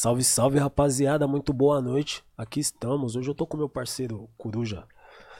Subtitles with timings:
[0.00, 1.26] Salve, salve, rapaziada.
[1.26, 2.22] Muito boa noite.
[2.36, 3.16] Aqui estamos.
[3.16, 4.84] Hoje eu tô com meu parceiro Coruja.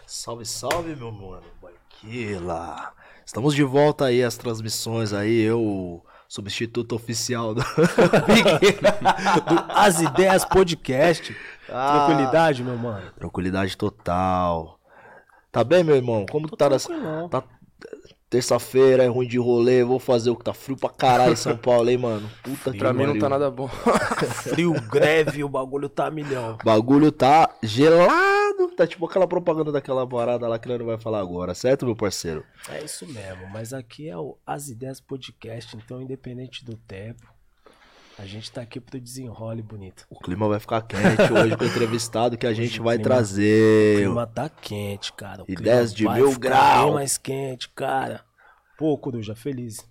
[0.05, 1.45] Salve, salve, meu mano.
[1.63, 2.93] Banquila.
[3.25, 5.43] Estamos de volta aí às transmissões aí.
[5.43, 7.61] Eu, substituto oficial do,
[9.47, 11.37] do As Ideias Podcast.
[11.69, 12.07] Ah.
[12.07, 13.13] Tranquilidade, meu mano.
[13.13, 14.81] Tranquilidade total.
[15.53, 16.27] Tá bem, meu irmão?
[16.29, 16.89] Como tá nessa.
[17.31, 17.45] Tá...
[18.31, 21.57] Terça-feira é ruim de rolê, vou fazer o que tá frio pra caralho em São
[21.59, 22.29] Paulo, hein, mano?
[22.43, 23.21] Puta que Pra mim não pariu.
[23.23, 23.69] tá nada bom.
[24.45, 26.59] Frio, greve, o bagulho tá milhão.
[26.61, 28.69] O bagulho tá gelado.
[28.77, 31.97] Tá tipo aquela propaganda daquela parada lá que nós não vai falar agora, certo, meu
[31.97, 32.45] parceiro?
[32.69, 37.27] É isso mesmo, mas aqui é o As Ideias Podcast, então independente do tempo,
[38.19, 40.05] a gente tá aqui pro desenrole bonito.
[40.11, 43.15] O clima vai ficar quente hoje com o entrevistado que a gente o vai clima-
[43.15, 43.97] O trazer.
[43.99, 45.43] clima tá quente, cara.
[45.43, 46.85] O clima Ideias de vai mil ficar grau.
[46.87, 48.21] bem mais quente, cara.
[48.79, 49.85] Pô, Coruja, feliz.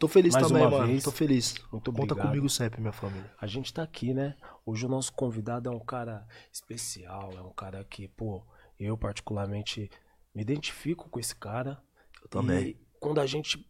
[0.00, 0.88] Tô feliz Mais também, mano.
[0.88, 1.04] vez.
[1.04, 1.54] Tô feliz.
[1.70, 2.26] Muito Conta obrigado.
[2.26, 3.32] comigo sempre, minha família.
[3.40, 4.34] A gente tá aqui, né?
[4.66, 8.44] Hoje o nosso convidado é um cara especial, é um cara que, pô,
[8.80, 9.88] eu particularmente
[10.34, 11.80] me identifico com esse cara.
[12.20, 12.70] Eu também.
[12.70, 13.64] E quando a gente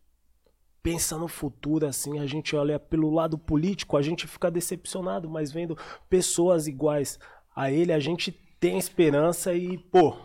[0.82, 5.52] pensa no futuro, assim, a gente olha pelo lado político, a gente fica decepcionado, mas
[5.52, 5.76] vendo
[6.08, 7.18] pessoas iguais
[7.54, 10.16] a ele, a gente tem esperança e, pô,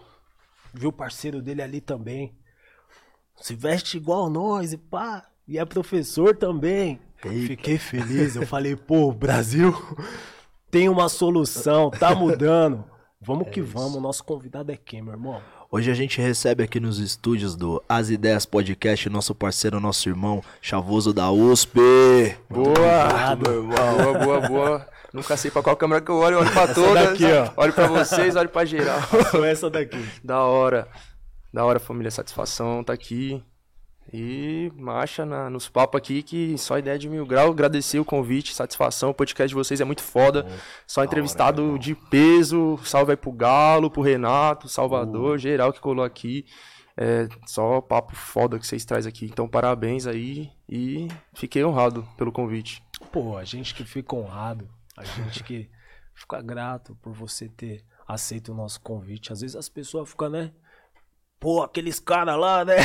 [0.73, 2.33] viu o parceiro dele ali também.
[3.41, 5.23] Se veste igual nós e pá.
[5.47, 6.99] E é professor também.
[7.23, 7.47] Eita.
[7.47, 8.35] Fiquei feliz.
[8.35, 9.73] Eu falei, pô, Brasil
[10.69, 12.83] tem uma solução, tá mudando.
[13.21, 14.01] Vamos que vamos.
[14.01, 15.41] Nosso convidado é quem, meu irmão?
[15.69, 20.41] Hoje a gente recebe aqui nos estúdios do As Ideias Podcast nosso parceiro, nosso irmão
[20.61, 21.79] Chavoso da USP.
[22.49, 23.37] Boa!
[23.47, 23.97] irmão.
[23.97, 24.87] Boa, boa, boa.
[25.13, 27.09] Nunca sei pra qual câmera que eu olho, eu olho pra todas.
[27.09, 27.61] daqui, ó.
[27.61, 28.99] Olho pra vocês, olho pra geral.
[29.45, 30.05] Essa daqui.
[30.23, 30.87] Da hora.
[31.57, 32.11] Da hora, família.
[32.11, 33.43] Satisfação tá aqui.
[34.13, 37.49] E marcha na- nos papos aqui que só ideia de mil grau.
[37.49, 39.09] Agradecer o convite, satisfação.
[39.09, 40.45] O podcast de vocês é muito foda.
[40.85, 42.77] Só entrevistado de peso.
[42.83, 46.45] Salve aí pro Galo, pro Renato, Salvador, geral que colou aqui.
[46.95, 49.25] É só papo foda que vocês trazem aqui.
[49.25, 50.51] Então, parabéns aí.
[50.69, 52.83] E fiquei honrado pelo convite.
[53.11, 55.71] Pô, a gente que fica honrado, a gente que
[56.13, 59.33] fica grato por você ter aceito o nosso convite.
[59.33, 60.51] Às vezes as pessoas ficam, né?
[61.39, 62.77] Pô, aqueles caras lá, né?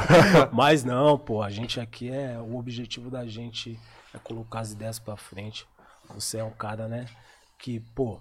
[0.52, 2.38] Mas não, pô, a gente aqui é.
[2.38, 3.78] O objetivo da gente
[4.14, 5.66] é colocar as ideias pra frente.
[6.14, 7.06] Você é um cara, né?
[7.58, 8.18] Que, pô,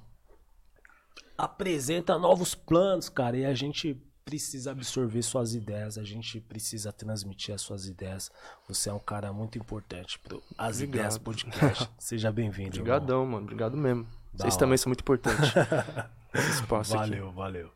[1.37, 7.55] apresenta novos planos, cara, e a gente precisa absorver suas ideias, a gente precisa transmitir
[7.55, 8.29] as suas ideias.
[8.67, 10.95] Você é um cara muito importante pro As Obrigado.
[10.95, 11.89] Ideias Podcast.
[11.97, 12.77] Seja bem-vindo.
[12.77, 12.81] irmão.
[12.81, 13.43] Obrigadão, mano.
[13.43, 14.03] Obrigado mesmo.
[14.33, 14.59] Da Vocês hora.
[14.59, 15.49] também são muito importantes.
[16.31, 17.09] Esse espaço aqui.
[17.09, 17.71] Valeu, valeu.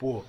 [0.00, 0.24] Pô,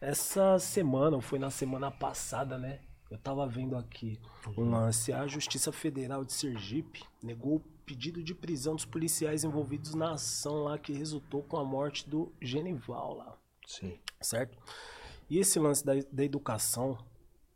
[0.00, 2.80] essa semana, ou foi na semana passada, né?
[3.08, 4.20] Eu tava vendo aqui
[4.58, 5.12] um lance.
[5.12, 10.64] A Justiça Federal de Sergipe negou o pedido de prisão dos policiais envolvidos na ação
[10.64, 13.96] lá que resultou com a morte do Genival lá, Sim.
[14.20, 14.58] certo?
[15.30, 16.98] E esse lance da, da educação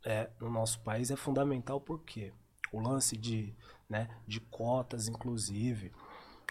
[0.05, 2.31] é, no nosso país é fundamental porque
[2.71, 3.53] o lance de,
[3.89, 5.91] né, de cotas, inclusive,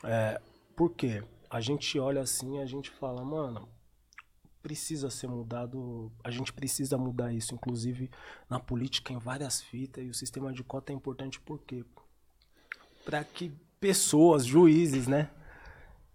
[0.04, 0.38] é,
[0.76, 3.66] porque a gente olha assim e a gente fala, mano,
[4.62, 8.10] precisa ser mudado, a gente precisa mudar isso, inclusive
[8.48, 11.84] na política em várias fitas, e o sistema de cota é importante por quê?
[13.04, 15.30] Para que pessoas, juízes, né,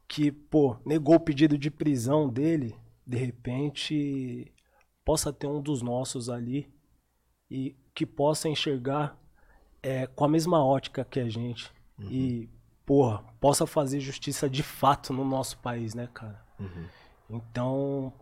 [0.07, 4.51] que, pô, negou o pedido de prisão dele, de repente
[5.03, 6.71] possa ter um dos nossos ali
[7.49, 9.19] e que possa enxergar
[9.81, 11.71] é, com a mesma ótica que a gente
[12.09, 12.49] e,
[12.85, 16.45] porra, possa fazer justiça de fato no nosso país, né, cara?
[17.29, 18.13] Então,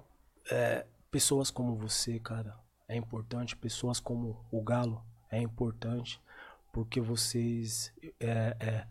[0.49, 2.57] é, pessoas como você, cara,
[2.87, 3.55] é importante.
[3.55, 6.21] Pessoas como o Galo é importante
[6.71, 8.87] porque vocês, é, é,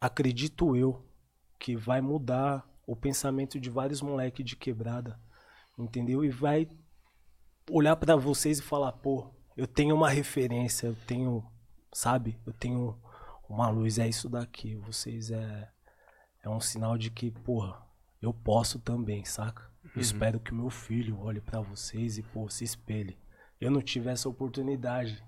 [0.00, 1.04] acredito eu,
[1.58, 5.18] que vai mudar o pensamento de vários moleques de quebrada,
[5.76, 6.24] entendeu?
[6.24, 6.68] E vai
[7.68, 11.44] olhar pra vocês e falar, pô, eu tenho uma referência, eu tenho,
[11.92, 12.38] sabe?
[12.46, 12.96] Eu tenho
[13.48, 14.76] uma luz, é isso daqui.
[14.76, 15.68] Vocês é
[16.46, 17.84] é um sinal de que, porra,
[18.22, 19.68] eu posso também, saca?
[19.94, 23.18] Eu espero que meu filho olhe pra vocês e, pô, se espelhe.
[23.60, 25.22] Eu não tive essa oportunidade.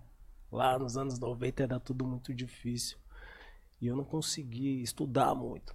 [0.51, 2.99] Lá nos anos 90 era tudo muito difícil.
[3.81, 5.75] E eu não consegui estudar muito.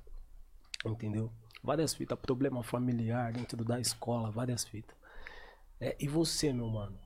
[0.85, 1.31] Entendeu?
[1.63, 4.95] Várias fitas, problema familiar dentro da escola, várias fitas.
[5.79, 6.99] É, e você, meu mano?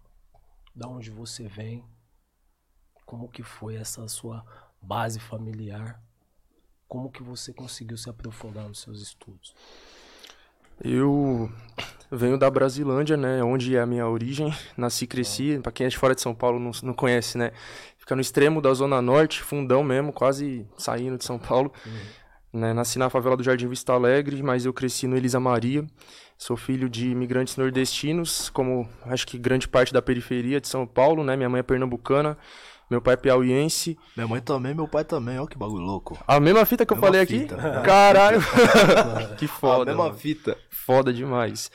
[0.75, 1.85] Da onde você vem?
[3.06, 4.44] Como que foi essa sua
[4.81, 6.01] base familiar?
[6.88, 9.53] Como que você conseguiu se aprofundar nos seus estudos?
[10.83, 11.50] Eu
[12.12, 13.44] venho da Brasilândia, né?
[13.44, 14.53] Onde é a minha origem.
[14.75, 15.59] Nasci e cresci.
[15.62, 17.51] Pra quem é de fora de São Paulo não, não conhece, né?
[17.97, 21.74] Fica no extremo da Zona Norte, fundão mesmo, quase saindo de São Paulo.
[22.53, 22.74] Né?
[22.74, 25.85] Nasci na favela do Jardim Vista Alegre, mas eu cresci no Elisa Maria.
[26.38, 31.23] Sou filho de imigrantes nordestinos, como acho que grande parte da periferia de São Paulo,
[31.23, 31.35] né?
[31.35, 32.38] Minha mãe é pernambucana,
[32.89, 33.97] meu pai é piauiense.
[34.15, 36.17] Minha mãe também, meu pai também, olha que bagulho louco.
[36.27, 37.55] A mesma fita que eu Mesma falei fita.
[37.55, 37.81] aqui?
[37.85, 38.39] Caralho!
[39.37, 39.83] que foda.
[39.83, 40.15] a mesma mano.
[40.17, 40.57] fita.
[40.69, 41.69] Foda demais.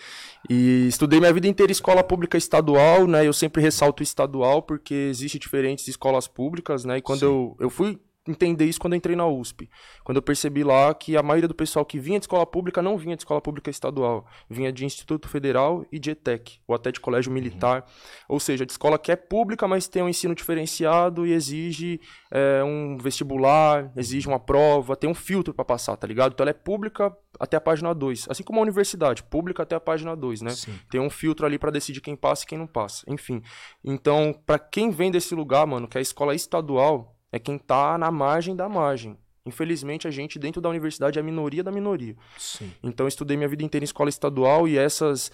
[0.48, 3.26] E estudei minha vida inteira em escola pública estadual, né?
[3.26, 6.98] Eu sempre ressalto estadual porque existe diferentes escolas públicas, né?
[6.98, 7.26] E quando Sim.
[7.26, 9.68] eu, eu fui entender isso quando eu entrei na USP.
[10.04, 12.96] Quando eu percebi lá que a maioria do pessoal que vinha de escola pública não
[12.96, 17.00] vinha de escola pública estadual, vinha de Instituto Federal e de ETEC, ou até de
[17.00, 17.84] colégio militar.
[18.28, 22.62] Ou seja, de escola que é pública, mas tem um ensino diferenciado e exige é,
[22.62, 26.32] um vestibular, exige uma prova, tem um filtro pra passar, tá ligado?
[26.32, 29.80] Então ela é pública até a página 2, assim como a universidade, pública até a
[29.80, 30.50] página 2, né?
[30.50, 30.78] Sim.
[30.90, 33.04] Tem um filtro ali pra decidir quem passa e quem não passa.
[33.08, 33.42] Enfim.
[33.82, 37.96] Então, pra quem vem desse lugar, mano, que é a escola estadual, é quem tá
[37.96, 39.16] na margem da margem.
[39.44, 42.14] Infelizmente, a gente dentro da universidade é a minoria da minoria.
[42.38, 42.70] Sim.
[42.82, 45.32] Então, eu estudei minha vida inteira em escola estadual e essas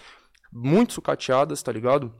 [0.51, 2.11] muito sucateadas, tá ligado?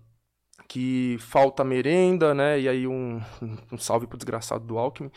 [0.68, 2.60] Que falta merenda, né?
[2.60, 3.20] E aí, um,
[3.72, 5.10] um salve pro desgraçado do Alckmin.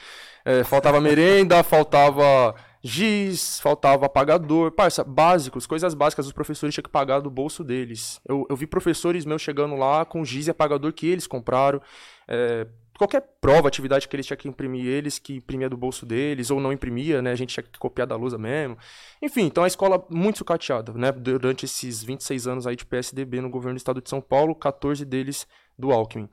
[0.46, 4.72] É, faltava merenda, faltava giz, faltava apagador.
[4.72, 8.18] Parça, básicos, coisas básicas, os professores tinham que pagar do bolso deles.
[8.26, 11.82] Eu, eu vi professores meus chegando lá com giz e apagador que eles compraram.
[12.26, 12.66] É,
[12.98, 16.60] qualquer prova, atividade que eles tinham que imprimir, eles que imprimia do bolso deles, ou
[16.60, 17.32] não imprimia, né?
[17.32, 18.76] A gente tinha que copiar da lousa mesmo.
[19.20, 21.10] Enfim, então a escola muito sucateada, né?
[21.12, 25.04] Durante esses 26 anos aí de PSDB no governo do estado de São Paulo, 14
[25.04, 25.46] deles
[25.78, 26.28] do Alckmin.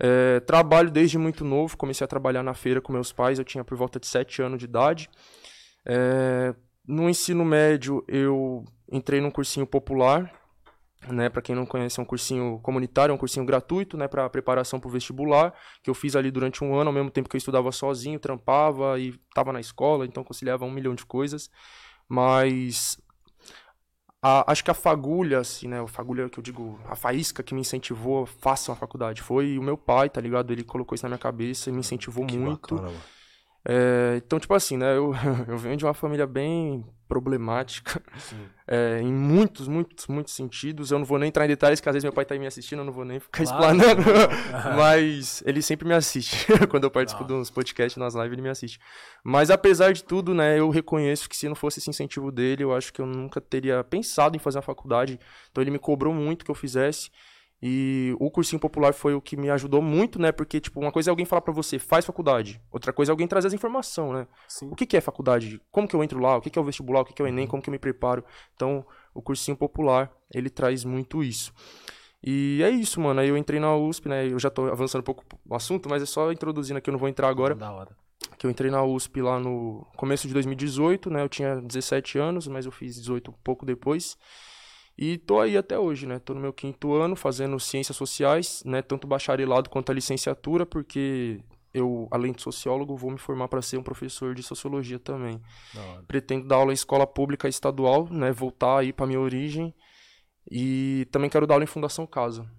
[0.00, 3.64] É, trabalho desde muito novo, comecei a trabalhar na feira com meus pais, eu tinha
[3.64, 5.10] por volta de 7 anos de idade.
[5.86, 6.54] É,
[6.86, 10.32] no ensino médio, eu entrei num cursinho popular,
[11.06, 14.28] né, para quem não conhece, é um cursinho comunitário, é um cursinho gratuito, né, para
[14.28, 17.36] preparação para o vestibular, que eu fiz ali durante um ano, ao mesmo tempo que
[17.36, 21.50] eu estudava sozinho, trampava e estava na escola, então conciliava um milhão de coisas.
[22.08, 22.98] Mas
[24.22, 27.54] a- acho que a fagulha, assim, né, a fagulha que eu digo, a faísca que
[27.54, 30.52] me incentivou, faça uma faculdade, foi o meu pai, tá ligado?
[30.52, 32.74] Ele colocou isso na minha cabeça e me incentivou Que muito.
[32.74, 33.17] bacana, mano.
[33.70, 34.96] É, então, tipo assim, né?
[34.96, 35.12] Eu,
[35.46, 38.02] eu venho de uma família bem problemática.
[38.66, 40.90] é, em muitos, muitos, muitos sentidos.
[40.90, 42.46] Eu não vou nem entrar em detalhes, que às vezes meu pai tá aí me
[42.46, 43.76] assistindo, eu não vou nem ficar Claro.
[43.76, 44.02] explanando.
[44.76, 46.46] Mas ele sempre me assiste.
[46.68, 48.78] Quando eu participo de uns podcasts, nas lives, ele me assiste.
[49.22, 50.58] Mas apesar de tudo, né?
[50.58, 53.84] Eu reconheço que se não fosse esse incentivo dele, eu acho que eu nunca teria
[53.84, 55.18] pensado em fazer uma faculdade.
[55.50, 57.10] Então ele me cobrou muito que eu fizesse.
[57.60, 60.30] E o cursinho popular foi o que me ajudou muito, né?
[60.30, 62.60] Porque, tipo, uma coisa é alguém falar pra você, faz faculdade.
[62.70, 64.28] Outra coisa é alguém trazer as informações, né?
[64.46, 64.68] Sim.
[64.70, 65.60] O que, que é faculdade?
[65.70, 66.36] Como que eu entro lá?
[66.36, 67.00] O que, que é o vestibular?
[67.00, 67.48] O que, que é o Enem?
[67.48, 68.24] Como que eu me preparo?
[68.54, 71.52] Então, o cursinho popular, ele traz muito isso.
[72.22, 73.20] E é isso, mano.
[73.20, 74.26] Aí eu entrei na USP, né?
[74.26, 76.98] Eu já tô avançando um pouco o assunto, mas é só introduzindo aqui, eu não
[76.98, 77.56] vou entrar agora.
[77.56, 77.90] Da hora.
[78.36, 81.22] Que eu entrei na USP lá no começo de 2018, né?
[81.22, 84.16] Eu tinha 17 anos, mas eu fiz 18 pouco depois.
[84.98, 86.18] E tô aí até hoje, né?
[86.18, 88.82] Tô no meu quinto ano fazendo ciências sociais, né?
[88.82, 91.40] Tanto bacharelado quanto a licenciatura, porque
[91.72, 95.40] eu, além de sociólogo, vou me formar para ser um professor de sociologia também.
[96.08, 98.32] Pretendo dar aula em escola pública estadual, né?
[98.32, 99.72] Voltar aí para minha origem.
[100.50, 102.50] E também quero dar aula em Fundação Casa.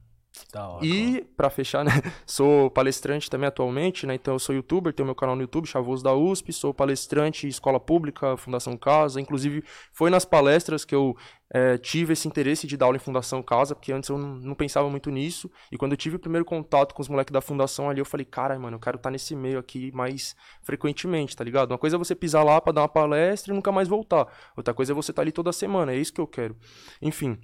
[0.55, 0.85] Hora.
[0.85, 1.91] E, pra fechar, né?
[2.25, 4.15] Sou palestrante também atualmente, né?
[4.15, 7.79] Então eu sou youtuber, tenho meu canal no YouTube, Chavoso da USP, sou palestrante escola
[7.79, 9.21] pública, Fundação Casa.
[9.21, 11.15] Inclusive, foi nas palestras que eu
[11.51, 14.55] eh, tive esse interesse de dar aula em Fundação Casa, porque antes eu não, não
[14.55, 15.51] pensava muito nisso.
[15.71, 18.25] E quando eu tive o primeiro contato com os moleques da Fundação ali, eu falei,
[18.25, 21.71] cara, mano, eu quero estar nesse meio aqui mais frequentemente, tá ligado?
[21.71, 24.27] Uma coisa é você pisar lá pra dar uma palestra e nunca mais voltar.
[24.55, 26.55] Outra coisa é você estar ali toda semana, é isso que eu quero.
[27.01, 27.37] Enfim.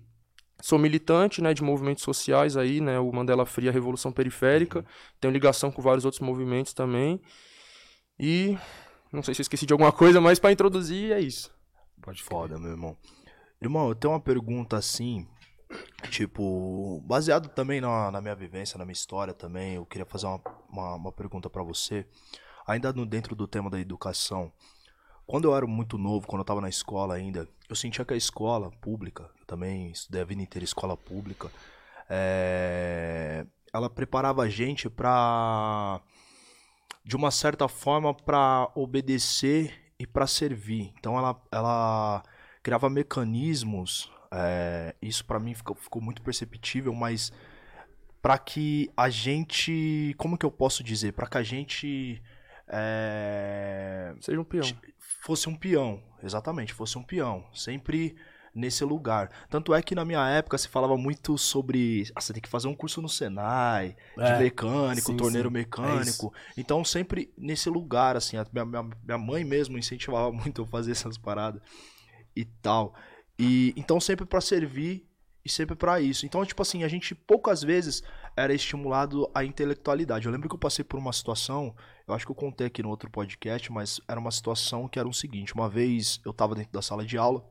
[0.65, 4.83] Sou militante, né, de movimentos sociais aí, né, o Mandela Free, a Revolução Periférica.
[5.21, 7.21] Tenho ligação com vários outros movimentos também.
[8.19, 8.57] E
[9.13, 11.53] não sei se eu esqueci de alguma coisa, mas pra introduzir é isso.
[12.01, 12.97] Pode foda, meu irmão.
[13.61, 15.27] Irmão, eu tenho uma pergunta assim,
[16.09, 20.41] tipo, baseado também na, na minha vivência, na minha história também, eu queria fazer uma,
[20.67, 22.07] uma, uma pergunta pra você,
[22.65, 24.51] ainda no, dentro do tema da educação.
[25.25, 28.17] Quando eu era muito novo, quando eu tava na escola ainda, eu sentia que a
[28.17, 31.51] escola pública, eu também estudei a vida inteira escola pública,
[32.07, 35.99] é, ela preparava a gente pra,
[37.03, 40.93] de uma certa forma, pra obedecer e pra servir.
[40.99, 42.23] Então ela, ela
[42.61, 47.33] criava mecanismos, é, isso pra mim ficou, ficou muito perceptível, mas
[48.21, 52.21] pra que a gente, como que eu posso dizer, Pra que a gente
[52.67, 54.65] é, Seja um peão.
[55.25, 57.43] Fosse um peão, exatamente, fosse um peão.
[57.51, 58.15] Sempre
[58.53, 59.29] nesse lugar.
[59.49, 62.03] Tanto é que na minha época se falava muito sobre.
[62.15, 65.55] Ah, você tem que fazer um curso no Senai, de É, mecânico, sim, torneiro sim,
[65.55, 66.31] é mecânico.
[66.55, 70.91] então, sempre nesse lugar, assim, a minha, minha, minha mãe mesmo incentivava muito eu fazer
[70.91, 71.59] essas paradas
[72.35, 72.93] e tal.
[73.37, 75.05] E então, sempre pra servir
[75.45, 76.25] e sempre pra isso.
[76.25, 78.01] Então, tipo assim, a gente poucas vezes
[78.35, 80.25] era estimulado a intelectualidade.
[80.25, 81.75] Eu lembro que eu passei por uma situação,
[82.07, 85.07] eu acho que eu contei aqui no outro podcast, mas era uma situação que era
[85.07, 87.45] o seguinte: uma vez eu tava dentro da sala de aula,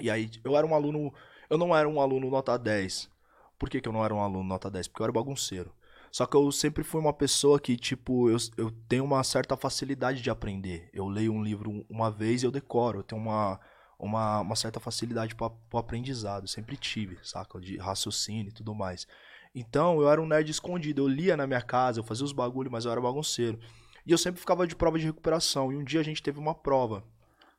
[0.00, 1.12] e aí eu era um aluno.
[1.50, 3.10] Eu não era um aluno nota 10.
[3.58, 4.88] Por que, que eu não era um aluno nota 10?
[4.88, 5.72] Porque eu era bagunceiro.
[6.12, 10.22] Só que eu sempre fui uma pessoa que, tipo, eu, eu tenho uma certa facilidade
[10.22, 10.88] de aprender.
[10.92, 13.00] Eu leio um livro uma vez e eu decoro.
[13.00, 13.60] Eu tenho uma,
[13.98, 16.46] uma, uma certa facilidade para o aprendizado.
[16.48, 17.60] Sempre tive, saca?
[17.60, 19.06] De raciocínio e tudo mais.
[19.54, 21.02] Então, eu era um nerd escondido.
[21.02, 23.58] Eu lia na minha casa, eu fazia os bagulho, mas eu era bagunceiro.
[24.06, 25.72] E eu sempre ficava de prova de recuperação.
[25.72, 27.02] E um dia a gente teve uma prova.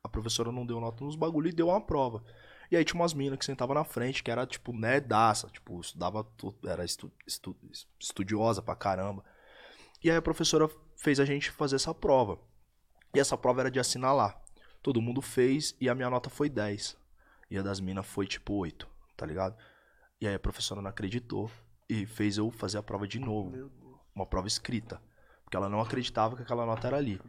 [0.02, 2.22] A professora não deu nota nos bagulho e deu uma prova.
[2.70, 5.48] E aí tinha umas minas que sentavam na frente, que era, tipo, nerdaça.
[5.48, 7.56] Tipo, estudava, tu- era estu, estu-
[7.98, 9.24] estudiosa pra caramba.
[10.04, 12.38] E aí a professora fez a gente fazer essa prova.
[13.14, 14.40] E essa prova era de assinalar.
[14.82, 16.96] Todo mundo fez e a minha nota foi 10.
[17.50, 19.56] E a das minas foi, tipo, 8, tá ligado?
[20.20, 21.50] E aí a professora não acreditou
[21.88, 23.70] e fez eu fazer a prova de novo.
[24.14, 25.00] Uma prova escrita.
[25.44, 27.20] Porque ela não acreditava que aquela nota era ali.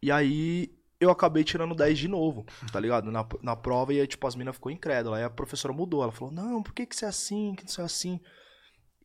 [0.00, 3.10] E aí eu acabei tirando 10 de novo, tá ligado?
[3.10, 5.16] Na, na prova e aí, tipo, as minas ficou incrédula.
[5.16, 6.02] Aí a professora mudou.
[6.02, 7.54] Ela falou, não, por que, que você é assim?
[7.54, 8.20] Que você é assim?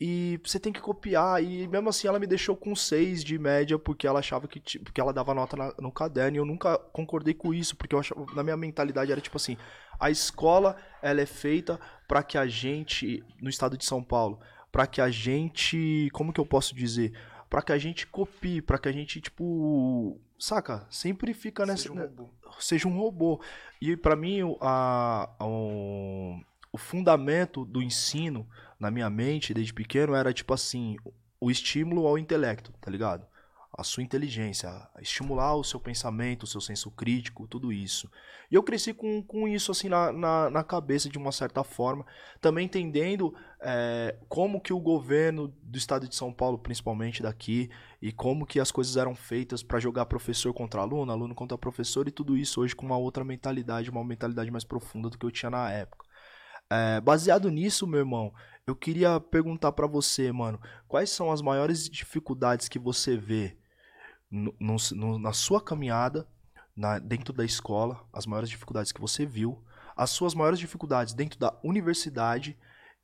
[0.01, 1.43] E você tem que copiar.
[1.43, 4.59] E mesmo assim ela me deixou com 6 de média porque ela achava que.
[4.79, 6.37] Porque ela dava nota na- no caderno.
[6.37, 7.75] E eu nunca concordei com isso.
[7.75, 9.57] Porque eu achava, na minha mentalidade era tipo assim:
[9.99, 11.77] a escola ela é feita
[12.07, 13.21] para que a gente.
[13.41, 14.39] No estado de São Paulo.
[14.71, 16.09] para que a gente.
[16.13, 17.11] Como que eu posso dizer?
[17.49, 20.17] Para que a gente copie, para que a gente, tipo.
[20.37, 20.87] Saca?
[20.89, 21.83] Sempre fica nessa.
[21.89, 22.29] Seja um robô.
[22.59, 23.41] seja um robô.
[23.81, 26.39] E pra mim, a, a- o,
[26.71, 28.47] o fundamento do ensino
[28.79, 30.95] na minha mente, desde pequeno, era tipo assim:
[31.39, 33.27] o estímulo ao intelecto, tá ligado?
[33.71, 34.69] A sua inteligência,
[35.00, 38.09] estimular o seu pensamento, o seu senso crítico, tudo isso.
[38.51, 42.05] E eu cresci com, com isso assim na, na, na cabeça de uma certa forma,
[42.41, 47.69] também entendendo é, como que o governo do estado de São Paulo, principalmente daqui,
[48.01, 52.07] e como que as coisas eram feitas para jogar professor contra aluno, aluno contra professor
[52.07, 55.31] e tudo isso hoje com uma outra mentalidade, uma mentalidade mais profunda do que eu
[55.31, 56.05] tinha na época.
[56.71, 58.31] É, baseado nisso, meu irmão,
[58.69, 63.57] eu queria perguntar pra você, mano, quais são as maiores dificuldades que você vê
[64.29, 64.55] no-
[64.95, 66.27] no- na sua caminhada
[66.75, 69.61] na- dentro da escola, as maiores dificuldades que você viu,
[69.97, 72.57] as suas maiores dificuldades dentro da universidade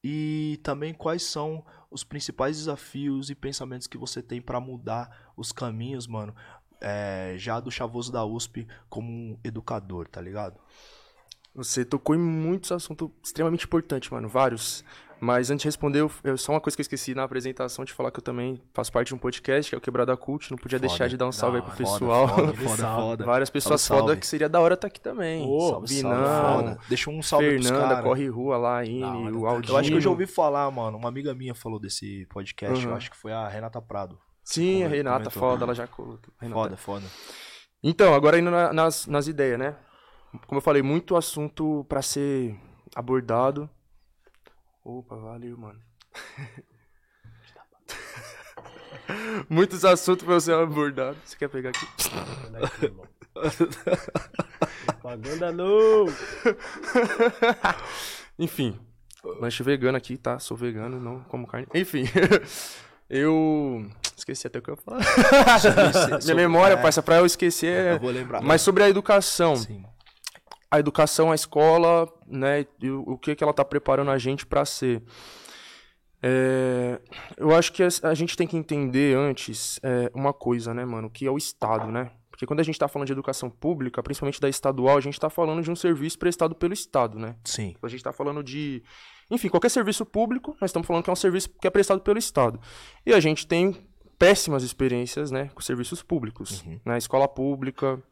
[0.03, 5.51] e também quais são os principais desafios e pensamentos que você tem pra mudar os
[5.51, 6.33] caminhos, mano,
[6.79, 10.59] é, já do chavoso da USP como educador, tá ligado?
[11.55, 14.83] Você tocou em muitos assuntos extremamente importantes, mano, vários.
[15.25, 17.91] Mas antes de responder, eu, eu- só uma coisa que eu esqueci na apresentação de
[17.91, 20.51] falar que eu também faço parte de um podcast, que é o Quebrada Cult.
[20.51, 20.87] Não podia Foda.
[20.87, 22.27] deixar de dar um salve aí pro hora, pessoal.
[22.27, 23.01] Foda, Salve, foda, salve.
[23.01, 23.25] foda.
[23.25, 24.21] Várias pessoas Salve, foda salve.
[24.21, 25.47] que seria da hora estar aqui também.
[25.47, 26.77] Ô, salve, salve, Binão, Foda.
[26.87, 28.03] Deixa um salve pros Fernanda, cara.
[28.03, 29.49] Corre Rua lá, Ine, hora, o tá.
[29.49, 29.73] Aldinho.
[29.73, 30.97] Eu acho que eu já ouvi falar, mano.
[30.97, 32.85] Uma amiga minha falou desse podcast.
[32.85, 32.91] Uhum.
[32.91, 34.19] Eu acho que foi a Renata Prado.
[34.43, 34.97] Sim, a Comentou.
[34.97, 36.19] Renata, foda, ela já colocou.
[36.39, 36.61] Renata.
[36.61, 37.05] Foda, foda.
[37.83, 39.75] Então, agora indo na- nas, nas ideias, né?
[40.47, 42.55] Como eu falei, muito assunto pra ser
[42.95, 43.69] abordado.
[44.85, 45.79] Opa, valeu, mano.
[49.49, 51.17] Muitos assuntos pra ser abordado.
[51.25, 51.87] Você quer pegar aqui?
[52.63, 53.07] Aqui, irmão.
[54.85, 56.05] Propaganda não!
[58.37, 58.79] Enfim,
[59.39, 60.37] lanche vegano aqui, tá?
[60.37, 61.65] Sou vegano, não como carne.
[61.73, 62.03] Enfim,
[63.09, 63.89] eu.
[64.15, 65.01] Esqueci até o que eu ia falar.
[66.23, 67.93] Minha memória, é, parça, pra eu esquecer.
[67.93, 68.39] Eu vou lembrar.
[68.41, 69.55] Mas sobre a educação.
[69.55, 69.83] Sim.
[70.69, 74.45] A educação, a escola, né, e o, o que que ela tá preparando a gente
[74.45, 75.01] para ser.
[76.21, 76.99] É,
[77.37, 81.09] eu acho que a, a gente tem que entender antes é, uma coisa, né, mano,
[81.09, 82.11] que é o Estado, né?
[82.35, 85.29] Porque quando a gente tá falando de educação pública, principalmente da estadual, a gente tá
[85.29, 87.37] falando de um serviço prestado pelo Estado, né?
[87.45, 87.75] Sim.
[87.81, 88.83] A gente tá falando de.
[89.31, 92.19] Enfim, qualquer serviço público, nós estamos falando que é um serviço que é prestado pelo
[92.19, 92.59] Estado.
[93.05, 93.87] E a gente tem
[94.19, 96.63] péssimas experiências, né, com serviços públicos.
[96.83, 96.97] Né?
[96.97, 98.03] Escola pública,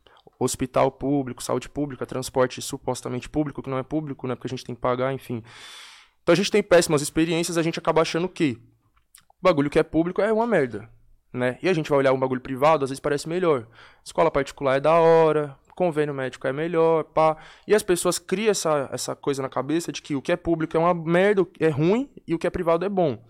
[0.44, 4.64] hospital público, saúde pública, transporte supostamente público, que não é público, né, porque a gente
[4.64, 5.44] tem que pagar, enfim.
[6.22, 8.58] Então a gente tem péssimas experiências, a gente acaba achando que
[9.30, 10.90] o bagulho que é público é uma merda,
[11.34, 11.58] né?
[11.62, 13.68] E a gente vai olhar um bagulho privado, às vezes parece melhor.
[14.06, 17.38] Escola particular é da hora, convênio médico é melhor, pá.
[17.68, 20.78] E as pessoas criam essa, essa coisa na cabeça de que o que é público
[20.78, 23.22] é uma merda, é ruim, e o que é privado é bom.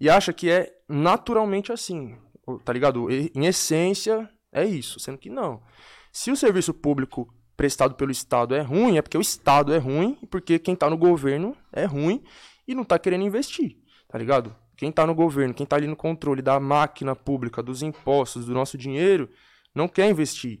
[0.00, 2.18] E acha que é naturalmente assim,
[2.64, 3.08] tá ligado?
[3.10, 5.62] Em essência, é isso, sendo que não.
[6.12, 10.18] Se o serviço público prestado pelo Estado é ruim, é porque o Estado é ruim,
[10.22, 12.22] e porque quem tá no governo é ruim
[12.68, 13.78] e não tá querendo investir,
[14.08, 14.54] tá ligado?
[14.76, 18.52] Quem tá no governo, quem tá ali no controle da máquina pública, dos impostos, do
[18.52, 19.30] nosso dinheiro,
[19.74, 20.60] não quer investir.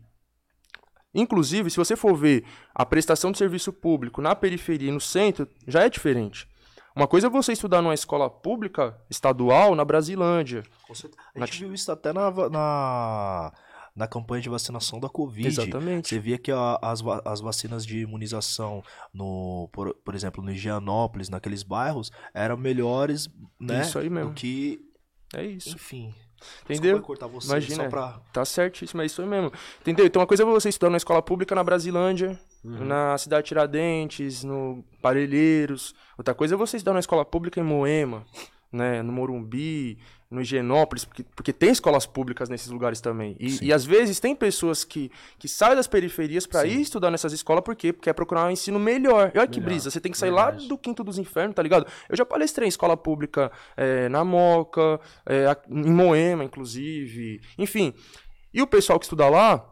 [1.14, 2.44] Inclusive, se você for ver
[2.74, 6.48] a prestação de serviço público na periferia e no centro, já é diferente.
[6.94, 10.62] Uma coisa é você estudar numa escola pública estadual na Brasilândia.
[11.34, 13.52] A gente viu isso até na, na,
[13.94, 15.46] na campanha de vacinação da Covid.
[15.48, 16.08] Exatamente.
[16.08, 18.82] Você via que a- as, as vacinas de imunização,
[19.12, 23.28] no, por, por exemplo, no Higienópolis, naqueles bairros, eram melhores,
[23.60, 23.82] né?
[23.82, 24.30] Isso aí mesmo.
[24.30, 24.80] Do que,
[25.34, 25.74] É isso.
[25.74, 26.14] enfim.
[26.64, 27.00] Entendeu?
[27.00, 27.88] Cortar você, Imagina.
[27.88, 28.18] pra...
[28.32, 29.52] Tá certíssimo, é isso aí mesmo.
[29.80, 30.04] Entendeu?
[30.06, 34.84] Então, uma coisa é você estudar na escola pública na Brasilândia, na cidade Tiradentes, no
[35.00, 35.94] Parelheiros.
[36.18, 38.24] Outra coisa é você estudar na escola pública em Moema,
[38.72, 39.02] né?
[39.02, 39.98] No Morumbi,
[40.32, 43.36] no Higienópolis, porque, porque tem escolas públicas nesses lugares também.
[43.38, 47.32] E, e às vezes tem pessoas que, que saem das periferias pra ir estudar nessas
[47.32, 47.92] escolas, por quê?
[47.92, 49.32] Porque quer procurar um ensino melhor.
[49.34, 49.70] E olha que Melhor.
[49.70, 50.68] brisa, você tem que sair lá Verdade.
[50.68, 51.86] do quinto dos infernos, tá ligado?
[52.08, 57.40] Eu já palestrei em escola pública é, na Moca, é, em Moema, inclusive.
[57.58, 57.94] Enfim.
[58.52, 59.71] E o pessoal que estuda lá,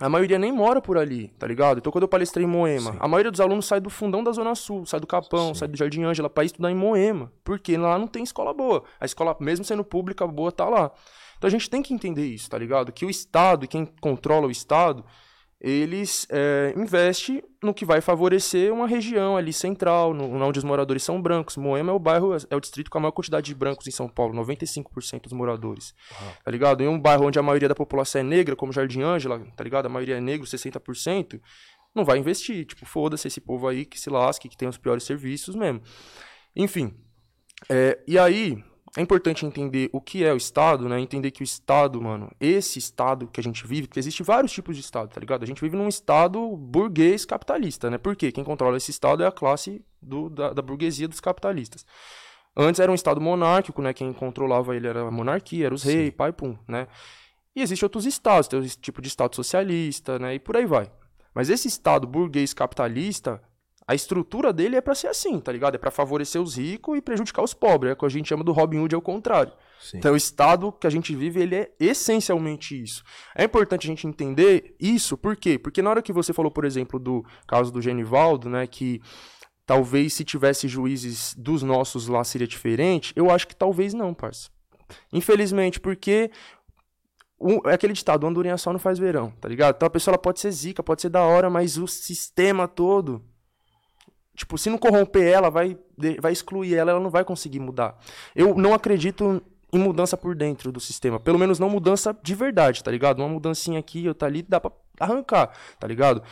[0.00, 1.78] a maioria nem mora por ali, tá ligado?
[1.78, 4.54] Então, quando eu palestrei em Moema, a maioria dos alunos sai do fundão da Zona
[4.54, 7.32] Sul, sai do Capão, sai do Jardim Ângela pra ir estudar em Moema.
[7.44, 8.82] Porque lá não tem escola boa.
[9.00, 10.90] A escola, mesmo sendo pública boa, tá lá.
[11.38, 12.92] Então a gente tem que entender isso, tá ligado?
[12.92, 15.04] Que o Estado e quem controla o Estado,
[15.66, 21.02] eles é, investem no que vai favorecer uma região ali central, no, onde os moradores
[21.02, 21.56] são brancos.
[21.56, 24.06] Moema é o bairro, é o distrito com a maior quantidade de brancos em São
[24.06, 25.94] Paulo, 95% dos moradores.
[26.44, 26.82] Tá ligado?
[26.82, 29.86] Em um bairro onde a maioria da população é negra, como Jardim Ângela, tá ligado?
[29.86, 31.40] A maioria é negro, 60%,
[31.94, 32.66] não vai investir.
[32.66, 35.80] Tipo, foda-se esse povo aí que se lasque, que tem os piores serviços mesmo.
[36.54, 36.94] Enfim.
[37.70, 38.62] é, e aí,
[38.96, 41.00] é importante entender o que é o Estado, né?
[41.00, 44.76] Entender que o Estado, mano, esse Estado que a gente vive, porque existe vários tipos
[44.76, 45.42] de Estado, tá ligado?
[45.42, 47.98] A gente vive num Estado burguês capitalista, né?
[47.98, 48.30] Por quê?
[48.30, 51.84] Quem controla esse Estado é a classe do, da, da burguesia dos capitalistas.
[52.56, 53.92] Antes era um Estado monárquico, né?
[53.92, 56.86] Quem controlava ele era a monarquia, eram os reis, pai, pum, né?
[57.56, 60.36] E existem outros estados, tem esse tipo de Estado socialista, né?
[60.36, 60.88] E por aí vai.
[61.34, 63.42] Mas esse Estado burguês capitalista,
[63.86, 65.74] a estrutura dele é pra ser assim, tá ligado?
[65.74, 67.90] É pra favorecer os ricos e prejudicar os pobres.
[67.90, 69.52] É o que a gente chama do Robin Hood ao contrário.
[69.78, 69.98] Sim.
[69.98, 73.02] Então, o estado que a gente vive, ele é essencialmente isso.
[73.36, 75.58] É importante a gente entender isso, por quê?
[75.58, 79.02] Porque na hora que você falou, por exemplo, do caso do Genivaldo, né, que
[79.66, 84.48] talvez se tivesse juízes dos nossos lá seria diferente, eu acho que talvez não, parça.
[85.12, 86.30] Infelizmente, porque
[87.38, 89.76] o- é aquele ditado, andorinha só não faz verão, tá ligado?
[89.76, 93.22] Então a pessoa ela pode ser zica, pode ser da hora, mas o sistema todo
[94.34, 95.78] Tipo, se não corromper ela, vai,
[96.20, 97.96] vai excluir ela, ela não vai conseguir mudar.
[98.34, 99.42] Eu não acredito
[99.72, 101.18] em mudança por dentro do sistema.
[101.18, 103.20] Pelo menos não mudança de verdade, tá ligado?
[103.20, 106.22] Uma mudancinha aqui, outra ali, dá pra arrancar, tá ligado?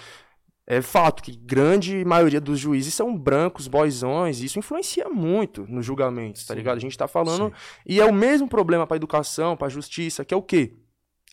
[0.65, 5.85] É fato que grande maioria dos juízes são brancos, boyzões, e isso influencia muito nos
[5.85, 6.77] julgamentos, tá ligado?
[6.77, 7.53] A gente tá falando.
[7.85, 10.77] E é o mesmo problema pra educação, pra justiça, que é o quê?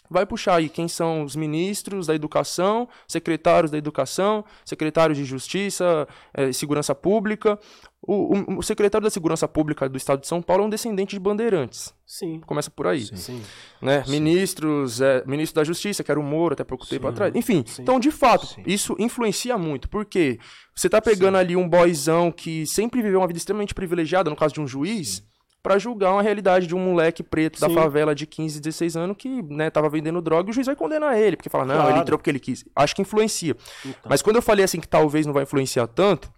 [0.10, 6.08] Vai puxar aí quem são os ministros da educação, secretários da educação, secretários de justiça,
[6.34, 7.60] eh, segurança pública.
[8.02, 11.16] O, o- o secretário da segurança pública do estado de São Paulo é um descendente
[11.16, 11.94] de bandeirantes.
[12.08, 12.40] Sim.
[12.46, 13.06] Começa por aí.
[13.16, 13.42] Sim.
[13.82, 14.04] Né?
[14.08, 17.10] Ministros, eh, ministro da justiça, que era o Moro, até pouco tempo Sim.
[17.14, 17.36] atrás.
[17.36, 17.82] Enfim, Sim.
[17.84, 18.64] então, de fato, Sim.
[18.66, 19.88] isso influencia muito.
[19.90, 20.40] Por quê?
[20.76, 24.54] Você tá pegando ali um boyzão que sempre viveu uma vida extremamente privilegiada, no caso
[24.54, 25.22] de um juiz,
[25.62, 27.74] pra julgar uma realidade de um moleque preto da Sim.
[27.76, 31.18] favela de 15, 16 anos que, né, tava vendendo droga e o juiz vai condenar
[31.18, 31.92] ele, porque fala, não, Claro.
[31.92, 32.64] ele entrou porque ele quis.
[32.76, 33.56] Acho que influencia.
[33.86, 34.10] Então.
[34.10, 36.32] Mas quando eu falei assim que talvez não vai influenciar tanto,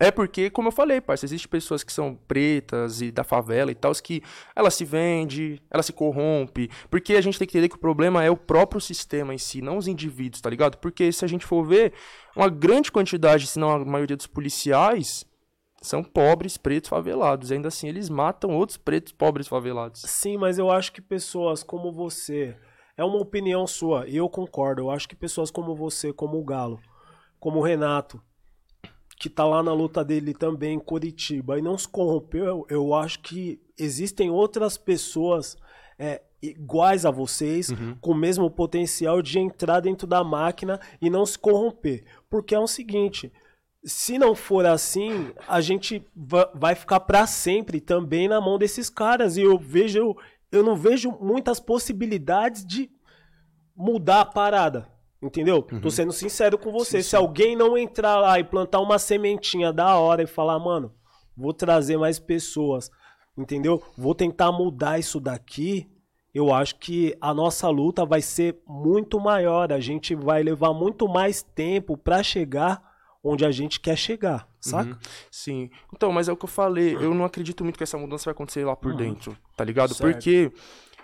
[0.00, 3.74] é porque, como eu falei, parça, existem pessoas que são pretas e da favela e
[3.76, 4.22] tal, que
[4.54, 6.68] ela se vende, ela se corrompe.
[6.90, 9.62] Porque a gente tem que entender que o problema é o próprio sistema em si,
[9.62, 10.78] não os indivíduos, tá ligado?
[10.78, 11.92] Porque se a gente for ver,
[12.34, 15.24] uma grande quantidade, se não a maioria dos policiais,
[15.84, 17.50] são pobres, pretos, favelados.
[17.50, 20.02] E ainda assim eles matam outros pretos, pobres, favelados.
[20.02, 22.56] Sim, mas eu acho que pessoas como você.
[22.96, 24.82] É uma opinião sua, e eu concordo.
[24.82, 26.80] Eu acho que pessoas como você, como o Galo,
[27.40, 28.22] como o Renato,
[29.18, 32.94] que tá lá na luta dele também em Curitiba e não se corrompeu, eu, eu
[32.94, 35.56] acho que existem outras pessoas
[35.98, 37.70] é, iguais a vocês,
[38.00, 42.04] com o mesmo potencial de entrar dentro da máquina e não se corromper.
[42.28, 43.32] Porque é o seguinte.
[43.84, 48.88] Se não for assim, a gente va- vai ficar pra sempre também na mão desses
[48.88, 49.36] caras.
[49.36, 50.16] E eu vejo,
[50.50, 52.90] eu não vejo muitas possibilidades de
[53.76, 54.88] mudar a parada.
[55.22, 55.62] Entendeu?
[55.80, 57.02] Tô sendo sincero com você.
[57.02, 60.92] Se alguém não entrar lá e plantar uma sementinha da hora e falar, mano,
[61.36, 62.90] vou trazer mais pessoas,
[63.36, 63.82] entendeu?
[63.96, 65.90] Vou tentar mudar isso daqui.
[66.34, 69.72] eu acho que a nossa luta vai ser muito maior.
[69.72, 72.82] A gente vai levar muito mais tempo para chegar
[73.24, 74.90] onde a gente quer chegar, saca?
[74.90, 74.96] Uhum.
[75.30, 75.70] Sim.
[75.94, 76.94] Então, mas é o que eu falei.
[76.94, 78.96] Eu não acredito muito que essa mudança vai acontecer lá por Uhum.
[78.98, 79.94] dentro, tá ligado?
[79.94, 80.12] Certo.
[80.12, 80.52] Porque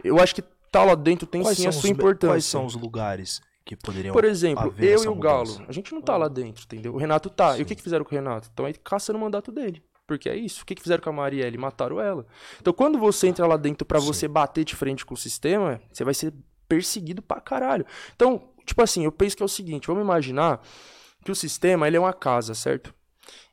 [0.05, 2.33] eu acho que tá lá dentro tem Quais sim a os, sua lu- importância.
[2.35, 5.21] quais são os lugares que poderiam Por exemplo, eu e o mudança?
[5.57, 6.93] Galo, a gente não tá lá dentro, entendeu?
[6.95, 7.59] O Renato tá.
[7.59, 8.49] E o que, que fizeram com o Renato?
[8.49, 9.83] Estão aí caçando o mandato dele.
[10.07, 10.63] Porque é isso.
[10.63, 11.57] O que, que fizeram com a Marielle?
[11.57, 12.27] Mataram ela.
[12.61, 16.03] Então, quando você entra lá dentro pra você bater de frente com o sistema, você
[16.03, 16.35] vai ser
[16.69, 17.87] perseguido pra caralho.
[18.17, 20.61] Então, tipo assim, eu penso que é o seguinte: vamos imaginar
[21.25, 22.95] que o sistema ele é uma casa, certo?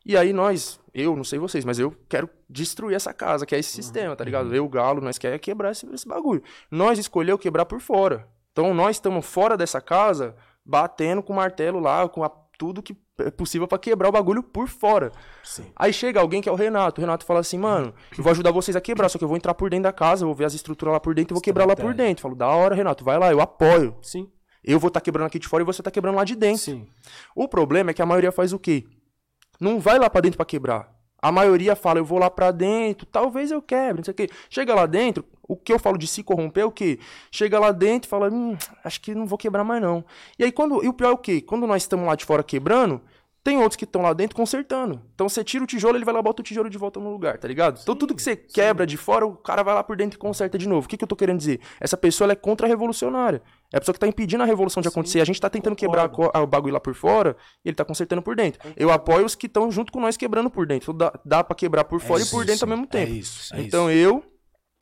[0.05, 3.59] E aí nós, eu não sei vocês, mas eu quero destruir essa casa, que é
[3.59, 4.55] esse sistema, tá ligado?
[4.55, 6.41] Eu, o Galo, nós quer quebrar esse, esse bagulho.
[6.71, 8.25] Nós escolheu quebrar por fora.
[8.53, 12.95] Então nós estamos fora dessa casa, batendo com o martelo lá, com a- tudo que
[13.19, 15.11] é possível pra quebrar o bagulho por fora.
[15.43, 15.65] Sim.
[15.75, 16.99] Aí chega alguém que é o Renato.
[16.99, 19.37] O Renato fala assim, mano, eu vou ajudar vocês a quebrar, só que eu vou
[19.37, 21.41] entrar por dentro da casa, eu vou ver as estruturas lá por dentro e vou
[21.41, 22.19] quebrar lá por dentro.
[22.21, 23.95] Eu falo, da hora, Renato, vai lá, eu apoio.
[24.01, 24.27] Sim.
[24.67, 26.61] Eu vou estar quebrando aqui de fora e você tá quebrando lá de dentro.
[26.61, 26.85] Sim.
[27.33, 28.83] O problema é que a maioria faz o quê?
[29.61, 30.93] Não vai lá pra dentro pra quebrar.
[31.19, 34.29] A maioria fala, eu vou lá pra dentro, talvez eu quebre, não sei o quê.
[34.49, 36.99] Chega lá dentro, o que eu falo de se corromper é o quê?
[37.31, 40.05] Chega lá dentro e fala, hum, acho que não vou quebrar mais não.
[40.37, 41.41] E aí, quando, e o pior é o quê?
[41.41, 43.01] Quando nós estamos lá de fora quebrando,
[43.47, 45.01] tem outros que estão lá dentro consertando.
[45.15, 47.37] Então você tira o tijolo, ele vai lá bota o tijolo de volta no lugar,
[47.37, 47.79] tá ligado?
[47.81, 50.57] então tudo que você quebra de fora, o cara vai lá por dentro e conserta
[50.57, 50.85] de novo.
[50.85, 51.61] O que, que eu tô querendo dizer?
[51.79, 53.41] Essa pessoa é contra-revolucionária.
[53.73, 55.19] É a pessoa que tá impedindo a revolução de acontecer.
[55.19, 57.75] A gente tá tentando quebrar a co- a- o bagulho lá por fora e ele
[57.75, 58.61] tá consertando por dentro.
[58.77, 60.85] Eu apoio os que estão junto com nós quebrando por dentro.
[60.91, 63.11] Então dá, dá pra quebrar por fora e por dentro ao mesmo É tempo.
[63.11, 63.53] isso.
[63.55, 63.99] É então isso.
[63.99, 64.23] eu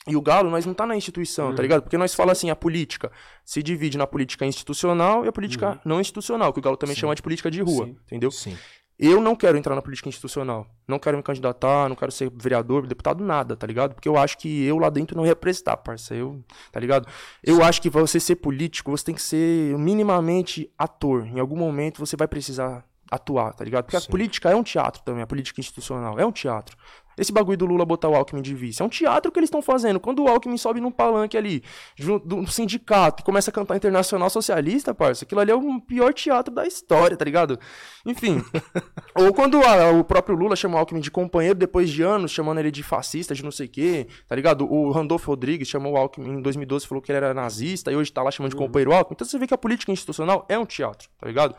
[0.08, 1.56] e o Galo, nós não tá na instituição, Uhum.
[1.56, 1.82] tá ligado?
[1.82, 3.12] Porque nós fala assim, a política
[3.44, 7.16] se divide na política institucional e a política não institucional, que o Galo também chama
[7.16, 7.94] de política de rua, Uhum.
[7.94, 8.00] Sim.
[8.06, 8.30] entendeu?
[8.30, 8.56] Sim.
[8.98, 10.66] Eu não quero entrar na política institucional.
[10.88, 13.94] Não quero me candidatar, não quero ser vereador, deputado, nada, tá ligado?
[13.94, 16.16] Porque eu acho que eu lá dentro não ia prestar, parça.
[16.16, 17.08] Eu, tá ligado?
[17.44, 21.28] Eu acho que pra você ser político, você tem que ser minimamente ator.
[21.28, 23.86] Em algum momento você vai precisar atuar, tá ligado?
[23.86, 26.78] Porque a política é um teatro também, a política institucional é um teatro.
[27.18, 28.82] Esse bagulho do Lula botar o Alckmin de vice.
[28.82, 30.00] É um teatro que eles estão fazendo.
[30.00, 31.64] Quando o Alckmin sobe num palanque ali,
[31.96, 36.14] junto do sindicato, e começa a cantar Internacional Socialista, parça, aquilo ali é o pior
[36.14, 37.60] teatro da história, tá ligado?
[38.06, 38.44] Enfim.
[39.16, 42.60] Ou quando a- o próprio Lula chama o Alckmin de companheiro depois de anos, chamando
[42.60, 44.72] ele de fascista, de não sei o quê, tá ligado?
[44.72, 48.12] O Randolfo Rodrigues chamou o Alckmin em 2012, falou que ele era nazista, e hoje
[48.12, 49.16] tá lá chamando de companheiro Alckmin.
[49.16, 51.56] Então você vê que a política institucional é um teatro, tá ligado?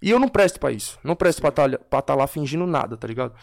[0.00, 0.98] E eu não presto pra isso.
[1.02, 3.34] Não presto pra estar tá lá fingindo nada, tá ligado?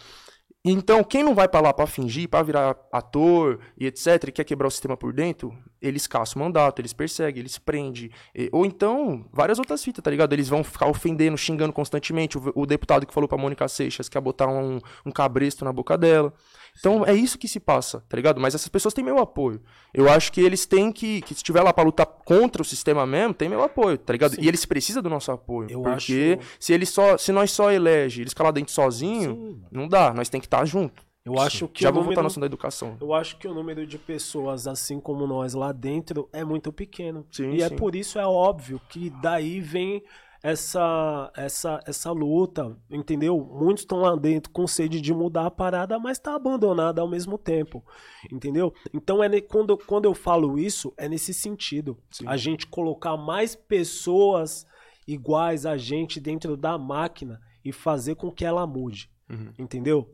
[0.63, 4.43] Então, quem não vai pra lá pra fingir, pra virar ator e etc, e quer
[4.43, 8.11] quebrar o sistema por dentro, eles caçam o mandato, eles perseguem, eles prendem.
[8.51, 10.33] Ou então, várias outras fitas, tá ligado?
[10.33, 12.37] Eles vão ficar ofendendo, xingando constantemente.
[12.37, 15.73] O, o deputado que falou pra Mônica Seixas que ia botar um, um cabresto na
[15.73, 16.31] boca dela.
[16.79, 18.39] Então, é isso que se passa, tá ligado?
[18.39, 19.61] Mas essas pessoas têm meu apoio.
[19.93, 23.05] Eu acho que eles têm que, que se estiver lá pra lutar contra o sistema
[23.05, 24.35] mesmo, tem meu apoio, tá ligado?
[24.39, 25.69] E eles precisam do nosso apoio.
[25.69, 29.61] Eu porque acho- se eles só, se nós só elege, eles lá dentro sozinho, Sim.
[29.71, 30.13] não dá.
[30.13, 31.03] Nós tem que estar junto.
[31.23, 32.97] Eu acho que Já vou número, voltar no assunto da educação.
[32.99, 37.27] Eu acho que o número de pessoas, assim como nós lá dentro, é muito pequeno.
[37.31, 37.75] Sim, e é sim.
[37.75, 40.01] por isso é óbvio que daí vem
[40.43, 43.37] essa essa essa luta, entendeu?
[43.39, 47.37] Muitos estão lá dentro com sede de mudar a parada, mas tá abandonada ao mesmo
[47.37, 47.83] tempo,
[48.31, 48.73] entendeu?
[48.93, 51.97] Então é quando, quando eu falo isso, é nesse sentido.
[52.25, 54.65] A gente colocar mais pessoas
[55.07, 59.53] iguais a gente dentro da máquina e fazer com que ela mude, Uhum.
[59.59, 60.09] entendeu?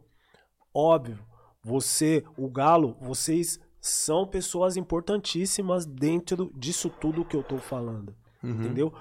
[0.73, 1.19] Óbvio,
[1.63, 8.13] você, o Galo, vocês são pessoas importantíssimas dentro disso tudo que eu tô falando,
[8.43, 8.93] entendeu?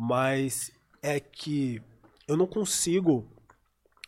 [0.00, 0.70] Mas
[1.02, 1.82] é que
[2.28, 3.28] eu não consigo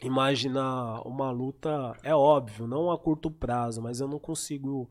[0.00, 4.88] imaginar uma luta, é óbvio, não a curto prazo, mas eu não consigo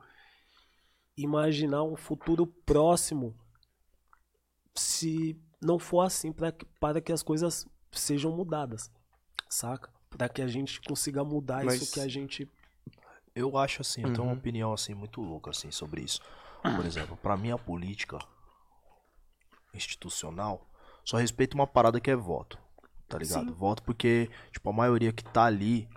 [1.16, 3.34] imaginar um futuro próximo
[4.76, 8.92] se não for assim para que, para que as coisas sejam mudadas,
[9.48, 9.90] saca?
[10.10, 12.46] Para que a gente consiga mudar Mas- isso que a gente
[13.34, 14.38] Eu acho assim, eu tenho uma Uhum.
[14.40, 16.20] opinião assim muito louca assim sobre isso.
[16.62, 18.20] Por exemplo, pra mim a política
[19.74, 20.69] institucional
[21.10, 22.60] só respeita uma parada que é voto.
[23.08, 23.52] Tá ligado?
[23.56, 25.90] Voto porque, tipo, a maioria que tá ali,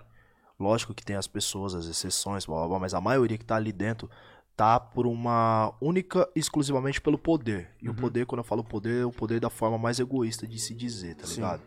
[0.59, 3.55] lógico que tem as pessoas, as exceções, blá, blá, blá, mas a maioria que tá
[3.55, 4.09] ali dentro
[4.57, 7.69] tá por uma única exclusivamente pelo poder.
[7.79, 10.57] E o poder, quando eu falo poder, é o poder da forma mais egoísta de
[10.57, 11.35] se dizer, tá Sim.
[11.35, 11.61] ligado?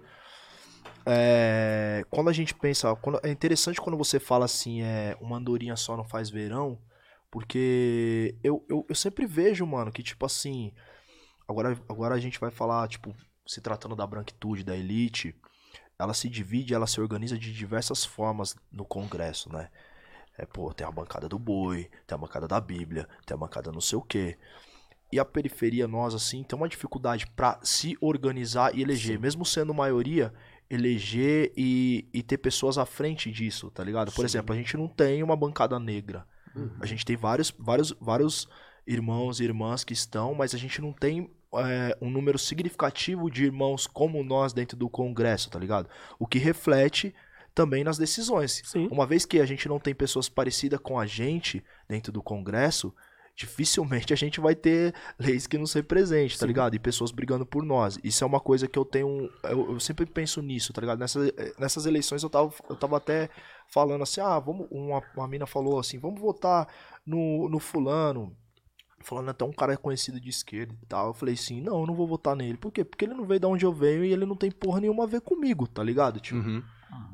[1.07, 5.77] É, quando a gente pensa, quando- é interessante quando você fala assim, é uma andorinha
[5.77, 6.81] só não faz verão,
[7.31, 10.73] porque eu, eu, eu sempre vejo, mano, que tipo assim,
[11.47, 13.15] agora, agora a gente vai falar, tipo,
[13.47, 15.35] se tratando da branquitude, da elite,
[15.99, 19.71] ela se divide, ela se organiza de diversas formas no Congresso, né?
[20.39, 23.73] É, pô, tem a bancada do boi, tem a bancada da Bíblia, tem a bancada
[23.73, 24.37] não sei o quê.
[25.11, 29.19] e a periferia, nós, assim, tem uma dificuldade pra se organizar e eleger.
[29.19, 30.35] Mesmo sendo maioria,
[30.69, 34.13] eleger e, e ter pessoas à frente disso, tá ligado?
[34.13, 34.39] Por Sim.
[34.39, 36.27] exemplo, a gente não tem uma bancada negra.
[36.55, 36.77] Uhum.
[36.81, 38.49] A gente tem vários, vários, vários
[38.87, 43.45] irmãos e irmãs que estão, mas a gente não tem é, um número significativo de
[43.45, 45.89] irmãos como nós dentro do Congresso, tá ligado?
[46.19, 47.15] O que reflete
[47.55, 48.63] também nas decisões.
[48.65, 48.87] Sim.
[48.91, 52.95] Uma vez que a gente não tem pessoas parecidas com a gente dentro do Congresso,
[53.35, 56.47] dificilmente a gente vai ter leis que nos representem, tá Sim.
[56.47, 56.75] ligado?
[56.75, 57.99] E pessoas brigando por nós.
[58.05, 59.31] Isso é uma coisa que eu tenho.
[59.45, 60.99] Eu, eu sempre penso nisso, tá ligado?
[60.99, 63.31] Nessas, nessas eleições eu tava, eu tava até
[63.69, 64.67] falando assim: ah, vamos.
[64.71, 66.67] Uma, uma mina falou assim: vamos votar
[67.07, 68.37] no, no fulano.
[69.07, 71.07] Falando até um cara conhecido de esquerda e tal.
[71.07, 72.59] Eu falei assim: não, eu não vou votar nele.
[72.59, 72.85] Por quê?
[72.85, 75.07] Porque ele não veio de onde eu venho e ele não tem porra nenhuma a
[75.07, 76.19] ver comigo, tá ligado?
[76.19, 76.61] Tipo, Uhum.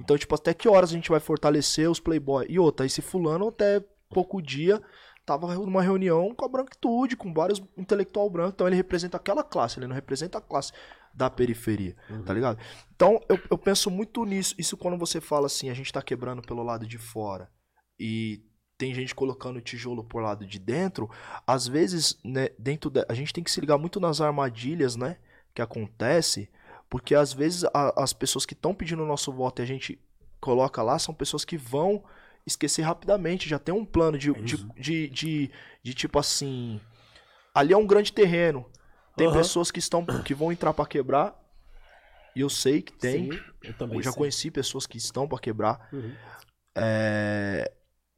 [0.01, 2.47] então, tipo, até que horas a gente vai fortalecer os Playboy?
[2.49, 4.81] E outra, esse fulano até pouco dia
[5.27, 9.79] tava numa reunião com a branquitude, com vários intelectual branco, então ele representa aquela classe,
[9.79, 10.73] ele não representa a classe
[11.15, 12.59] da periferia, tá ligado?
[12.97, 16.43] Então, eu, eu penso muito nisso, isso quando você fala assim, a gente tá quebrando
[16.43, 17.49] pelo lado de fora
[18.01, 18.43] e
[18.83, 21.09] tem gente colocando tijolo por lado de dentro,
[21.47, 25.19] às vezes, né, dentro da, a gente tem que se ligar muito nas armadilhas, né,
[25.55, 26.51] que acontece,
[26.91, 30.01] porque às vezes a- as pessoas que estão pedindo o nosso voto e a gente
[30.41, 32.03] coloca lá são pessoas que vão
[32.45, 36.81] esquecer rapidamente, já tem um plano de, de, de, de, de tipo assim.
[37.55, 38.67] Ali é um grande terreno.
[39.17, 39.37] Tem Aham.
[39.37, 41.41] pessoas que estão que vão entrar pra quebrar.
[42.35, 43.31] E eu sei que tem.
[43.31, 44.19] Sim, eu também Eu já sei.
[44.19, 45.89] conheci pessoas que estão pra quebrar.
[45.93, 46.13] Uhum.
[46.75, 47.71] É,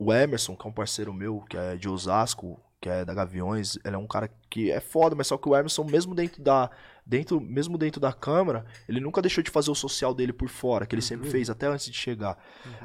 [0.04, 3.78] o Emerson, que é um parceiro meu, que é de Osasco, que é da Gaviões,
[3.84, 6.70] ele é um cara que é foda, mas só que o Emerson, mesmo dentro da.
[7.06, 10.86] Dentro, mesmo dentro da câmara, ele nunca deixou de fazer o social dele por fora,
[10.86, 12.38] que ele sempre fez, até antes de chegar.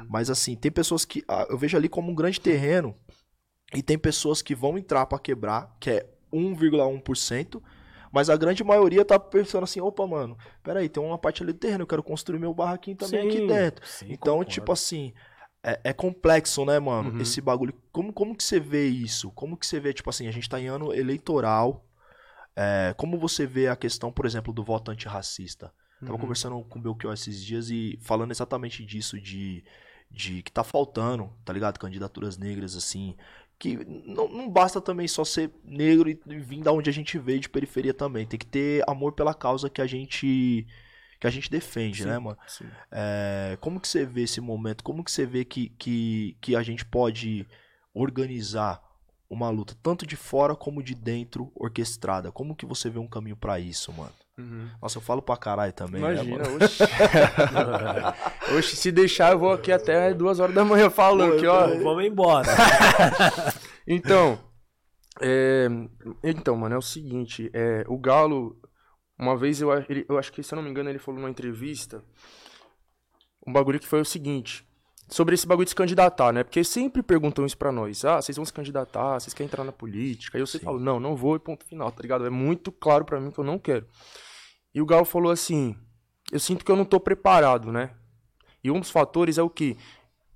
[0.08, 1.24] Mas assim, tem pessoas que.
[1.26, 2.94] ah, Eu vejo ali como um grande terreno.
[3.74, 7.62] E tem pessoas que vão entrar pra quebrar, que é 1,1%.
[8.12, 11.58] Mas a grande maioria tá pensando assim, opa, mano, peraí, tem uma parte ali do
[11.60, 13.86] terreno, eu quero construir meu barraquinho também aqui Sim, dentro.
[13.86, 14.50] sim, Então, concordo.
[14.50, 15.12] tipo assim,
[15.62, 17.10] é, é complexo, né, mano?
[17.12, 17.20] Uhum.
[17.20, 17.74] Esse bagulho.
[17.92, 19.30] Como, como que você vê isso?
[19.32, 21.86] Como que você vê, tipo assim, a gente tá em ano eleitoral.
[22.56, 25.72] é, como você vê a questão, por exemplo, do voto antirracista?
[26.04, 26.18] Tava Uhum.
[26.18, 29.64] conversando com o Belchior esses dias e falando exatamente disso, de,
[30.10, 31.78] de que tá faltando, tá ligado?
[31.78, 33.16] Candidaturas negras, assim.
[33.58, 37.18] Que não, não basta também só ser negro e, e vir da onde a gente
[37.18, 38.26] veio, de periferia também.
[38.26, 40.66] Tem que ter amor pela causa que a gente
[41.20, 42.38] que a gente defende, Sim, né, mano?
[42.48, 42.64] sim.
[42.90, 44.82] É, como que você vê esse momento?
[44.82, 47.46] Como que você vê que, que, que a gente pode
[47.92, 48.80] organizar
[49.28, 52.32] uma luta, tanto de fora como de dentro, orquestrada?
[52.32, 54.12] Como que você vê um caminho pra isso, mano?
[54.38, 54.70] Uhum.
[54.80, 56.56] Nossa, eu falo pra caralho também, né, Imagina, mano?
[56.64, 56.82] oxe.
[58.56, 61.66] oxe, se deixar, eu vou aqui até duas horas da manhã falando aqui, ó.
[61.82, 62.48] Vamos embora.
[63.92, 64.38] Então,
[65.20, 65.66] é,
[66.22, 68.56] então, mano, é o seguinte, é, o Galo,
[69.20, 71.30] uma vez eu, ele- eu acho que, se eu não me engano, ele falou numa
[71.30, 72.02] entrevista
[73.46, 74.66] um bagulho que foi o seguinte,
[75.08, 76.44] sobre esse bagulho de se candidatar, né?
[76.44, 79.72] Porque sempre perguntam isso pra nós, ah, vocês vão se candidatar, vocês querem entrar na
[79.72, 80.36] política?
[80.38, 82.26] Aí eu sempre falo, não, não vou e ponto final, tá ligado?
[82.26, 83.86] É muito claro pra mim que eu não quero.
[84.74, 85.74] E o Galo falou assim,
[86.30, 87.90] eu sinto que eu não tô preparado, né?
[88.62, 89.76] E um dos fatores é o que?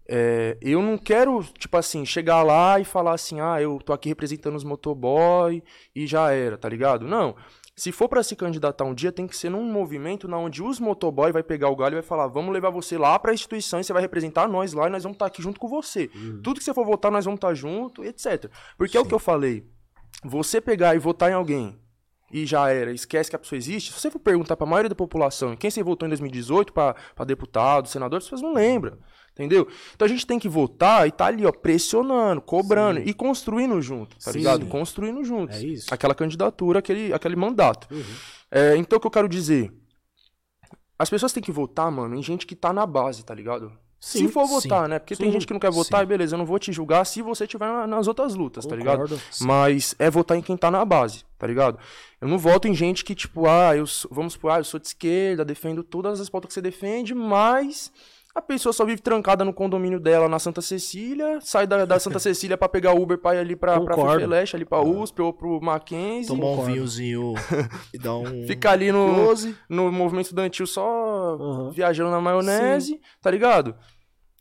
[0.08, 4.08] É, eu não quero, tipo assim, chegar lá e falar assim, ah, eu tô aqui
[4.08, 5.62] representando os motoboy
[5.94, 7.06] e já era, tá ligado?
[7.06, 7.36] Não.
[7.76, 10.78] Se for pra se candidatar um dia, tem que ser num movimento na onde os
[10.78, 13.84] motoboy vai pegar o galho e vai falar, vamos levar você lá pra instituição e
[13.84, 16.08] você vai representar nós lá e nós vamos estar aqui junto com você.
[16.42, 18.48] Tudo que você for votar, nós vamos estar junto, etc.
[18.78, 19.66] Porque é o que eu falei.
[20.22, 21.76] Você pegar e votar em alguém
[22.32, 23.92] e já era, esquece que a pessoa existe.
[23.92, 27.24] Se você for perguntar pra maioria da população quem você votou em 2018 pra pra
[27.24, 28.98] deputado, senador, as pessoas não lembram.
[29.34, 29.66] Entendeu?
[29.94, 34.16] Então a gente tem que votar e tá ali, ó, pressionando, cobrando e construindo junto,
[34.18, 34.38] tá Sim.
[34.38, 34.66] ligado?
[34.66, 35.56] Construindo juntos.
[35.56, 35.92] É isso.
[35.92, 37.88] Aquela candidatura, aquele, aquele mandato.
[37.92, 38.02] Uhum.
[38.48, 39.72] É, então o que eu quero dizer?
[40.96, 43.72] As pessoas têm que votar, mano, em gente que tá na base, tá ligado?
[43.98, 44.52] Sim, se for sim.
[44.52, 44.98] votar, né?
[44.98, 46.04] Porque tem Sim, gente que não quer votar, sim.
[46.04, 48.76] e beleza, eu não vou te julgar se você tiver na- nas outras lutas, tá
[48.76, 49.00] ligado?
[49.00, 49.20] Concordo.
[49.40, 51.78] Mas é votar em quem tá na base, tá ligado?
[52.20, 54.78] Eu não voto em gente que, tipo, ah, eu sou, vamos supor, ah, eu sou
[54.78, 57.90] de esquerda, defendo todas as pautas que você defende, mas
[58.34, 62.18] a pessoa só vive trancada no condomínio dela na Santa Cecília, sai da, da Santa
[62.20, 64.14] Cecília pra pegar Uber pra ir ali pra, pra Concordo.
[64.24, 66.26] Fofeleste, ali pra USP ou pro Mackenzie.
[66.26, 67.34] Tomar um vinhozinho
[67.94, 69.56] e dar um Fica ali no, close.
[69.68, 71.70] no movimento estudantil só Uhum.
[71.70, 73.74] viajando na maionese, tá ligado?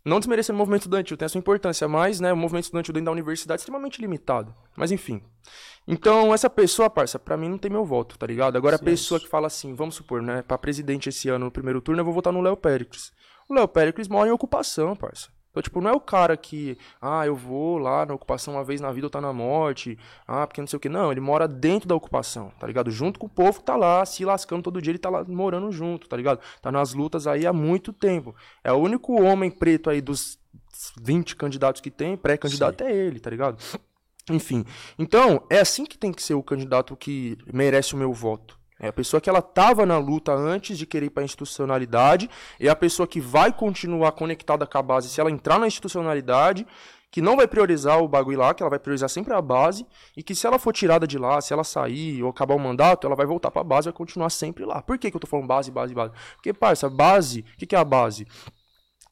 [0.06, 3.06] Não desmerecendo o movimento estudantil, tem a sua importância, mas, né, o movimento estudantil dentro
[3.06, 4.54] da universidade é extremamente limitado.
[4.76, 5.22] Mas enfim.
[5.88, 8.58] Então, essa pessoa, parça, pra mim não tem meu voto, tá ligado?
[8.58, 8.84] Agora, a Sim.
[8.86, 12.06] pessoa que fala assim, vamos supor, né, pra presidente esse ano, no primeiro turno, eu
[12.06, 13.12] vou votar no Léo Péricles.
[13.54, 15.30] O Léo Péricles mora em ocupação, parça.
[15.52, 18.82] Então, tipo, não é o cara que, ah, eu vou lá na ocupação uma vez
[18.82, 19.96] na vida ou tá na morte,
[20.28, 20.89] ah, porque não sei o que.
[20.89, 22.89] Não, ele mora dentro da ocupação, tá ligado?
[22.89, 25.72] Junto com o povo que tá lá se lascando todo dia, ele tá lá morando
[25.72, 26.39] junto, tá ligado?
[26.60, 28.36] Tá nas lutas aí há muito tempo.
[28.63, 30.39] É o único homem preto aí dos
[31.00, 33.62] 20 candidatos que tem, pré-candidato é ele, tá ligado?
[34.32, 34.66] Enfim.
[34.98, 38.62] Então, é assim que tem que ser o candidato que merece o meu voto.
[38.80, 42.30] É a pessoa que ela estava na luta antes de querer ir para a institucionalidade,
[42.60, 46.66] é a pessoa que vai continuar conectada com a base se ela entrar na institucionalidade,
[47.14, 49.86] que não vai priorizar o bagulho lá, que ela vai priorizar sempre a base,
[50.18, 53.06] e que se ela for tirada de lá, se ela sair ou acabar o mandato,
[53.06, 54.82] ela vai voltar para a base e vai continuar sempre lá.
[54.82, 56.12] Por que, que eu tô falando base, base, base?
[56.34, 58.26] Porque, parça, base, o que, que é a base?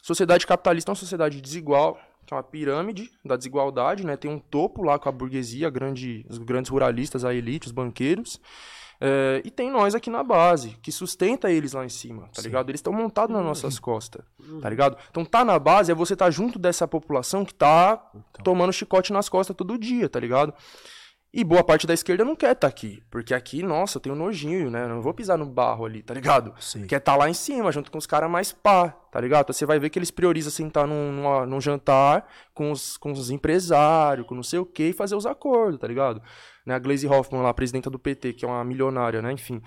[0.02, 4.18] Sociedade capitalista é uma sociedade desigual, que é uma pirâmide da desigualdade, né?
[4.18, 8.42] Tem um topo lá com a burguesia, grande, os grandes ruralistas, a elite, os banqueiros.
[9.04, 12.50] É, e tem nós aqui na base, que sustenta eles lá em cima, tá Sim.
[12.50, 12.70] ligado?
[12.70, 14.24] Eles estão montados nas nossas costas,
[14.62, 14.96] tá ligado?
[15.10, 18.44] Então tá na base é você tá junto dessa população que tá então.
[18.44, 20.54] tomando chicote nas costas todo dia, tá ligado?
[21.34, 23.02] E boa parte da esquerda não quer estar tá aqui.
[23.10, 24.84] Porque aqui, nossa, eu tenho nojinho, né?
[24.84, 26.54] Eu não vou pisar no barro ali, tá ligado?
[26.60, 26.86] Sim.
[26.86, 29.44] Quer estar tá lá em cima, junto com os caras mais pá, tá ligado?
[29.44, 33.14] Então, você vai ver que eles priorizam sentar num, num, num jantar com os, com
[33.14, 36.22] os empresários, com não sei o que, e fazer os acordos, tá ligado?
[36.66, 36.76] Né?
[36.76, 39.32] A Glaze Hoffman lá, presidenta do PT, que é uma milionária, né?
[39.32, 39.62] Enfim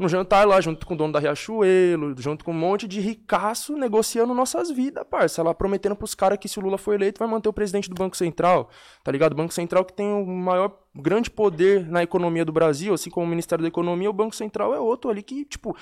[0.00, 3.76] no jantar lá, junto com o dono da Riachuelo, junto com um monte de ricaço
[3.76, 5.42] negociando nossas vidas, parça.
[5.42, 7.94] Ela prometendo pros caras que se o Lula for eleito vai manter o presidente do
[7.94, 8.70] Banco Central,
[9.04, 9.34] tá ligado?
[9.34, 13.26] O Banco Central que tem o maior, grande poder na economia do Brasil, assim como
[13.26, 15.76] o Ministério da Economia, o Banco Central é outro ali que, tipo,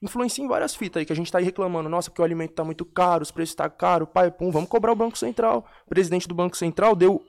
[0.00, 2.52] influencia em várias fitas aí, que a gente tá aí reclamando, nossa, porque o alimento
[2.52, 5.66] tá muito caro, os preços tá caro, pai, pum, vamos cobrar o Banco Central.
[5.84, 7.20] O presidente do Banco Central deu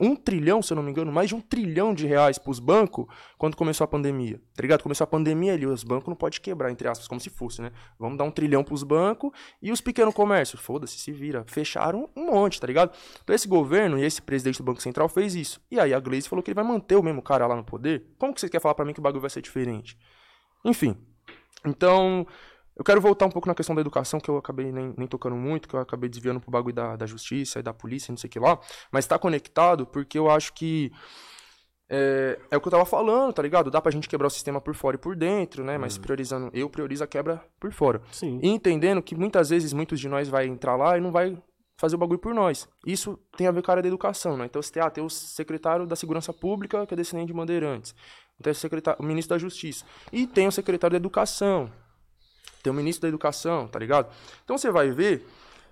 [0.00, 2.58] um trilhão, se eu não me engano, mais de um trilhão de reais para os
[2.58, 4.40] bancos quando começou a pandemia.
[4.54, 4.82] Tá ligado?
[4.82, 7.70] Começou a pandemia ali, os bancos não podem quebrar, entre aspas, como se fosse, né?
[7.98, 11.44] Vamos dar um trilhão para os bancos e os pequenos comércios, foda-se, se vira.
[11.46, 12.96] Fecharam um monte, tá ligado?
[13.22, 15.60] Então esse governo e esse presidente do Banco Central fez isso.
[15.70, 18.06] E aí a Gleice falou que ele vai manter o mesmo cara lá no poder.
[18.18, 19.98] Como que você quer falar para mim que o bagulho vai ser diferente?
[20.64, 20.96] Enfim.
[21.64, 22.26] Então,
[22.80, 25.36] eu quero voltar um pouco na questão da educação, que eu acabei nem, nem tocando
[25.36, 28.26] muito, que eu acabei desviando pro bagulho da, da justiça e da polícia, não sei
[28.26, 28.58] o que lá.
[28.90, 30.90] Mas tá conectado porque eu acho que.
[31.90, 33.70] É, é, o que eu tava falando, tá ligado?
[33.70, 35.76] Dá pra gente quebrar o sistema por fora e por dentro, né?
[35.76, 36.00] Mas uhum.
[36.00, 38.00] priorizando, eu priorizo a quebra por fora.
[38.12, 38.40] Sim.
[38.42, 41.36] E entendendo que muitas vezes muitos de nós vai entrar lá e não vai
[41.76, 42.66] fazer o bagulho por nós.
[42.86, 44.46] Isso tem a ver com a área da educação, né?
[44.46, 47.94] Então você tem, ah, tem o secretário da Segurança Pública, que é descendente de Bandeirantes.
[48.42, 49.84] Tem o, secretário, o ministro da Justiça.
[50.10, 51.70] E tem o secretário da Educação,
[52.62, 54.12] tem o ministro da educação, tá ligado?
[54.44, 55.26] Então você vai ver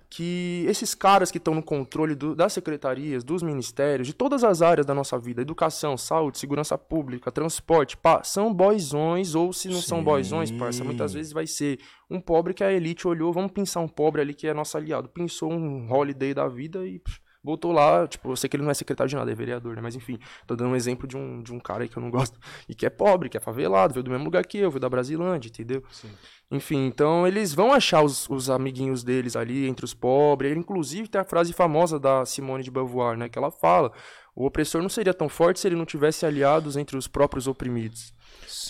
[0.09, 4.61] que esses caras que estão no controle do, das secretarias, dos ministérios, de todas as
[4.61, 9.81] áreas da nossa vida, educação, saúde, segurança pública, transporte, pá, são boizões, ou se não
[9.81, 9.87] Sim.
[9.87, 13.81] são boizões, parça, muitas vezes vai ser um pobre que a elite olhou, vamos pensar
[13.81, 17.71] um pobre ali que é nosso aliado, pensou um holiday da vida e pff, Voltou
[17.71, 19.81] lá, tipo, eu sei que ele não é secretário de nada, é vereador, né?
[19.81, 22.11] Mas enfim, tô dando um exemplo de um, de um cara aí que eu não
[22.11, 22.37] gosto.
[22.67, 24.89] E que é pobre, que é favelado, veio do mesmo lugar que eu, veio da
[24.89, 25.81] Brasilândia, entendeu?
[25.89, 26.09] Sim.
[26.51, 30.57] Enfim, então eles vão achar os, os amiguinhos deles ali entre os pobres.
[30.57, 33.29] Inclusive, tem a frase famosa da Simone de Beauvoir, né?
[33.29, 33.91] Que ela fala:
[34.35, 38.13] o opressor não seria tão forte se ele não tivesse aliados entre os próprios oprimidos.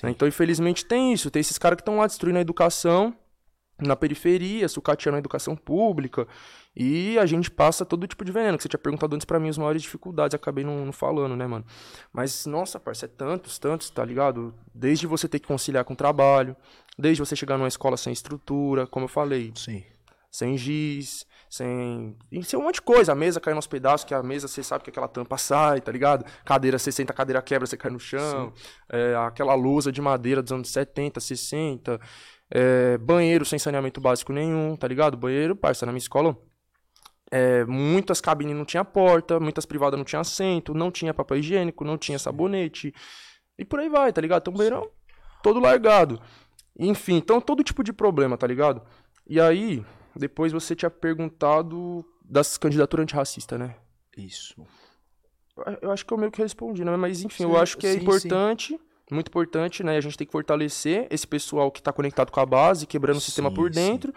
[0.03, 0.11] Né?
[0.11, 1.31] Então, infelizmente, tem isso.
[1.31, 3.15] Tem esses caras que estão lá destruindo a educação
[3.79, 6.27] na periferia, sucateando a educação pública.
[6.81, 9.49] E a gente passa todo tipo de veneno, que você tinha perguntado antes para mim
[9.49, 11.65] as maiores dificuldades, acabei não, não, falando, né, mano?
[12.13, 14.55] Mas, nossa, parça, é tantos, tantos, tá ligado?
[14.73, 16.55] Desde você ter que conciliar com o trabalho,
[16.97, 19.51] desde você chegar numa escola sem estrutura, como eu falei.
[19.55, 19.83] Sim.
[20.31, 22.15] Sem giz, sem.
[22.31, 23.11] Isso é um monte de coisa.
[23.11, 25.91] A mesa cai nos pedaços, que a mesa você sabe que aquela tampa sai, tá
[25.91, 26.23] ligado?
[26.45, 28.53] Cadeira, você senta, a cadeira quebra, você cai no chão.
[28.87, 31.99] É, aquela lousa de madeira dos anos 70, 60.
[32.49, 35.17] É, banheiro sem saneamento básico nenhum, tá ligado?
[35.17, 36.37] Banheiro, parça, na minha escola
[37.31, 41.83] é, muitas cabines não tinha porta, muitas privadas não tinha assento, não tinha papel higiênico,
[41.83, 42.93] não tinha sabonete.
[43.57, 44.41] E por aí vai, tá ligado?
[44.41, 44.89] Então, beirão
[45.43, 46.21] todo largado.
[46.77, 48.81] Enfim, então todo tipo de problema, tá ligado?
[49.27, 53.75] E aí, depois você tinha perguntado das candidaturas antirracistas, né?
[54.17, 54.55] Isso.
[55.81, 56.95] Eu acho que eu meio que respondi, né?
[56.95, 58.79] Mas enfim, sim, eu acho que é sim, importante, sim.
[59.15, 59.97] muito importante, né?
[59.97, 63.21] A gente tem que fortalecer esse pessoal que tá conectado com a base, quebrando o
[63.21, 64.13] sistema por dentro.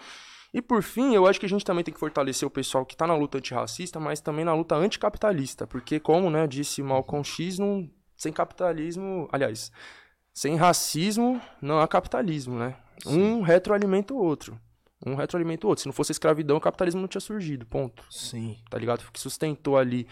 [0.53, 2.95] E por fim, eu acho que a gente também tem que fortalecer o pessoal que
[2.95, 7.59] está na luta antirracista, mas também na luta anticapitalista, porque como, né, disse Malcolm X,
[7.59, 9.73] não, sem capitalismo, aliás,
[10.33, 12.77] sem racismo não há capitalismo, né?
[13.03, 13.19] Sim.
[13.19, 14.59] Um retroalimenta o outro.
[15.05, 15.83] Um retroalimenta o outro.
[15.83, 18.05] Se não fosse escravidão, o capitalismo não tinha surgido, ponto.
[18.11, 18.57] Sim.
[18.71, 19.11] Tá ligado?
[19.11, 20.07] Que sustentou ali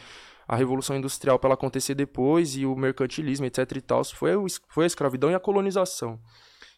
[0.48, 4.32] a revolução industrial para ela acontecer depois e o mercantilismo, etc e tal, foi,
[4.68, 6.18] foi a escravidão e a colonização.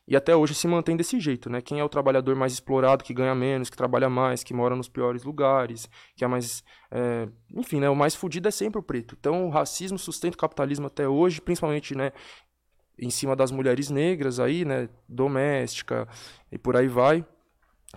[0.06, 1.60] E até hoje se mantém desse jeito, né?
[1.60, 4.88] Quem é o trabalhador mais explorado, que ganha menos, que trabalha mais, que mora nos
[4.88, 6.64] piores lugares, que é mais.
[6.90, 7.28] É...
[7.54, 7.88] Enfim, né?
[7.88, 9.16] O mais fudido é sempre o preto.
[9.18, 12.12] Então o racismo sustenta o capitalismo até hoje, principalmente, né?
[12.98, 14.88] Em cima das mulheres negras aí, né?
[15.08, 16.08] Doméstica
[16.50, 17.24] e por aí vai.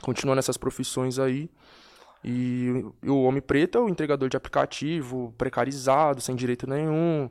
[0.01, 1.49] Continua nessas profissões aí.
[2.23, 7.29] E o homem preto é o entregador de aplicativo, precarizado, sem direito nenhum,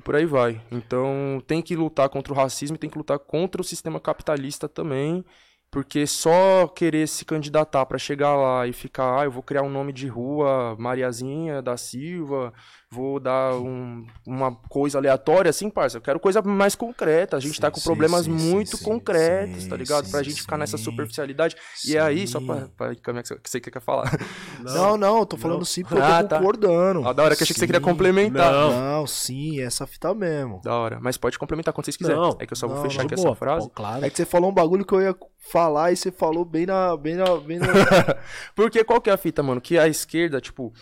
[0.00, 0.60] e por aí vai.
[0.70, 4.66] Então tem que lutar contra o racismo e tem que lutar contra o sistema capitalista
[4.68, 5.22] também,
[5.70, 9.70] porque só querer se candidatar para chegar lá e ficar, ah, eu vou criar um
[9.70, 12.52] nome de rua, Mariazinha da Silva,
[12.92, 15.98] vou dar um, uma coisa aleatória, assim, parça.
[15.98, 17.36] Eu quero coisa mais concreta.
[17.36, 20.10] A gente sim, tá com sim, problemas sim, muito concretos, tá ligado?
[20.10, 21.54] pra gente ficar nessa superficialidade.
[21.86, 24.10] E é aí, só pra, pra caminhar que você quer falar.
[24.60, 25.64] Não, não, eu tô falando não.
[25.64, 26.38] sim porque ah, eu tô tá.
[26.38, 27.06] concordando.
[27.06, 28.52] Ah, da hora que achei que você queria complementar.
[28.52, 28.72] Não.
[28.72, 30.60] não, sim, essa fita mesmo.
[30.62, 30.98] Da hora.
[31.00, 32.20] Mas pode complementar quando vocês quiserem.
[32.20, 33.68] Não, é que eu só vou fechar aqui boa, essa frase.
[33.68, 34.04] Pô, claro.
[34.04, 35.16] É que você falou um bagulho que eu ia
[35.50, 36.96] falar e você falou bem na.
[36.96, 37.66] Bem na, bem na...
[38.54, 39.60] porque qual que é a fita, mano?
[39.60, 40.72] Que a esquerda, tipo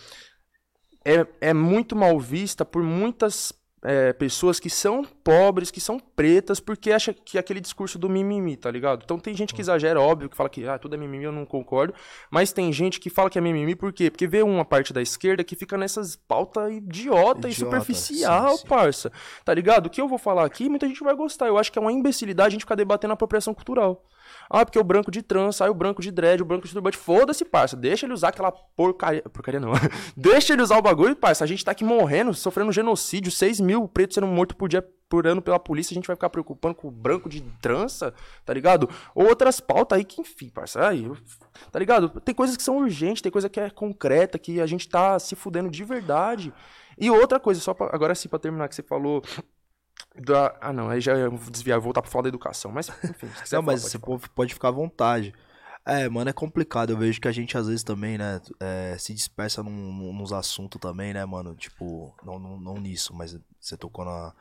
[1.09, 6.59] é, é muito mal vista por muitas é, pessoas que são pobres, que são pretas,
[6.59, 9.01] porque acha que é aquele discurso do mimimi, tá ligado?
[9.03, 11.45] Então tem gente que exagera, óbvio, que fala que ah, tudo é mimimi, eu não
[11.45, 11.93] concordo.
[12.29, 14.11] Mas tem gente que fala que é mimimi por quê?
[14.11, 18.57] Porque vê uma parte da esquerda que fica nessas pautas idiota, idiota e superficial, sim,
[18.57, 18.67] sim.
[18.67, 19.11] parça.
[19.45, 19.87] Tá ligado?
[19.87, 21.47] O que eu vou falar aqui, muita gente vai gostar.
[21.47, 24.05] Eu acho que é uma imbecilidade a gente ficar debatendo a apropriação cultural.
[24.49, 26.97] Ah, porque o branco de trança, aí o branco de dread, o branco de turbante.
[26.97, 27.77] Foda-se, parça.
[27.77, 29.21] Deixa ele usar aquela porcaria.
[29.21, 29.71] Porcaria não.
[30.17, 31.43] Deixa ele usar o bagulho, parça.
[31.43, 33.31] A gente tá aqui morrendo, sofrendo genocídio.
[33.31, 35.93] 6 mil pretos sendo mortos por dia por ano pela polícia.
[35.93, 38.89] A gente vai ficar preocupando com o branco de trança, tá ligado?
[39.13, 40.87] Ou outras pautas aí que, enfim, parça.
[40.87, 41.11] Aí,
[41.71, 42.09] tá ligado?
[42.21, 45.35] Tem coisas que são urgentes, tem coisa que é concreta, que a gente tá se
[45.35, 46.51] fudendo de verdade.
[46.97, 49.21] E outra coisa, só pra, agora sim, pra terminar, que você falou
[50.15, 50.57] da...
[50.61, 52.71] Ah, não, aí já ia desviar, voltar pra falar da educação.
[52.71, 55.33] Mas, enfim, se Não, falar, mas você pode, pode ficar à vontade.
[55.85, 56.91] É, mano, é complicado.
[56.91, 60.79] Eu vejo que a gente às vezes também, né, é, se dispersa num, nos assuntos
[60.79, 61.55] também, né, mano?
[61.55, 64.33] Tipo, não, não, não, nisso, mas você tocou na,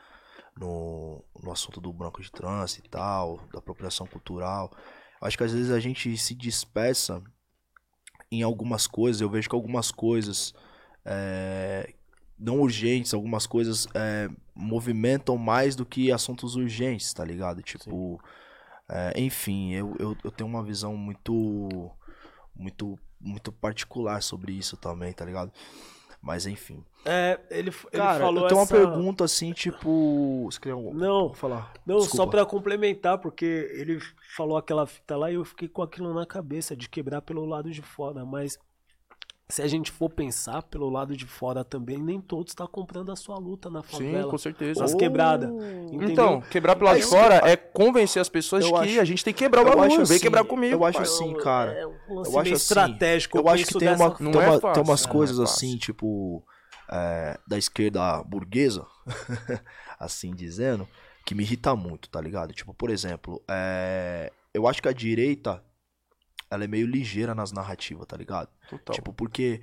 [0.57, 4.71] no, no assunto do branco de trânsito e tal, da apropriação cultural.
[5.21, 7.23] Acho que às vezes a gente se dispersa
[8.31, 9.21] em algumas coisas.
[9.21, 10.53] Eu vejo que algumas coisas
[11.05, 11.95] é,
[12.39, 17.63] não urgentes, algumas coisas é, movimentam mais do que assuntos urgentes, tá ligado?
[17.63, 18.21] Tipo,
[18.89, 21.91] é, enfim, eu, eu, eu, tenho uma visão muito,
[22.55, 25.53] muito, muito particular sobre isso também, tá ligado?
[26.21, 26.85] Mas enfim.
[27.05, 28.77] É, ele, ele Cara, falou eu tenho essa...
[28.77, 30.49] uma pergunta assim, tipo.
[30.51, 30.93] Você um...
[30.93, 31.73] Não, falar?
[31.87, 32.17] Não, Desculpa.
[32.17, 34.01] só pra complementar, porque ele
[34.37, 37.71] falou aquela fita lá e eu fiquei com aquilo na cabeça de quebrar pelo lado
[37.71, 38.59] de fora, mas
[39.51, 43.11] se a gente for pensar pelo lado de fora também, nem todos estão tá comprando
[43.11, 44.25] a sua luta na favela.
[44.25, 44.85] Sim, com certeza.
[44.85, 45.49] As quebradas.
[45.51, 46.03] Oh.
[46.03, 49.25] Então, quebrar pelo lado de fora é convencer as pessoas de que acho, a gente
[49.25, 49.89] tem que quebrar o bagulho.
[49.89, 50.75] Vem assim, quebrar comigo.
[50.75, 51.73] Eu acho assim, cara.
[51.73, 53.39] É um eu acho estratégico.
[53.39, 56.45] Eu, acho que tem, uma, tem, é fácil, tem umas é coisas assim, tipo,
[56.91, 58.87] é, da esquerda burguesa,
[59.99, 60.87] assim dizendo,
[61.25, 62.53] que me irrita muito, tá ligado?
[62.53, 65.63] Tipo, por exemplo, é, eu acho que a direita
[66.51, 68.49] ela é meio ligeira nas narrativas, tá ligado?
[68.69, 68.95] Total.
[68.95, 69.61] Tipo, porque,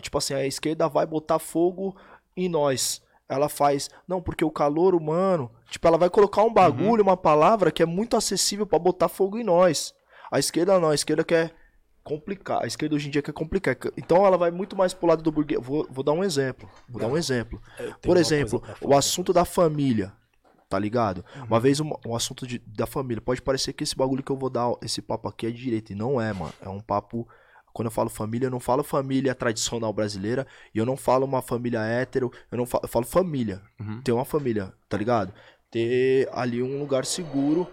[0.00, 1.96] tipo assim, a esquerda vai botar fogo
[2.36, 3.02] em nós.
[3.28, 7.08] Ela faz, não, porque o calor humano, tipo, ela vai colocar um bagulho, uhum.
[7.08, 9.94] uma palavra que é muito acessível para botar fogo em nós.
[10.30, 11.54] A esquerda não, a esquerda quer
[12.02, 12.62] complicar.
[12.62, 13.76] A esquerda hoje em dia quer complicar.
[13.96, 15.60] Então ela vai muito mais pro lado do burguês.
[15.62, 16.68] Vou, vou dar um exemplo.
[16.88, 17.62] Vou dar um exemplo.
[18.02, 20.12] Por exemplo, o assunto da família
[20.72, 21.22] tá ligado?
[21.36, 21.44] Uhum.
[21.44, 24.36] Uma vez um, um assunto de, da família, pode parecer que esse bagulho que eu
[24.38, 26.50] vou dar, esse papo aqui é de direita, e não é, mano.
[26.62, 27.28] É um papo.
[27.74, 31.42] Quando eu falo família, eu não falo família tradicional brasileira, e eu não falo uma
[31.42, 33.60] família hétero, eu não falo, eu falo família.
[33.78, 34.00] Uhum.
[34.00, 35.34] Ter uma família, tá ligado?
[35.70, 37.68] Ter ali um lugar seguro,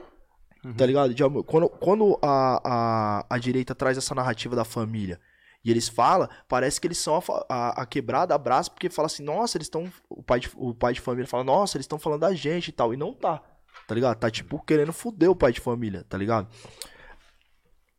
[0.66, 0.74] uhum.
[0.74, 1.14] tá ligado?
[1.14, 5.22] De, quando quando a, a, a direita traz essa narrativa da família,
[5.64, 9.24] e eles falam, parece que eles são a, a, a quebrada, abraço, porque fala assim,
[9.24, 9.92] nossa, eles estão.
[10.10, 12.72] O pai, de, o pai de família fala, nossa, eles estão falando da gente e
[12.72, 12.94] tal.
[12.94, 13.44] E não tá.
[13.88, 14.18] Tá ligado?
[14.18, 16.48] Tá tipo querendo foder o pai de família, tá ligado?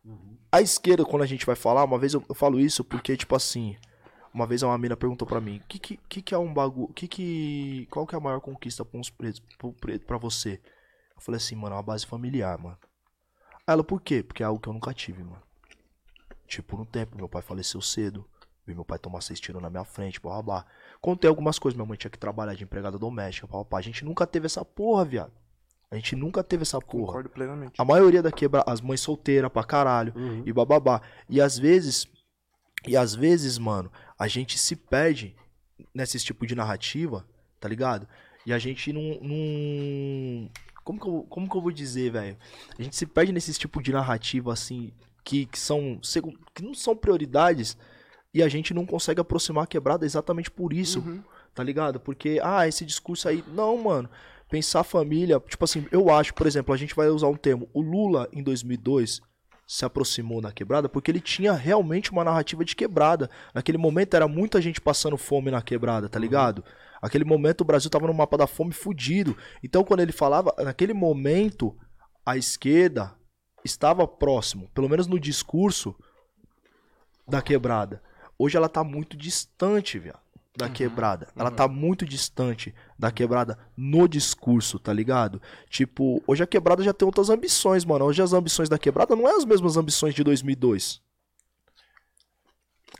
[0.04, 0.38] Uhum.
[0.50, 3.36] A esquerda, quando a gente vai falar, uma vez eu, eu, falo isso porque, tipo
[3.36, 3.76] assim,
[4.32, 7.06] uma vez uma mina perguntou para mim, que, que que, que é um bagulho, que
[7.06, 10.60] que, qual que é a maior conquista pra uns pretos, pro preto, pra você?
[11.14, 12.78] Eu falei assim, mano, é uma base familiar, mano.
[13.66, 14.22] Ela, por quê?
[14.22, 15.49] Porque é algo que eu nunca tive, mano.
[16.50, 18.26] Tipo, no tempo, meu pai faleceu cedo.
[18.66, 20.66] Vi meu pai tomar seis tiros na minha frente, blá, blá,
[21.00, 23.78] Contei algumas coisas, minha mãe tinha que trabalhar de empregada doméstica, blá, blá.
[23.78, 25.32] A gente nunca teve essa porra, viado.
[25.92, 27.06] A gente nunca teve essa porra.
[27.06, 27.80] Concordo plenamente.
[27.80, 30.42] A maioria da quebra, as mães solteiras pra caralho uhum.
[30.44, 31.00] e bababá.
[31.28, 32.06] E às vezes,
[32.86, 35.36] e às vezes, mano, a gente se perde
[35.94, 37.24] nesse tipo de narrativa,
[37.60, 38.08] tá ligado?
[38.44, 40.50] E a gente não, não
[40.82, 42.36] como que eu, como que eu vou dizer, velho?
[42.76, 44.92] A gente se perde nesse tipo de narrativa, assim,
[45.24, 46.00] que, que são.
[46.54, 47.76] que não são prioridades
[48.32, 51.02] e a gente não consegue aproximar a quebrada exatamente por isso,
[51.54, 51.98] tá ligado?
[51.98, 53.44] Porque, ah, esse discurso aí.
[53.48, 54.08] Não, mano.
[54.48, 57.68] Pensar família, tipo assim, eu acho, por exemplo, a gente vai usar um termo.
[57.72, 59.20] O Lula, em 2002,
[59.70, 63.30] se aproximou na quebrada porque ele tinha realmente uma narrativa de quebrada.
[63.54, 66.64] Naquele momento era muita gente passando fome na quebrada, tá ligado?
[67.00, 69.36] Aquele momento o Brasil tava no mapa da fome fudido.
[69.62, 71.76] Então quando ele falava, naquele momento
[72.26, 73.14] a esquerda
[73.64, 75.94] estava próximo, pelo menos no discurso
[77.26, 78.02] da quebrada.
[78.38, 80.20] Hoje ela tá muito distante, viado,
[80.56, 81.28] da quebrada.
[81.36, 85.40] Ela tá muito distante da quebrada no discurso, tá ligado?
[85.68, 88.04] Tipo, hoje a quebrada já tem outras ambições, mano.
[88.04, 91.00] Hoje as ambições da quebrada não é as mesmas ambições de 2002.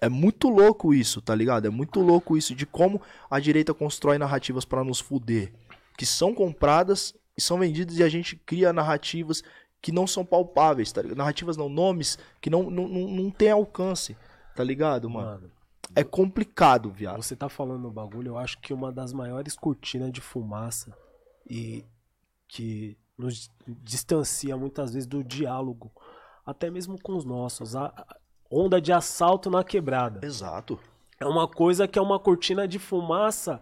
[0.01, 1.67] É muito louco isso, tá ligado?
[1.67, 5.53] É muito louco isso de como a direita constrói narrativas pra nos fuder,
[5.97, 9.43] que são compradas e são vendidas e a gente cria narrativas
[9.83, 11.19] que não são palpáveis, tá ligado?
[11.19, 14.17] Narrativas não, nomes que não, não, não, não tem alcance,
[14.55, 15.31] tá ligado, mano?
[15.31, 15.51] Mano,
[15.97, 17.23] É complicado, viado.
[17.23, 20.97] você tá falando no bagulho, eu acho que uma das maiores cortinas de fumaça
[21.49, 21.85] e
[22.47, 25.91] que nos distancia muitas vezes do diálogo,
[26.45, 28.17] até mesmo com os nossos, a a
[28.51, 30.27] onda de assalto na quebrada.
[30.27, 30.79] Exato.
[31.19, 33.61] É uma coisa que é uma cortina de fumaça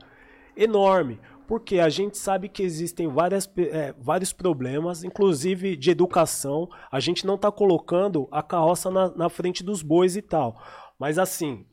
[0.57, 1.21] enorme.
[1.49, 6.69] Porque a gente sabe que existem várias, é, vários problemas, inclusive de educação.
[6.93, 10.63] A gente não está colocando a carroça na, na frente dos bois e tal.
[10.99, 11.65] Mas assim,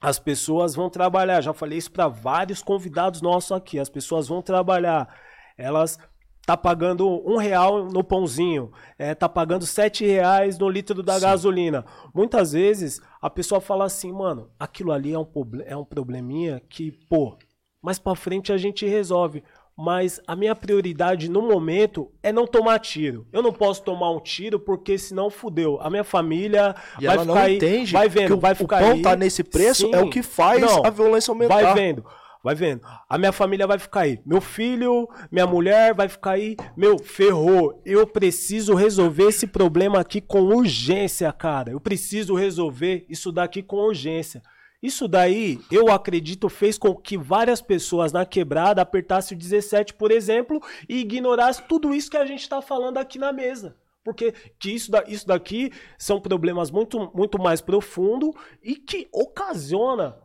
[0.00, 1.40] as pessoas vão trabalhar.
[1.40, 3.76] Já falei isso para vários convidados nossos aqui.
[3.80, 5.12] As pessoas vão trabalhar.
[5.58, 5.98] Elas
[6.46, 11.84] tá pagando um real no pãozinho, é, tá pagando sete reais no litro da gasolina.
[12.14, 15.26] Muitas vezes a pessoa fala assim, mano, aquilo ali é um,
[15.64, 17.36] é um probleminha que, pô,
[17.82, 19.42] mais pra frente a gente resolve.
[19.76, 23.26] Mas a minha prioridade no momento é não tomar tiro.
[23.32, 25.80] Eu não posso tomar um tiro porque senão fudeu.
[25.80, 28.80] A minha família E vai ficar aí, entende vai vendo, que o, vai o ficar
[28.80, 29.02] pão aí.
[29.02, 30.04] tá nesse preço, é Sim.
[30.04, 31.54] o que faz Não, a violência aumentar.
[31.62, 32.04] Vai vendo,
[32.44, 32.82] vai vendo.
[33.08, 34.20] A minha família vai ficar aí.
[34.26, 36.54] Meu filho, minha mulher vai ficar aí.
[36.76, 37.80] Meu, ferrou.
[37.82, 41.72] Eu preciso resolver esse problema aqui com urgência, cara.
[41.72, 44.42] Eu preciso resolver isso daqui com urgência.
[44.82, 50.10] Isso daí, eu acredito, fez com que várias pessoas na quebrada apertassem o 17, por
[50.10, 53.76] exemplo, e ignorassem tudo isso que a gente está falando aqui na mesa.
[54.04, 58.30] Porque que isso, da- isso daqui são problemas muito, muito mais profundos
[58.60, 60.18] e que ocasiona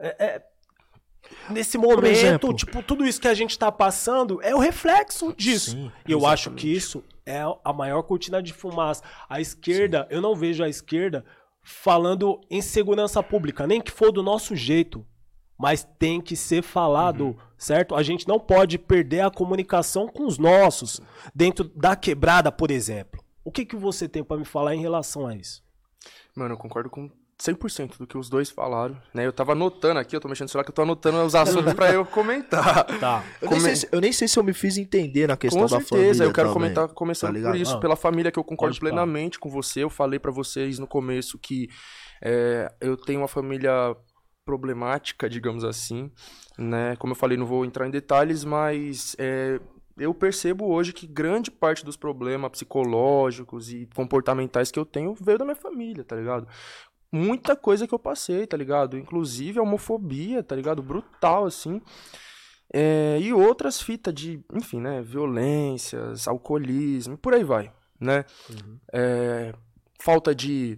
[0.00, 0.42] é, é,
[1.50, 5.72] nesse momento, exemplo- tipo, tudo isso que a gente tá passando é o reflexo disso.
[5.72, 9.02] Sim, e eu acho que isso é a maior cortina de fumaça.
[9.28, 11.24] A esquerda, eu não vejo a esquerda
[11.64, 15.04] falando em segurança pública, nem que for do nosso jeito.
[15.58, 17.36] Mas tem que ser falado, Uhum.
[17.56, 17.94] certo?
[17.94, 21.00] A gente não pode perder a comunicação com os nossos,
[21.34, 23.24] dentro da quebrada, por exemplo.
[23.44, 25.62] O que, que você tem pra me falar em relação a isso?
[26.36, 27.08] Mano, eu concordo com
[27.38, 29.26] 100% do que os dois falaram, né?
[29.26, 31.72] Eu tava anotando aqui, eu tô mexendo no celular que eu tô anotando os assuntos
[31.74, 32.84] pra eu comentar.
[33.00, 33.24] Tá.
[33.42, 35.62] Eu, nem Come- sei se, eu nem sei se eu me fiz entender na questão
[35.62, 37.80] Com da certeza, família eu quero também, comentar começando tá por isso, Ah.
[37.80, 39.80] pela família que eu concordo plenamente com você.
[39.82, 41.68] Eu falei pra vocês no começo que
[42.22, 43.96] é, eu tenho uma família
[44.44, 46.10] problemática, digamos assim,
[46.58, 46.96] né?
[46.96, 49.58] Como eu falei, não vou entrar em detalhes, mas é,
[49.96, 55.38] eu percebo hoje que grande parte dos problemas psicológicos e comportamentais que eu tenho veio
[55.38, 56.46] da minha família, tá ligado?
[57.14, 58.98] Muita coisa que eu passei, tá ligado?
[58.98, 60.82] Inclusive a homofobia, tá ligado?
[60.82, 61.80] Brutal, assim.
[62.72, 65.00] É, e outras fitas de, enfim, né?
[65.00, 68.24] Violências, alcoolismo, por aí vai, né?
[68.92, 69.54] É,
[70.00, 70.76] falta de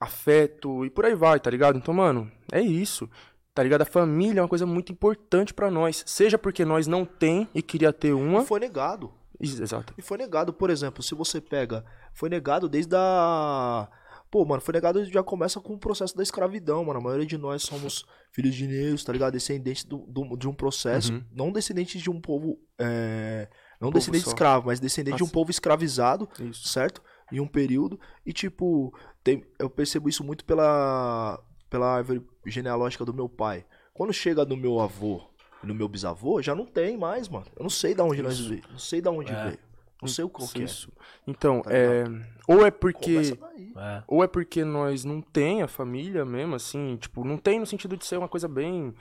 [0.00, 1.76] afeto e por aí vai, tá ligado?
[1.76, 3.06] Então, mano, é isso.
[3.54, 3.82] Tá ligado?
[3.82, 6.02] A família é uma coisa muito importante pra nós.
[6.06, 8.40] Seja porque nós não tem e queria ter uma.
[8.40, 9.12] E foi negado.
[9.38, 9.92] Exato.
[9.98, 11.84] E foi negado, por exemplo, se você pega.
[12.14, 13.90] Foi negado desde a.
[14.32, 16.98] Pô, mano, foi negado já começa com o processo da escravidão, mano.
[16.98, 19.34] A maioria de nós somos filhos de negros, tá ligado?
[19.34, 21.12] Descendentes do, do- de um processo.
[21.12, 21.22] Uhum.
[21.30, 22.58] Não descendentes de um povo.
[22.80, 23.46] é,
[23.78, 24.30] Não Povo descendente só.
[24.30, 26.66] escravo, mas descendente de um Ah, povo escravizado, Isso.
[26.68, 27.02] certo?
[27.30, 28.00] Em um período.
[28.24, 28.90] E, tipo,
[29.22, 33.66] tem- eu percebo isso muito pela, pela árvore genealógica do meu pai.
[33.92, 35.28] Quando chega no meu avô
[35.62, 37.46] no meu bisavô, já não tem mais, mano.
[37.56, 38.62] Eu não sei da onde nós veio.
[38.70, 39.44] Não sei da onde É.
[39.44, 39.58] veio.
[40.02, 40.64] Não sei o qual que é.
[40.64, 40.90] Isso.
[41.26, 42.04] Então, Tá é,
[42.48, 43.38] ou é porque.
[43.76, 44.02] É.
[44.06, 47.96] ou é porque nós não tem a família mesmo, assim, tipo, não tem no sentido
[47.96, 48.92] de ser uma coisa bem,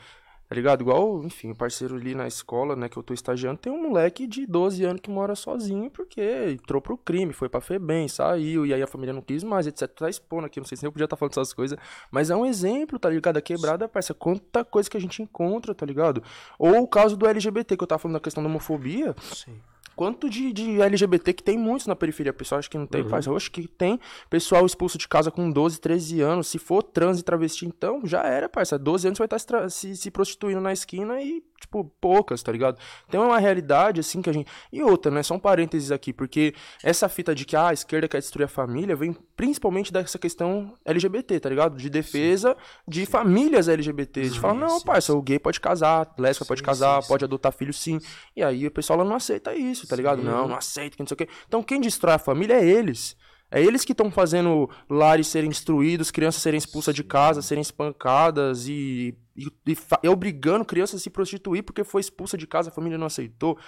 [0.47, 0.81] tá ligado?
[0.81, 4.27] Igual, enfim, o parceiro ali na escola, né, que eu tô estagiando, tem um moleque
[4.27, 6.21] de 12 anos que mora sozinho porque
[6.51, 9.87] entrou pro crime, foi pra FEBEM, saiu, e aí a família não quis mais, etc.
[9.89, 11.77] Tá expondo aqui, não sei se eu podia estar falando essas coisas,
[12.11, 13.37] mas é um exemplo, tá ligado?
[13.37, 16.21] A quebrada, parça, quanta coisa que a gente encontra, tá ligado?
[16.59, 19.59] Ou o caso do LGBT, que eu tava falando da questão da homofobia, Sim.
[20.01, 22.33] Quanto de, de LGBT que tem muitos na periferia.
[22.33, 23.09] Pessoal, acho que não tem, uhum.
[23.09, 23.29] parça.
[23.29, 23.99] Eu acho que tem
[24.31, 26.47] pessoal expulso de casa com 12, 13 anos.
[26.47, 28.79] Se for trans e travesti, então já era, parça.
[28.79, 32.77] 12 anos vai estar se, se prostituindo na esquina e tipo, poucas, tá ligado?
[33.07, 34.51] Então é uma realidade, assim, que a gente.
[34.71, 35.23] E outra, né?
[35.23, 36.53] Só um parênteses aqui, porque
[36.83, 40.73] essa fita de que ah, a esquerda quer destruir a família vem principalmente dessa questão
[40.83, 41.77] LGBT, tá ligado?
[41.77, 43.11] De defesa sim, de sim.
[43.11, 44.29] famílias LGBT.
[44.29, 47.73] De falar, não, sim, parça, o gay pode casar, lésbica pode casar, pode adotar filho
[47.73, 47.99] sim.
[48.35, 50.21] E aí o pessoal não aceita isso, tá ligado?
[50.21, 51.29] Não, não aceita, que não sei o quê.
[51.47, 53.15] Então quem destrói a família é eles.
[53.51, 58.67] É eles que estão fazendo lares serem destruídos, crianças serem expulsas de casa, serem espancadas
[58.67, 62.73] e, e, e, e, obrigando crianças a se prostituir porque foi expulsa de casa, a
[62.73, 63.59] família não aceitou.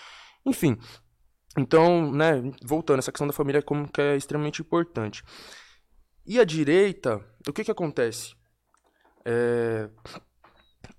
[0.45, 0.77] Enfim.
[1.57, 5.21] Então, né, voltando, essa questão da família como que é extremamente importante.
[6.25, 8.34] E a direita, o que que acontece?
[9.25, 9.89] É,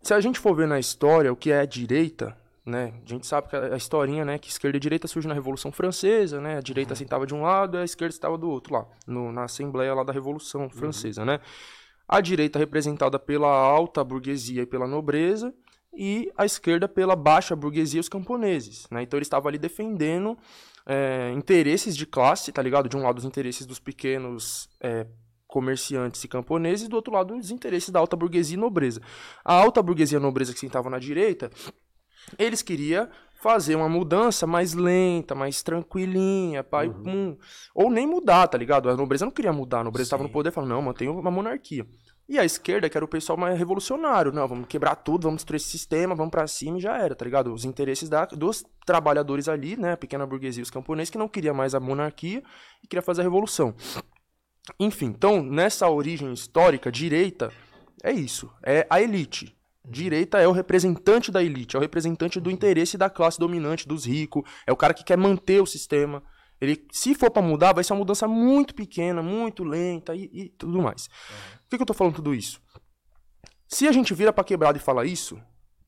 [0.03, 2.95] se a gente for ver na história o que é a direita, né?
[3.05, 6.41] A gente sabe que a, historinha, né, que esquerda e direita surge na Revolução Francesa,
[6.41, 6.57] né?
[6.57, 6.97] A direita uhum.
[6.97, 10.13] sentava de um lado, a esquerda estava do outro lá, no, na Assembleia lá da
[10.13, 10.71] Revolução uhum.
[10.71, 11.27] Francesa, uhum.
[11.27, 11.41] né?
[12.09, 15.55] A direita representada pela alta burguesia e pela nobreza,
[15.97, 19.03] e a esquerda pela baixa burguesia e os camponeses, né?
[19.03, 20.37] Então ele estava ali defendendo
[20.87, 22.89] é, interesses de classe, tá ligado?
[22.89, 25.07] De um lado os interesses dos pequenos é,
[25.47, 29.01] comerciantes e camponeses, e do outro lado os interesses da alta burguesia e nobreza.
[29.45, 31.51] A alta burguesia e nobreza que sentava na direita
[32.39, 33.09] eles queriam
[33.45, 37.37] fazer uma mudança mais lenta, mais tranquilinha, pai, uhum.
[37.75, 38.89] ou nem mudar, tá ligado?
[38.89, 41.87] A nobreza não queria mudar, a nobreza estava no poder, falando, não, mantém uma monarquia.
[42.27, 45.59] E a esquerda, que era o pessoal mais revolucionário, não, vamos quebrar tudo, vamos destruir
[45.59, 47.53] esse sistema, vamos para cima e já era, tá ligado?
[47.53, 51.53] Os interesses da, dos trabalhadores ali, né, a pequena burguesia, os camponeses, que não queria
[51.53, 52.43] mais a monarquia
[52.83, 53.75] e queria fazer a revolução.
[54.81, 57.53] Enfim, então, nessa origem histórica, direita,
[58.03, 59.55] é isso, é a elite,
[59.87, 64.07] Direita é o representante da elite, é o representante do interesse da classe dominante, dos
[64.07, 66.23] ricos, é o cara que quer manter o sistema.
[66.61, 70.49] Ele, se for para mudar, vai ser uma mudança muito pequena, muito lenta e, e
[70.51, 71.07] tudo mais.
[71.07, 71.59] Uhum.
[71.59, 72.63] Por que, que eu tô falando tudo isso?
[73.69, 75.39] Se a gente vira pra quebrada e fala isso,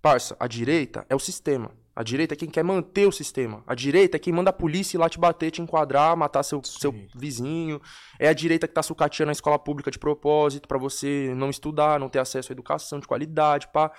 [0.02, 1.70] parça, a direita é o sistema.
[1.96, 3.64] A direita é quem quer manter o sistema.
[3.66, 6.62] A direita é quem manda a polícia ir lá te bater, te enquadrar, matar seu,
[6.62, 7.80] seu vizinho.
[8.18, 11.98] É a direita que tá sucateando a escola pública de propósito para você não estudar,
[11.98, 13.90] não ter acesso à educação de qualidade, pá.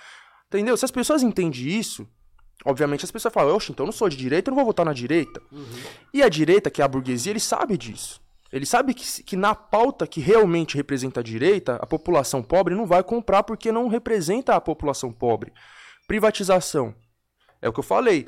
[0.46, 0.76] Entendeu?
[0.76, 2.06] Se as pessoas entendem isso,
[2.64, 4.86] obviamente as pessoas falam, oxe, então eu não sou de direita, eu não vou votar
[4.86, 5.42] na direita.
[5.50, 5.66] Uhum.
[6.14, 8.22] E a direita, que é a burguesia, ele sabe disso.
[8.52, 12.86] Ele sabe que, que na pauta que realmente representa a direita, a população pobre não
[12.86, 15.52] vai comprar porque não representa a população pobre.
[16.06, 16.94] Privatização
[17.60, 18.26] é o que eu falei.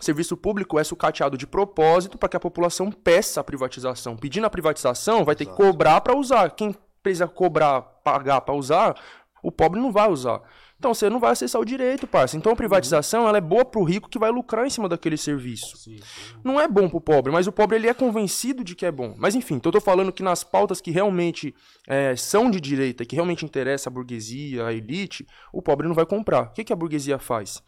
[0.00, 4.16] Serviço público é sucateado de propósito para que a população peça a privatização.
[4.16, 6.50] Pedindo a privatização, vai ter que cobrar para usar.
[6.50, 8.94] Quem precisa cobrar, pagar para usar,
[9.42, 10.40] o pobre não vai usar.
[10.78, 12.36] Então você não vai acessar o direito, parça.
[12.36, 15.76] Então a privatização ela é boa pro rico que vai lucrar em cima daquele serviço.
[15.76, 16.34] Sim, sim.
[16.44, 19.12] Não é bom pro pobre, mas o pobre ele é convencido de que é bom.
[19.18, 21.52] Mas enfim, então eu tô falando que nas pautas que realmente
[21.88, 26.06] é, são de direita, que realmente interessa a burguesia, a elite, o pobre não vai
[26.06, 26.42] comprar.
[26.42, 27.60] O que, que a burguesia faz?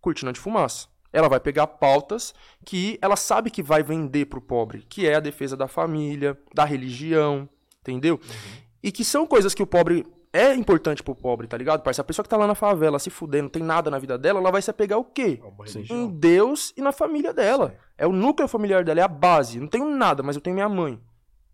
[0.00, 0.88] Cortina de fumaça.
[1.12, 2.34] Ela vai pegar pautas
[2.64, 6.38] que ela sabe que vai vender para o pobre, que é a defesa da família,
[6.54, 7.48] da religião,
[7.80, 8.16] entendeu?
[8.16, 8.62] Uhum.
[8.82, 11.82] E que são coisas que o pobre é importante pro pobre, tá ligado?
[11.82, 14.18] Parece a pessoa que tá lá na favela se fudendo, não tem nada na vida
[14.18, 15.40] dela, ela vai se apegar o quê?
[15.42, 17.70] É em Deus e na família dela.
[17.70, 17.76] Sim.
[17.98, 19.58] É o núcleo familiar dela, é a base.
[19.58, 21.00] Não tenho nada, mas eu tenho minha mãe.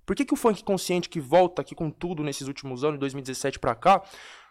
[0.04, 3.00] Por que, que o funk consciente que volta aqui com tudo nesses últimos anos, de
[3.00, 4.02] 2017 para cá,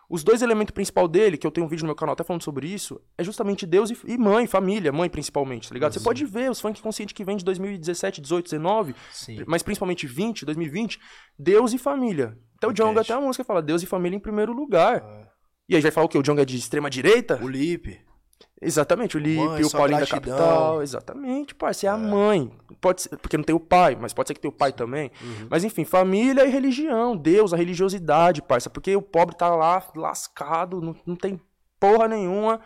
[0.09, 2.43] os dois elementos principais dele, que eu tenho um vídeo no meu canal até falando
[2.43, 5.93] sobre isso, é justamente Deus e, e mãe, família, mãe principalmente, tá ligado?
[5.93, 9.43] Você pode ver os funk conscientes que vem de 2017, 18, 19, Sim.
[9.47, 10.99] mas principalmente 20, 2020,
[11.37, 12.37] Deus e família.
[12.57, 15.01] Então o Jonga até a música fala Deus e família em primeiro lugar.
[15.03, 15.27] Ah.
[15.67, 16.17] E aí vai falar o quê?
[16.17, 17.39] O Jonga é de extrema direita?
[17.41, 17.99] O Lipe.
[18.61, 20.81] Exatamente, o Lipe, o Paulinho da Capital.
[20.81, 22.51] Exatamente, você é, é, a mãe.
[22.79, 25.11] Pode ser, porque não tem o pai, mas pode ser que tenha o pai também.
[25.21, 25.47] Uhum.
[25.49, 28.69] Mas enfim, família e religião, Deus, a religiosidade, parça.
[28.69, 31.39] Porque o pobre tá lá lascado, não, não tem
[31.79, 32.61] porra nenhuma.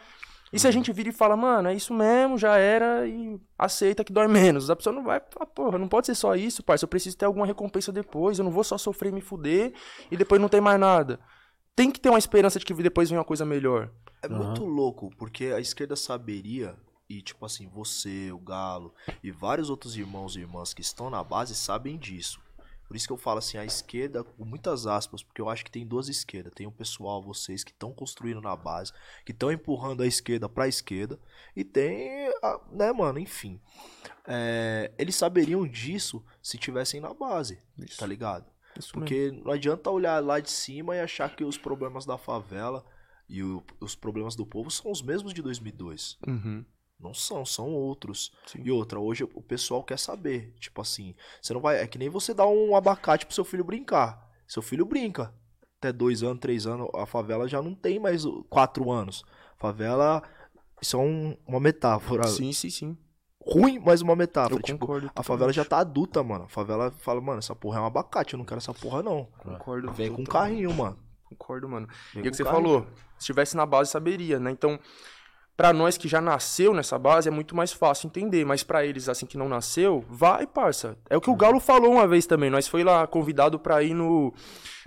[0.52, 0.74] E se a uhum.
[0.74, 4.70] gente vira e fala, mano, é isso mesmo, já era, e aceita que dói menos.
[4.70, 6.86] A pessoa não vai falar, porra, não pode ser só isso, parça.
[6.86, 8.40] Eu preciso ter alguma recompensa depois.
[8.40, 9.74] Eu não vou só sofrer e me fuder
[10.10, 11.20] e depois não tem mais nada.
[11.78, 13.92] Tem que ter uma esperança de que depois vem uma coisa melhor.
[14.24, 14.48] É uhum.
[14.48, 16.76] muito louco, porque a esquerda saberia,
[17.08, 21.24] e tipo assim, você, o Galo e vários outros irmãos e irmãs que estão na
[21.24, 22.42] base sabem disso.
[22.88, 25.70] Por isso que eu falo assim, a esquerda, com muitas aspas, porque eu acho que
[25.70, 26.52] tem duas esquerdas.
[26.56, 28.92] Tem o pessoal, vocês, que estão construindo na base,
[29.24, 31.20] que estão empurrando a esquerda pra esquerda.
[31.56, 33.62] E tem, a, né, mano, enfim.
[34.26, 38.00] É, eles saberiam disso se tivessem na base, isso.
[38.00, 38.57] tá ligado?
[38.78, 39.44] Isso porque mesmo.
[39.46, 42.86] não adianta olhar lá de cima e achar que os problemas da favela
[43.30, 46.18] e o, os problemas do povo são os mesmos de 2002.
[46.28, 46.64] Uhum.
[47.00, 48.32] Não são, são outros.
[48.48, 48.62] Sim.
[48.64, 50.54] E outra, hoje o pessoal quer saber.
[50.60, 51.78] Tipo assim, você não vai.
[51.82, 54.28] É que nem você dar um abacate pro seu filho brincar.
[54.48, 55.34] Seu filho brinca.
[55.78, 59.24] Até dois anos, três anos, a favela já não tem mais quatro anos.
[59.60, 60.24] Favela,
[60.82, 62.26] isso é um- uma metáfora.
[62.28, 62.98] Sim, sim, sim.
[63.50, 64.56] Ruim, mas uma metáfora.
[64.56, 65.10] Eu tipo, concordo.
[65.16, 66.46] a favela já tá adulta, mano.
[66.46, 69.28] A favela fala, mano, essa porra é um abacate, eu não quero essa porra, não.
[69.38, 69.92] Concordo.
[69.94, 70.98] Vem com um carrinho, mano.
[71.26, 71.88] Concordo, mano.
[72.14, 72.64] Vem E é o que você carrinho.
[72.64, 72.88] falou,
[73.18, 74.52] se estivesse na base saberia, né?
[74.52, 74.78] Então,
[75.56, 79.08] pra nós que já nasceu nessa base é muito mais fácil entender, mas pra eles
[79.10, 80.98] assim que não nasceu, vai, parça.
[81.10, 82.50] É o que o Galo falou uma vez também.
[82.50, 84.34] Nós foi lá convidado pra ir no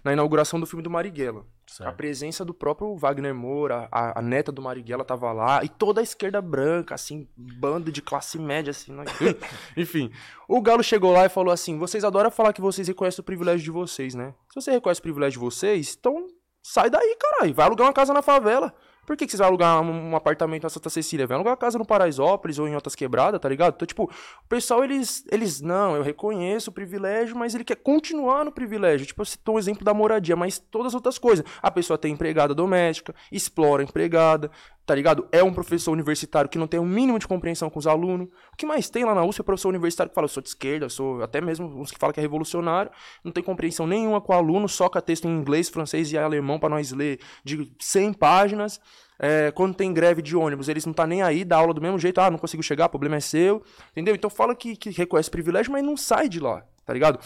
[0.04, 1.40] na inauguração do filme do Marighella.
[1.40, 1.96] A Certo.
[1.96, 6.02] presença do próprio Wagner Moura, a, a neta do Marighella tava lá, e toda a
[6.02, 8.92] esquerda branca, assim, bando de classe média, assim.
[8.92, 9.04] né?
[9.76, 10.10] Enfim,
[10.48, 13.64] o Galo chegou lá e falou assim: vocês adoram falar que vocês reconhecem o privilégio
[13.64, 14.34] de vocês, né?
[14.52, 16.26] Se você reconhece o privilégio de vocês, então
[16.62, 17.54] sai daí, caralho.
[17.54, 18.74] Vai alugar uma casa na favela.
[19.10, 21.26] Por que, que vocês vão alugar um, um apartamento na Santa Cecília?
[21.26, 23.74] Vai alugar uma casa no Paraisópolis ou em outras quebradas, tá ligado?
[23.74, 28.44] Então, tipo, o pessoal, eles, eles, não, eu reconheço o privilégio, mas ele quer continuar
[28.44, 29.04] no privilégio.
[29.04, 31.44] Tipo, eu citou um exemplo da moradia, mas todas as outras coisas.
[31.60, 34.48] A pessoa tem empregada doméstica, explora a empregada,
[34.90, 35.28] tá ligado?
[35.30, 38.26] É um professor universitário que não tem o mínimo de compreensão com os alunos.
[38.52, 40.48] O que mais tem lá na USP é professor universitário que fala, eu sou de
[40.48, 42.90] esquerda, eu sou até mesmo uns que falam que é revolucionário,
[43.22, 46.68] não tem compreensão nenhuma com o aluno, soca texto em inglês, francês e alemão pra
[46.68, 48.80] nós ler de 100 páginas.
[49.16, 51.96] É, quando tem greve de ônibus, eles não tá nem aí, dá aula do mesmo
[51.96, 53.62] jeito, ah, não consigo chegar, problema é seu,
[53.92, 54.16] entendeu?
[54.16, 57.20] Então fala que, que reconhece privilégio, mas não sai de lá, tá ligado?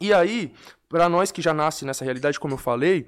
[0.00, 0.52] E aí,
[0.88, 3.04] pra nós que já nasce nessa realidade, como eu falei,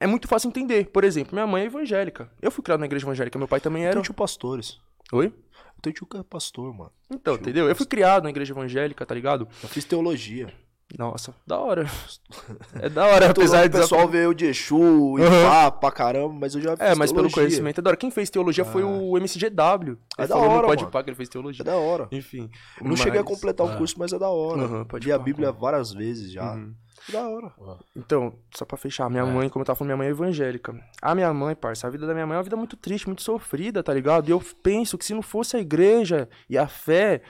[0.00, 0.88] é muito fácil entender.
[0.90, 2.30] Por exemplo, minha mãe é evangélica.
[2.40, 3.92] Eu fui criado na igreja evangélica, meu pai também Eu era.
[3.94, 4.78] tenho tio pastores.
[5.12, 5.26] Oi?
[5.26, 6.90] Eu tenho tio que é pastor, mano.
[7.10, 7.68] Então, entendeu?
[7.68, 9.46] Eu fui criado na igreja evangélica, tá ligado?
[9.62, 10.52] Eu fiz teologia.
[10.98, 11.84] Nossa, da hora.
[12.80, 15.42] É da hora, apesar o de pessoal vê eu de Exu e Aham.
[15.48, 17.42] pá, pra caramba, mas eu já fiz É, mas pelo teologia.
[17.42, 17.96] conhecimento é da hora.
[17.96, 19.98] Quem fez teologia foi o MCGW.
[20.16, 20.86] É Ele da hora, Pode.
[20.86, 21.64] Pá que ele fez É teologia.
[21.64, 22.08] da hora.
[22.12, 22.48] Enfim.
[22.80, 24.62] Eu não cheguei a mas- completar o curso, mas é da hora.
[24.62, 25.18] Aham, pode Li a.
[25.18, 26.54] Bíblia várias vezes já.
[26.54, 26.72] Uhum.
[27.08, 27.52] É da hora.
[27.96, 30.74] Então, só pra fechar, minha mãe, como eu tava falando, minha mãe é evangélica.
[31.00, 33.22] A minha mãe, parça, a vida da minha mãe é uma vida muito triste, muito
[33.22, 34.28] sofrida, tá ligado?
[34.28, 37.22] E eu penso que se não fosse a igreja e a fé,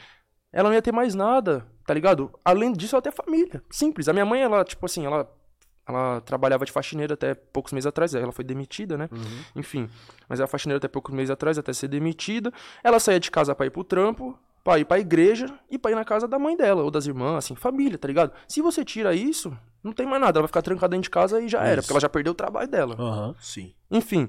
[0.53, 2.31] ela não ia ter mais nada, tá ligado?
[2.45, 3.62] Além disso, ela tem a família.
[3.71, 4.09] Simples.
[4.09, 5.31] A minha mãe, ela, tipo assim, ela,
[5.87, 9.09] ela trabalhava de faxineira até poucos meses atrás, ela foi demitida, né?
[9.55, 9.89] Enfim.
[10.29, 12.53] Mas ela faxineira até poucos meses atrás, até ser demitida.
[12.83, 15.94] Ela saía de casa pra ir pro trampo, pra ir pra igreja e pra ir
[15.94, 18.32] na casa da mãe dela, ou das irmãs, assim, família, tá ligado?
[18.46, 20.38] Se você tira isso, não tem mais nada.
[20.38, 21.82] Ela vai ficar trancada dentro de casa e já era, Isso.
[21.82, 22.96] porque ela já perdeu o trabalho dela.
[22.98, 23.34] Aham.
[23.40, 23.72] Sim.
[23.90, 24.28] Enfim.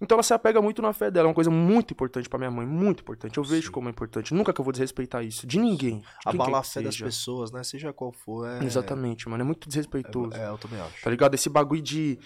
[0.00, 1.26] Então ela se apega muito na fé dela.
[1.26, 3.38] É uma coisa muito importante pra minha mãe, muito importante.
[3.38, 3.72] Eu vejo Sim.
[3.72, 4.34] como é importante.
[4.34, 5.46] Nunca que eu vou desrespeitar isso.
[5.46, 5.98] De ninguém.
[6.00, 7.04] De Abalar a fé das seja.
[7.04, 7.62] pessoas, né?
[7.62, 8.48] Seja qual for.
[8.48, 8.64] É...
[8.64, 9.42] Exatamente, mano.
[9.42, 10.34] É muito desrespeitoso.
[10.36, 11.02] É, eu também acho.
[11.02, 11.34] Tá ligado?
[11.34, 12.18] Esse bagulho de.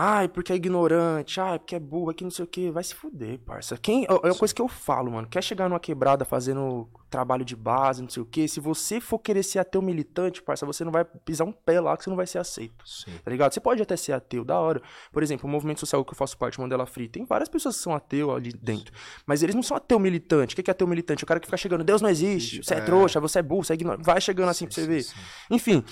[0.00, 2.70] Ai, porque é ignorante, ai, porque é burro, aqui não sei o que.
[2.70, 3.76] Vai se fuder, parça.
[3.76, 5.26] Quem, é uma coisa que eu falo, mano.
[5.26, 8.46] Quer chegar numa quebrada fazendo trabalho de base, não sei o que.
[8.46, 11.96] Se você for querer ser ateu militante, parça, você não vai pisar um pé lá
[11.96, 12.86] que você não vai ser aceito.
[12.88, 13.10] Sim.
[13.24, 13.52] Tá ligado?
[13.52, 14.80] Você pode até ser ateu, da hora.
[15.10, 17.82] Por exemplo, o movimento social que eu faço parte, Mandela Free, tem várias pessoas que
[17.82, 18.92] são ateu ali dentro.
[19.26, 20.54] Mas eles não são ateu militante.
[20.54, 21.24] O que é ateu militante?
[21.24, 22.80] O cara que fica chegando, Deus não existe, você é, É.
[22.82, 24.04] trouxa, você é burro, você é ignorante.
[24.04, 25.02] Vai chegando assim pra você Sim, ver.
[25.02, 25.16] sim.
[25.50, 25.84] Enfim.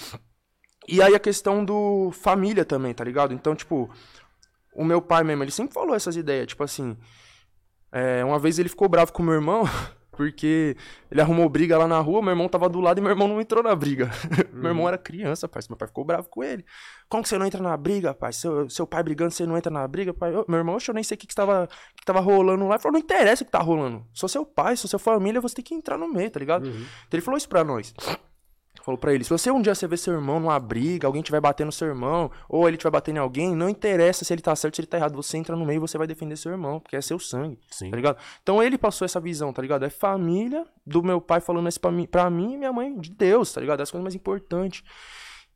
[0.89, 3.35] E aí a questão do família também, tá ligado?
[3.35, 3.91] Então, tipo,
[4.73, 6.97] o meu pai mesmo, ele sempre falou essas ideias, tipo assim.
[7.91, 9.65] é, uma vez ele ficou bravo com o meu irmão,
[10.13, 10.77] porque
[11.11, 13.41] ele arrumou briga lá na rua, meu irmão tava do lado e meu irmão não
[13.41, 14.11] entrou na briga.
[14.53, 15.73] meu irmão era criança, parceiro.
[15.73, 16.65] Meu pai ficou bravo com ele.
[17.09, 18.33] Como que você não entra na briga, pai?
[18.33, 20.35] Seu, seu pai brigando, você não entra na briga, pai?
[20.35, 22.75] Ô, meu irmão, eu nem sei o que, que, tava, que, tava rolando lá.
[22.75, 24.07] Ele falou, não interessa o que tá rolando.
[24.13, 26.67] Sou seu pai, sou sua família, você tem que entrar no meio, tá ligado?
[26.69, 27.93] Então ele falou isso pra nós.
[28.87, 31.41] Falou pra ele, se você um dia você ver seu irmão numa briga, alguém tiver
[31.41, 34.77] batendo seu irmão, ou ele tiver batendo em alguém, não interessa se ele tá certo,
[34.77, 35.17] se ele tá errado.
[35.17, 37.91] Você entra no meio e você vai defender seu irmão, porque é seu sangue, Sim.
[37.91, 38.17] tá ligado?
[38.41, 39.85] Então ele passou essa visão, tá ligado?
[39.85, 43.11] É família do meu pai falando isso pra mim, pra mim e minha mãe de
[43.11, 43.81] Deus, tá ligado?
[43.81, 44.85] É as coisas mais importantes.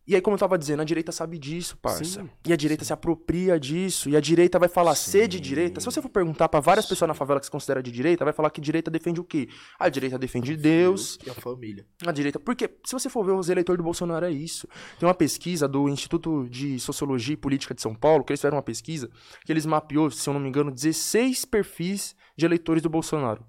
[0.06, 2.04] E aí, como eu tava dizendo, a direita sabe disso, parça.
[2.04, 4.08] Sim, e a direita se apropria disso.
[4.08, 5.78] E a direita vai falar ser de direita.
[5.78, 8.32] Se você for perguntar pra várias pessoas na favela que se considera de direita, vai
[8.32, 9.48] falar que direita defende o quê?
[9.78, 11.86] A direita defende Deus, E a família.
[12.04, 12.40] a direita.
[12.40, 14.66] Porque, se você for ver os eleitores do Bolsonaro, é isso.
[14.98, 18.56] Tem uma pesquisa do Instituto de Sociologia e Política de São Paulo, que eles fizeram
[18.56, 19.08] uma pesquisa,
[19.44, 23.44] que eles mapeou, se eu não me engano, 16 perfis de eleitores do Bolsonaro.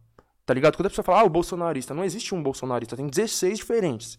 [0.45, 0.75] Tá ligado?
[0.75, 4.17] Quando a pessoa fala, ah, o bolsonarista, não existe um bolsonarista, tem 16 diferentes.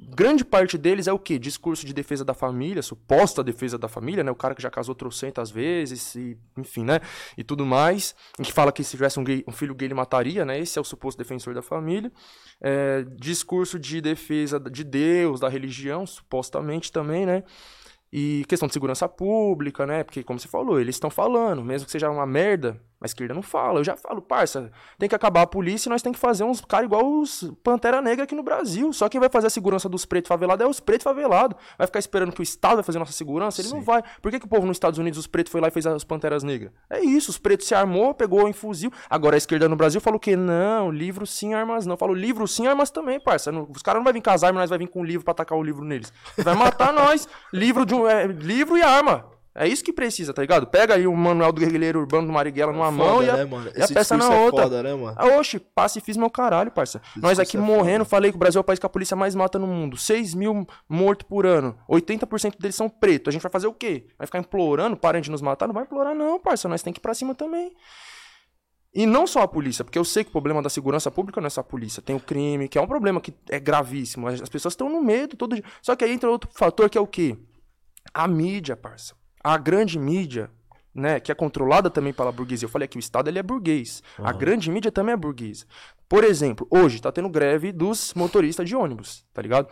[0.00, 1.40] Grande parte deles é o quê?
[1.40, 4.30] Discurso de defesa da família, suposta defesa da família, né?
[4.30, 7.00] O cara que já casou trocentas vezes, e, enfim, né?
[7.36, 8.14] E tudo mais.
[8.38, 10.56] E que fala que se tivesse um, gay- um filho gay ele mataria, né?
[10.58, 12.12] Esse é o suposto defensor da família.
[12.60, 17.42] É, discurso de defesa de Deus, da religião, supostamente também, né?
[18.12, 20.04] E questão de segurança pública, né?
[20.04, 23.42] Porque, como você falou, eles estão falando, mesmo que seja uma merda, A esquerda não
[23.42, 23.78] fala.
[23.78, 26.60] Eu já falo, parça, tem que acabar a polícia e nós tem que fazer uns
[26.60, 28.92] caras igual os Pantera Negra aqui no Brasil.
[28.92, 31.56] Só quem vai fazer a segurança dos pretos favelados é os pretos favelados.
[31.76, 33.60] Vai ficar esperando que o Estado vai fazer nossa segurança?
[33.60, 33.76] Ele Sim.
[33.76, 34.02] não vai.
[34.20, 36.02] Por que, que o povo nos Estados Unidos, os pretos, foi lá e fez as
[36.02, 36.72] Panteras Negras?
[36.90, 38.90] É isso, os pretos se armou, pegou em fuzil.
[39.08, 41.96] Agora a esquerda no Brasil falou que não, livro sim, armas não.
[41.96, 43.52] Falou livro sim, armas também, parça.
[43.52, 45.32] Os caras não vão vir com as armas, nós vai vir com um livro pra
[45.32, 46.12] atacar o livro neles.
[46.36, 47.28] Vai matar nós.
[47.52, 49.37] Livro, de um, é, livro e arma.
[49.60, 50.68] É isso que precisa, tá ligado?
[50.68, 53.36] Pega aí o manual do guerrilheiro urbano do Marighella numa é foda, mão e a,
[53.38, 53.72] né, mano?
[53.76, 54.62] e a peça na é outra.
[54.62, 55.16] Foda, né, mano?
[55.16, 57.02] Ah, oxe, pacifismo é o caralho, parça.
[57.10, 58.10] Esse Nós aqui é morrendo, foda.
[58.10, 59.96] falei que o Brasil é o país que a polícia mais mata no mundo.
[59.96, 61.76] 6 mil mortos por ano.
[61.90, 63.32] 80% deles são pretos.
[63.32, 64.06] A gente vai fazer o quê?
[64.16, 65.66] Vai ficar implorando, parem de nos matar?
[65.66, 66.68] Não vai implorar não, parça.
[66.68, 67.72] Nós tem que ir pra cima também.
[68.94, 71.48] E não só a polícia, porque eu sei que o problema da segurança pública não
[71.48, 72.00] é só a polícia.
[72.00, 74.28] Tem o crime, que é um problema que é gravíssimo.
[74.28, 75.64] As pessoas estão no medo todo dia.
[75.82, 77.36] Só que aí entra outro fator que é o quê?
[78.14, 79.18] A mídia, parça
[79.48, 80.50] a grande mídia,
[80.94, 82.66] né, que é controlada também pela burguesia.
[82.66, 84.02] Eu falei que o Estado ele é burguês.
[84.18, 84.26] Uhum.
[84.26, 85.64] A grande mídia também é burguesa.
[86.06, 89.68] Por exemplo, hoje tá tendo greve dos motoristas de ônibus, tá ligado?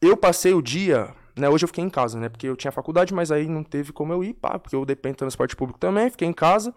[0.00, 3.14] Eu passei o dia, né, hoje eu fiquei em casa, né, porque eu tinha faculdade,
[3.14, 6.10] mas aí não teve como eu ir, pá, porque eu dependo do transporte público também,
[6.10, 6.74] fiquei em casa.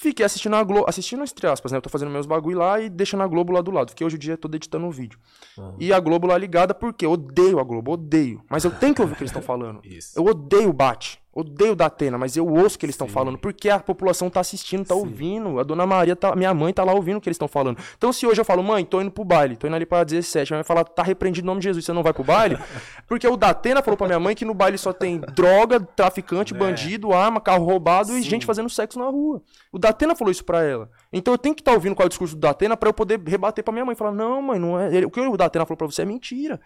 [0.00, 1.78] Fiquei assistindo a Globo, assistindo entre aspas, né?
[1.78, 3.90] Eu tô fazendo meus bagulho lá e deixando a Globo lá do lado.
[3.90, 5.18] Fiquei hoje o dia todo editando um vídeo.
[5.56, 5.74] Uhum.
[5.76, 8.40] E a Globo lá ligada, porque eu odeio a Globo, odeio.
[8.48, 9.80] Mas eu tenho que ouvir o que eles estão falando.
[9.84, 10.16] Isso.
[10.16, 11.20] Eu odeio o Bate.
[11.38, 14.40] Odeio da Atena, mas eu ouço o que eles estão falando, porque a população tá
[14.40, 15.00] assistindo, tá Sim.
[15.00, 15.60] ouvindo.
[15.60, 17.78] A dona Maria, tá, minha mãe tá lá ouvindo o que eles estão falando.
[17.96, 20.50] Então, se hoje eu falo, mãe, tô indo pro baile, tô indo ali pra 17,
[20.50, 22.58] minha mãe fala, tá repreendido em nome de Jesus, você não vai pro baile?
[23.06, 26.52] Porque o da Atena falou pra minha mãe que no baile só tem droga, traficante,
[26.52, 26.58] é.
[26.58, 28.18] bandido, arma, carro roubado Sim.
[28.18, 29.40] e gente fazendo sexo na rua.
[29.70, 30.90] O da Atena falou isso pra ela.
[31.12, 32.92] Então eu tenho que estar tá ouvindo qual é o discurso do Datena para eu
[32.92, 33.94] poder rebater pra minha mãe.
[33.94, 35.06] Falar, não, mãe, não é.
[35.06, 36.60] O que o Datena falou pra você é mentira.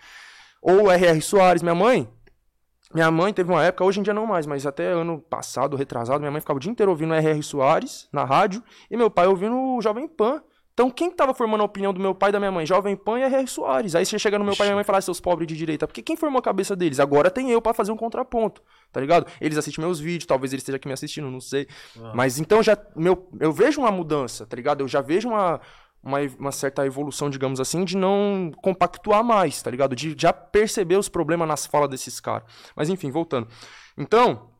[0.62, 1.20] Ou o R.R.
[1.20, 2.08] Soares, minha mãe,
[2.94, 6.20] minha mãe teve uma época, hoje em dia não mais, mas até ano passado, retrasado,
[6.20, 7.42] minha mãe ficava o dia inteiro ouvindo R.R.
[7.42, 10.42] Soares na rádio e meu pai ouvindo o Jovem Pan.
[10.74, 12.64] Então, quem estava formando a opinião do meu pai e da minha mãe?
[12.64, 13.46] Jovem Pan e R.R.
[13.46, 13.94] Soares.
[13.94, 15.54] Aí você chega no meu pai e minha mãe e fala, ah, seus pobres de
[15.54, 15.86] direita.
[15.86, 16.98] Porque quem formou a cabeça deles?
[16.98, 19.26] Agora tem eu para fazer um contraponto, tá ligado?
[19.38, 21.68] Eles assistem meus vídeos, talvez eles estejam aqui me assistindo, não sei.
[22.00, 22.12] Ah.
[22.14, 24.80] Mas então já meu, eu vejo uma mudança, tá ligado?
[24.80, 25.60] Eu já vejo uma,
[26.02, 29.94] uma, uma, certa evolução, digamos assim, de não compactuar mais, tá ligado?
[29.94, 32.44] De já perceber os problemas nas falas desses caras.
[32.74, 33.48] Mas enfim, voltando.
[33.96, 34.51] Então,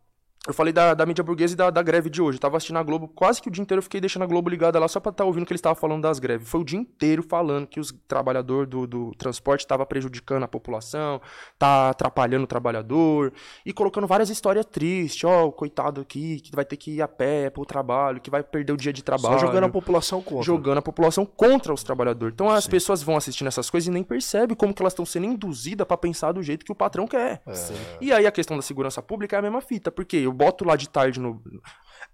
[0.47, 2.37] eu falei da, da mídia burguesa e da, da greve de hoje.
[2.37, 4.51] Eu tava assistindo a Globo, quase que o dia inteiro eu fiquei deixando a Globo
[4.51, 6.49] ligada lá só pra estar tá ouvindo o que eles estavam falando das greves.
[6.49, 11.21] Foi o dia inteiro falando que os trabalhadores do, do transporte estavam prejudicando a população,
[11.57, 13.33] tá atrapalhando o trabalhador,
[13.65, 15.23] e colocando várias histórias tristes.
[15.23, 18.43] Ó, oh, coitado aqui, que vai ter que ir a pé pro trabalho, que vai
[18.43, 19.39] perder o dia de trabalho.
[19.39, 20.43] Só jogando a população contra.
[20.43, 22.35] Jogando a população contra os trabalhadores.
[22.35, 22.71] Então as Sim.
[22.71, 25.97] pessoas vão assistindo essas coisas e nem percebem como que elas estão sendo induzidas para
[25.97, 27.43] pensar do jeito que o patrão quer.
[27.47, 27.53] É.
[28.01, 30.77] E aí a questão da segurança pública é a mesma fita, porque eu boto lá
[30.77, 31.43] de tarde no.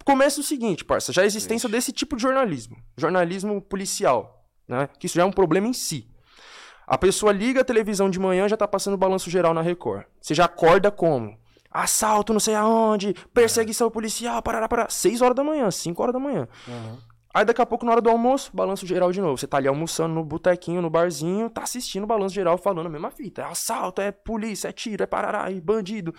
[0.05, 2.77] Começa o seguinte, parça, já a existência desse tipo de jornalismo.
[2.97, 4.89] Jornalismo policial, né?
[4.99, 6.09] Que isso já é um problema em si.
[6.87, 10.07] A pessoa liga a televisão de manhã já tá passando balanço geral na Record.
[10.21, 11.39] Você já acorda como?
[11.71, 14.89] Assalto não sei aonde, perseguição policial, parará, parará.
[14.89, 16.49] 6 horas da manhã, 5 horas da manhã.
[16.67, 16.97] Uhum.
[17.35, 19.37] Aí daqui a pouco, na hora do almoço, balanço geral de novo.
[19.37, 22.91] Você tá ali almoçando no botequinho, no barzinho, tá assistindo o balanço geral falando a
[22.91, 23.43] mesma fita.
[23.43, 26.15] É assalto, é polícia, é tiro, é parará, é bandido.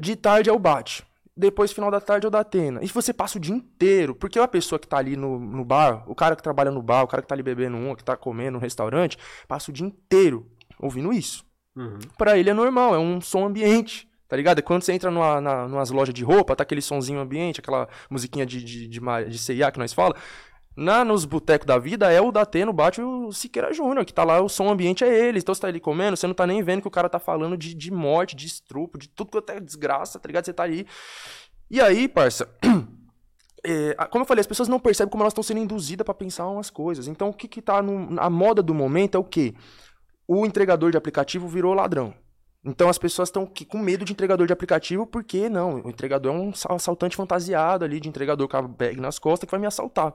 [0.00, 1.04] De tarde é o bate.
[1.36, 2.80] Depois, final da tarde, é o da Atena.
[2.82, 4.14] E você passa o dia inteiro.
[4.14, 7.02] Porque a pessoa que tá ali no, no bar, o cara que trabalha no bar,
[7.02, 9.18] o cara que tá ali bebendo um, que tá comendo no restaurante,
[9.48, 10.46] passa o dia inteiro
[10.78, 11.44] ouvindo isso.
[11.76, 11.98] Uhum.
[12.16, 14.08] Para ele é normal, é um som ambiente.
[14.28, 14.62] Tá ligado?
[14.62, 18.46] Quando você entra numa, na, numas lojas de roupa, tá aquele sonzinho ambiente, aquela musiquinha
[18.46, 20.14] de, de, de, de CIA que nós fala.
[20.76, 24.40] Na, nos botecos da vida é o Dateno bate o Siqueira Júnior, que tá lá,
[24.40, 25.38] o som ambiente é ele.
[25.38, 27.56] Então você tá ali comendo, você não tá nem vendo que o cara tá falando
[27.56, 30.44] de, de morte, de estrupo, de tudo que é desgraça, tá ligado?
[30.44, 30.86] Você tá ali.
[31.70, 32.48] E aí, parça.
[33.66, 36.46] É, como eu falei, as pessoas não percebem como elas estão sendo induzidas para pensar
[36.46, 37.08] umas coisas.
[37.08, 39.54] Então, o que que tá no, na moda do momento é o quê?
[40.28, 42.12] O entregador de aplicativo virou ladrão.
[42.64, 46.38] Então as pessoas estão com medo de entregador de aplicativo, porque não, o entregador é
[46.38, 50.14] um assaltante fantasiado ali, de entregador com a bag nas costas que vai me assaltar.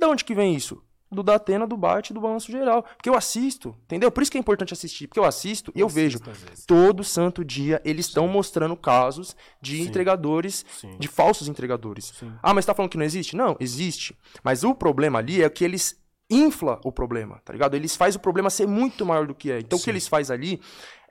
[0.00, 0.82] Da onde que vem isso?
[1.12, 2.82] Do Datena, do Bate, do Balanço Geral.
[2.82, 4.10] Porque eu assisto, entendeu?
[4.10, 5.08] Por isso que é importante assistir.
[5.08, 6.18] Porque eu assisto e eu, eu vejo.
[6.66, 9.82] Todo santo dia eles estão mostrando casos de Sim.
[9.88, 10.96] entregadores, Sim.
[10.98, 12.14] de falsos entregadores.
[12.18, 12.32] Sim.
[12.42, 13.36] Ah, mas tá falando que não existe?
[13.36, 14.16] Não, existe.
[14.42, 16.00] Mas o problema ali é que eles
[16.30, 17.74] infla o problema, tá ligado?
[17.74, 19.58] Eles fazem o problema ser muito maior do que é.
[19.58, 19.82] Então Sim.
[19.82, 20.60] o que eles fazem ali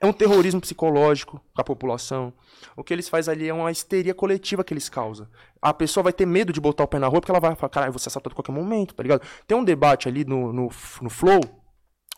[0.00, 2.32] é um terrorismo psicológico com a população.
[2.74, 5.28] O que eles fazem ali é uma histeria coletiva que eles causam.
[5.60, 7.68] A pessoa vai ter medo de botar o pé na rua porque ela vai falar,
[7.68, 9.22] caralho, você assaltado a qualquer momento, tá ligado?
[9.46, 10.70] Tem um debate ali no, no,
[11.02, 11.40] no Flow,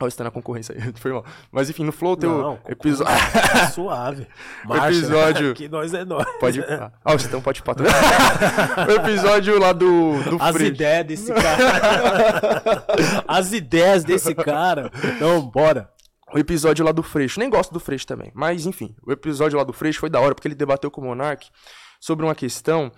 [0.00, 1.24] Olha, você tá na concorrência aí, foi mal.
[1.52, 3.14] Mas enfim, no Flow Não, o episódio.
[3.72, 4.26] Suave.
[4.64, 4.86] Marcha.
[4.88, 6.26] episódio- Que nós é nós.
[6.40, 6.60] Pode.
[6.60, 8.88] Ah, você então pode patrocinar.
[8.88, 10.72] o episódio lá do, do As Freixo.
[10.72, 12.84] ideias desse cara.
[13.28, 14.90] As ideias desse cara.
[15.16, 15.88] Então, bora.
[16.34, 17.38] O episódio lá do Freixo.
[17.38, 18.32] Nem gosto do Freixo também.
[18.34, 21.04] Mas, enfim, o episódio lá do Freixo foi da hora, porque ele debateu com o
[21.04, 21.46] Monark
[22.00, 22.90] sobre uma questão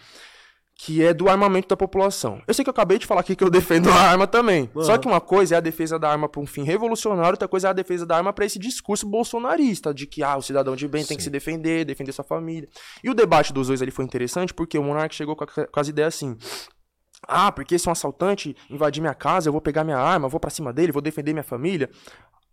[0.85, 2.43] que é do armamento da população.
[2.47, 4.69] Eu sei que eu acabei de falar aqui que eu defendo a arma também.
[4.83, 7.69] Só que uma coisa é a defesa da arma para um fim revolucionário, outra coisa
[7.69, 10.87] é a defesa da arma para esse discurso bolsonarista de que ah, o cidadão de
[10.87, 12.69] bem tem que se defender, defender sua família.
[13.03, 15.81] E o debate dos dois ali foi interessante porque o Monark chegou com, a- com
[15.81, 16.37] as ideias assim:
[17.27, 20.51] ah, porque se um assaltante invadir minha casa, eu vou pegar minha arma, vou pra
[20.51, 21.89] cima dele, vou defender minha família.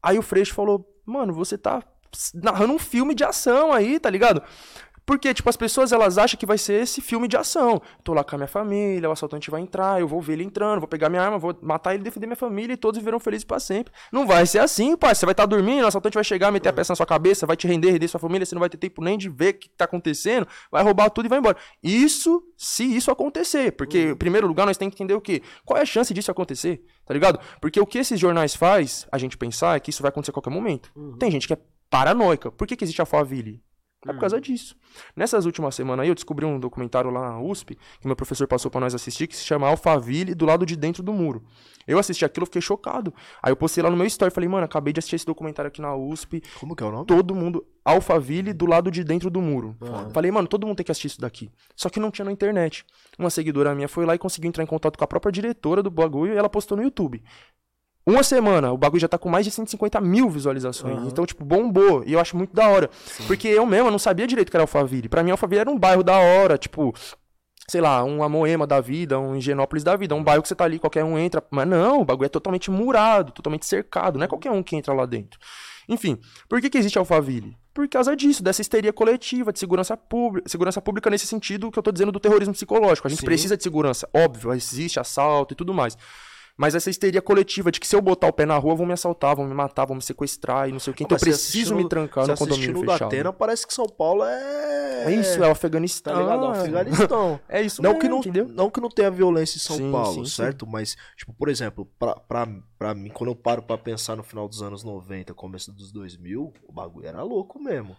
[0.01, 1.83] Aí o Freixo falou, mano, você tá
[2.33, 4.41] narrando um filme de ação aí, tá ligado?
[5.05, 7.81] Porque, tipo, as pessoas, elas acham que vai ser esse filme de ação.
[8.03, 10.79] Tô lá com a minha família, o assaltante vai entrar, eu vou ver ele entrando,
[10.79, 13.59] vou pegar minha arma, vou matar ele, defender minha família e todos viverão felizes pra
[13.59, 13.91] sempre.
[14.11, 15.13] Não vai ser assim, pai.
[15.15, 17.57] Você vai estar dormindo, o assaltante vai chegar, meter a peça na sua cabeça, vai
[17.57, 19.69] te render, render sua família, você não vai ter tempo nem de ver o que
[19.69, 21.57] tá acontecendo, vai roubar tudo e vai embora.
[21.83, 23.71] Isso, se isso acontecer.
[23.73, 25.41] Porque, em primeiro lugar, nós temos que entender o quê?
[25.65, 26.83] Qual é a chance disso acontecer?
[27.05, 27.39] Tá ligado?
[27.59, 30.33] Porque o que esses jornais faz, a gente pensar, é que isso vai acontecer a
[30.33, 30.91] qualquer momento.
[31.17, 31.57] Tem gente que é
[31.89, 32.51] paranoica.
[32.51, 33.61] Por que, que existe a Alphaville?
[34.07, 34.75] É por causa disso.
[35.15, 38.71] Nessas últimas semanas aí, eu descobri um documentário lá na USP, que meu professor passou
[38.71, 41.43] pra nós assistir, que se chama Alphaville do lado de dentro do muro.
[41.87, 43.13] Eu assisti aquilo, fiquei chocado.
[43.43, 45.81] Aí eu postei lá no meu story, falei, mano, acabei de assistir esse documentário aqui
[45.81, 47.05] na USP, Como que é o nome?
[47.05, 49.75] todo mundo, Alphaville do lado de dentro do muro.
[50.13, 51.51] Falei, mano, todo mundo tem que assistir isso daqui.
[51.75, 52.85] Só que não tinha na internet.
[53.19, 55.91] Uma seguidora minha foi lá e conseguiu entrar em contato com a própria diretora do
[55.91, 57.23] bagulho e ela postou no YouTube.
[58.05, 61.03] Uma semana, o bagulho já tá com mais de 150 mil visualizações.
[61.05, 62.03] Então, tipo, bombou.
[62.05, 62.89] E eu acho muito da hora.
[63.27, 65.07] Porque eu mesmo não sabia direito que era Alphaville.
[65.07, 66.93] Pra mim, Alphaville era um bairro da hora, tipo,
[67.67, 70.15] sei lá, uma Moema da vida, um Higienópolis da vida.
[70.15, 71.43] Um bairro que você tá ali, qualquer um entra.
[71.51, 74.17] Mas não, o bagulho é totalmente murado, totalmente cercado.
[74.17, 75.39] Não é qualquer um que entra lá dentro.
[75.87, 76.17] Enfim,
[76.49, 77.55] por que, que existe Alphaville?
[77.73, 81.83] Por causa disso, dessa histeria coletiva, de segurança pública, segurança pública nesse sentido que eu
[81.83, 83.07] tô dizendo do terrorismo psicológico.
[83.07, 83.25] A gente Sim.
[83.25, 85.97] precisa de segurança, óbvio, existe assalto e tudo mais.
[86.57, 88.93] Mas essa histeria coletiva de que se eu botar o pé na rua, vão me
[88.93, 91.03] assaltar, vão me matar, vão me sequestrar e não sei o que.
[91.03, 92.99] Então eu Mas preciso me trancar no condomínio fechado.
[92.99, 95.05] Datena, parece que São Paulo é...
[95.05, 96.13] É isso, é o Afeganistão.
[96.13, 96.43] Tá ligado?
[96.43, 97.39] O Afeganistão.
[97.49, 98.47] É isso não mesmo, que não, entendeu?
[98.47, 100.35] não que não tenha violência em São Sim, Paulo, sim, sim.
[100.43, 100.67] certo?
[100.67, 102.47] Mas, tipo, por exemplo, pra, pra,
[102.77, 106.53] pra mim, quando eu paro pra pensar no final dos anos 90, começo dos 2000,
[106.67, 107.95] o bagulho era louco mesmo.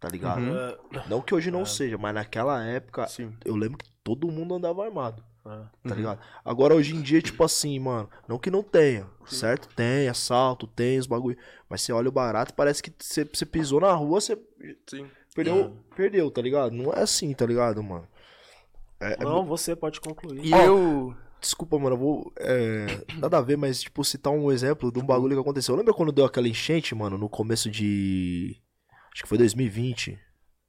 [0.00, 0.40] Tá ligado?
[0.40, 0.56] Uhum.
[0.56, 0.78] É,
[1.08, 3.34] Não que hoje não seja, mas naquela época, Sim.
[3.44, 5.24] eu lembro que todo mundo andava armado.
[5.52, 5.56] É.
[5.56, 5.94] Tá Uhum.
[5.94, 6.20] ligado?
[6.44, 9.68] Agora, hoje em dia, tipo assim, mano, não que não tenha, certo?
[9.74, 11.36] Tem assalto, tem os bagulho.
[11.68, 14.38] Mas você olha o barato, parece que você, pisou na rua, você
[14.88, 15.06] Sim.
[15.34, 16.72] perdeu, perdeu, tá ligado?
[16.72, 18.06] Não é assim, tá ligado, mano?
[19.00, 20.44] É, é Não, você pode concluir.
[20.44, 21.14] E Ó, eu.
[21.40, 22.32] Desculpa, mano, eu vou.
[22.36, 22.86] é,
[23.18, 25.76] nada a ver, mas, tipo, citar um exemplo de um bagulho que aconteceu.
[25.76, 28.56] Lembra quando deu aquela enchente, mano, no começo de.
[29.14, 30.18] Acho que foi 2020.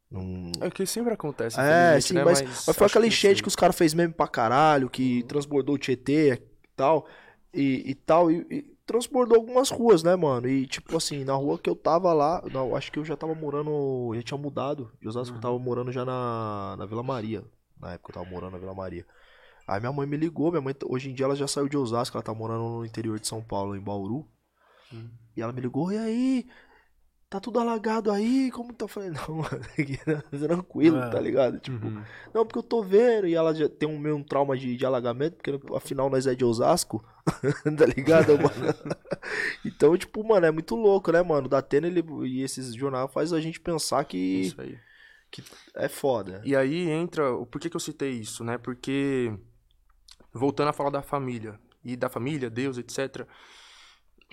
[0.10, 0.51] Num...
[0.60, 1.60] É que sempre acontece.
[1.60, 2.24] É, sim, né?
[2.24, 3.41] mas, mas foi aquela que enchente sim.
[3.43, 7.05] que os caras fez meme pra caralho, que transbordou o Tietê e tal.
[7.53, 10.47] E, e tal, e, e transbordou algumas ruas, né, mano?
[10.47, 13.36] E tipo assim, na rua que eu tava lá, não, acho que eu já tava
[13.36, 14.91] morando, já tinha mudado.
[14.99, 17.43] De Osasco eu tava morando já na, na Vila Maria.
[17.80, 19.05] Na época eu tava morando na Vila Maria.
[19.68, 22.18] Aí minha mãe me ligou, minha mãe, hoje em dia ela já saiu de Osasco,
[22.18, 24.28] ela tá morando no interior de São Paulo, em Bauru.
[25.38, 26.47] E ela me ligou, e aí?
[27.30, 28.50] Tá tudo alagado aí?
[28.50, 28.86] Como tá?
[28.86, 30.16] Eu falei, não, mano, aqui é
[30.48, 31.10] tranquilo, É.
[31.12, 31.60] tá ligado?
[31.60, 32.04] Tipo, Uhum.
[32.34, 34.84] não, porque eu tô vendo, e ela já tem um meio um trauma de, de
[34.86, 37.06] alagamento, porque afinal nós é de Osasco,
[37.78, 38.50] tá ligado, mano?
[39.64, 41.46] então, tipo, mano, é muito louco, né, mano?
[41.46, 44.80] O Datena ele, e esses jornais faz a gente pensar que Isso aí.
[45.76, 46.42] é foda.
[46.44, 47.24] E aí entra.
[47.46, 48.58] Por que, que eu citei isso, né?
[48.58, 49.32] Porque.
[50.34, 51.60] Voltando a falar da família.
[51.84, 53.28] E da família, Deus, etc.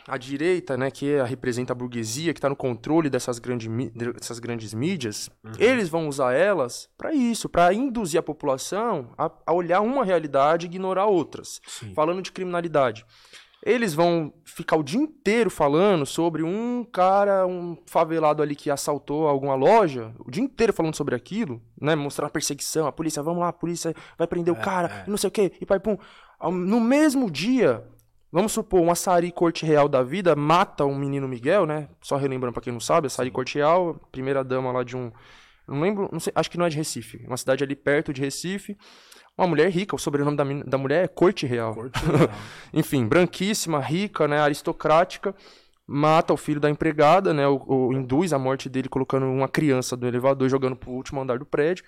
[0.08, 4.38] A direita, né, que é- representa a burguesia, que está no controle dessas, grande, dessas
[4.38, 5.28] grandes mídias,
[5.58, 10.66] eles vão usar elas para isso, para induzir a população a, a olhar uma realidade
[10.66, 11.60] e ignorar outras.
[11.66, 11.92] Sim.
[11.94, 13.04] Falando de criminalidade.
[13.64, 19.26] Eles vão ficar o dia inteiro falando sobre um cara, um favelado ali que assaltou
[19.26, 21.96] alguma loja, o dia inteiro falando sobre aquilo, né?
[21.96, 25.16] Mostrar a perseguição, a polícia, vamos lá, a polícia vai prender o cara, e não
[25.16, 25.98] sei o quê, e pai pum.
[26.52, 27.82] No mesmo dia,
[28.36, 31.88] vamos supor, um açaí corte real da vida mata um menino Miguel, né?
[32.02, 35.10] Só relembrando pra quem não sabe, açaí corte real, primeira dama lá de um.
[35.66, 38.20] Não lembro, não sei, acho que não é de Recife, uma cidade ali perto de
[38.20, 38.76] Recife.
[39.38, 41.74] Uma mulher rica, o sobrenome da, da mulher é Corte Real.
[41.74, 42.28] Corte real.
[42.72, 45.34] Enfim, branquíssima, rica, né, aristocrática,
[45.86, 49.96] mata o filho da empregada, né, o, o- induz a morte dele colocando uma criança
[49.96, 51.84] do elevador jogando pro último andar do prédio.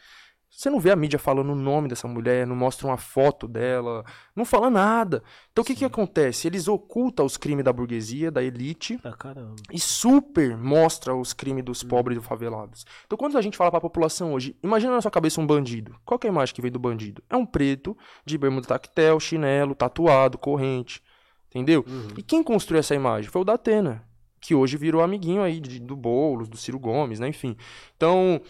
[0.51, 4.05] Você não vê a mídia falando o nome dessa mulher, não mostra uma foto dela,
[4.35, 5.23] não fala nada.
[5.53, 6.49] Então o que que acontece?
[6.49, 9.55] Eles ocultam os crimes da burguesia, da elite, Ah, caramba.
[9.73, 12.85] e super mostra os crimes dos pobres e dos favelados.
[13.07, 15.95] Então, quando a gente fala pra população hoje, imagina na sua cabeça um bandido.
[16.05, 17.23] Qual que é a imagem que vem do bandido?
[17.31, 21.03] É um preto de bermuda tactel, chinelo, tatuado, corrente.
[21.51, 21.85] Entendeu?
[22.17, 23.31] E quem construiu essa imagem?
[23.31, 24.05] Foi o Datena,
[24.41, 27.29] que hoje virou amiguinho aí de- do Boulos, do Ciro Gomes, né?
[27.29, 27.57] Enfim.
[27.97, 28.41] Então,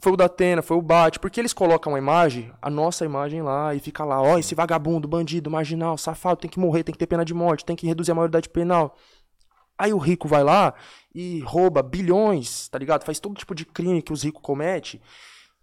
[0.00, 3.74] foi o Datena, foi o Bate, porque eles colocam a imagem, a nossa imagem lá,
[3.74, 7.06] e fica lá, ó, esse vagabundo, bandido, marginal, safado, tem que morrer, tem que ter
[7.06, 8.96] pena de morte, tem que reduzir a maioridade penal.
[9.76, 10.72] Aí o rico vai lá
[11.14, 13.04] e rouba bilhões, tá ligado?
[13.04, 15.00] Faz todo tipo de crime que os ricos cometem.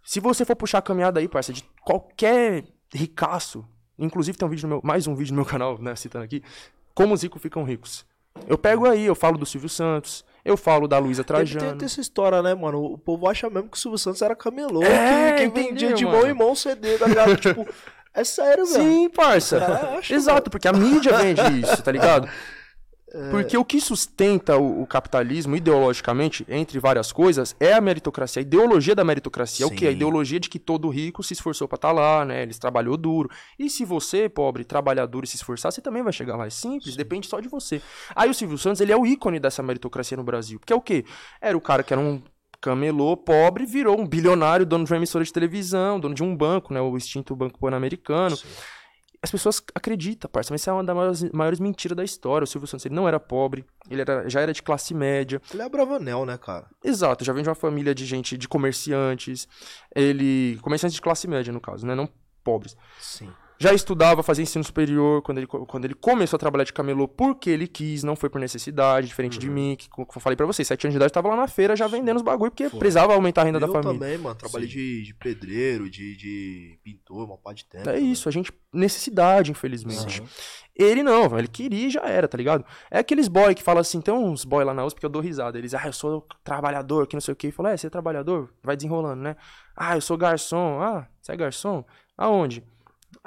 [0.04, 3.66] Se você for puxar a caminhada aí, parça, de qualquer ricaço,
[3.98, 6.44] inclusive tem um vídeo meu, mais um vídeo no meu canal, né, citando aqui,
[6.94, 8.06] como os ricos ficam ricos.
[8.48, 11.78] Eu pego aí, eu falo do Silvio Santos, eu falo da Luísa Tem, tem, Trajano.
[11.80, 12.84] tem essa história, né, mano?
[12.84, 16.06] O povo acha mesmo que o Silvio Santos era camelô, É, que, que vendia de
[16.06, 17.36] mão em mão CD, tá ligado?
[17.42, 17.68] tipo,
[18.14, 18.84] é sério, velho.
[18.84, 19.60] Sim, parça.
[19.60, 22.30] cara acha, Exato, porque a mídia vende isso, tá ligado?
[23.32, 28.44] Porque o que sustenta o, o capitalismo ideologicamente, entre várias coisas, é a meritocracia, a
[28.44, 29.64] ideologia da meritocracia.
[29.64, 29.86] É o que?
[29.86, 29.96] A Sim.
[29.96, 32.44] ideologia de que todo rico se esforçou pra estar lá, né?
[32.44, 33.30] Eles trabalhou duro.
[33.58, 36.46] E se você, pobre, trabalhar duro e se esforçar, você também vai chegar lá.
[36.46, 37.82] É simples, depende só de você.
[38.16, 40.60] Aí o Silvio Santos, ele é o ícone dessa meritocracia no Brasil.
[40.60, 41.06] Porque é o quê?
[41.40, 42.22] Era o cara que era um
[42.60, 46.74] camelô pobre, virou um bilionário, dono de uma emissora de televisão, dono de um banco,
[46.74, 46.82] né?
[46.82, 48.36] O extinto Banco Pan-Americano.
[49.26, 52.44] As pessoas acreditam, parça, mas isso é uma das maiores, maiores mentiras da história.
[52.44, 55.42] O Silvio Santos ele não era pobre, ele era, já era de classe média.
[55.52, 56.68] Ele é Bravanel, né, cara?
[56.84, 59.48] Exato, já vem de uma família de gente, de comerciantes.
[59.96, 60.60] Ele.
[60.62, 61.96] Comerciantes de classe média, no caso, né?
[61.96, 62.08] Não
[62.44, 62.78] pobres.
[63.00, 63.34] Sim.
[63.58, 67.50] Já estudava, fazia ensino superior quando ele, quando ele começou a trabalhar de camelô porque
[67.50, 69.40] ele quis, não foi por necessidade, diferente Uhum.
[69.40, 71.48] de mim, que, como eu falei pra vocês, sete anos de idade, tava lá na
[71.48, 73.94] feira já vendendo os bagulho porque precisava aumentar a renda da eu família.
[73.94, 74.36] também, mano.
[74.36, 77.90] Trabalhei de, de pedreiro, de, de pintor, uma pá de tempo.
[77.90, 78.52] É isso, a gente.
[78.74, 80.20] Necessidade, infelizmente.
[80.20, 80.30] Aham.
[80.76, 82.66] Ele não, ele queria e já era, tá ligado?
[82.92, 85.22] É aqueles boy que fala assim, tem uns boy lá na USP que eu dou
[85.22, 85.58] risada.
[85.58, 87.50] Eles, ah, eu sou trabalhador, que não sei o que.
[87.52, 88.54] Fala, é, você é trabalhador?
[88.62, 89.38] Vai desenrolando, né?
[89.74, 90.82] Ah, eu sou garçom.
[90.82, 91.86] Ah, você é garçom?
[92.18, 92.62] Aonde?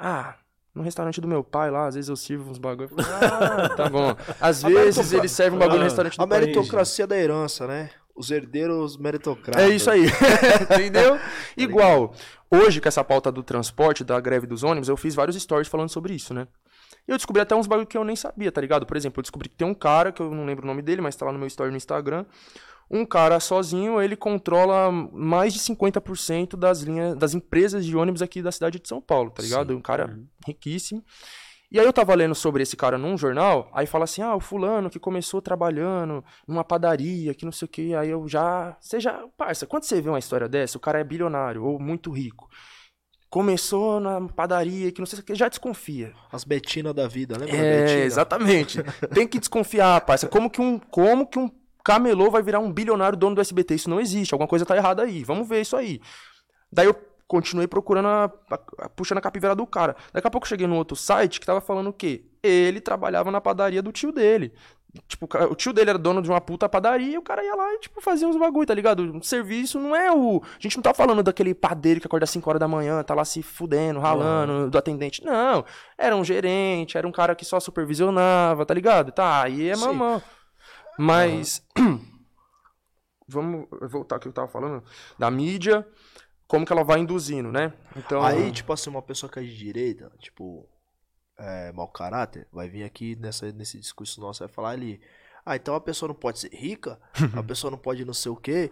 [0.01, 0.35] Ah,
[0.73, 2.87] no restaurante do meu pai lá, às vezes eu sirvo uns bagulho.
[2.89, 4.15] Falo, Ah, tá bom.
[4.39, 6.39] Às vezes ele serve um bagulho no restaurante do A pai.
[6.39, 7.89] meritocracia da herança, né?
[8.15, 9.61] Os herdeiros meritocratas.
[9.61, 10.05] É isso aí,
[10.73, 11.19] entendeu?
[11.57, 12.13] Igual,
[12.49, 15.89] hoje com essa pauta do transporte, da greve dos ônibus, eu fiz vários stories falando
[15.89, 16.47] sobre isso, né?
[17.07, 18.85] E eu descobri até uns bagulho que eu nem sabia, tá ligado?
[18.85, 21.01] Por exemplo, eu descobri que tem um cara, que eu não lembro o nome dele,
[21.01, 22.25] mas tá lá no meu story no Instagram.
[22.91, 28.41] Um cara sozinho, ele controla mais de 50% das linhas, das empresas de ônibus aqui
[28.41, 29.75] da cidade de São Paulo, tá ligado?
[29.75, 31.03] Um cara riquíssimo.
[31.71, 34.39] E aí eu tava lendo sobre esse cara num jornal, aí fala assim, ah, o
[34.39, 38.75] fulano que começou trabalhando numa padaria, que não sei o que, aí eu já...
[38.81, 39.23] Você já...
[39.37, 42.49] Parça, quando você vê uma história dessa, o cara é bilionário ou muito rico,
[43.29, 46.11] começou na padaria, que não sei o que, já desconfia.
[46.31, 48.81] As Betina da vida, lembra É, exatamente.
[49.13, 50.27] Tem que desconfiar, parça.
[50.27, 51.47] Como que um, como que um
[51.83, 53.75] camelô vai virar um bilionário dono do SBT?
[53.75, 54.33] Isso não existe.
[54.33, 55.23] Alguma coisa tá errada aí.
[55.23, 55.99] Vamos ver isso aí.
[56.71, 56.95] Daí eu
[57.27, 59.95] continuei procurando, a, a- a- puxando a capivara do cara.
[60.13, 62.23] Daqui a pouco eu cheguei num outro site que tava falando o quê?
[62.41, 64.51] Ele trabalhava na padaria do tio dele.
[65.07, 67.71] Tipo, o tio dele era dono de uma puta padaria e o cara ia lá
[67.75, 69.03] e, tipo, fazia uns bagulho, tá ligado?
[69.03, 70.41] Um serviço não é o.
[70.43, 73.13] A gente não tá falando daquele padeiro que acorda às 5 horas da manhã, tá
[73.13, 75.23] lá se fudendo, ralando, do atendente.
[75.23, 75.63] Não.
[75.95, 79.11] Era um gerente, era um cara que só supervisionava, tá ligado?
[79.11, 79.81] Tá, aí é Sim.
[80.99, 81.65] Mas.
[83.25, 84.83] Vamos voltar ao que eu tava falando.
[85.17, 85.87] Da mídia,
[86.45, 87.71] como que ela vai induzindo, né?
[87.95, 88.21] Então.
[88.21, 90.67] Aí, tipo assim, uma pessoa que é de direita, tipo,
[91.37, 94.99] é, mau caráter, vai vir aqui nessa, nesse discurso nosso, vai falar ali,
[95.45, 96.99] ah, então a pessoa não pode ser rica,
[97.33, 98.69] a pessoa não pode não sei o quê.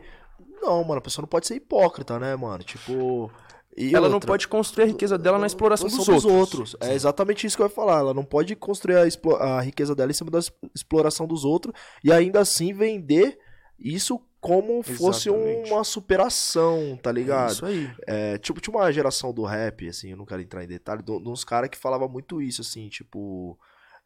[0.61, 2.63] Não, mano, a pessoa não pode ser hipócrita, né, mano?
[2.63, 3.31] Tipo.
[3.77, 6.75] E ela não outra, pode construir a riqueza dela na exploração dos dos outros.
[6.81, 7.99] É exatamente isso que eu ia falar.
[7.99, 9.03] Ela não pode construir a,
[9.39, 10.39] a riqueza dela em cima da
[10.73, 11.73] exploração dos outros
[12.03, 13.37] e ainda assim vender
[13.79, 15.71] isso como fosse Exatamente.
[15.71, 17.51] uma superação, tá É ligado?
[17.51, 17.91] Isso aí.
[18.07, 21.11] É, tipo, tinha uma geração do rap, assim, eu não quero entrar em detalhe, de
[21.11, 23.57] uns caras que falava muito isso, assim, tipo,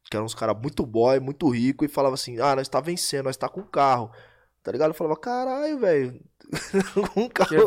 [0.09, 3.25] que eram uns caras muito boy, muito rico, e falava assim, ah, nós tá vencendo,
[3.25, 4.11] nós tá com carro.
[4.63, 4.89] Tá ligado?
[4.89, 6.21] Eu falava, caralho, velho.
[7.13, 7.57] com carro.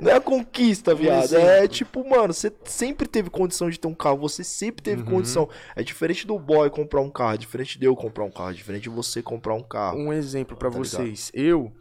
[0.00, 1.34] Não é a conquista, Um viado.
[1.36, 4.16] É tipo, mano, você sempre teve condição de ter um carro.
[4.18, 5.08] Você sempre teve Uhum.
[5.08, 5.48] condição.
[5.76, 8.54] É diferente do boy comprar um carro, é diferente de eu comprar um carro, é
[8.54, 9.98] diferente de você comprar um carro.
[9.98, 10.90] Um exemplo pra Tá ligado?
[10.90, 11.30] vocês.
[11.34, 11.72] Eu,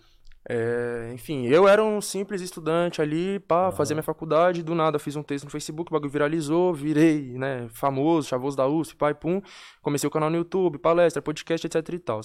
[0.47, 5.15] é, enfim, eu era um simples estudante ali, pá, fazia minha faculdade, do nada fiz
[5.15, 9.41] um texto no Facebook, o bagulho viralizou, virei, né, famoso, chavoso da USP, pai, pum,
[9.81, 12.21] comecei o canal no YouTube, palestra, podcast, etc e tal.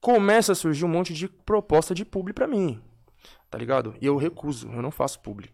[0.00, 2.80] Começa a surgir um monte de proposta de publi pra mim,
[3.50, 3.94] tá ligado?
[4.00, 5.50] E eu recuso, eu não faço publi.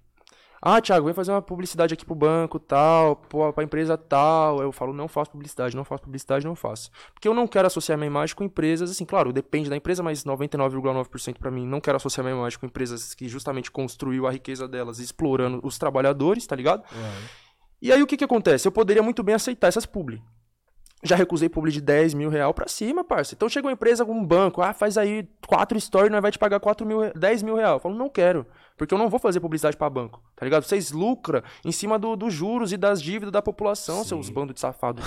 [0.67, 3.17] Ah, Thiago, vem fazer uma publicidade aqui pro banco, tal,
[3.55, 4.63] pra empresa tal.
[4.63, 6.91] Eu falo, não faço publicidade, não faço publicidade, não faço.
[7.13, 10.25] Porque eu não quero associar minha imagem com empresas, assim, claro, depende da empresa, mas
[10.25, 14.67] 99,9% para mim, não quero associar minha imagem com empresas que justamente construiu a riqueza
[14.67, 16.83] delas explorando os trabalhadores, tá ligado?
[16.95, 17.27] Uhum.
[17.83, 18.67] E aí o que que acontece?
[18.67, 20.23] Eu poderia muito bem aceitar essas publi.
[21.05, 23.35] Já recusei publi de 10 mil real pra cima, parça.
[23.35, 26.59] Então chega uma empresa um banco, ah, faz aí quatro stories, nós vai te pagar
[26.59, 27.75] 4 mil, 10 mil real.
[27.75, 28.47] Eu falo, não quero.
[28.77, 30.65] Porque eu não vou fazer publicidade pra banco, tá ligado?
[30.65, 34.09] Vocês lucram em cima do- dos juros e das dívidas da população, Sim.
[34.09, 35.01] seus bandos de safado.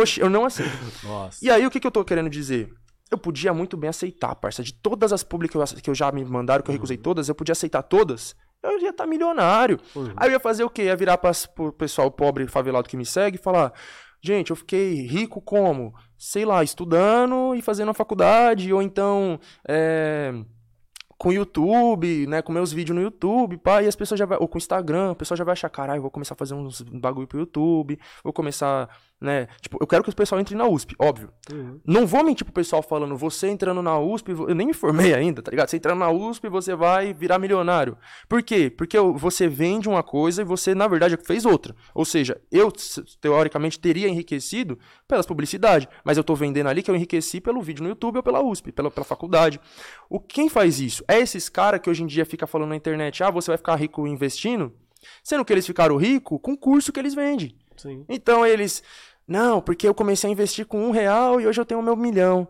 [0.00, 0.70] Oxi, eu não aceito.
[1.02, 1.44] Nossa.
[1.44, 2.72] E aí, o que, que eu tô querendo dizer?
[3.10, 4.62] Eu podia muito bem aceitar, parça.
[4.62, 7.28] De todas as publi que eu, que eu já me mandaram, que eu recusei todas,
[7.28, 8.34] eu podia aceitar todas.
[8.62, 9.78] Eu ia estar milionário.
[9.94, 10.12] Uhum.
[10.16, 10.84] Aí eu ia fazer o quê?
[10.84, 13.72] Ia virar para o pessoal pobre, favelado que me segue e falar:
[14.24, 15.94] gente, eu fiquei rico como?
[16.16, 19.38] Sei lá, estudando e fazendo a faculdade, ou então.
[19.68, 20.32] é,
[21.16, 24.48] com YouTube, né, com meus vídeos no YouTube, pá, e as pessoas já vai, ou
[24.48, 27.38] com Instagram, o pessoal já vai achar, caralho, vou começar a fazer uns bagulho pro
[27.38, 28.88] YouTube, vou começar,
[29.20, 31.30] né, tipo, eu quero que o pessoal entre na USP, óbvio.
[31.50, 31.80] Uhum.
[31.86, 35.42] Não vou mentir pro pessoal falando, você entrando na USP, eu nem me formei ainda,
[35.42, 35.68] tá ligado?
[35.68, 37.96] Você entrando na USP, você vai virar milionário.
[38.28, 38.68] Por quê?
[38.68, 41.74] Porque você vende uma coisa e você, na verdade, fez outra.
[41.94, 42.70] Ou seja, eu,
[43.20, 44.78] teoricamente, teria enriquecido
[45.08, 48.22] pelas publicidades, mas eu tô vendendo ali que eu enriqueci pelo vídeo no YouTube ou
[48.22, 49.58] pela USP, pela, pela faculdade.
[50.10, 51.02] O quem faz isso?
[51.08, 53.76] É esses caras que hoje em dia fica falando na internet, ah, você vai ficar
[53.76, 54.72] rico investindo?
[55.22, 57.54] Sendo que eles ficaram ricos com o curso que eles vendem.
[57.76, 58.04] Sim.
[58.08, 58.82] Então eles,
[59.26, 62.46] não, porque eu comecei a investir com um real e hoje eu tenho meu milhão.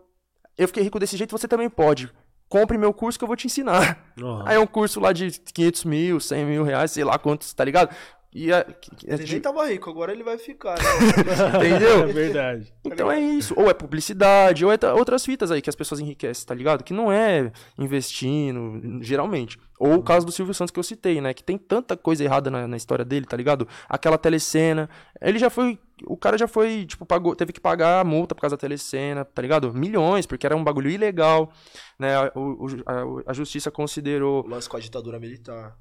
[0.57, 2.11] Eu fiquei rico desse jeito, você também pode.
[2.49, 4.13] Compre meu curso que eu vou te ensinar.
[4.21, 4.43] Uhum.
[4.47, 7.65] Aí é um curso lá de 500 mil, 100 mil reais, sei lá quantos, tá
[7.65, 7.95] ligado?
[8.35, 8.67] E é,
[9.07, 10.83] é Ele de- nem tava rico, agora ele vai ficar, né?
[11.57, 12.03] entendeu?
[12.09, 12.75] É verdade.
[12.85, 13.55] Então é isso.
[13.57, 16.83] Ou é publicidade, ou é outras fitas aí que as pessoas enriquecem, tá ligado?
[16.83, 19.59] Que não é investindo, geralmente.
[19.79, 21.33] Ou o caso do Silvio Santos que eu citei, né?
[21.33, 23.69] Que tem tanta coisa errada na, na história dele, tá ligado?
[23.89, 24.89] Aquela telecena.
[25.21, 25.79] Ele já foi.
[26.07, 29.25] O cara já foi, tipo, pagou, teve que pagar a multa por causa da telecena,
[29.25, 29.73] tá ligado?
[29.73, 31.53] Milhões, porque era um bagulho ilegal,
[31.99, 32.17] né?
[32.17, 32.83] A, o- o-
[33.27, 34.45] a- a justiça considerou.
[34.45, 35.77] O lance com a ditadura militar.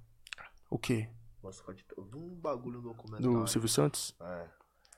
[0.70, 1.08] O quê?
[1.48, 2.18] A ditadura.
[2.18, 3.48] Um bagulho no Do documentário.
[3.48, 4.16] Silvio Santos?
[4.22, 4.46] É.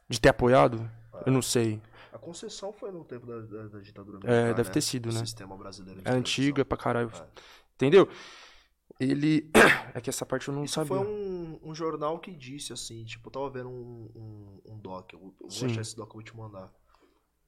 [0.08, 0.90] De ter apoiado?
[1.26, 1.82] Eu não sei.
[2.14, 4.54] A concessão foi no tempo da, da- da ditadura É, militar.
[4.56, 4.74] deve né?
[4.74, 5.20] ter sido, O né?
[5.20, 6.66] sistema brasileiro de É antiga televisão.
[6.66, 7.12] pra caralho.
[7.14, 7.26] É.
[7.76, 8.08] Entendeu?
[9.00, 9.50] Ele.
[9.96, 10.90] É que essa parte eu não Isso sabia.
[10.90, 15.14] foi um, um jornal que disse assim, tipo, eu tava vendo um, um, um doc,
[15.14, 15.68] eu vou eu Sim.
[15.68, 16.70] achar esse doc, eu vou te mandar.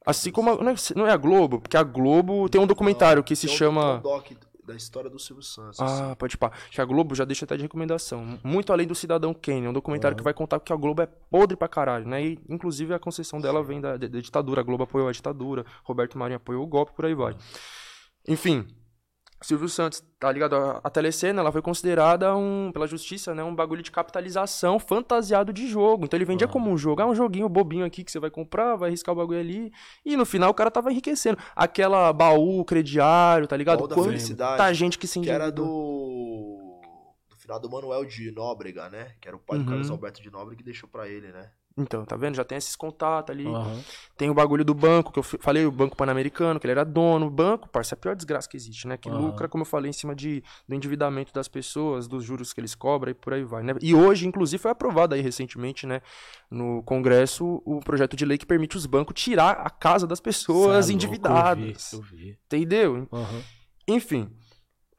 [0.05, 0.51] Assim como.
[0.51, 3.49] A, não, é, não é a Globo, porque a Globo tem um documentário que se
[3.49, 3.97] chama.
[3.97, 4.31] um doc
[4.67, 5.79] da história do Silvio Santos.
[5.79, 6.11] assim.
[6.11, 6.51] Ah, pode pá.
[6.69, 8.37] Que a Globo já deixa até de recomendação.
[8.43, 9.65] Muito além do Cidadão Kane.
[9.65, 12.21] É um documentário que vai contar que a Globo é podre pra caralho, né?
[12.23, 14.59] E, inclusive, a concessão dela vem da, da- da ditadura.
[14.61, 15.65] A Globo apoiou a ditadura.
[15.83, 17.35] Roberto Marinho apoiou o golpe, por aí vai.
[18.27, 18.67] Enfim.
[19.41, 20.55] Silvio Santos, tá ligado?
[20.83, 25.67] A, telecena, ela foi considerada um, pela justiça, né, um bagulho de capitalização fantasiado de
[25.67, 26.05] jogo.
[26.05, 28.75] Então ele vendia como um jogo, ah, um joguinho bobinho aqui que você vai comprar,
[28.75, 29.71] vai riscar o bagulho ali.
[30.03, 31.37] E no final o cara tava enriquecendo.
[31.55, 33.77] Aquela baú crediário, tá ligado?
[33.79, 36.79] Baú da Quanta felicidade, gente que se Que era do.
[37.29, 39.13] Do final do Manuel de Nóbrega, né?
[39.21, 39.63] Que era o pai Uhum.
[39.63, 41.49] do Carlos Alberto de Nóbrega que deixou pra ele, né?
[41.77, 42.35] Então, tá vendo?
[42.35, 43.45] Já tem esses contatos ali.
[43.45, 43.83] Aham.
[44.17, 47.27] Tem o bagulho do banco, que eu falei, o Banco Pan-Americano, que ele era dono.
[47.27, 48.97] O banco, parça, é a pior desgraça que existe, né?
[48.97, 49.17] Que Aham.
[49.19, 52.73] lucra, como eu falei, em cima de, do endividamento das pessoas, dos juros que eles
[52.73, 53.75] cobram e por aí vai, né?
[53.79, 56.01] E hoje, inclusive, foi aprovado aí recentemente, né?
[56.49, 60.87] No Congresso, o projeto de lei que permite os bancos tirar a casa das pessoas
[60.87, 61.93] Cê é louco, endividadas.
[61.93, 62.39] Eu vi, eu vi.
[62.47, 63.07] Entendeu?
[63.13, 63.43] Aham.
[63.87, 64.29] Enfim.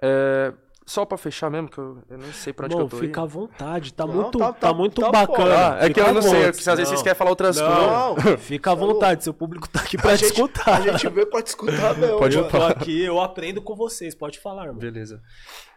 [0.01, 0.55] é,
[0.89, 3.05] Só pra fechar mesmo, que eu, eu não sei pra onde Bom, que eu tô
[3.05, 3.25] fica aí.
[3.25, 3.93] à vontade.
[3.93, 5.75] Tá Não, muito, tá- tá, tá- muito tá bacana.
[5.75, 7.79] Ah, é que eu não sei, porque às vezes vocês querem falar outras coisas.
[7.79, 10.79] Não, Fica à vontade, seu público tá aqui pra a gente, escutar.
[10.79, 12.19] a gente veio pra te escutar, não.
[12.19, 12.39] Pode.
[12.39, 14.15] Eu tô aqui, eu aprendo com vocês.
[14.15, 14.79] Pode falar, irmão.
[14.79, 15.21] Beleza.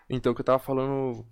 [0.10, 1.26] Então, que eu tava falando,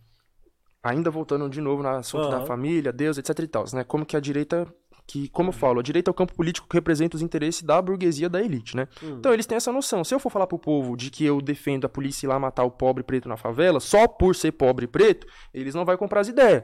[0.83, 2.39] ainda voltando de novo no assunto Aham.
[2.39, 3.85] da família, Deus, etc e tal, né?
[3.85, 4.67] Como que a direita,
[5.09, 7.81] que, como eu falo, a direita é o campo político que representa os interesses da
[7.81, 8.87] burguesia da elite, né?
[9.01, 9.15] Hum.
[9.17, 10.03] Então, eles têm essa noção.
[10.03, 12.63] Se eu for falar pro povo de que eu defendo a polícia ir lá matar
[12.63, 16.27] o pobre preto na favela, só por ser pobre preto, eles não vão comprar as
[16.27, 16.63] ideias.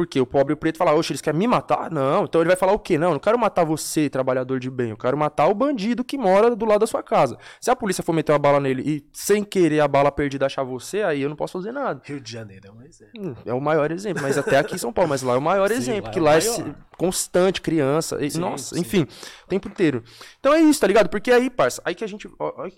[0.00, 1.90] Porque o pobre preto fala, oxe, eles querem me matar?
[1.90, 2.24] Não.
[2.24, 2.96] Então ele vai falar o quê?
[2.96, 4.88] Não, eu não quero matar você, trabalhador de bem.
[4.90, 7.36] Eu quero matar o bandido que mora do lado da sua casa.
[7.60, 10.62] Se a polícia for meter uma bala nele e, sem querer, a bala perdida achar
[10.62, 12.00] você, aí eu não posso fazer nada.
[12.02, 13.12] Rio de Janeiro é um exemplo.
[13.20, 15.42] Hum, É o maior exemplo, mas até aqui em São Paulo, mas lá é o
[15.42, 16.74] maior Sim, exemplo, lá que é lá é maior.
[16.96, 18.80] constante, criança, e- Sim, nossa, sim.
[18.80, 19.06] enfim,
[19.44, 20.02] o tempo inteiro.
[20.38, 21.10] Então é isso, tá ligado?
[21.10, 22.26] Porque aí, parça, aí que a gente,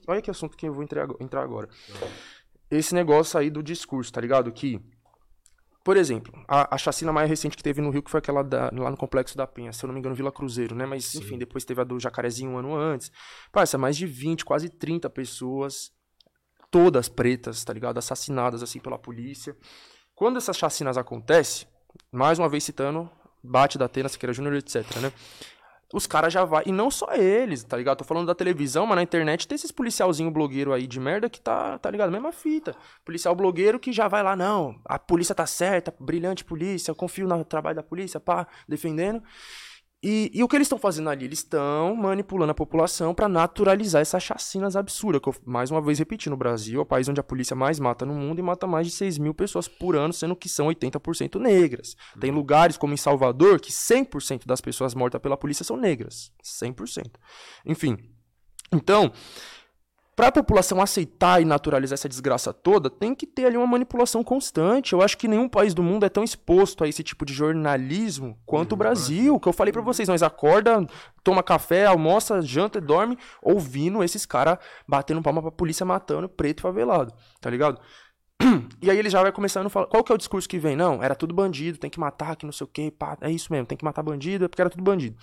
[0.08, 1.68] olha, que assunto que eu vou entrar, ago- entrar agora.
[2.68, 4.50] Esse negócio aí do discurso, tá ligado?
[4.50, 4.80] Que,
[5.84, 8.70] por exemplo, a, a chacina mais recente que teve no Rio, que foi aquela da-
[8.72, 10.86] lá no Complexo da Penha, se eu não me engano, Vila Cruzeiro, né?
[10.86, 13.10] Mas, enfim, depois teve a do Jacarezinho um ano antes.
[13.50, 15.90] Parça, mais de 20, quase 30 pessoas,
[16.70, 17.98] todas pretas, tá ligado?
[17.98, 19.56] Assassinadas, assim, pela polícia.
[20.14, 21.66] Quando essas chacinas acontecem,
[22.10, 23.10] mais uma vez citando,
[23.42, 25.12] bate da Atena, Siqueira Júnior, etc, né?
[25.92, 26.62] Os caras já vai.
[26.66, 27.98] E não só eles, tá ligado?
[27.98, 31.40] Tô falando da televisão, mas na internet tem esses policialzinho blogueiro aí de merda que
[31.40, 32.10] tá, tá ligado?
[32.10, 32.74] Mesma fita.
[33.04, 37.28] Policial blogueiro que já vai lá, não, a polícia tá certa, brilhante polícia, eu confio
[37.28, 39.22] no trabalho da polícia, pá, defendendo.
[40.02, 41.26] E, e, o que eles estão fazendo ali?
[41.26, 45.22] Eles estão manipulando a população para naturalizar essas chacinas absurdas.
[45.22, 47.78] Que eu, mais uma vez repetindo, o Brasil é o país onde a polícia mais
[47.78, 50.66] mata no mundo e mata mais de 6 mil pessoas por ano, sendo que são
[50.66, 51.94] 80% negras.
[52.14, 52.20] Uhum.
[52.20, 56.32] Tem lugares como em Salvador que 100% das pessoas mortas pela polícia são negras.
[56.42, 57.06] 100%.
[57.64, 57.96] Enfim.
[58.72, 59.12] Então,
[60.14, 64.22] para a população aceitar e naturalizar essa desgraça toda, tem que ter ali uma manipulação
[64.22, 64.92] constante.
[64.92, 68.38] Eu acho que nenhum país do mundo é tão exposto a esse tipo de jornalismo
[68.44, 69.40] quanto o Brasil.
[69.40, 70.86] Que eu falei para vocês, nós acorda,
[71.24, 76.58] toma café, almoça, janta e dorme ouvindo esses caras batendo palma pra polícia matando preto
[76.58, 77.80] e favelado, tá ligado?
[78.82, 80.74] E aí ele já vai começando a falar, qual que é o discurso que vem?
[80.74, 83.52] Não, era tudo bandido, tem que matar, que não sei o quê, pá, é isso
[83.52, 85.16] mesmo, tem que matar bandido, é porque era tudo bandido.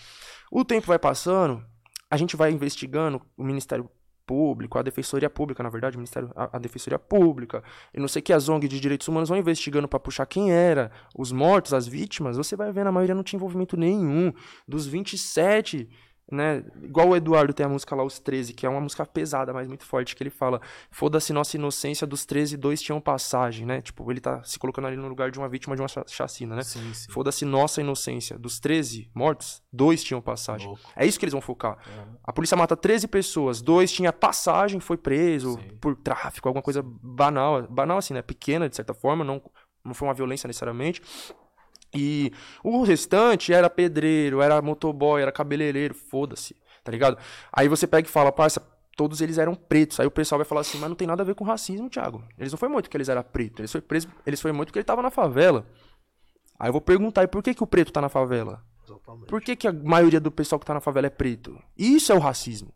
[0.49, 1.61] O tempo vai passando,
[2.09, 3.89] a gente vai investigando, o Ministério
[4.29, 8.21] Público, a Defensoria Pública, na verdade, o Ministério, a, a Defensoria Pública, e não sei
[8.21, 11.87] que as ONG de direitos humanos vão investigando para puxar quem era, os mortos, as
[11.87, 14.31] vítimas, você vai ver, a maioria não tinha envolvimento nenhum.
[14.67, 15.89] Dos 27
[16.31, 16.63] né?
[16.81, 19.67] Igual o Eduardo tem a música lá, Os 13, que é uma música pesada, mas
[19.67, 20.61] muito forte, que ele fala:
[20.91, 23.81] Foda-se nossa inocência, dos 13, dois tinham passagem, né?
[23.81, 26.61] Tipo, ele tá se colocando ali no lugar de uma vítima de uma chacina, né?
[27.09, 30.67] Foda-se nossa inocência, dos 13 mortos, dois tinham passagem.
[30.67, 30.81] Louco.
[30.95, 31.77] É isso que eles vão focar.
[31.87, 32.15] Uhum.
[32.23, 35.77] A polícia mata 13 pessoas, dois tinha passagem, foi preso Sim.
[35.81, 38.21] por tráfico, alguma coisa banal, banal assim, né?
[38.21, 39.41] Pequena, de certa forma, não,
[39.83, 41.01] não foi uma violência necessariamente.
[41.93, 42.31] E
[42.63, 47.17] o restante era pedreiro, era motoboy, era cabeleireiro, foda-se, tá ligado?
[47.51, 48.61] Aí você pega e fala, parça,
[48.95, 49.99] todos eles eram pretos.
[49.99, 52.23] Aí o pessoal vai falar assim, mas não tem nada a ver com racismo, Thiago.
[52.37, 54.79] Eles não foi muito que eles eram pretos, eles foi preso, eles foi muito porque
[54.79, 55.65] ele tava na favela.
[56.59, 58.61] Aí eu vou perguntar, e por que que o preto tá na favela?
[59.27, 61.57] Por que que a maioria do pessoal que tá na favela é preto?
[61.77, 62.73] Isso é o racismo.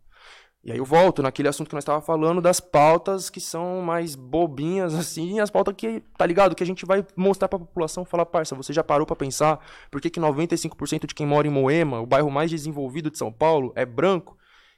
[0.63, 4.15] E aí eu volto naquele assunto que nós estávamos falando das pautas que são mais
[4.15, 6.55] bobinhas, assim, as pautas que, tá ligado?
[6.55, 9.59] Que a gente vai mostrar pra população, falar, parça, você já parou para pensar
[9.91, 13.31] por que, que 95% de quem mora em Moema, o bairro mais desenvolvido de São
[13.31, 14.37] Paulo, é branco,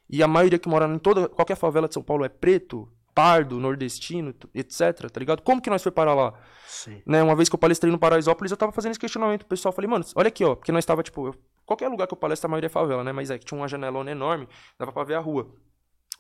[0.10, 3.60] e a maioria que mora em toda, qualquer favela de São Paulo é preto, pardo,
[3.60, 5.44] nordestino, etc, tá ligado?
[5.44, 6.34] Como que nós foi parar lá?
[6.68, 7.02] Sim.
[7.06, 9.72] Né, uma vez que eu palestrei no Paraisópolis, eu tava fazendo esse questionamento pro pessoal,
[9.72, 12.48] falei, mano, olha aqui, ó, porque nós tava, tipo, eu, qualquer lugar que eu palestro,
[12.48, 14.50] a maioria é favela, né, mas é que tinha uma janelona enorme,
[14.80, 15.48] dava pra ver a rua.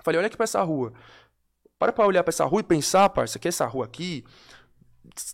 [0.03, 0.93] Falei, olha aqui pra essa rua.
[1.77, 4.23] Para pra olhar pra essa rua e pensar, parça, que essa rua aqui,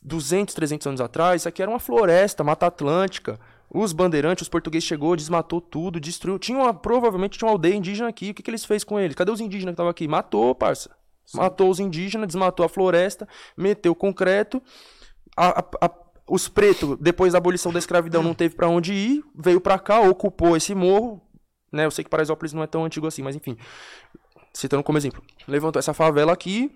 [0.02, 3.40] 200, 300 anos atrás, isso aqui era uma floresta, Mata Atlântica.
[3.74, 6.38] Os bandeirantes, os portugueses chegou, desmatou tudo, destruiu.
[6.38, 8.32] Tinha uma, provavelmente tinha uma aldeia indígena aqui.
[8.32, 9.16] O que, que eles fez com eles?
[9.16, 10.08] Cadê os indígenas que estavam aqui?
[10.08, 10.90] Matou, parça.
[11.26, 11.38] Sim.
[11.38, 14.62] Matou os indígenas, desmatou a floresta, meteu concreto.
[15.38, 15.92] A, a, a,
[16.28, 20.02] os pretos, depois da abolição da escravidão, não teve para onde ir, veio para cá,
[20.02, 21.22] ocupou esse morro.
[21.72, 21.86] Né?
[21.86, 23.58] Eu sei que Paraisópolis não é tão antigo assim, mas enfim
[24.54, 26.72] citando como exemplo, levantou essa favela aqui.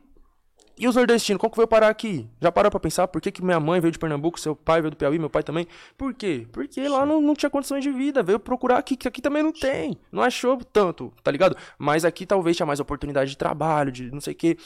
[0.77, 2.27] E os nordestinos, como que veio parar aqui?
[2.41, 4.91] Já parou pra pensar por que, que minha mãe veio de Pernambuco, seu pai veio
[4.91, 5.65] do Piauí, meu pai também?
[5.97, 6.45] Por quê?
[6.52, 6.89] Porque Sim.
[6.89, 9.97] lá não, não tinha condições de vida, veio procurar aqui, que aqui também não tem.
[10.11, 11.56] Não achou tanto, tá ligado?
[11.80, 14.57] Mas aqui talvez tinha mais oportunidade de trabalho, de não sei o quê.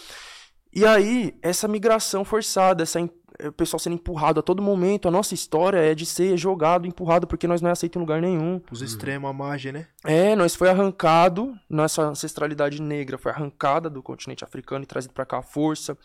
[0.73, 2.99] E aí, essa migração forçada, essa
[3.45, 5.07] o pessoal sendo empurrado a todo momento.
[5.07, 8.21] A nossa história é de ser jogado, empurrado, porque nós não é aceito em lugar
[8.21, 8.61] nenhum.
[8.71, 9.87] Os extremos, a margem, né?
[10.03, 15.25] É, nós foi arrancado, nossa ancestralidade negra foi arrancada do continente africano e trazida para
[15.25, 15.97] cá à força.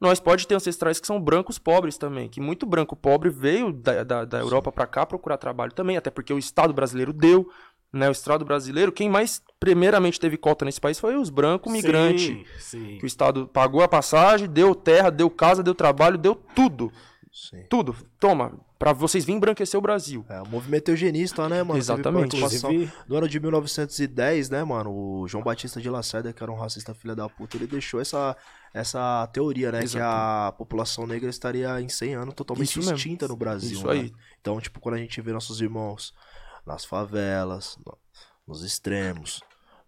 [0.00, 4.02] Nós pode ter ancestrais que são brancos pobres também, que muito branco pobre veio da,
[4.02, 7.50] da, da Europa para cá procurar trabalho também, até porque o Estado brasileiro deu
[7.92, 12.46] né, o Estado brasileiro, quem mais primeiramente teve cota nesse país foi os brancos migrantes.
[12.70, 16.92] Que o Estado pagou a passagem, deu terra, deu casa, deu trabalho, deu tudo.
[17.32, 17.64] Sim.
[17.68, 17.96] Tudo.
[18.18, 20.24] Toma, para vocês virem embranquecer o Brasil.
[20.28, 21.78] É, o movimento eugenista, né, mano?
[21.78, 22.36] Exatamente.
[22.36, 22.90] Inclusive...
[23.06, 26.94] No ano de 1910, né, mano, o João Batista de Lacerda, que era um racista
[26.94, 28.36] filha da puta, ele deixou essa,
[28.72, 29.96] essa teoria, né, Exato.
[29.96, 33.34] que a população negra estaria em 100 anos totalmente Isso extinta mesmo.
[33.34, 33.72] no Brasil.
[33.72, 33.92] Isso né?
[33.92, 34.12] aí.
[34.40, 36.14] Então, tipo, quando a gente vê nossos irmãos
[36.66, 37.78] nas favelas,
[38.46, 39.40] nos extremos,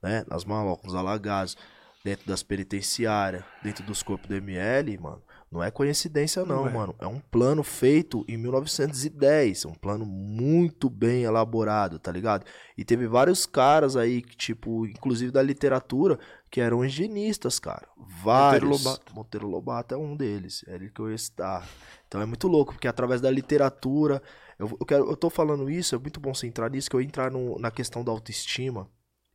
[0.03, 0.25] né?
[0.29, 1.57] Nas malocas, nos alagados,
[2.05, 5.23] dentro das penitenciárias, dentro dos corpos do ML, mano.
[5.53, 6.73] Não é coincidência não, não é.
[6.73, 6.95] mano.
[6.99, 12.47] É um plano feito em 1910, um plano muito bem elaborado, tá ligado?
[12.77, 16.19] E teve vários caras aí que tipo, inclusive da literatura,
[16.51, 17.87] que eram higienistas, cara.
[17.99, 18.63] Vários.
[18.63, 19.15] Monteiro Lobato.
[19.15, 21.69] Monteiro Lobato é um deles, é ele que eu ia estar.
[22.09, 24.23] Então é muito louco, porque através da literatura,
[24.63, 27.01] eu, eu, quero, eu tô falando isso, é muito bom você entrar nisso, que eu
[27.01, 28.89] entrar no, na questão da autoestima.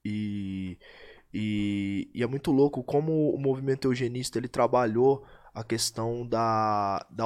[0.06, 0.80] E,
[1.34, 7.26] e, e, é muito louco como o movimento eugenista ele trabalhou a questão da, da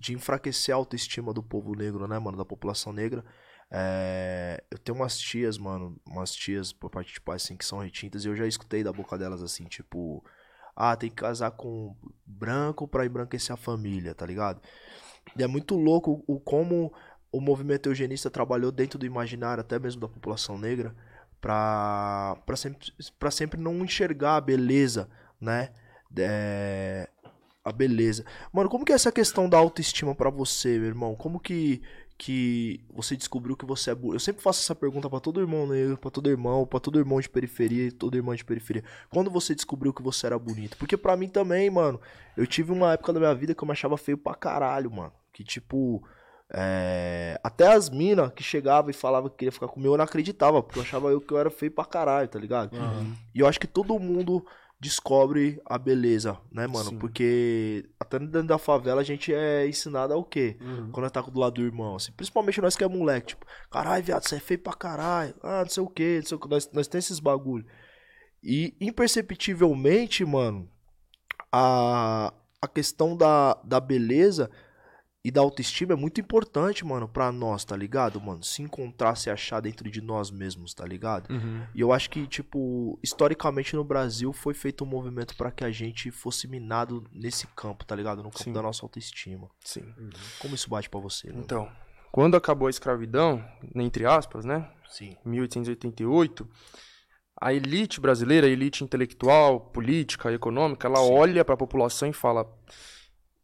[0.00, 2.38] de enfraquecer a autoestima do povo negro, né, mano?
[2.38, 3.22] Da população negra.
[3.70, 7.80] É, eu tenho umas tias, mano, umas tias por parte de pai, assim, que são
[7.80, 10.24] retintas, e eu já escutei da boca delas, assim, tipo,
[10.76, 14.60] ah, tem que casar com branco pra embranquecer a família, tá ligado?
[15.36, 16.92] E é muito louco o como
[17.32, 20.94] o movimento eugenista trabalhou dentro do imaginário, até mesmo da população negra,
[21.40, 25.08] pra, sempre, pra sempre não enxergar a beleza,
[25.40, 25.70] né?
[26.16, 27.08] É,
[27.64, 28.24] a beleza.
[28.52, 31.14] Mano, como que é essa questão da autoestima pra você, meu irmão?
[31.16, 31.82] Como que,
[32.18, 34.16] que você descobriu que você é bonito?
[34.16, 37.18] Eu sempre faço essa pergunta pra todo irmão negro, pra todo irmão, pra todo irmão
[37.18, 38.84] de periferia e todo irmão de periferia.
[39.10, 40.76] Quando você descobriu que você era bonito?
[40.76, 41.98] Porque pra mim também, mano,
[42.36, 45.12] eu tive uma época da minha vida que eu me achava feio pra caralho, mano.
[45.32, 46.04] Que tipo.
[46.54, 50.62] É, Até as minas que chegavam e falavam que queria ficar comigo, eu não acreditava,
[50.62, 52.76] porque eu achava eu que eu era feio pra caralho, tá ligado?
[53.34, 54.44] E eu acho que todo mundo
[54.78, 56.90] descobre a beleza, né, mano?
[56.90, 56.98] Sim.
[56.98, 60.56] Porque até dentro da favela a gente é ensinado ao quê?
[60.90, 62.12] Quando nós tá do lado do irmão, assim.
[62.12, 65.34] Principalmente nós que é moleque, tipo, caralho, viado, você é feio pra caralho.
[65.42, 66.48] Ah, não sei o quê, não sei o que.
[66.48, 67.64] Nós, nós temos esses bagulho.
[68.42, 70.68] E imperceptivelmente, mano,
[71.52, 74.50] a, a questão da, da beleza
[75.24, 78.42] e da autoestima é muito importante, mano, pra nós, tá ligado, mano?
[78.42, 81.32] Se encontrar, se achar dentro de nós mesmos, tá ligado?
[81.32, 81.64] Uhum.
[81.72, 85.70] E eu acho que, tipo, historicamente no Brasil foi feito um movimento pra que a
[85.70, 88.18] gente fosse minado nesse campo, tá ligado?
[88.18, 88.52] No campo Sim.
[88.52, 89.48] da nossa autoestima.
[89.60, 89.94] Sim.
[90.40, 91.30] Como isso bate pra você?
[91.30, 91.70] Então,
[92.10, 93.44] quando acabou a escravidão,
[93.76, 94.68] entre aspas, né?
[94.88, 95.16] Sim.
[95.24, 96.48] 1888,
[97.40, 102.44] a elite brasileira, a elite intelectual, política, econômica, ela olha para a população e fala: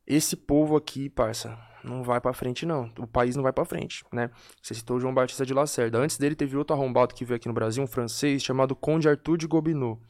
[0.07, 2.91] esse povo aqui, parça, não vai para frente não.
[2.99, 4.31] O país não vai para frente, né?
[4.63, 5.99] Você citou o João Batista de Lacerda.
[5.99, 9.37] Antes dele teve outro arrombado que veio aqui no Brasil, um francês chamado Conde Arthur
[9.39, 10.01] de Gobineau.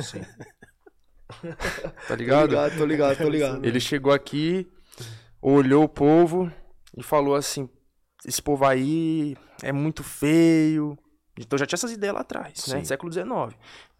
[0.00, 0.22] Sim.
[1.26, 2.50] Tá Tô ligado?
[2.50, 3.64] ligado, tô ligado, tô ligado.
[3.64, 4.70] Ele chegou aqui,
[5.40, 6.52] olhou o povo
[6.96, 7.68] e falou assim:
[8.26, 10.96] esse povo aí é muito feio.
[11.38, 12.78] Então já tinha essas ideias lá atrás, né?
[12.78, 12.84] Sim.
[12.84, 13.26] Século XIX.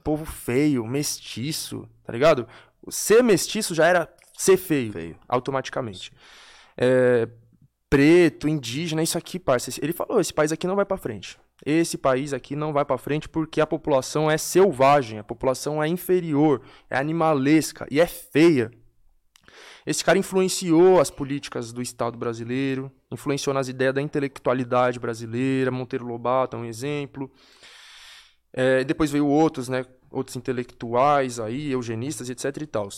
[0.05, 2.47] Povo feio, mestiço, tá ligado?
[2.91, 5.19] Ser mestiço já era ser feio, Feio.
[5.27, 6.13] automaticamente.
[6.77, 7.29] É,
[7.89, 9.71] preto, indígena, isso aqui, parça.
[9.81, 11.39] Ele falou: esse país aqui não vai pra frente.
[11.65, 15.89] Esse país aqui não vai pra frente porque a população é selvagem, a população é
[15.89, 16.61] inferior,
[16.91, 18.71] é animalesca e é feia.
[19.87, 25.71] Esse cara influenciou as políticas do Estado brasileiro, influenciou nas ideias da intelectualidade brasileira.
[25.71, 27.31] Monteiro Lobato é um exemplo.
[28.53, 29.85] É, depois veio outros, né?
[30.11, 32.89] Outros intelectuais aí, eugenistas, etc e tal.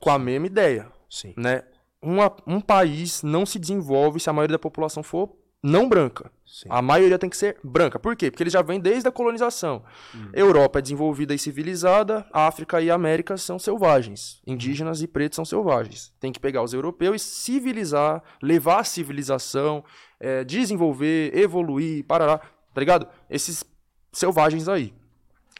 [0.00, 1.32] Com a mesma ideia, Sim.
[1.36, 1.62] né?
[2.02, 6.28] Uma- um país não se desenvolve se a maioria da população for não branca.
[6.44, 6.66] Sim.
[6.68, 7.96] A maioria tem que ser branca.
[7.96, 8.28] Por quê?
[8.30, 9.84] Porque eles já vêm desde a colonização.
[10.32, 14.42] Europa é desenvolvida e civilizada, África e América são selvagens.
[14.44, 16.12] Indígenas e pretos são selvagens.
[16.18, 19.84] Tem que pegar os europeus e civilizar, levar a civilização,
[20.18, 23.06] eh, desenvolver, evoluir, parará, tá ligado?
[23.30, 23.64] Esses
[24.12, 24.92] selvagens aí.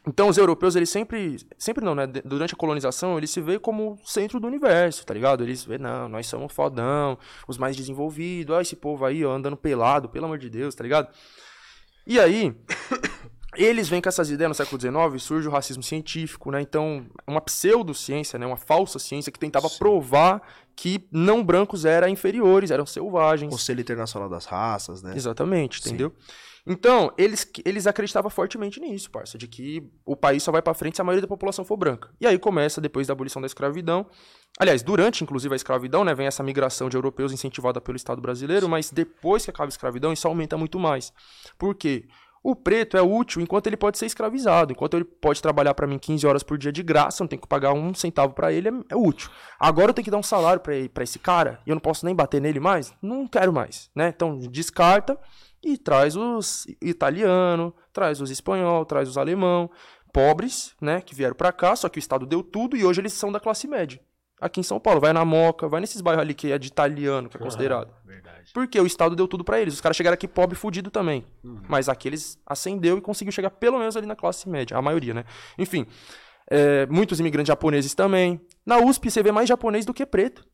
[0.07, 2.07] Então os europeus, eles sempre, sempre não, né?
[2.07, 5.45] Durante a colonização, eles se veem como o centro do universo, tá ligado?
[5.45, 7.17] Eles veem, não, nós somos fodão,
[7.47, 10.83] os mais desenvolvidos, ó, esse povo aí, ó, andando pelado, pelo amor de Deus, tá
[10.83, 11.09] ligado?
[12.05, 12.53] E aí,
[13.55, 16.61] eles vêm com essas ideias no século XIX, surge o racismo científico, né?
[16.61, 18.47] Então, uma pseudociência, né?
[18.47, 20.43] Uma falsa ciência que tentava provar
[20.75, 23.53] que não brancos eram inferiores, eram selvagens.
[23.53, 25.13] Conselho Internacional das Raças, né?
[25.15, 26.13] Exatamente, Sim.
[26.65, 30.97] Então, eles, eles acreditavam fortemente nisso, parça, de que o país só vai pra frente
[30.97, 32.11] se a maioria da população for branca.
[32.21, 34.07] E aí começa, depois da abolição da escravidão,
[34.59, 38.69] aliás, durante, inclusive, a escravidão, né, vem essa migração de europeus incentivada pelo Estado brasileiro,
[38.69, 41.13] mas depois que acaba a escravidão, isso aumenta muito mais.
[41.59, 42.07] Por quê?
[42.45, 45.97] O preto é útil enquanto ele pode ser escravizado, enquanto ele pode trabalhar pra mim
[45.97, 48.73] 15 horas por dia de graça, não tenho que pagar um centavo pra ele, é,
[48.91, 49.31] é útil.
[49.61, 52.15] Agora eu tenho que dar um salário pra esse cara e eu não posso nem
[52.15, 52.93] bater nele mais?
[53.01, 54.09] Não quero mais, né?
[54.09, 55.17] Então descarta
[55.65, 59.71] e traz os italiano, traz os espanhol, traz os alemão,
[60.13, 63.13] pobres, né, que vieram pra cá, só que o Estado deu tudo e hoje eles
[63.13, 64.01] são da classe média.
[64.41, 67.29] Aqui em São Paulo, vai na Moca, vai nesses bairros ali que é de italiano,
[67.29, 67.95] que é considerado.
[68.05, 68.51] Verdade.
[68.53, 69.75] Porque o Estado deu tudo pra eles.
[69.75, 71.25] Os caras chegaram aqui pobre e fudido também.
[71.69, 75.15] Mas aqui eles acendeu e conseguiu chegar pelo menos ali na classe média, a maioria,
[75.15, 75.25] né?
[75.57, 75.87] Enfim,
[76.51, 78.41] é, muitos imigrantes japoneses também.
[78.67, 80.45] Na USP você vê mais japonês do que preto.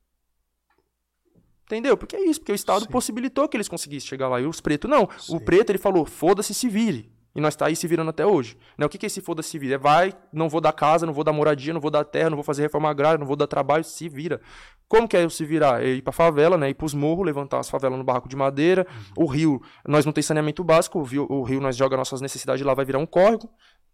[1.69, 1.99] Entendeu?
[1.99, 4.41] Porque é isso, porque o Estado possibilitou que eles conseguissem chegar lá.
[4.41, 5.07] E os pretos, não.
[5.29, 7.13] O preto, ele falou, foda-se, se vire.
[7.39, 8.57] E nós tá aí se virando até hoje.
[8.77, 8.87] Né?
[8.87, 9.75] O que, que é esse foda se vira?
[9.75, 12.37] É vai, não vou dar casa, não vou dar moradia, não vou dar terra, não
[12.37, 14.41] vou fazer reforma agrária, não vou dar trabalho, se vira.
[14.89, 15.85] Como que é eu se virar?
[15.85, 16.71] É ir pra favela, né?
[16.71, 18.87] Ir pros morros, levantar as favelas no barraco de madeira.
[18.91, 19.25] Uhum.
[19.25, 22.65] O rio, nós não tem saneamento básico, o rio, o rio nós joga nossas necessidades
[22.65, 23.49] lá, vai virar um córrego.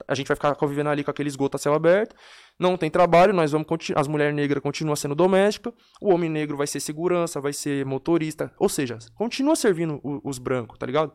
[0.09, 2.15] A gente vai ficar convivendo ali com aquele esgoto a céu aberto.
[2.59, 3.67] Não tem trabalho, nós vamos
[3.97, 8.53] as mulheres negras continuam sendo doméstica, o homem negro vai ser segurança, vai ser motorista,
[8.59, 11.13] ou seja, continua servindo os brancos, tá ligado?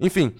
[0.00, 0.34] Enfim.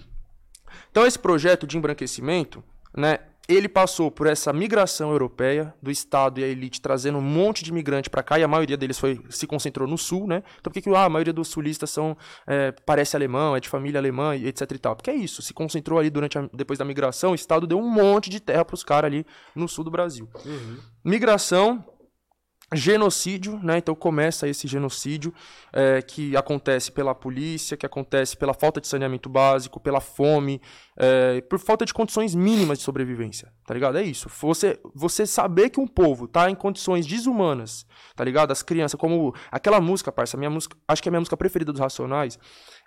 [0.91, 2.65] Então esse projeto de embranquecimento,
[2.97, 3.19] né,
[3.49, 7.71] ele passou por essa migração europeia do Estado e a elite trazendo um monte de
[7.71, 10.43] imigrante para cá e a maioria deles foi se concentrou no Sul, né?
[10.61, 12.15] Então por que, que ah, a maioria dos sulistas são
[12.47, 14.95] é, parece alemão, é de família alemã e etc e tal?
[14.95, 17.89] Porque é isso, se concentrou ali durante a, depois da migração, o Estado deu um
[17.89, 20.29] monte de terra para os caras ali no Sul do Brasil.
[20.45, 20.77] Uhum.
[21.03, 21.83] Migração
[22.75, 23.79] genocídio, né?
[23.79, 25.33] Então começa esse genocídio
[25.73, 30.61] é, que acontece pela polícia, que acontece pela falta de saneamento básico, pela fome,
[30.97, 33.97] é, por falta de condições mínimas de sobrevivência, tá ligado?
[33.97, 34.29] É isso.
[34.41, 38.51] Você, você saber que um povo tá em condições desumanas, tá ligado?
[38.51, 41.73] As crianças, como aquela música, parça, minha música, acho que é a minha música preferida
[41.73, 42.39] dos Racionais,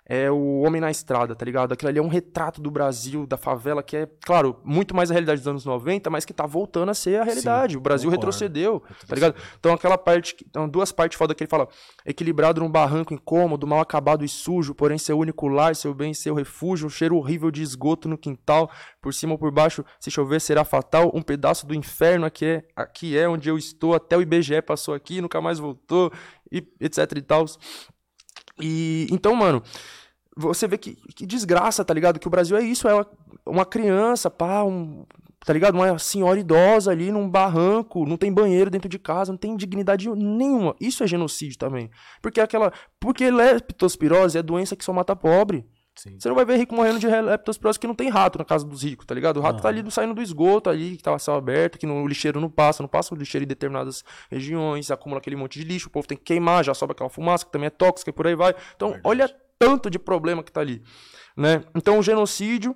[0.04, 1.72] é o Homem na Estrada, tá ligado?
[1.72, 5.14] Aquilo ali é um retrato do Brasil, da favela, que é, claro, muito mais a
[5.14, 7.72] realidade dos anos 90, mas que tá voltando a ser a realidade.
[7.72, 9.34] Sim, o Brasil retrocedeu, retrocedeu, tá ligado?
[9.58, 11.68] Então aquela parte, então, duas partes foda que ele fala,
[12.04, 16.34] equilibrado num barranco incômodo, mal acabado e sujo, porém seu único lar, seu bem, seu
[16.34, 18.70] refúgio, um cheiro horrível de esgoto no quintal,
[19.00, 22.64] por cima ou por baixo, se chover será fatal, um pedaço do inferno aqui é,
[22.74, 26.12] aqui é onde eu estou, até o IBGE passou aqui, nunca mais voltou,
[26.52, 27.46] e etc e tal.
[28.62, 29.62] E então, mano,
[30.36, 32.20] você vê que, que desgraça, tá ligado?
[32.20, 33.06] Que o Brasil é isso, é uma,
[33.44, 35.04] uma criança, pá, um,
[35.44, 35.74] tá ligado?
[35.74, 40.08] Uma senhora idosa ali num barranco, não tem banheiro dentro de casa, não tem dignidade
[40.08, 40.76] nenhuma.
[40.80, 41.90] Isso é genocídio também.
[42.22, 45.66] Porque aquela, porque leptospirose é doença que só mata pobre.
[45.94, 46.18] Sim.
[46.18, 48.82] Você não vai ver rico morrendo de leptospirose que não tem rato na casa dos
[48.82, 49.36] ricos, tá ligado?
[49.36, 52.08] O rato tá ali saindo do esgoto ali, que tá céu aberto, que no, o
[52.08, 55.88] lixeiro não passa, não passa o lixeiro em determinadas regiões, acumula aquele monte de lixo,
[55.88, 58.26] o povo tem que queimar, já sobe aquela fumaça que também é tóxica e por
[58.26, 58.54] aí vai.
[58.74, 59.08] Então, Verdade.
[59.08, 60.82] olha tanto de problema que tá ali,
[61.36, 61.62] né?
[61.74, 62.74] Então, o genocídio,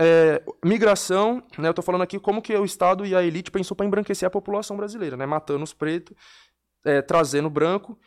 [0.00, 1.68] é, migração, né?
[1.68, 4.30] Eu tô falando aqui como que o Estado e a elite pensou para embranquecer a
[4.30, 5.26] população brasileira, né?
[5.26, 6.16] Matando os pretos,
[6.84, 7.98] é, trazendo branco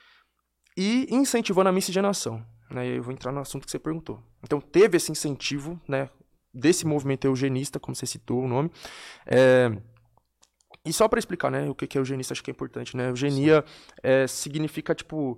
[0.77, 2.43] e incentivando a miscigenação.
[2.69, 2.88] Né?
[2.88, 4.22] Eu vou entrar no assunto que você perguntou.
[4.44, 6.10] Então, teve esse incentivo né,
[6.53, 8.72] desse movimento eugenista, como você citou o nome.
[9.26, 9.72] É...
[10.85, 12.95] E só para explicar né, o que é eugenista, acho que é importante.
[12.95, 13.10] Né?
[13.10, 13.64] Eugenia
[14.02, 15.38] é, significa, tipo,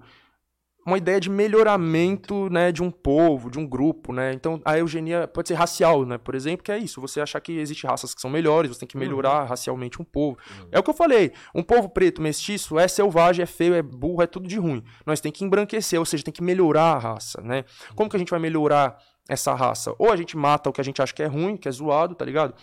[0.86, 4.34] uma ideia de melhoramento né, de um povo, de um grupo, né?
[4.34, 6.18] Então a eugenia pode ser racial, né?
[6.18, 7.02] Por exemplo, que é isso.
[7.02, 9.02] Você achar que existem raças que são melhores, você tem que uhum.
[9.02, 9.48] melhorar uhum.
[9.48, 10.38] racialmente um povo.
[10.60, 10.68] Uhum.
[10.72, 11.32] É o que eu falei.
[11.54, 14.84] Um povo preto, mestiço, é selvagem, é feio, é burro, é tudo de ruim.
[15.06, 17.66] Nós tem que embranquecer, ou seja, tem que melhorar a raça, né?
[17.96, 18.98] Como que a gente vai melhorar
[19.28, 19.94] essa raça?
[20.00, 22.16] Ou a gente mata o que a gente acha que é ruim, que é zoado,
[22.16, 22.56] tá ligado?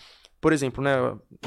[0.46, 0.92] Por exemplo, né,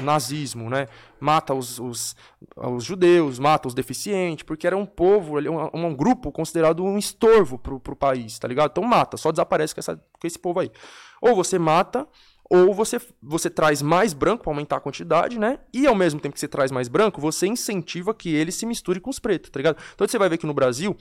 [0.02, 0.86] nazismo, né,
[1.18, 2.14] mata os, os,
[2.54, 7.56] os, judeus, mata os deficientes, porque era um povo, um, um grupo considerado um estorvo
[7.56, 8.72] pro, pro país, tá ligado?
[8.72, 10.70] Então mata, só desaparece com, essa, com esse povo aí.
[11.18, 12.06] Ou você mata,
[12.50, 15.60] ou você, você traz mais branco para aumentar a quantidade, né?
[15.72, 19.00] E ao mesmo tempo que você traz mais branco, você incentiva que ele se misture
[19.00, 19.78] com os pretos, tá ligado?
[19.94, 20.94] Então você vai ver que no Brasil,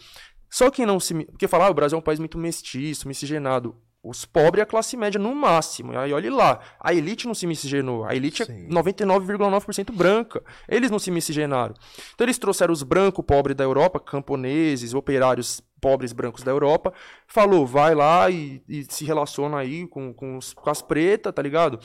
[0.49, 1.25] só quem não se.
[1.25, 3.75] Porque falar, ah, o Brasil é um país muito mestiço, miscigenado.
[4.01, 5.97] Os pobres e a classe média no máximo.
[5.97, 6.59] Aí olhe lá.
[6.79, 8.05] A elite não se miscigenou.
[8.05, 8.67] A elite é Sim.
[8.67, 10.41] é 99,9% branca.
[10.69, 11.73] Eles não se miscigenaram.
[12.13, 16.93] Então eles trouxeram os brancos pobres da Europa, camponeses, operários pobres brancos da Europa.
[17.27, 21.41] Falou, vai lá e, e se relaciona aí com, com, os, com as pretas, tá
[21.41, 21.77] ligado?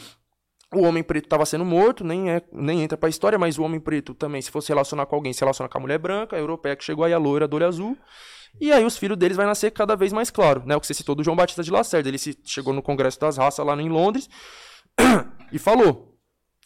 [0.73, 3.79] O homem preto estava sendo morto, nem, é, nem entra pra história, mas o homem
[3.79, 6.75] preto também, se fosse relacionar com alguém, se relaciona com a mulher branca, a europeia
[6.75, 7.97] que chegou aí, a loira do olho azul.
[8.61, 10.77] E aí os filhos deles vai nascer cada vez mais claro, né?
[10.77, 12.09] O que você citou do João Batista de Lacerda.
[12.09, 14.29] Ele se, chegou no Congresso das Raças lá em Londres
[15.53, 16.17] e falou: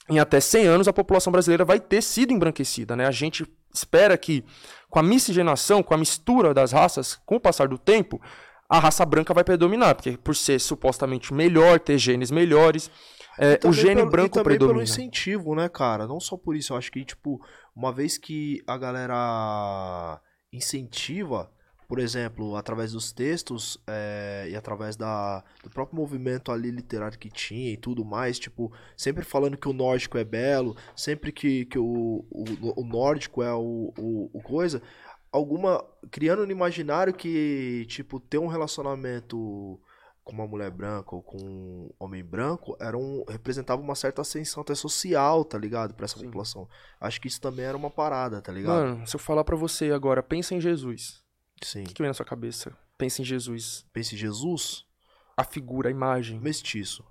[0.09, 3.07] em até 100 anos a população brasileira vai ter sido embranquecida, né?
[3.07, 4.45] A gente espera que
[4.89, 8.21] com a miscigenação, com a mistura das raças, com o passar do tempo,
[8.69, 12.91] a raça branca vai predominar, porque por ser supostamente melhor, ter genes melhores,
[13.39, 14.75] é, o gene pelo, branco e também predomina.
[14.75, 16.07] pelo incentivo, né, cara?
[16.07, 17.41] Não só por isso, eu acho que tipo,
[17.75, 20.21] uma vez que a galera
[20.53, 21.51] incentiva
[21.89, 27.31] por exemplo, através dos textos é, e através da, do próprio movimento ali literário que
[27.31, 31.79] tinha e tudo mais, tipo, sempre falando que o nórdico é belo, sempre que, que
[31.79, 34.83] o, o, o nórdico é o, o, o coisa,
[35.33, 35.83] alguma.
[36.11, 39.81] criando no imaginário que, tipo, ter um relacionamento
[40.23, 44.61] com uma mulher branca ou com um homem branco era um, representava uma certa ascensão
[44.61, 45.95] até social, tá ligado?
[45.95, 46.27] Pra essa Sim.
[46.27, 46.69] população.
[47.01, 48.89] Acho que isso também era uma parada, tá ligado?
[48.89, 51.27] Mano, se eu falar para você agora, pensa em Jesus.
[51.63, 51.83] Sim.
[51.83, 52.73] O que, que vem na sua cabeça?
[52.97, 53.85] Pensa em Jesus.
[53.93, 54.85] Pensa em Jesus?
[55.37, 56.41] A figura, a imagem.
[56.41, 57.05] Mestiço.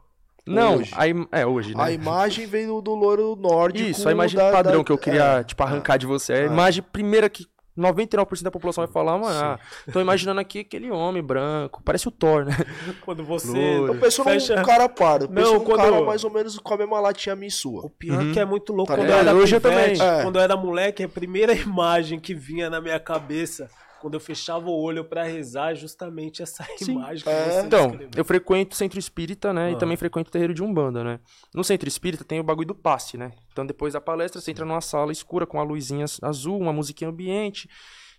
[0.45, 0.91] Não, Hoje.
[0.95, 1.83] a im- é hoje, né?
[1.83, 3.89] A imagem veio do louro nórdico.
[3.89, 5.43] Isso, a imagem da- padrão da- que eu queria, é.
[5.43, 6.31] tipo, arrancar de você.
[6.33, 6.45] É a É.
[6.45, 7.45] imagem primeira que
[7.75, 9.59] 99% da população vai falar, mano, ah,
[9.93, 12.51] tô imaginando aqui aquele homem branco, parece o Thor, né?
[13.05, 13.93] Quando você Louro.
[13.93, 14.55] Eu penso fecha...
[14.55, 15.25] num cara pardo.
[15.25, 17.51] Eu penso Não, num quando- cara mais ou menos com a mesma latinha minha e
[17.51, 17.85] sua.
[17.85, 18.31] O pior Uhum.
[18.33, 18.91] que é muito louco.
[18.91, 20.19] Tá quando eu era Hoje eu pivete, também.
[20.19, 20.23] É.
[20.23, 23.69] Quando eu era moleque, a primeira imagem que vinha na minha cabeça,
[24.01, 27.45] quando eu fechava o olho pra rezar, é justamente essa imagem que É.
[27.61, 28.09] você Então, descreveu.
[28.15, 29.67] eu frequento o centro espírita, né?
[29.67, 29.71] Ah.
[29.71, 31.19] E também frequento o terreiro de Umbanda, né?
[31.53, 33.31] No centro espírita tem o bagulho do passe, né?
[33.51, 37.09] Então depois da palestra você entra numa sala escura com a luzinha azul, uma musiquinha
[37.09, 37.69] ambiente.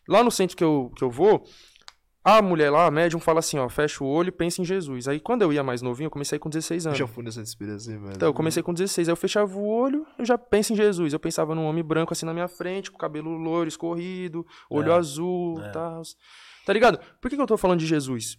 [0.09, 1.44] Lá no centro que eu, que eu vou,
[2.36, 5.09] a mulher lá, a médium, fala assim, ó, fecha o olho e pensa em Jesus.
[5.09, 6.98] Aí quando eu ia mais novinho, eu comecei com 16 Eu anos.
[6.98, 8.12] já fui nessa experiência, velho.
[8.14, 11.12] Então, eu comecei com 16, aí eu fechava o olho, eu já penso em Jesus.
[11.12, 14.94] Eu pensava num homem branco assim na minha frente, com cabelo loiro, escorrido, olho É,
[14.96, 15.70] azul é.
[15.70, 16.02] tal.
[16.66, 16.98] Tá ligado?
[17.20, 18.36] Por que, que eu tô falando de Jesus?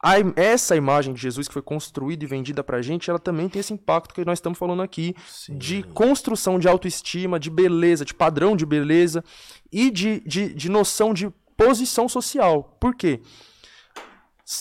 [0.00, 3.58] A essa imagem de Jesus que foi construída e vendida pra gente, ela também tem
[3.58, 5.12] esse impacto que nós estamos falando aqui.
[5.50, 9.24] De construção de autoestima, de beleza, de padrão de beleza
[9.72, 11.28] e de, de, de noção de
[11.58, 12.76] posição social.
[12.80, 13.20] Por quê?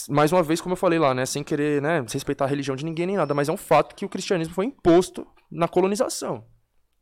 [0.09, 1.25] Mais uma vez, como eu falei lá, né?
[1.25, 2.03] Sem querer, né?
[2.11, 4.65] Respeitar a religião de ninguém nem nada, mas é um fato que o cristianismo foi
[4.65, 6.43] imposto na colonização.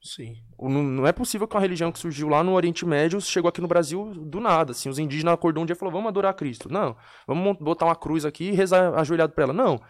[0.04, 0.36] Sim.
[0.60, 3.68] Não, é possível que uma religião que surgiu lá no Oriente Médio chegou aqui no
[3.68, 4.72] Brasil do nada.
[4.72, 6.72] Assim, os indígenas acordou um dia e falou: vamos adorar Cristo.
[6.72, 6.96] Não,
[7.26, 9.54] vamos botar uma cruz aqui e rezar ajoelhado pra ela.
[9.54, 9.82] Não.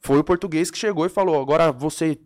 [0.00, 2.18] Foi o português que chegou e falou: agora você,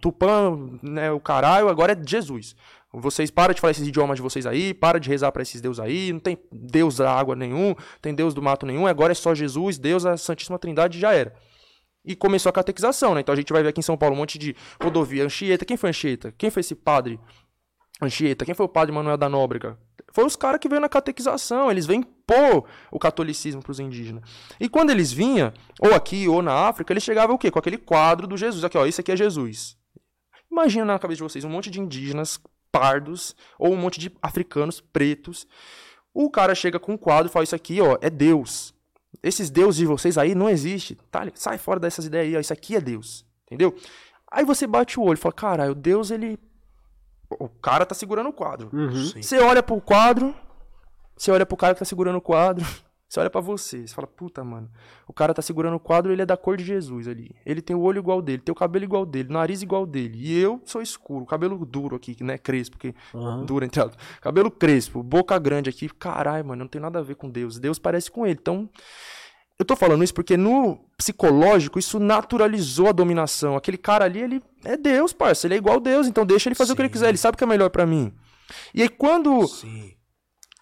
[0.00, 2.56] Tupã, né, o caralho, agora é Jesus.
[2.92, 5.80] Vocês param de falar esses idiomas de vocês aí, para de rezar pra esses deuses
[5.80, 9.34] aí, não tem Deus da água nenhum, tem Deus do mato nenhum, agora é só
[9.34, 11.34] Jesus, Deus, a Santíssima Trindade já era.
[12.04, 13.20] E começou a catequização, né?
[13.20, 15.24] Então a gente vai ver aqui em São Paulo um monte de rodovia.
[15.24, 16.34] Anchieta, quem foi Anchieta?
[16.36, 17.18] Quem foi esse padre
[18.02, 18.44] Anchieta?
[18.44, 19.78] Quem foi o padre Manuel da Nóbrega?
[20.12, 24.22] Foi os caras que veio na catequização, eles vêm pôr o catolicismo pros indígenas.
[24.60, 27.50] E quando eles vinham, ou aqui ou na África, eles chegavam o quê?
[27.50, 28.62] Com aquele quadro do Jesus.
[28.64, 29.78] Aqui, ó, isso aqui é Jesus.
[30.50, 32.38] Imagina na cabeça de vocês um monte de indígenas
[32.72, 35.46] pardos ou um monte de africanos pretos.
[36.12, 38.74] O cara chega com um quadro e fala: Isso aqui, ó, é Deus.
[39.22, 40.96] Esses deuses de vocês aí não existe.
[41.10, 41.26] Tá?
[41.34, 42.40] Sai fora dessas ideias aí, ó.
[42.40, 43.24] Isso aqui é Deus.
[43.46, 43.76] Entendeu?
[44.30, 46.38] Aí você bate o olho e fala: Caralho, Deus, ele.
[47.38, 48.68] O cara tá segurando o quadro.
[48.72, 49.22] Uhum.
[49.22, 50.34] Você olha pro quadro,
[51.16, 52.66] você olha pro cara que tá segurando o quadro,
[53.12, 54.70] você olha pra você, você fala, puta, mano,
[55.06, 57.30] o cara tá segurando o quadro, ele é da cor de Jesus ali.
[57.44, 60.16] Ele tem o olho igual dele, tem o cabelo igual dele, nariz igual dele.
[60.16, 63.44] E eu sou escuro, cabelo duro aqui, né, crespo, porque Aham.
[63.44, 63.98] duro entre aspas.
[64.18, 67.58] Cabelo crespo, boca grande aqui, caralho, mano, não tem nada a ver com Deus.
[67.58, 68.38] Deus parece com ele.
[68.40, 68.66] Então,
[69.58, 73.58] eu tô falando isso porque no psicológico isso naturalizou a dominação.
[73.58, 75.46] Aquele cara ali, ele é Deus, parça.
[75.46, 76.92] Ele é igual a Deus, então deixa ele fazer o que ele Sim.
[76.92, 77.08] quiser.
[77.10, 78.10] Ele sabe o que é melhor pra mim.
[78.72, 79.92] E aí quando, Sim.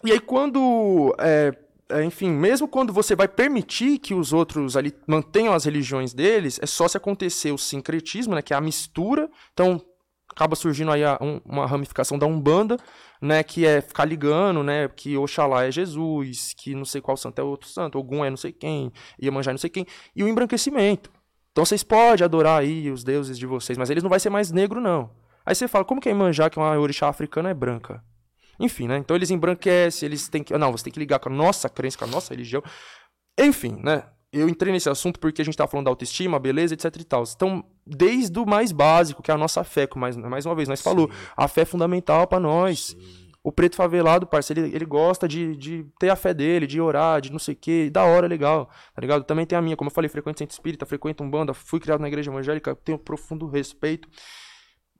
[0.03, 1.55] e aí quando, é,
[2.03, 6.65] enfim, mesmo quando você vai permitir que os outros ali mantenham as religiões deles, é
[6.65, 9.29] só se acontecer o sincretismo, né, que é a mistura.
[9.53, 9.81] Então
[10.29, 12.77] acaba surgindo aí um- uma ramificação da Umbanda,
[13.21, 17.39] né, que é ficar ligando, né, que Oxalá é Jesus, que não sei qual santo
[17.39, 18.91] é outro santo, Ogum é não sei quem,
[19.21, 19.85] Iemanjá é não sei quem,
[20.15, 21.11] e o embranquecimento.
[21.51, 24.51] Então vocês podem adorar aí os deuses de vocês, mas eles não vai ser mais
[24.51, 25.11] negro não.
[25.45, 28.01] Aí você fala, como que a Iemanjá, que é uma orixá africana, é branca?
[28.59, 28.97] Enfim, né?
[28.97, 30.57] Então eles embranquecem, eles têm que.
[30.57, 32.63] Não, você tem que ligar com a nossa crença, com a nossa religião.
[33.39, 34.03] Enfim, né?
[34.31, 37.23] Eu entrei nesse assunto porque a gente tá falando da autoestima, beleza, etc e tal.
[37.35, 40.69] Então, desde o mais básico, que é a nossa fé, como mais, mais uma vez
[40.69, 42.95] nós falou, a fé é fundamental pra nós.
[43.43, 47.19] O preto favelado, parceiro, ele, ele gosta de, de ter a fé dele, de orar,
[47.19, 49.23] de não sei o que, da hora, legal, tá ligado?
[49.23, 52.01] Também tem a minha, como eu falei, frequento centro espírita, frequento um banda, fui criado
[52.01, 54.07] na igreja evangélica, tenho profundo respeito.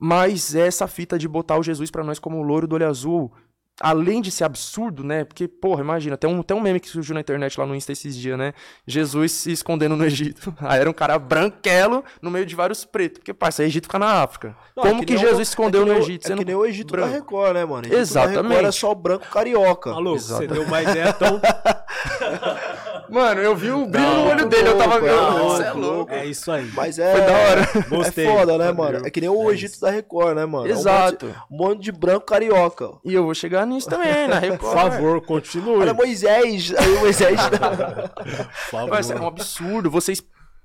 [0.04, 3.32] Mas essa fita de botar o Jesus pra nós como o louro do olho azul,
[3.80, 5.24] além de ser absurdo, né?
[5.24, 7.92] Porque, porra, imagina, tem um, tem um meme que surgiu na internet lá no Insta
[7.92, 8.52] esses dias, né?
[8.84, 10.52] Jesus se escondendo no Egito.
[10.60, 13.18] Aí era um cara branquelo no meio de vários pretos.
[13.18, 14.56] Porque, parça, o Egito fica na África.
[14.76, 16.32] Não, Como é que, nem Jesus o- se escondeu é que no Egito?
[16.32, 17.12] É que nem o Egito da branco?
[17.14, 17.82] Record, né, mano?
[17.86, 18.42] Egito Da Exatamente.
[18.48, 19.90] Record é só branco carioca.
[19.92, 20.40] Maluco, Exato.
[20.42, 21.40] você deu uma ideia tão.
[23.12, 25.16] Mano, eu vi o brilho no Não, olho dele, eu tava louco, vendo.
[25.16, 26.12] é Você é louco, louco.
[26.12, 26.70] É isso aí.
[26.74, 27.12] Mas é.
[27.12, 27.86] Foi da hora.
[27.88, 28.26] Gostei.
[28.26, 28.74] É foda, né, Valeu.
[28.74, 29.06] mano?
[29.06, 30.66] É que nem o É Egito da Record, né, mano?
[30.66, 31.26] É Exato.
[31.50, 32.90] Um monte de branco carioca.
[33.04, 34.72] E eu vou chegar nisso também, na Por Record.
[34.74, 35.76] favor, continue.
[35.80, 36.72] Olha, Moisés.
[36.74, 37.38] Aí o Moisés.
[37.48, 38.90] Por favor.
[38.90, 39.90] Mas é um absurdo.
[39.90, 40.22] Vocês.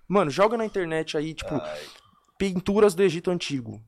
[0.08, 1.62] Mano, joga na internet aí, tipo,
[2.38, 3.82] pinturas do Egito Antigo.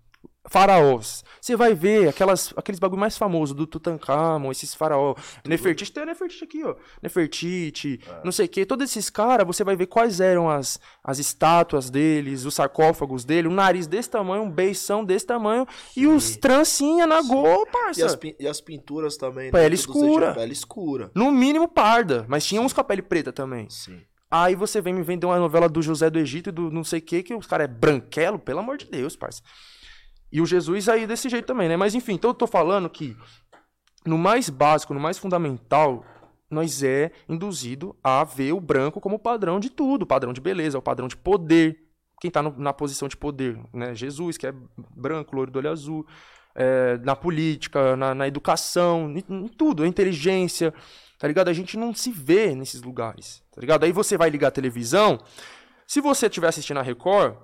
[0.50, 1.24] Faraós.
[1.40, 5.16] Você vai ver aquelas, aqueles bagulho mais famosos do Tutankhamon, esses faraó.
[5.46, 6.76] Nefertiti, tem a Nefertiti aqui, ó.
[7.02, 8.66] Nefertiti, não sei o quê.
[8.66, 13.48] Todos esses caras, você vai ver quais eram as, as estátuas deles, os sarcófagos dele,
[13.48, 15.66] um nariz desse tamanho, um beição desse tamanho
[15.96, 18.06] e os trancinha na goa, E parça.
[18.06, 19.52] as, pin- e as pinturas também.
[19.52, 20.34] Pele dentro dos escura.
[20.34, 21.12] Pele escura.
[21.14, 23.70] No mínimo parda, mas tinha uns com a pele preta também.
[23.70, 24.02] Sim.
[24.32, 27.00] Aí você vem me vender uma novela do José do Egito e do não sei
[27.00, 29.42] o que, que os caras é branquelo, pelo amor de Deus, parça.
[30.32, 31.78] E o Jesus aí desse jeito também, né?
[31.78, 33.16] Mas enfim, então eu tô falando que
[34.06, 36.06] no mais básico, no mais fundamental,
[36.50, 40.82] nós é induzido a ver o branco como padrão de tudo, padrão de beleza, o
[40.82, 41.86] padrão de poder.
[42.22, 43.96] Quem tá no, na posição de poder, né?
[43.96, 44.54] Jesus, que é
[44.96, 46.06] branco, loiro do olho azul,
[46.54, 50.74] é, na política, na, na educação, em, em tudo, a inteligência,
[51.18, 51.48] tá ligado?
[51.48, 53.84] A gente não se vê nesses lugares, tá ligado?
[53.86, 55.20] Aí você vai ligar a televisão,
[55.88, 57.36] se você estiver assistindo a Record,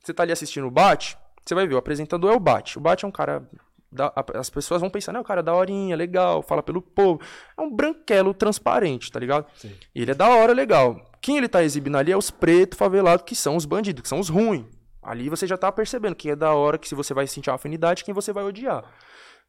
[0.00, 1.16] você tá ali assistindo o Bate,
[1.48, 2.78] você vai ver, o apresentador é o Bate.
[2.78, 3.48] O Bate é um cara
[3.90, 7.20] da- as pessoas vão pensar, não, o cara é da horinha, legal, fala pelo povo.
[7.56, 9.46] É um branquelo transparente, tá ligado?
[9.54, 9.72] Sim.
[9.94, 11.00] E ele é da hora, legal.
[11.20, 14.20] Quem ele tá exibindo ali é os pretos favelados, que são os bandidos, que são
[14.20, 14.66] os ruins.
[15.02, 17.56] Ali você já tá percebendo quem é da hora, que se você vai sentir uma
[17.56, 18.84] afinidade, quem você vai odiar.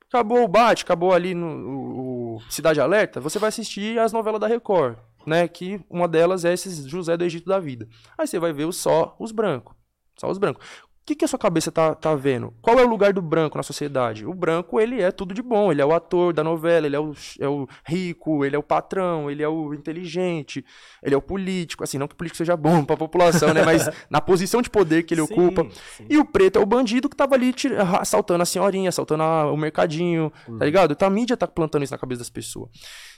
[0.08, 4.48] Acabou o bate, acabou ali no o- Cidade Alerta, você vai assistir as novelas da
[4.48, 5.48] Record, né?
[5.48, 7.88] Que uma delas é esses José do Egito da vida.
[8.18, 9.76] Aí você vai ver só os brancos.
[10.18, 10.66] Só os brancos.
[11.10, 12.54] O que, que a sua cabeça tá, tá vendo?
[12.62, 14.28] Qual é o lugar do branco na sociedade?
[14.28, 15.72] O branco, ele é tudo de bom.
[15.72, 18.62] Ele é o ator da novela, ele é o, é o rico, ele é o
[18.62, 20.64] patrão, ele é o inteligente,
[21.02, 21.84] ele é o político.
[21.84, 23.66] Assim, não que o político seja bom pra população, né?
[23.66, 25.68] Mas na posição de poder que ele Sim, ocupa.
[25.98, 26.06] sim.
[26.08, 27.56] E o preto é o bandido que tava ali
[28.00, 30.60] assaltando a senhorinha, assaltando a- o mercadinho, Uhum.
[30.60, 30.92] tá ligado?
[30.92, 32.70] Então a mídia tá plantando isso na cabeça das pessoas.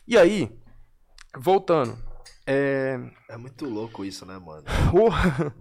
[0.08, 0.50] E aí,
[1.38, 1.98] voltando.
[2.46, 3.00] É.
[3.30, 4.64] É muito louco isso, né, mano?
[4.92, 5.54] Porra.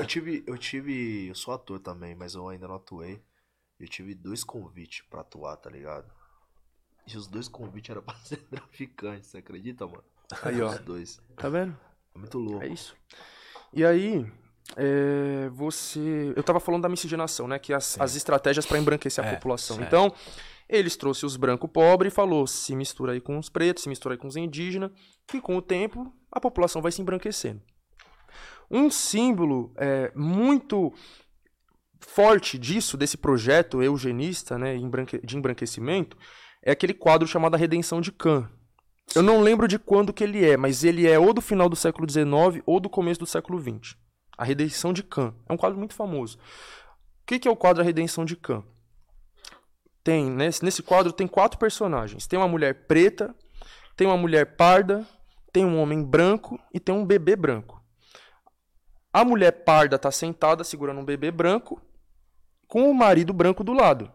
[0.00, 3.22] Eu tive, eu tive, eu sou ator também, mas eu ainda não atuei.
[3.78, 6.06] Eu tive dois convites pra atuar, tá ligado?
[7.06, 10.02] E os dois convites eram pra ser traficante, você acredita, mano?
[10.42, 10.70] Aí, ó.
[10.70, 11.20] Os dois.
[11.36, 11.78] Tá vendo?
[12.14, 12.64] É muito louco.
[12.64, 12.94] É isso.
[13.72, 14.26] E aí,
[14.76, 16.32] é, você.
[16.36, 17.58] Eu tava falando da miscigenação, né?
[17.58, 19.76] Que as, as estratégias para embranquecer a É, população.
[19.76, 19.86] certo.
[19.88, 20.14] Então,
[20.68, 24.14] eles trouxeram os brancos pobres e falou: se mistura aí com os pretos, se mistura
[24.14, 24.90] aí com os indígenas,
[25.26, 27.62] que com o tempo a população vai se embranquecendo.
[28.70, 30.92] Um símbolo é, muito
[32.00, 34.76] forte disso, desse projeto eugenista né,
[35.22, 36.16] de embranquecimento,
[36.62, 38.48] é aquele quadro chamado A Redenção de Can.
[39.14, 41.76] Eu não lembro de quando que ele é, mas ele é ou do final do
[41.76, 43.96] século XIX ou do começo do século XX.
[44.36, 45.34] A Redenção de Can.
[45.48, 46.36] É um quadro muito famoso.
[46.36, 48.62] O que, que é o quadro A Redenção de Can?
[50.08, 52.26] Tem, nesse, nesse quadro tem quatro personagens.
[52.26, 53.34] Tem uma mulher preta,
[53.94, 55.06] tem uma mulher parda,
[55.52, 57.84] tem um homem branco e tem um bebê branco.
[59.12, 61.78] A mulher parda está sentada segurando um bebê branco
[62.66, 64.10] com o marido branco do lado.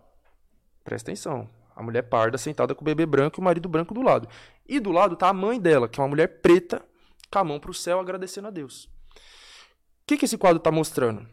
[0.84, 1.48] Presta atenção.
[1.76, 4.28] A mulher parda sentada com o bebê branco e o marido branco do lado.
[4.68, 6.84] E do lado tá a mãe dela, que é uma mulher preta,
[7.32, 8.86] com a mão pro céu agradecendo a Deus.
[8.86, 11.30] O que, que esse quadro está mostrando?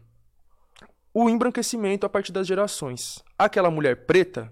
[1.13, 3.23] O embranquecimento a partir das gerações.
[3.37, 4.51] Aquela mulher preta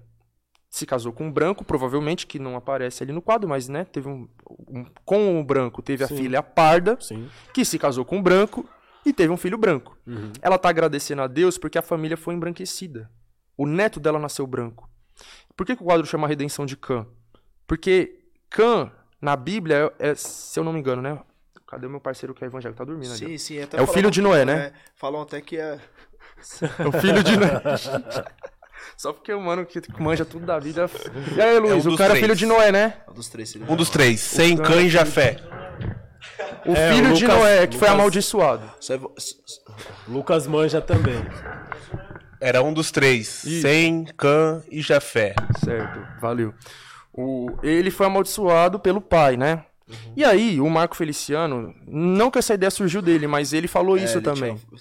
[0.69, 4.07] se casou com um branco, provavelmente, que não aparece ali no quadro, mas né, teve
[4.07, 4.27] um,
[4.67, 6.17] um- com o branco teve a Sim.
[6.17, 7.27] filha parda, Sim.
[7.53, 8.69] que se casou com um branco
[9.05, 9.97] e teve um filho branco.
[10.05, 10.31] Uhum.
[10.41, 13.09] Ela tá agradecendo a Deus porque a família foi embranquecida.
[13.57, 14.87] O neto dela nasceu branco.
[15.55, 17.07] Por que, que o quadro chama Redenção de Cã?
[17.65, 18.19] Porque
[18.49, 18.91] Cã,
[19.21, 21.19] na Bíblia, é, é- se eu não me engano, né?
[21.67, 22.77] Cadê o meu parceiro que é evangélico?
[22.77, 23.17] Tá dormindo ali.
[23.17, 23.61] Sim, sim.
[23.61, 24.53] Até É o filho de que- Noé, né?
[24.67, 25.79] é, falam até que é.
[26.79, 27.61] É o filho de Noé.
[28.97, 30.89] Só porque o mano que manja tudo da vida.
[31.35, 32.25] E aí, Luiz, um o dos cara é três.
[32.25, 32.95] filho de Noé, né?
[33.09, 34.19] Um dos três Um de dos três.
[34.19, 35.37] Sem e Jafé.
[36.65, 38.71] O É, filho o de Lucas- Noé, que foi Lucas- amaldiçoado.
[38.81, 39.61] Só evo- s- s-
[40.07, 41.15] Lucas manja também.
[42.41, 43.27] Era um dos três.
[43.27, 45.33] Sem Cã e Jafé.
[45.63, 46.53] Certo, valeu.
[47.13, 49.63] O, ele foi amaldiçoado pelo pai, né?
[50.15, 54.03] E aí, o Marco Feliciano, não que essa ideia surgiu dele, mas ele falou é,
[54.03, 54.55] isso ele também.
[54.55, 54.79] tinha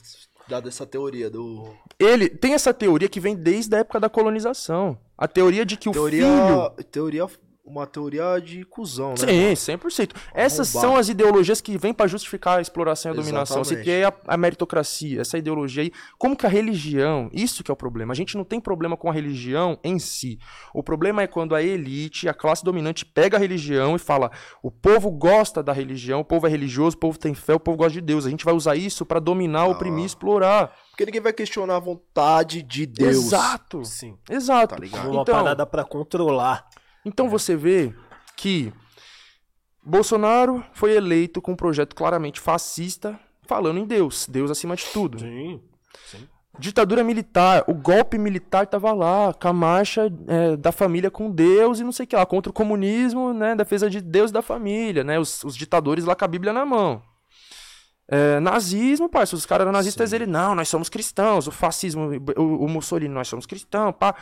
[0.48, 1.74] Dado essa teoria do.
[1.98, 4.98] Ele tem essa teoria que vem desde a época da colonização.
[5.16, 6.24] A teoria de que o Teoria.
[6.24, 6.84] filho.
[6.90, 7.26] Teoria.
[7.68, 9.16] Uma teoria de cuzão, né?
[9.16, 9.82] Sim, mano?
[9.84, 10.16] 100%.
[10.32, 13.62] Essas são as ideologias que vêm para justificar a exploração e a dominação.
[13.62, 13.84] Você Exatamente.
[13.84, 15.92] tem a, a meritocracia, essa ideologia aí.
[16.18, 18.12] Como que a religião, isso que é o problema.
[18.12, 20.38] A gente não tem problema com a religião em si.
[20.72, 24.30] O problema é quando a elite, a classe dominante, pega a religião e fala:
[24.62, 27.76] o povo gosta da religião, o povo é religioso, o povo tem fé, o povo
[27.76, 28.24] gosta de Deus.
[28.24, 30.72] A gente vai usar isso para dominar, oprimir, explorar.
[30.90, 33.26] Porque ninguém vai questionar a vontade de Deus.
[33.26, 33.84] Exato.
[33.84, 34.16] Sim.
[34.28, 34.74] Exato.
[34.74, 35.10] Tá ligado?
[35.10, 36.67] Uma Então, parada pra controlar.
[37.08, 37.92] Então você vê
[38.36, 38.72] que
[39.82, 45.18] Bolsonaro foi eleito com um projeto claramente fascista, falando em Deus, Deus acima de tudo.
[45.18, 45.60] Sim.
[46.58, 51.78] Ditadura militar, o golpe militar tava lá, com a marcha é, da família com Deus
[51.78, 54.42] e não sei o que lá, contra o comunismo, né, defesa de Deus e da
[54.42, 57.00] família, né, os, os ditadores lá com a Bíblia na mão.
[58.08, 62.64] É, nazismo, parça, os caras eram nazistas, ele, não, nós somos cristãos, o fascismo, o,
[62.64, 64.14] o Mussolini, nós somos cristãos, pá.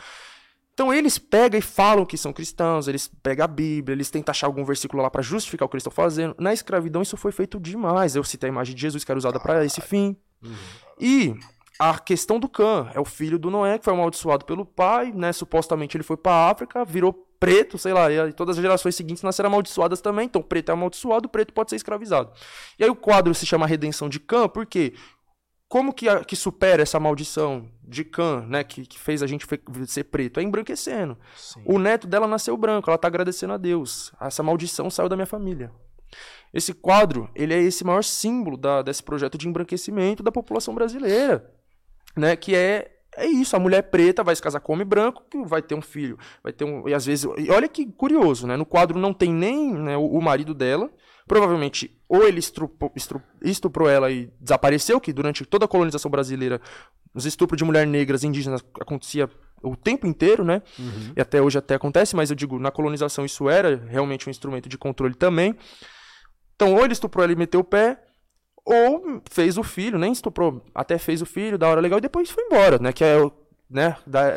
[0.77, 4.45] Então eles pegam e falam que são cristãos, eles pegam a Bíblia, eles tentam achar
[4.45, 6.35] algum versículo lá para justificar o que eles estão fazendo.
[6.37, 8.15] Na escravidão isso foi feito demais.
[8.15, 10.15] Eu citei a imagem de Jesus que era usada para esse fim.
[10.99, 11.33] E
[11.79, 15.33] a questão do Cã é o filho do Noé que foi amaldiçoado pelo pai, né?
[15.33, 19.47] Supostamente ele foi para África, virou preto, sei lá, e todas as gerações seguintes nasceram
[19.47, 20.25] amaldiçoadas também.
[20.25, 22.31] Então preto é amaldiçoado, preto pode ser escravizado.
[22.77, 24.93] E aí o quadro se chama Redenção de Cã, porque
[25.69, 29.45] como que, a, que supera essa maldição de Cã, né, que, que fez a gente
[29.45, 30.39] fe- ser preto?
[30.39, 31.17] É embranquecendo.
[31.35, 31.61] Sim.
[31.65, 34.11] O neto dela nasceu branco, ela tá agradecendo a Deus.
[34.19, 35.71] Essa maldição saiu da minha família.
[36.53, 41.51] Esse quadro, ele é esse maior símbolo da, desse projeto de embranquecimento da população brasileira,
[42.15, 45.43] né, que é é isso, a mulher preta vai se casar com homem branco, que
[45.43, 48.55] vai ter um filho, vai ter um, e às vezes, e olha que curioso, né,
[48.55, 50.87] no quadro não tem nem né, o, o marido dela,
[51.27, 56.61] provavelmente ou ele estrupou, estru- estuprou ela e desapareceu, que durante toda a colonização brasileira
[57.13, 59.29] os estupros de mulheres negras indígenas acontecia
[59.61, 60.61] o tempo inteiro, né?
[61.15, 64.69] E até hoje até acontece, mas eu digo, na colonização isso era realmente um instrumento
[64.69, 65.55] de controle também.
[66.55, 67.99] Então, ou ele estuprou ela e meteu o pé,
[68.63, 72.29] ou fez o filho, nem estuprou, até fez o filho, da hora legal, e depois
[72.29, 72.93] foi embora, né?
[72.93, 73.15] Que é
[73.69, 74.35] né, da-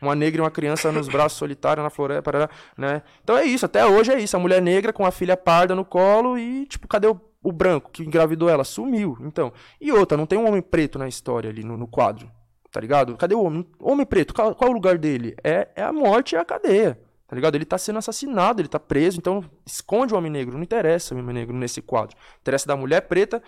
[0.00, 3.02] uma negra e uma criança nos braços solitários na floresta, parará, né?
[3.22, 5.84] Então é isso, até hoje é isso, a mulher negra com a filha parda no
[5.84, 8.64] colo e, tipo, cadê o, o branco que engravidou ela?
[8.64, 9.52] Sumiu, então.
[9.80, 12.30] E outra, não tem um homem preto na história ali, no, no quadro,
[12.70, 13.16] tá ligado?
[13.16, 13.66] Cadê o homem?
[13.80, 15.34] Homem preto, qual, qual é o lugar dele?
[15.42, 16.98] É, é a morte e a cadeia.
[17.26, 17.56] Tá ligado?
[17.56, 20.54] Ele tá sendo assassinado, ele tá preso, então esconde o homem negro.
[20.56, 22.16] Não interessa o homem negro nesse quadro.
[22.40, 23.42] Interessa da mulher preta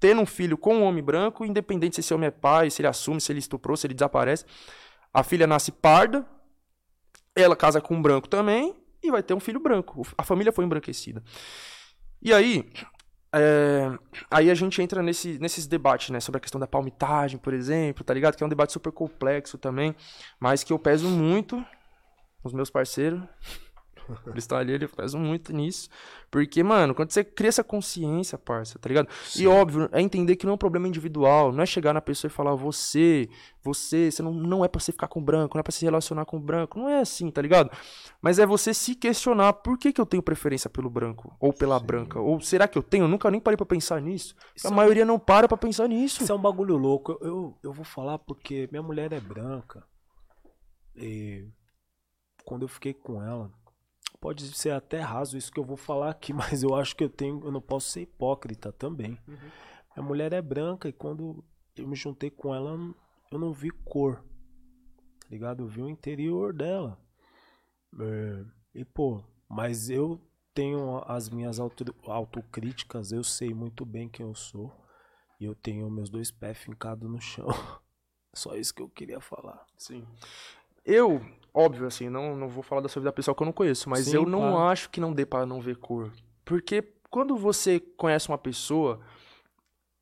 [0.00, 2.88] tendo um filho com um homem branco, independente se esse homem é pai, se ele
[2.88, 4.46] assume, se ele estuprou, se ele desaparece.
[5.12, 6.26] A filha nasce parda,
[7.36, 10.06] ela casa com um branco também e vai ter um filho branco.
[10.16, 11.22] A família foi embranquecida.
[12.22, 12.70] E aí,
[13.32, 13.90] é,
[14.30, 16.20] aí a gente entra nesse, nesses debates, né?
[16.20, 18.36] Sobre a questão da palmitagem, por exemplo, tá ligado?
[18.36, 19.94] Que é um debate super complexo também,
[20.38, 21.64] mas que eu peso muito
[22.42, 23.22] os meus parceiros.
[24.34, 25.88] Estão ali, eu peso muito nisso.
[26.30, 29.08] Porque, mano, quando você cria essa consciência, parça, tá ligado?
[29.36, 31.52] E óbvio, é entender que não é um problema individual.
[31.52, 33.28] Não é chegar na pessoa e falar, você,
[33.62, 36.24] você, você não, não é pra você ficar com branco, não é pra se relacionar
[36.24, 36.78] com branco.
[36.78, 37.70] Não é assim, tá ligado?
[38.22, 41.78] Mas é você se questionar por que, que eu tenho preferência pelo branco ou pela
[41.80, 42.20] branca.
[42.20, 43.04] Ou será que eu tenho?
[43.04, 44.34] Eu nunca nem parei pra pensar nisso.
[44.54, 46.22] Isso a é maioria não para pra pensar nisso.
[46.22, 47.18] Isso é um bagulho louco.
[47.20, 49.84] Eu, eu, eu vou falar porque minha mulher é branca.
[50.94, 51.48] E
[52.44, 53.50] quando eu fiquei com ela,
[54.20, 57.10] pode ser até raso isso que eu vou falar aqui, mas eu acho que eu
[57.10, 59.18] tenho, eu não posso ser hipócrita também.
[59.96, 61.44] Minha mulher é branca e quando
[61.76, 62.78] eu me juntei com ela,
[63.30, 64.22] eu não vi cor.
[65.20, 65.62] Tá ligado?
[65.62, 66.98] Eu vi o interior dela.
[67.98, 68.44] É,
[68.74, 70.20] e pô, mas eu
[70.54, 74.72] tenho as minhas auto, autocríticas, eu sei muito bem quem eu sou.
[75.40, 77.48] E eu tenho meus dois pés fincados no chão.
[78.34, 79.64] Só isso que eu queria falar.
[79.76, 80.06] Sim.
[80.84, 81.20] Eu,
[81.54, 84.06] óbvio, assim, não, não vou falar da sua vida pessoal que eu não conheço, mas
[84.06, 84.68] Sim, eu não claro.
[84.68, 86.10] acho que não dê pra não ver cor.
[86.44, 89.00] Porque quando você conhece uma pessoa,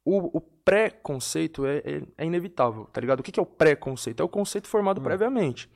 [0.05, 3.21] o, o pré-conceito é, é, é inevitável, tá ligado?
[3.21, 4.23] O que, que é o pré-conceito?
[4.23, 5.71] É o conceito formado previamente.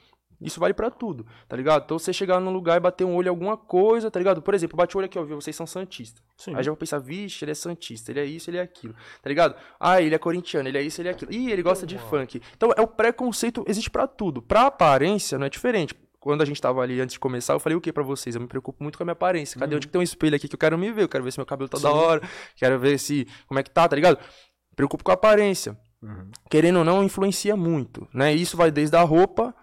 [0.44, 1.84] Isso vale pra tudo, tá ligado?
[1.84, 4.42] Então você chegar num lugar e bater um olho em alguma coisa, tá ligado?
[4.42, 5.40] Por exemplo, bate o olho aqui, ó, viu?
[5.40, 6.22] Vocês são santistas.
[6.36, 6.54] Sim.
[6.54, 9.28] Aí já vou pensar, vixe, ele é santista, ele é isso, ele é aquilo, tá
[9.28, 9.54] ligado?
[9.78, 11.32] Ah, ele é corintiano, ele é isso, ele é aquilo.
[11.32, 12.40] Ih, ele gosta de funk.
[12.56, 14.42] Então, é o preconceito, existe pra tudo.
[14.42, 15.94] Pra aparência, não é diferente.
[16.18, 18.36] Quando a gente tava ali antes de começar, eu falei o que pra vocês?
[18.36, 19.58] Eu me preocupo muito com a minha aparência.
[19.58, 21.02] Cadê onde que tem um espelho aqui que eu quero me ver?
[21.02, 22.22] Eu quero ver se meu cabelo tá da hora,
[22.54, 24.18] quero ver se como é que tá, tá ligado?
[24.76, 25.76] Preocupo com a aparência.
[26.48, 28.32] Querendo ou não, influencia muito, né?
[28.32, 29.54] Isso vai desde a roupa,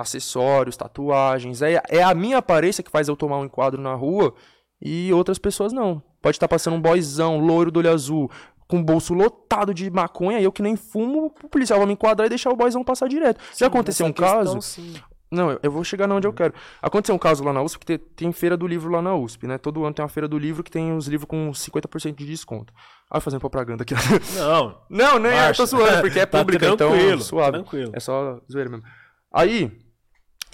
[0.00, 1.62] acessórios, tatuagens.
[1.62, 4.34] É, é a minha aparência que faz eu tomar um enquadro na rua
[4.80, 6.02] e outras pessoas não.
[6.22, 8.30] Pode estar passando um boyzão, loiro do olho azul,
[8.68, 11.94] com o bolso lotado de maconha, e eu que nem fumo, o policial vai me
[11.94, 13.40] enquadrar e deixar o boyzão passar direto.
[13.56, 14.62] Já aconteceu um questão, caso.
[14.62, 14.94] sim.
[15.32, 16.52] Não, eu- vou chegar onde eu quero.
[16.82, 19.46] Aconteceu um caso lá na USP, que tem, tem feira do livro lá na USP,
[19.46, 19.58] né?
[19.58, 22.72] Todo ano tem uma feira do livro que tem os livros com 50% de desconto.
[23.08, 23.94] Ah, fazendo propaganda aqui.
[24.36, 26.90] Não, Não, nem é, eu tô zoando, porque é Tá pública, então
[27.20, 27.52] suave.
[27.52, 27.92] tranquilo.
[27.94, 28.84] É só zoeira mesmo.
[29.32, 29.70] Aí,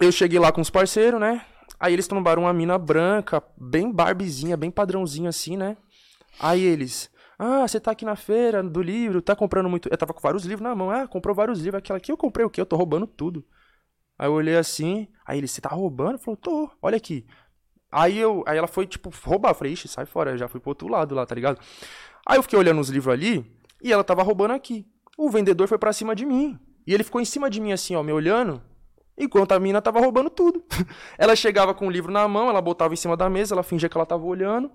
[0.01, 1.45] eu cheguei lá com os parceiros, né?
[1.79, 5.77] Aí eles trombaram uma mina branca, bem barbizinha, bem padrãozinho assim, né?
[6.39, 9.89] Aí eles, ah, você tá aqui na feira do livro, tá comprando muito.
[9.91, 11.79] Eu tava com vários livros na mão, ah, comprou vários livros.
[11.79, 12.61] Aquela aqui eu comprei o quê?
[12.61, 13.45] Eu tô roubando tudo.
[14.19, 16.19] Aí eu olhei assim, aí ele, você tá roubando?
[16.19, 17.27] Falou, tô, olha aqui.
[17.93, 19.51] Aí, eu, aí ela foi, tipo, roubar.
[19.51, 20.33] Eu falei, ixi, sai fora.
[20.33, 21.61] Eu já fui pro outro lado lá, tá ligado?
[22.27, 23.45] Aí eu fiquei olhando os livros ali
[23.83, 24.87] e ela tava roubando aqui.
[25.17, 26.59] O vendedor foi pra cima de mim.
[26.87, 28.63] E ele ficou em cima de mim, assim, ó, me olhando,
[29.17, 30.63] enquanto a mina tava roubando tudo.
[31.19, 33.89] ela chegava com o livro na mão, ela botava em cima da mesa, ela fingia
[33.89, 34.71] que ela tava olhando.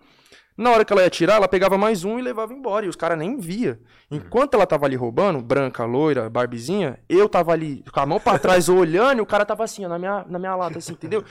[0.57, 2.85] Na hora que ela ia tirar, ela pegava mais um e levava embora.
[2.85, 3.79] E os caras nem via.
[4.09, 8.37] Enquanto ela tava ali roubando, branca, loira, barbizinha, eu tava ali com a mão pra
[8.39, 11.23] trás olhando e o cara tava assim, ó, na minha, na minha lata, assim, entendeu?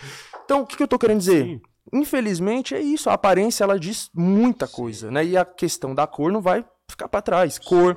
[0.45, 1.45] Então, o que, que eu tô querendo dizer?
[1.45, 1.61] Sim.
[1.93, 3.11] Infelizmente, é isso.
[3.11, 5.24] A aparência, ela diz muita coisa, né?
[5.24, 7.59] E a questão da cor não vai ficar pra trás.
[7.59, 7.97] Cor,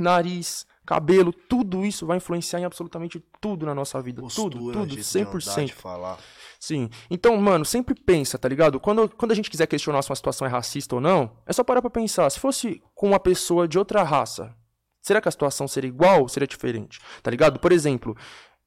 [0.00, 4.20] nariz, cabelo, tudo isso vai influenciar em absolutamente tudo na nossa vida.
[4.20, 4.24] tudo,
[4.58, 5.64] Postura, tudo, andar, 100%.
[5.66, 6.18] de falar.
[6.60, 6.88] Sim.
[7.10, 8.80] Então, mano, sempre pensa, tá ligado?
[8.80, 11.62] Quando, quando a gente quiser questionar se uma situação é racista ou não, é só
[11.62, 12.28] parar pra pensar.
[12.30, 14.54] Se fosse com uma pessoa de outra raça,
[15.02, 17.00] será que a situação seria igual ou seria diferente?
[17.22, 17.58] Tá ligado?
[17.60, 18.16] Por exemplo,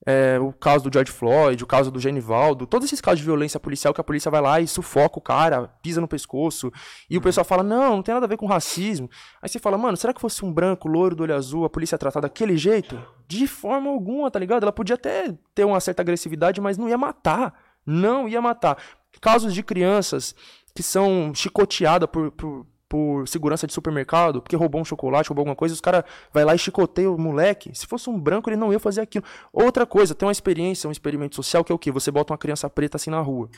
[0.10, 3.60] é, o caso do George Floyd, o caso do Genivaldo, todos esses casos de violência
[3.60, 6.72] policial que a polícia vai lá e sufoca o cara, pisa no pescoço,
[7.10, 9.10] e o pessoal fala, não, não tem nada a ver com racismo.
[9.42, 11.96] Aí você fala, mano, será que fosse um branco, loiro, do olho azul, a polícia
[11.96, 12.98] ia tratar daquele jeito?
[13.28, 14.64] De forma alguma, tá ligado?
[14.64, 17.54] Ela podia até ter uma certa agressividade, mas não ia matar.
[17.86, 18.78] Não ia matar.
[19.20, 20.34] Casos de crianças
[20.74, 25.56] que são chicoteadas por, por, por segurança de supermercado, porque roubou um chocolate, roubou alguma
[25.56, 27.72] coisa, os caras vai lá e chicoteia o moleque.
[27.74, 29.26] Se fosse um branco, ele não ia fazer aquilo.
[29.52, 31.92] Outra coisa, tem uma experiência, um experimento social, que é o quê?
[31.92, 33.50] Você bota uma criança preta assim na rua.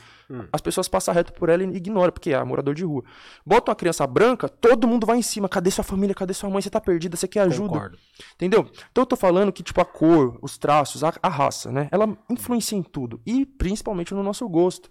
[0.52, 3.04] As pessoas passam reto por ela e ignoram, porque é morador de rua.
[3.44, 5.48] Bota uma criança branca, todo mundo vai em cima.
[5.48, 6.14] Cadê sua família?
[6.14, 6.60] Cadê sua mãe?
[6.60, 7.16] Você tá perdida?
[7.16, 7.68] Você quer ajuda?
[7.68, 7.98] Concordo.
[8.34, 8.68] Entendeu?
[8.90, 11.88] Então eu tô falando que, tipo, a cor, os traços, a, a raça, né?
[11.92, 13.20] Ela influencia em tudo.
[13.24, 14.88] E principalmente no nosso gosto.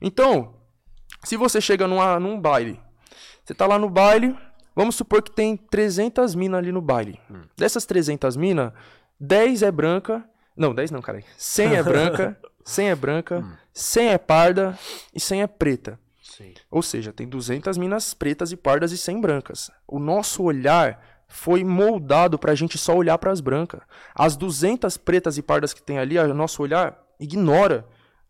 [0.00, 0.54] Então,
[1.24, 2.80] se você chega numa, num baile,
[3.48, 4.36] você tá lá no baile,
[4.76, 7.18] vamos supor que tem 300 minas ali no baile.
[7.56, 8.74] Dessas 300 minas,
[9.18, 10.22] 10 é branca.
[10.54, 11.24] Não, 10 não, cara.
[11.34, 14.78] 100 é branca, 100 é branca, 100 é parda
[15.14, 15.98] e 100 é preta.
[16.22, 16.52] Sim.
[16.70, 19.70] Ou seja, tem 200 minas pretas e pardas e 100 brancas.
[19.86, 23.80] O nosso olhar foi moldado pra gente só olhar pras brancas.
[24.14, 27.86] As 200 pretas e pardas que tem ali, o nosso olhar ignora.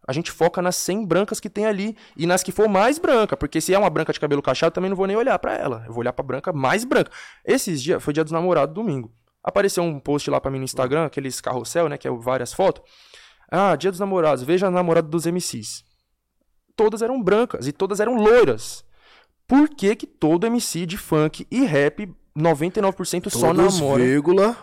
[0.09, 3.37] A gente foca nas 100 brancas que tem ali e nas que for mais branca,
[3.37, 5.85] porque se é uma branca de cabelo cacheado, também não vou nem olhar pra ela.
[5.87, 7.11] Eu vou olhar pra branca mais branca.
[7.45, 9.13] Esses dias, foi dia dos namorados, domingo.
[9.45, 12.83] Apareceu um post lá pra mim no Instagram, aqueles carrossel, né, que é várias fotos.
[13.51, 15.87] Ah, dia dos namorados, veja a namorada dos MCs
[16.79, 18.85] todas eram brancas e todas eram loiras.
[19.49, 22.09] Por que, que todo MC de funk e rap,
[22.39, 24.05] 99% só namora?
[24.05, 24.57] vírgula,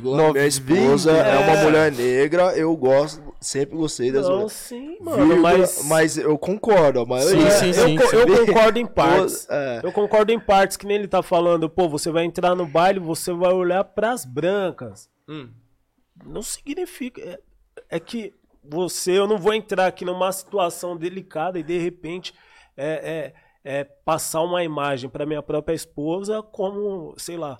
[0.00, 1.38] Nove- Minha esposa é...
[1.38, 1.64] uma É.
[1.64, 4.52] mulher negra, eu gosto, sempre gostei das Não, mulheres.
[4.52, 5.84] sim, mano, Vírgula, mas...
[5.88, 6.16] mas...
[6.18, 7.50] eu concordo, a maioria.
[7.50, 8.16] Sim, sim, eu, sim, co- sim.
[8.16, 9.46] eu concordo em partes.
[9.50, 9.80] É.
[9.82, 13.00] Eu concordo em partes, que nem ele tá falando, pô, você vai entrar no baile,
[13.00, 15.08] você vai olhar pras brancas.
[15.28, 15.48] Hum.
[16.24, 17.20] Não significa.
[17.20, 17.38] É,
[17.90, 18.32] é que
[18.62, 22.32] você, eu não vou entrar aqui numa situação delicada e de repente
[22.76, 23.32] é,
[23.64, 27.58] é, é passar uma imagem pra minha própria esposa como, sei lá,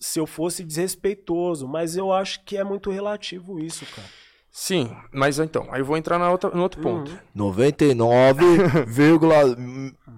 [0.00, 1.68] se eu fosse desrespeitoso.
[1.68, 4.08] Mas eu acho que é muito relativo isso, cara.
[4.50, 7.16] Sim, mas então, aí eu vou entrar na outra, no outro ponto.
[7.34, 8.44] 99,
[8.86, 9.56] vírgula,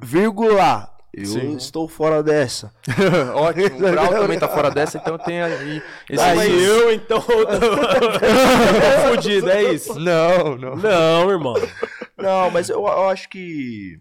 [0.03, 0.91] vírgula.
[1.13, 1.57] Eu Sim.
[1.57, 2.73] estou fora dessa.
[3.35, 5.83] Ótimo, o Brau também tá fora dessa, então tem aí.
[6.09, 6.65] Esse Aí aí.
[6.65, 9.99] eu, então, tô fudido, é isso?
[9.99, 10.77] Não, não.
[10.77, 11.55] Não, irmão.
[12.17, 13.99] Não, mas eu, eu acho que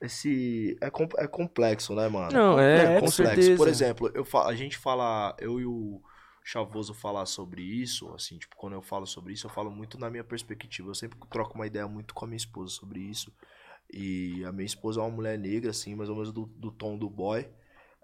[0.00, 2.32] esse é, com- é complexo, né, mano?
[2.32, 3.16] Não, é, com complexo.
[3.16, 3.56] certeza.
[3.56, 6.00] Por exemplo, eu a gente fala, eu e o
[6.42, 10.08] Chavoso falar sobre isso, assim, tipo, quando eu falo sobre isso, eu falo muito na
[10.10, 10.88] minha perspectiva.
[10.88, 13.32] Eu sempre troco uma ideia muito com a minha esposa sobre isso.
[13.92, 16.96] E a minha esposa é uma mulher negra, assim, mais ou menos do, do tom
[16.96, 17.46] do boy.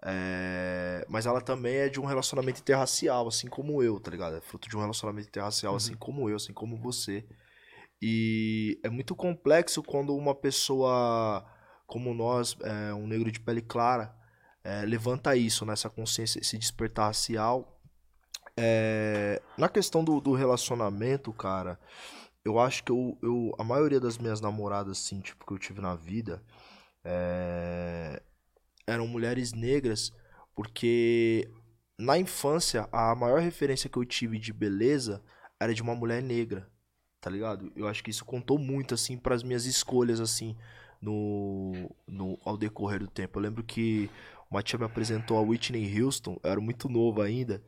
[0.03, 4.35] É, Mas ela também é de um relacionamento interracial, assim como eu, tá ligado?
[4.35, 7.25] É fruto de um relacionamento interracial, assim como eu, assim como você.
[8.01, 11.43] E é muito complexo quando uma pessoa
[11.87, 14.13] como nós, é, um negro de pele clara,
[14.63, 17.81] é, levanta isso, nessa consciência, esse despertar racial.
[18.57, 21.79] É, na questão do, do relacionamento, cara,
[22.43, 25.79] eu acho que eu, eu, a maioria das minhas namoradas, assim, tipo, que eu tive
[25.81, 26.43] na vida,
[27.03, 28.21] é,
[28.85, 30.11] eram mulheres negras,
[30.53, 31.49] porque
[31.97, 35.23] na infância, a maior referência que eu tive de beleza
[35.59, 36.69] era de uma mulher negra,
[37.21, 37.71] tá ligado?
[37.75, 40.55] Eu acho que isso contou muito, assim, para as minhas escolhas, assim,
[41.01, 43.37] no, no, ao decorrer do tempo.
[43.37, 44.09] Eu lembro que
[44.49, 47.61] uma tia me apresentou a Whitney Houston, eu era muito novo ainda,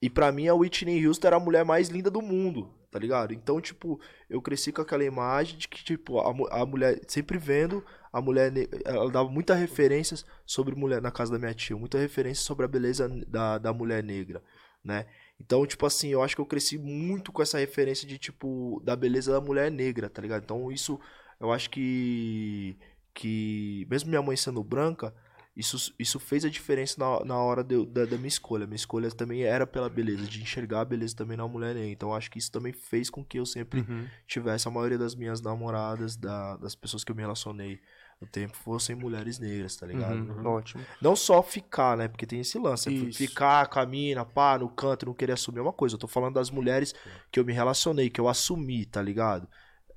[0.00, 3.34] e pra mim a Whitney Houston era a mulher mais linda do mundo, tá ligado?
[3.34, 7.84] Então, tipo, eu cresci com aquela imagem de que, tipo, a, a mulher, sempre vendo
[8.12, 8.52] a mulher,
[8.84, 12.68] ela dava muitas referências sobre mulher, na casa da minha tia, muita referência sobre a
[12.68, 14.42] beleza da, da mulher negra,
[14.82, 15.06] né?
[15.38, 18.94] Então, tipo assim, eu acho que eu cresci muito com essa referência de, tipo, da
[18.96, 20.42] beleza da mulher negra, tá ligado?
[20.42, 21.00] Então, isso,
[21.40, 22.76] eu acho que,
[23.14, 25.14] que mesmo minha mãe sendo branca,
[25.56, 28.66] isso, isso fez a diferença na, na hora de da, da minha escolha.
[28.66, 31.90] Minha escolha também era pela beleza, de enxergar a beleza também na mulher negra.
[31.90, 34.06] Então, eu acho que isso também fez com que eu sempre Uhum.
[34.28, 37.80] tivesse a maioria das minhas namoradas, da- das pessoas que eu me relacionei
[38.20, 40.12] no tempo fossem mulheres negras, tá ligado?
[40.14, 40.84] Uhum, Ótimo.
[41.00, 42.06] Não só ficar, né?
[42.06, 42.88] Porque tem esse lance.
[42.88, 43.18] é Isso.
[43.18, 45.94] Ficar com a mina, pá, no canto, não querer assumir é uma coisa.
[45.94, 46.94] Eu tô falando das mulheres
[47.32, 49.48] que eu me relacionei, que eu assumi, tá ligado?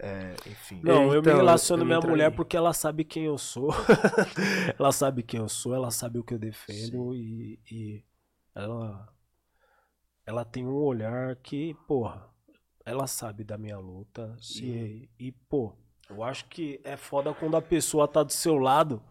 [0.05, 0.81] É, enfim.
[0.83, 2.31] Não, eu Então, me relaciono eu com minha mulher aí.
[2.31, 3.69] porque ela sabe quem eu sou.
[4.77, 8.03] ela sabe quem eu sou, ela sabe o que eu defendo e, e
[8.53, 9.07] ela,
[10.25, 12.29] ela tem um olhar que, porra,
[12.85, 14.35] ela sabe da minha luta.
[14.61, 15.73] E, e, pô,
[16.09, 19.01] eu acho que é foda quando a pessoa tá do seu lado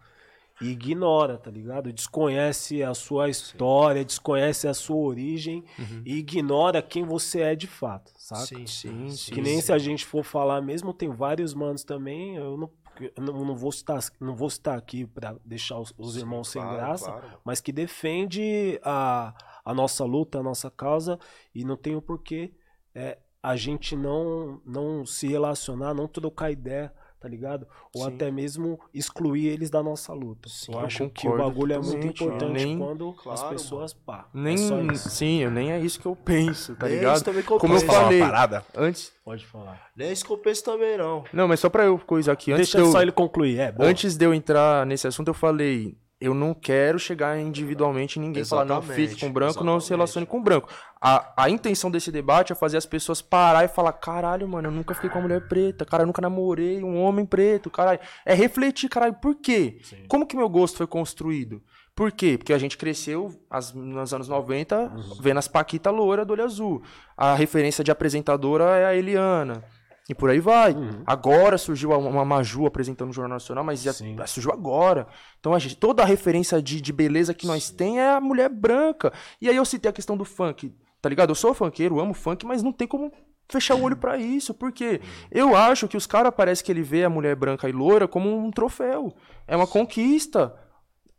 [0.62, 1.92] e ignora, tá ligado?
[1.92, 5.64] Desconhece a sua história, desconhece a sua origem
[6.04, 8.46] e ignora quem você é de fato, saca?
[8.46, 9.16] Sim, Sim, sim.
[9.16, 9.34] sim.
[9.34, 12.36] Que nem se a gente for falar mesmo, tem vários manos também.
[12.36, 12.70] Eu não,
[13.18, 16.62] não, não vou, citar, não vou citar aqui pra deixar os, os Sim, irmãos sem
[16.62, 19.34] claro, graça, claro, mas que defende a,
[19.64, 21.18] a nossa luta, a nossa causa,
[21.54, 22.54] e não tem o porquê
[22.94, 27.66] é, a gente não, não se relacionar, não trocar ideia, tá ligado?
[27.94, 28.08] Ou Sim.
[28.14, 30.48] até mesmo excluir eles da nossa luta.
[30.48, 33.94] Sim, eu eu acho que o bagulho é muito importante nem- quando Claro, as pessoas
[33.94, 34.28] pá.
[34.34, 35.08] Nem, é só isso.
[35.10, 37.14] sim, eu- nem é isso que eu penso, tá Nem é ligado?
[37.16, 37.86] isso também que eu Como eu penso.
[37.92, 38.64] Falar falei uma parada?
[38.76, 39.12] antes.
[39.24, 39.90] Pode falar.
[39.96, 41.24] Nem é isso que eu penso também, não.
[41.32, 43.58] Não, mas só pra eu coisar aqui, antes Deixa de eu, só ele concluir.
[43.60, 43.88] É, boa.
[43.88, 48.42] antes de eu entrar nesse assunto, eu falei, eu não quero chegar individualmente em ninguém
[48.42, 49.90] e falar, não Exatamente, fique com branco, não se exatamente.
[49.90, 50.68] relacione com branco.
[51.00, 54.72] A, a intenção desse debate é fazer as pessoas parar e falar, caralho, mano, eu
[54.72, 57.98] nunca fiquei com uma mulher preta, cara, eu nunca namorei um homem preto, caralho.
[58.24, 59.80] É refletir, caralho, por quê?
[60.08, 61.62] Como que meu gosto foi construído?
[61.94, 62.38] Por quê?
[62.38, 64.90] Porque a gente cresceu as- nos anos 90
[65.20, 66.82] vendo as Paquita loura do olho azul.
[67.16, 69.62] A referência de apresentadora é a Eliana.
[70.08, 70.74] E por aí vai.
[71.06, 74.16] Agora surgiu uma- Maju apresentando o Jornal Nacional, mas já Sim.
[74.26, 75.06] surgiu agora.
[75.38, 78.48] Então a gente, toda a referência de, de beleza que nós tem é a mulher
[78.48, 79.12] branca.
[79.40, 81.30] E aí eu citei a questão do funk, tá ligado?
[81.30, 83.12] Eu sou funkeiro, amo funk, mas não tem como
[83.48, 84.52] fechar o olho pra isso.
[84.52, 85.00] Por quê?
[85.30, 88.34] Eu acho que os caras parece que ele vê a mulher branca e loura como
[88.36, 89.14] um troféu.
[89.46, 90.52] É uma conquista.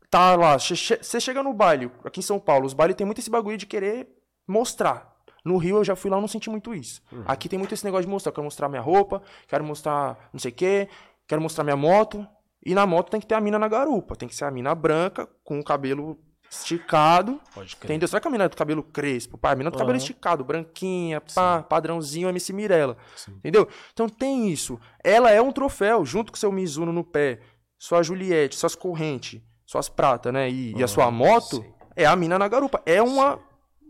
[0.10, 3.32] Tá lá, você chega no baile, aqui em São Paulo, os bailes tem muito esse
[3.32, 4.08] bagulho de querer
[4.48, 5.13] mostrar.
[5.44, 7.02] No Rio eu já fui lá, eu não senti muito isso.
[7.26, 8.30] Aqui tem muito esse negócio de mostrar.
[8.32, 10.88] Eu quero mostrar minha roupa, quero mostrar não sei o quê,
[11.28, 12.26] quero mostrar minha moto.
[12.66, 14.16] E na moto tem que ter a mina na garupa.
[14.16, 16.18] Tem que ser a mina branca, com o cabelo
[16.50, 17.42] esticado.
[17.54, 17.92] Pode crer.
[17.92, 18.08] Entendeu?
[18.08, 19.38] Será que a mina é do cabelo crespo?
[19.38, 19.98] Pá, a mina do cabelo Aham.
[19.98, 22.96] esticado, branquinha, pá, padrãozinho MC Mirella.
[23.28, 23.68] Entendeu?
[23.92, 24.80] Então tem isso.
[25.04, 27.40] Ela é um troféu, junto com seu Mizuno no pé,
[27.78, 30.50] sua Juliette, suas correntes, suas pratas, né?
[30.50, 31.66] E, e a sua moto,
[31.96, 32.82] é a mina na garupa.
[32.86, 33.40] É uma.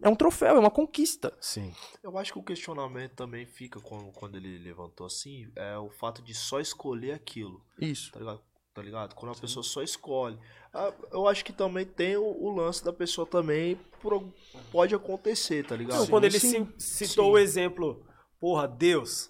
[0.03, 1.33] É um troféu, é uma conquista.
[1.39, 1.73] Sim.
[2.03, 6.21] Eu acho que o questionamento também fica quando, quando ele levantou assim, é o fato
[6.21, 8.11] de só escolher aquilo, Isso.
[8.11, 8.41] tá ligado?
[8.73, 9.13] Tá ligado?
[9.15, 10.37] Quando a pessoa só escolhe.
[10.73, 14.23] Ah, Eu acho que também tem o, o lance da pessoa também, por-
[14.71, 15.99] pode acontecer, tá ligado?
[15.99, 17.31] Não, quando ele sim, ci- citou sim.
[17.31, 18.03] o exemplo,
[18.39, 19.29] porra, Deus,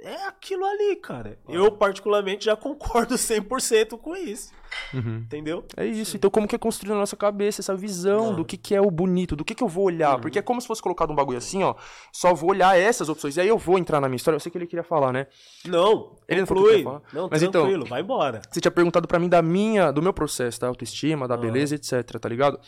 [0.00, 1.38] é aquilo ali, cara.
[1.48, 4.52] Eu, particularmente, já concordo 100% com isso.
[4.92, 5.64] Entendeu?
[5.76, 6.16] É isso.
[6.16, 8.90] Então, como que é construído na nossa cabeça essa visão do que, que é o
[8.90, 10.18] bonito, do que, que eu vou olhar?
[10.20, 11.76] Porque é como se fosse colocado um bagulho assim, ó.
[12.12, 13.36] Só vou olhar essas opções.
[13.36, 14.34] E aí eu vou entrar na minha história.
[14.34, 15.28] Eu sei que ele queria falar, né?
[15.64, 17.02] Não, Ele não falou que falar?
[17.12, 18.42] Não, Mas então- tranquilo, vai embora.
[18.50, 22.02] Você tinha perguntado pra mim da minha, do meu processo, da autoestima, da beleza, etc,
[22.18, 22.58] tá ligado?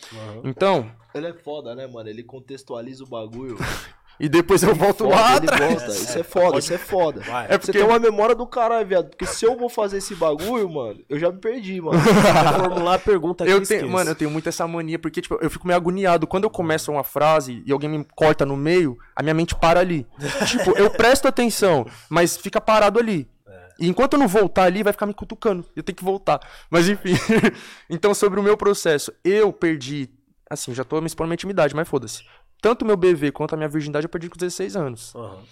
[0.44, 2.08] Então, Ele é foda, né, mano?
[2.08, 3.56] Ele contextualiza o bagulho.
[4.18, 5.74] e depois eu volto Foda, lá atrás.
[5.74, 5.88] gosta.
[5.90, 7.20] Isso é foda, isso é foda.
[7.20, 7.44] Vai.
[7.47, 9.09] É Você porque tem uma memória do caralho, viado.
[9.10, 11.98] Porque se eu vou fazer esse bagulho, mano, eu já me perdi, mano.
[12.59, 13.80] formular a pergunta aqui, eu esqueça.
[13.80, 16.26] tenho, mano, eu tenho muito essa mania, porque, tipo, eu fico meio agoniado.
[16.26, 19.80] Quando eu começo uma frase e alguém me corta no meio, a minha mente para
[19.80, 20.06] ali.
[20.47, 23.28] tipo, eu presto atenção, mas fica parado ali.
[23.78, 25.64] E enquanto eu não voltar ali, vai ficar me cutucando.
[25.76, 26.40] Eu tenho que voltar.
[26.70, 27.12] Mas enfim.
[27.90, 30.09] então, sobre o meu processo, eu perdi.
[30.48, 32.22] Assim, já tô me expondo minha intimidade, mas foda-se.
[32.60, 35.14] Tanto meu BV quanto a minha virgindade eu perdi com 16 anos.
[35.14, 35.42] Aham.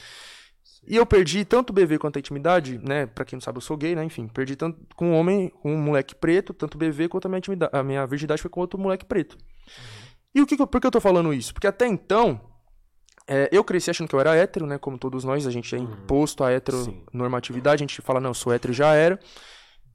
[0.87, 3.07] E eu perdi tanto o BV quanto a intimidade, né?
[3.07, 4.05] Pra quem não sabe, eu sou gay, né?
[4.05, 7.29] Enfim, perdi tanto com um homem, com um moleque preto, tanto o BV quanto a
[7.29, 7.75] minha intimidade.
[7.75, 9.39] A minha virgindade foi com outro moleque preto.
[10.35, 11.55] E o que, por que eu tô falando isso?
[11.55, 12.39] Porque até então,
[13.27, 14.77] é, eu cresci achando que eu era hétero, né?
[14.77, 18.53] Como todos nós, a gente é imposto a heteronormatividade, a gente fala, não, eu sou
[18.53, 19.19] hétero e já era.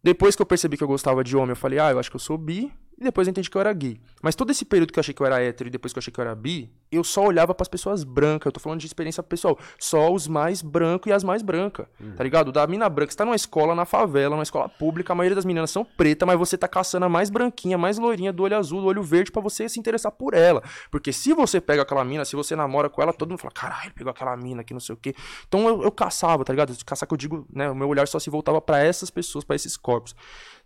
[0.03, 2.15] Depois que eu percebi que eu gostava de homem, eu falei, ah, eu acho que
[2.15, 2.73] eu sou bi.
[3.00, 3.98] E depois eu entendi que eu era gay.
[4.22, 6.02] Mas todo esse período que eu achei que eu era hétero e depois que eu
[6.02, 8.48] achei que eu era bi, eu só olhava pras pessoas brancas.
[8.48, 9.58] Eu tô falando de experiência pessoal.
[9.80, 11.86] Só os mais brancos e as mais brancas.
[12.18, 12.52] Tá ligado?
[12.52, 15.46] Da mina branca, você tá numa escola, na favela, numa escola pública, a maioria das
[15.46, 18.82] meninas são pretas, mas você tá caçando a mais branquinha, mais loirinha, do olho azul,
[18.82, 20.62] do olho verde, pra você se interessar por ela.
[20.92, 23.94] Porque se você pega aquela mina, se você namora com ela, todo mundo fala, caralho,
[23.94, 25.16] pegou aquela mina que não sei o quê.
[25.48, 26.76] Então eu, eu caçava, tá ligado?
[26.86, 27.70] Caçar que eu digo, né?
[27.70, 30.14] O meu olhar só se voltava pra essas pessoas, pra esses corpos.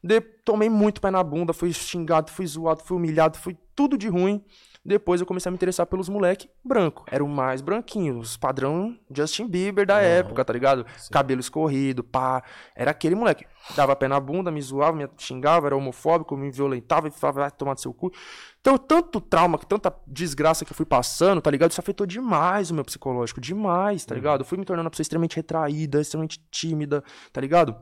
[0.04, 4.10] De, tomei muito pé na bunda, fui xingado, fui zoado, fui humilhado, fui tudo de
[4.10, 4.44] ruim.
[4.86, 7.06] Depois eu comecei a me interessar pelos moleque branco.
[7.10, 10.86] Era o mais branquinho, os padrão Justin Bieber da época, tá ligado?
[11.10, 12.44] Cabelo escorrido, pá.
[12.76, 13.46] Era aquele moleque.
[13.78, 17.52] Dava pé na bunda, me zoava, me xingava, era homofóbico, me violentava e falava, vai
[17.52, 18.12] tomar do seu cu.
[18.60, 21.72] Então, tanto trauma, tanta desgraça que eu fui passando, tá ligado?
[21.72, 24.42] Isso afetou demais o meu psicológico, demais, tá ligado?
[24.42, 27.02] Eu fui me tornando uma pessoa extremamente retraída, extremamente tímida,
[27.32, 27.74] tá ligado?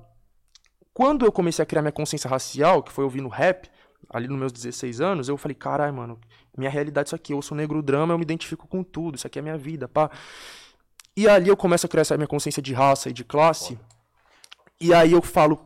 [0.93, 3.69] Quando eu comecei a criar minha consciência racial, que foi ouvindo rap,
[4.09, 6.19] ali nos meus 16 anos, eu falei, caralho, mano,
[6.57, 9.25] minha realidade é isso aqui, eu sou negro drama, eu me identifico com tudo, isso
[9.25, 10.09] aqui é minha vida, pá.
[11.15, 13.79] E ali eu começo a criar essa minha consciência de raça e de classe,
[14.79, 15.65] e aí eu falo,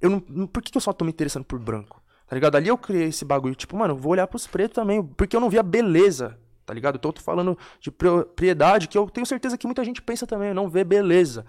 [0.00, 2.02] eu não, por que, que eu só tô me interessando por branco?
[2.26, 2.56] Tá ligado?
[2.56, 5.48] Ali eu criei esse bagulho, tipo, mano, vou olhar pros pretos também, porque eu não
[5.48, 6.96] vi a beleza, tá ligado?
[6.96, 10.52] Então eu tô falando de propriedade que eu tenho certeza que muita gente pensa também,
[10.52, 11.46] não vê beleza.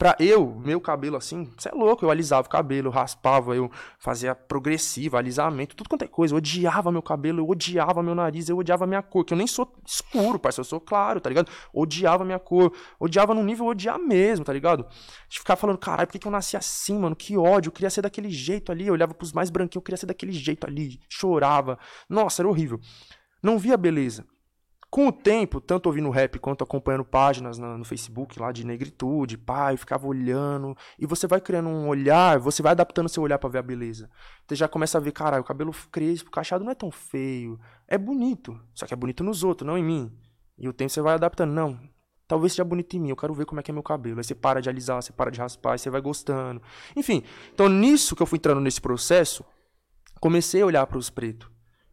[0.00, 4.34] Pra eu, meu cabelo assim, você é louco, eu alisava o cabelo, raspava, eu fazia
[4.34, 6.32] progressiva, alisamento, tudo quanto é coisa.
[6.32, 9.46] Eu odiava meu cabelo, eu odiava meu nariz, eu odiava minha cor, que eu nem
[9.46, 11.50] sou escuro, parceiro, eu sou claro, tá ligado?
[11.70, 14.86] Odiava minha cor, odiava num nível odiar mesmo, tá ligado?
[15.28, 17.14] De ficar falando, caralho, por que, que eu nasci assim, mano?
[17.14, 18.86] Que ódio, eu queria ser daquele jeito ali.
[18.86, 21.78] Eu olhava pros mais branquinhos, eu queria ser daquele jeito ali, chorava.
[22.08, 22.80] Nossa, era horrível.
[23.42, 24.24] Não via beleza.
[24.90, 29.76] Com o tempo, tanto ouvindo rap quanto acompanhando páginas no, Facebook lá de negritude, pai,
[29.76, 30.76] ficava olhando.
[30.98, 34.10] E você vai criando um olhar, você vai adaptando seu olhar para ver a beleza.
[34.48, 37.60] Você já começa a ver, caralho, o cabelo crespo, o cachado não é tão feio.
[37.86, 38.60] É bonito.
[38.74, 40.12] Só que é bonito nos outros, não em mim.
[40.58, 41.52] E o tempo você vai adaptando.
[41.52, 41.78] Não,
[42.26, 44.18] talvez seja bonito em mim, eu quero ver como é que é meu cabelo.
[44.18, 46.60] Aí você para de alisar, você para de raspar, você vai gostando.
[46.96, 47.22] Enfim,
[47.54, 49.44] então nisso que eu fui entrando nesse processo,
[50.20, 51.48] comecei a olhar para os pretos.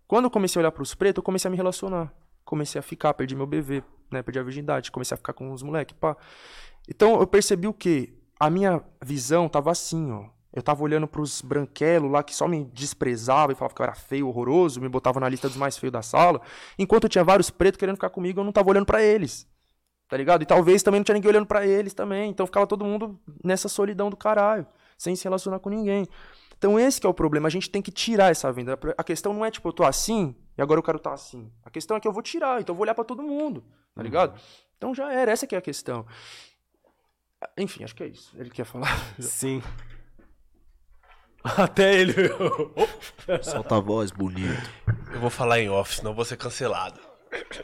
[0.08, 2.12] Quando eu comecei a olhar para os pretos, eu comecei a me relacionar
[2.48, 4.24] comecei a ficar, perdi meu bebê, né?
[4.24, 6.16] Perdi a virgindade, comecei a ficar com os moleques, pá.
[6.90, 8.18] Então eu percebi o que?
[8.40, 10.26] A minha visão tava assim, ó.
[10.54, 13.94] Eu tava olhando pros branquelos lá que só me desprezava e falava que eu era
[13.94, 16.42] feio, horroroso, me botava na lista dos mais feios da sala.
[16.80, 19.46] Enquanto eu tinha vários pretos querendo ficar comigo, eu não tava olhando para eles.
[20.08, 20.42] Tá ligado?
[20.42, 22.32] E talvez também não tinha ninguém olhando para eles também.
[22.32, 24.66] Então ficava todo mundo nessa solidão do caralho,
[24.98, 26.08] sem se relacionar com ninguém.
[26.58, 28.80] Então esse é o problema, a gente tem que tirar essa venda.
[28.98, 31.52] A questão não é tipo, eu tô assim e agora eu quero estar tá assim.
[31.64, 33.64] A questão é que eu vou tirar, então eu vou olhar para todo mundo,
[33.94, 34.34] tá ligado?
[34.34, 34.42] Uhum.
[34.78, 36.06] Então já era, essa que é a questão.
[37.58, 38.36] Enfim, acho que é isso.
[38.38, 38.90] Ele quer falar?
[39.20, 39.62] Sim.
[41.44, 42.14] Até ele.
[43.44, 44.70] Solta a voz, bonito.
[45.14, 47.00] Eu vou falar em off, senão vou ser cancelado.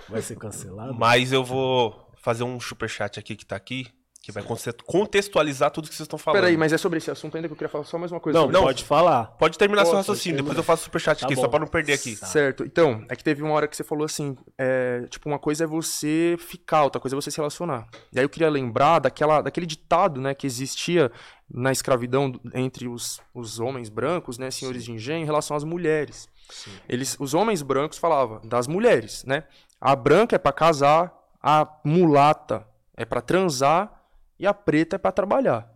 [0.07, 0.93] Vai ser cancelado?
[0.93, 3.87] Mas eu vou fazer um superchat aqui que tá aqui
[4.23, 4.41] que vai
[4.85, 6.39] contextualizar tudo que vocês estão falando.
[6.39, 8.39] Peraí, mas é sobre esse assunto ainda que eu queria falar só mais uma coisa.
[8.39, 9.25] Não, não pode falar.
[9.37, 11.41] Pode terminar Posso, seu raciocínio, depois eu faço superchat tá aqui, bom.
[11.41, 12.15] só pra não perder aqui.
[12.15, 12.25] Tá.
[12.25, 15.65] Certo, então, é que teve uma hora que você falou assim, é, tipo, uma coisa
[15.65, 17.85] é você ficar, outra coisa é você se relacionar.
[18.13, 21.11] E aí eu queria lembrar daquela, daquele ditado, né, que existia
[21.53, 24.91] na escravidão entre os, os homens brancos, né, senhores Sim.
[24.91, 26.29] de engenho, em relação às mulheres.
[26.49, 26.71] Sim.
[26.87, 29.43] Eles, os homens brancos falavam das mulheres, né?
[29.81, 34.02] A branca é para casar, a mulata é para transar
[34.43, 35.73] e a preta é para trabalhar.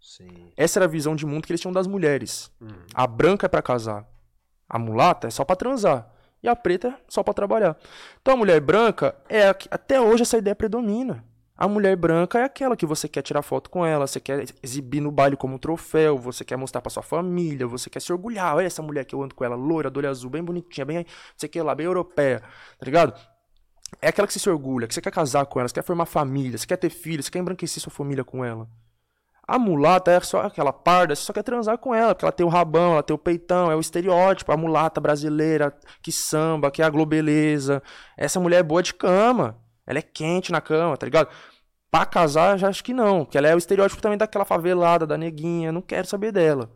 [0.00, 0.50] Sim.
[0.56, 2.50] Essa era a visão de mundo que eles tinham das mulheres.
[2.58, 2.70] Uhum.
[2.94, 4.08] A branca é para casar,
[4.66, 6.10] a mulata é só para transar
[6.42, 7.76] e a preta é só para trabalhar.
[8.22, 11.22] Então a mulher branca é até hoje essa ideia predomina.
[11.58, 15.00] A mulher branca é aquela que você quer tirar foto com ela, você quer exibir
[15.00, 18.56] no baile como um troféu, você quer mostrar para sua família, você quer se orgulhar.
[18.56, 21.04] Olha essa mulher que eu ando com ela, loira, do olho azul, bem bonitinha, bem,
[21.36, 23.35] você quer lá, bem europeia, tá ligado?
[24.00, 26.06] É aquela que você se orgulha, que você quer casar com ela, você quer formar
[26.06, 28.68] família, você quer ter filhos, você quer embranquecer sua família com ela.
[29.48, 32.44] A mulata é só aquela parda, você só quer transar com ela, porque ela tem
[32.44, 35.72] o rabão, ela tem o peitão, é o estereótipo, a mulata brasileira
[36.02, 37.80] que samba, que é a globeleza.
[38.16, 39.56] Essa mulher é boa de cama,
[39.86, 41.28] ela é quente na cama, tá ligado?
[41.90, 45.16] Pra casar, já acho que não, porque ela é o estereótipo também daquela favelada, da
[45.16, 46.68] neguinha, não quero saber dela.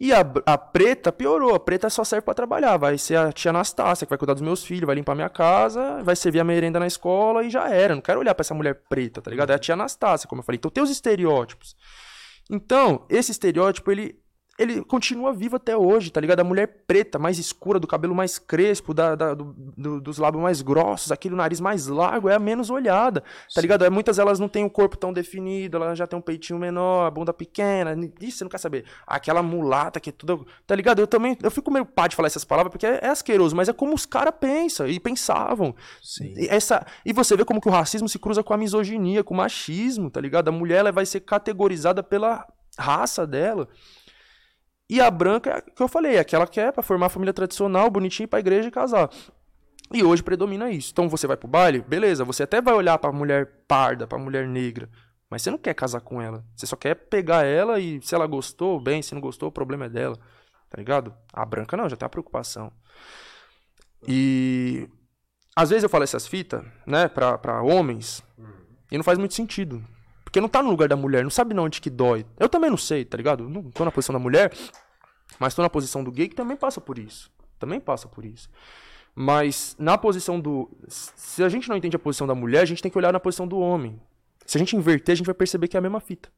[0.00, 1.54] E a, a preta piorou.
[1.54, 2.76] A preta só serve para trabalhar.
[2.76, 6.02] Vai ser a tia Anastácia que vai cuidar dos meus filhos, vai limpar minha casa,
[6.02, 7.94] vai servir a merenda na escola e já era.
[7.94, 9.50] Não quero olhar para essa mulher preta, tá ligado?
[9.50, 10.56] É a tia Anastácia, como eu falei.
[10.56, 11.76] Então tem os estereótipos.
[12.50, 14.20] Então, esse estereótipo, ele
[14.58, 16.40] ele continua vivo até hoje, tá ligado?
[16.40, 20.42] A mulher preta, mais escura, do cabelo mais crespo, da, da do, do, dos lábios
[20.42, 23.60] mais grossos, aquele nariz mais largo, é a menos olhada, tá Sim.
[23.62, 23.84] ligado?
[23.84, 27.06] É, muitas elas não têm o corpo tão definido, ela já tem um peitinho menor,
[27.06, 28.84] a bunda pequena, isso você não quer saber.
[29.06, 31.00] Aquela mulata que é tudo, tá ligado?
[31.00, 33.68] Eu também, eu fico meio pá de falar essas palavras, porque é, é asqueroso, mas
[33.68, 35.74] é como os caras pensam e pensavam.
[36.00, 36.32] Sim.
[36.36, 39.34] E, essa, e você vê como que o racismo se cruza com a misoginia, com
[39.34, 40.48] o machismo, tá ligado?
[40.48, 42.46] A mulher ela vai ser categorizada pela
[42.78, 43.68] raça dela.
[44.94, 47.32] E a branca é que eu falei, é aquela que é pra formar a família
[47.32, 49.10] tradicional, bonitinha, pra igreja e casar.
[49.92, 50.92] E hoje predomina isso.
[50.92, 54.46] Então você vai pro baile, beleza, você até vai olhar pra mulher parda, pra mulher
[54.46, 54.88] negra,
[55.28, 56.44] mas você não quer casar com ela.
[56.54, 59.86] Você só quer pegar ela e se ela gostou, bem, se não gostou, o problema
[59.86, 60.16] é dela.
[60.70, 61.12] Tá ligado?
[61.32, 62.70] A branca não, já tem a preocupação.
[64.06, 64.88] E
[65.56, 68.22] às vezes eu falo essas fitas, né, pra, pra homens,
[68.92, 69.84] e não faz muito sentido.
[70.22, 72.24] Porque não tá no lugar da mulher, não sabe não onde que dói.
[72.38, 73.48] Eu também não sei, tá ligado?
[73.48, 74.52] Não tô na posição da mulher,
[75.38, 77.30] mas tô na posição do gay que também passa por isso.
[77.58, 78.48] Também passa por isso.
[79.14, 80.70] Mas na posição do.
[80.88, 83.20] Se a gente não entende a posição da mulher, a gente tem que olhar na
[83.20, 84.00] posição do homem.
[84.44, 86.28] Se a gente inverter, a gente vai perceber que é a mesma fita.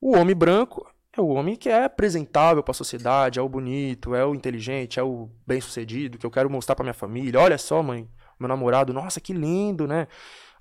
[0.00, 4.14] O homem branco é o homem que é apresentável para a sociedade, é o bonito,
[4.14, 7.38] é o inteligente, é o bem-sucedido, que eu quero mostrar para minha família.
[7.38, 8.08] Olha só, mãe,
[8.38, 10.08] meu namorado, nossa, que lindo, né?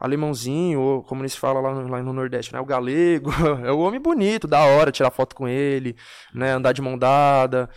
[0.01, 2.59] Alemãozinho, ou como eles falam lá no, lá no Nordeste, né?
[2.59, 3.29] O galego,
[3.63, 5.95] é o homem bonito, da hora, tirar foto com ele,
[6.33, 6.53] né?
[6.53, 7.69] Andar de mão dada.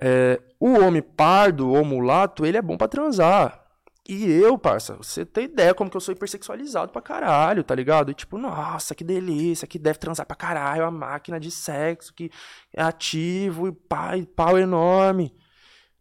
[0.00, 3.64] É, o homem pardo ou mulato, ele é bom para transar.
[4.08, 8.10] E eu, parça, você tem ideia como que eu sou hipersexualizado pra caralho, tá ligado?
[8.10, 12.30] E tipo, nossa, que delícia, que deve transar pra caralho, a máquina de sexo, que
[12.74, 15.36] é ativo, e pau enorme,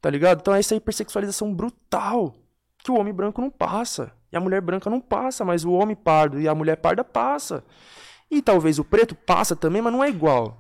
[0.01, 0.39] tá ligado?
[0.39, 2.33] Então é essa hipersexualização brutal
[2.81, 4.16] que o homem branco não passa.
[4.31, 7.63] E a mulher branca não passa, mas o homem pardo e a mulher parda passa.
[8.29, 10.57] E talvez o preto passa também, mas não é igual.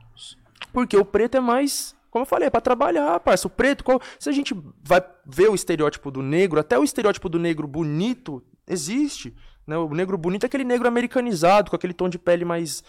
[0.71, 3.47] Porque o preto é mais como eu falei, é pra trabalhar, parça.
[3.47, 4.01] O preto, qual...
[4.17, 8.41] se a gente vai ver o estereótipo do negro, até o estereótipo do negro bonito
[8.67, 9.35] existe.
[9.67, 9.77] Né?
[9.77, 12.83] O negro bonito é aquele negro americanizado, com aquele tom de pele mais,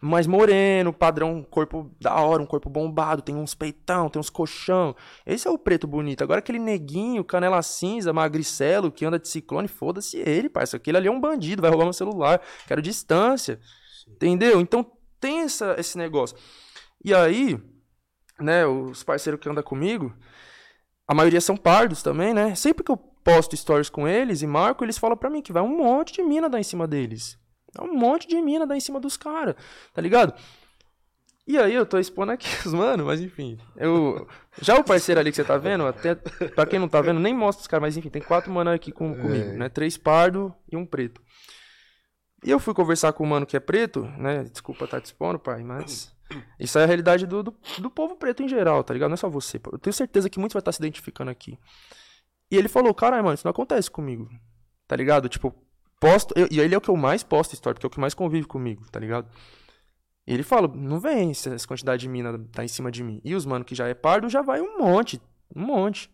[0.00, 4.94] mais moreno, padrão, corpo da hora, um corpo bombado, tem uns peitão, tem uns colchão.
[5.26, 6.22] Esse é o preto bonito.
[6.22, 10.76] Agora aquele neguinho, canela cinza, magricelo, que anda de ciclone, foda-se ele, parça.
[10.76, 12.40] Aquele ali é um bandido, vai roubar meu celular.
[12.66, 13.58] Quero distância.
[14.06, 14.60] Entendeu?
[14.60, 14.86] Então
[15.20, 16.36] tem essa, esse negócio.
[17.04, 17.60] E aí,
[18.40, 20.14] né, os parceiros que andam comigo,
[21.06, 22.54] a maioria são pardos também, né?
[22.54, 25.62] Sempre que eu posto stories com eles e marco, eles falam pra mim que vai
[25.62, 27.38] um monte de mina dar em cima deles.
[27.80, 29.54] Um monte de mina dar em cima dos caras,
[29.92, 30.34] tá ligado?
[31.46, 33.58] E aí eu tô expondo aqui os mano, mas enfim.
[33.74, 34.28] Eu,
[34.60, 36.14] já o parceiro ali que você tá vendo, até
[36.54, 38.92] pra quem não tá vendo, nem mostra os caras, mas enfim, tem quatro mano aqui
[38.92, 39.70] com, comigo, né?
[39.70, 41.22] Três pardo e um preto.
[42.44, 44.44] E eu fui conversar com o mano que é preto, né?
[44.44, 46.14] Desculpa estar tá te expondo, pai, mas
[46.60, 49.08] isso é a realidade do, do, do, povo preto em geral, tá ligado?
[49.08, 49.58] Não é só você.
[49.72, 51.58] Eu tenho certeza que muitos vai estar se identificando aqui.
[52.50, 54.28] E ele falou, caralho, mano, isso não acontece comigo.
[54.86, 55.28] Tá ligado?
[55.28, 55.54] Tipo,
[56.00, 56.32] posto.
[56.36, 58.14] Eu, e ele é o que eu mais posto história, porque é o que mais
[58.14, 59.28] convive comigo, tá ligado?
[60.26, 63.20] E ele fala, não vem essa quantidade de mina tá em cima de mim.
[63.24, 65.20] E os mano que já é pardo já vai um monte.
[65.56, 66.10] Um monte.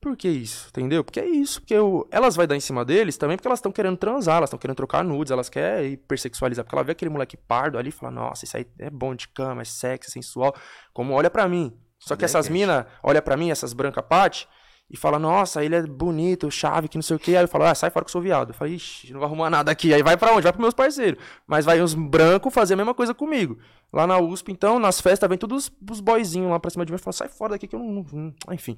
[0.00, 0.68] Por que isso?
[0.70, 1.04] Entendeu?
[1.04, 1.60] Porque é isso.
[1.60, 4.48] Porque eu, elas vai dar em cima deles também porque elas estão querendo transar, elas
[4.48, 6.64] estão querendo trocar nudes, elas querem hipersexualizar.
[6.64, 9.28] Porque ela vê aquele moleque pardo ali e fala, nossa, isso aí é bom de
[9.28, 10.54] cama, é sexy, é sensual.
[10.92, 11.72] Como olha para mim.
[11.98, 14.48] Só que essas minas olha para mim, essas branca parte,
[14.88, 17.36] e fala, nossa, ele é bonito, chave, que não sei o que.
[17.36, 18.50] Aí eu falo, ah, sai fora que eu sou viado.
[18.50, 19.92] Eu falo, ixi, não vai arrumar nada aqui.
[19.92, 20.42] Aí vai para onde?
[20.42, 21.20] Vai pros meus parceiros.
[21.46, 23.58] Mas vai os brancos fazer a mesma coisa comigo.
[23.92, 26.96] Lá na USP, então, nas festas, vem todos os boyzinhos lá pra cima de mim
[26.96, 28.32] e fala, sai fora daqui que eu não.
[28.52, 28.76] Enfim.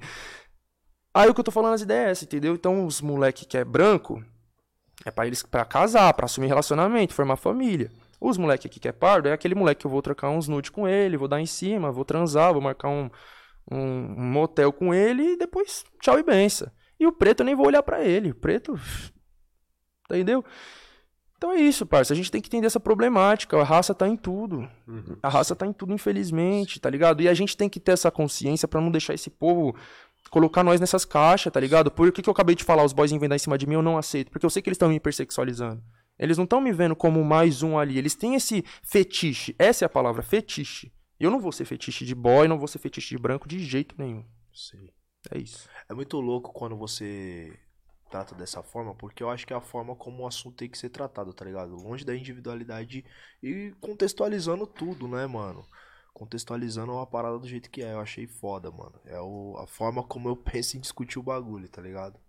[1.13, 2.53] Aí o que eu tô falando as ideias, entendeu?
[2.53, 4.23] Então os moleque que é branco
[5.05, 7.91] é para eles para casar, para assumir relacionamento, formar família.
[8.19, 10.69] Os moleque aqui que é pardo é aquele moleque que eu vou trocar uns nudes
[10.69, 13.09] com ele, vou dar em cima, vou transar, vou marcar um,
[13.71, 16.69] um, um motel com ele e depois tchau e benção.
[16.99, 18.31] E o preto eu nem vou olhar para ele.
[18.31, 18.79] O preto.
[20.09, 20.43] Entendeu?
[21.37, 22.11] Então é isso, parça.
[22.11, 23.57] A gente tem que entender essa problemática.
[23.57, 24.67] A raça tá em tudo.
[24.85, 25.15] Uhum.
[25.23, 27.21] A raça tá em tudo, infelizmente, tá ligado?
[27.21, 29.73] E a gente tem que ter essa consciência para não deixar esse povo
[30.29, 31.89] colocar nós nessas caixas, tá ligado?
[31.89, 33.81] Por que, que eu acabei de falar, os boys dar em cima de mim, eu
[33.81, 34.29] não aceito.
[34.29, 35.81] Porque eu sei que eles estão me hipersexualizando.
[36.19, 37.97] Eles não estão me vendo como mais um ali.
[37.97, 39.55] Eles têm esse fetiche.
[39.57, 40.91] Essa é a palavra, fetiche.
[41.19, 43.95] Eu não vou ser fetiche de boy, não vou ser fetiche de branco de jeito
[43.97, 44.25] nenhum.
[44.53, 44.89] Sim.
[45.31, 45.67] É isso.
[45.89, 47.59] É muito louco quando você
[48.09, 50.77] trata dessa forma, porque eu acho que é a forma como o assunto tem que
[50.77, 51.75] ser tratado, tá ligado?
[51.75, 53.05] Longe da individualidade
[53.43, 55.65] e contextualizando tudo, né, mano?
[56.19, 57.93] contextualizando uma parada do jeito que é.
[57.93, 58.99] Eu achei foda, mano.
[59.05, 62.19] É o, a forma como eu penso em discutir o bagulho, tá ligado?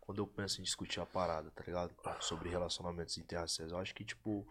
[0.00, 1.94] Quando eu penso em discutir a parada, tá ligado?
[2.20, 3.70] Sobre relacionamentos interraciais.
[3.70, 4.46] Eu acho que, tipo,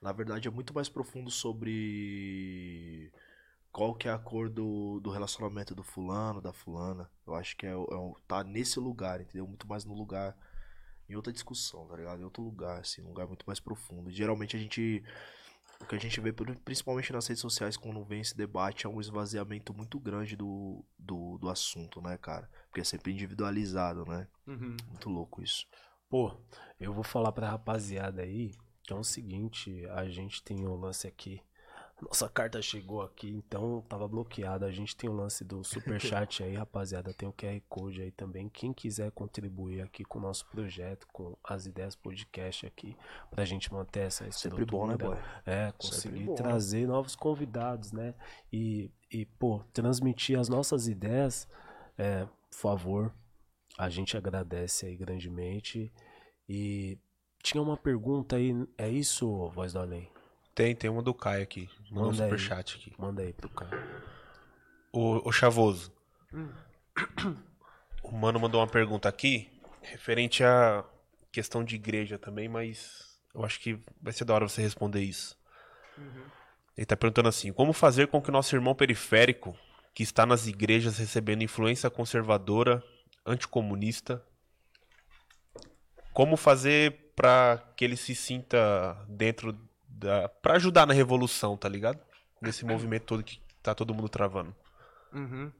[0.00, 3.12] na verdade é muito mais profundo sobre
[3.72, 7.10] qual que é a cor do, do relacionamento do fulano, da fulana.
[7.26, 9.46] Eu acho que é, é tá nesse lugar, entendeu?
[9.46, 10.36] Muito mais no lugar,
[11.08, 12.20] em outra discussão, tá ligado?
[12.20, 14.10] Em outro lugar, assim, um lugar muito mais profundo.
[14.10, 15.04] Geralmente a gente
[15.80, 19.00] o que a gente vê, principalmente nas redes sociais, quando vem esse debate, é um
[19.00, 22.48] esvaziamento muito grande do, do, do assunto, né, cara?
[22.68, 24.26] Porque é sempre individualizado, né?
[24.46, 24.76] Uhum.
[24.88, 25.66] Muito louco isso.
[26.08, 26.34] Pô,
[26.80, 28.52] eu vou falar pra rapaziada aí
[28.86, 31.42] que é o seguinte: a gente tem um lance aqui
[32.02, 34.66] nossa carta chegou aqui, então tava bloqueada.
[34.66, 37.14] A gente tem o lance do super chat aí, rapaziada.
[37.14, 38.50] Tem o QR Code aí também.
[38.50, 42.94] Quem quiser contribuir aqui com o nosso projeto, com as ideias podcast aqui,
[43.30, 44.62] pra gente manter essa estrutura.
[44.62, 45.16] Sempre bom, né, boy?
[45.46, 48.14] É, conseguir trazer novos convidados, né?
[48.52, 51.48] E, e, pô, transmitir as nossas ideias,
[51.96, 53.14] é, por favor,
[53.78, 55.90] A gente agradece aí grandemente.
[56.48, 56.98] E
[57.46, 60.10] tinha uma pergunta aí, é isso, Voz do Além?
[60.52, 61.70] Tem, tem uma do Caio aqui.
[61.92, 62.30] Um Manda aí.
[62.30, 62.92] superchat aqui.
[62.98, 64.02] Manda aí pro cara.
[64.92, 65.92] O, o Chavoso.
[66.34, 66.50] Hum.
[68.02, 69.48] O mano mandou uma pergunta aqui,
[69.80, 70.84] referente à
[71.30, 75.38] questão de igreja também, mas eu acho que vai ser da hora você responder isso.
[75.96, 76.24] Uhum.
[76.76, 79.56] Ele tá perguntando assim: como fazer com que nosso irmão periférico,
[79.94, 82.82] que está nas igrejas recebendo influência conservadora,
[83.24, 84.24] anticomunista,
[86.12, 90.28] como fazer pra que ele se sinta dentro da.
[90.28, 91.98] pra ajudar na revolução, tá ligado?
[92.40, 94.54] Nesse movimento todo que tá todo mundo travando.
[95.12, 95.50] Uhum.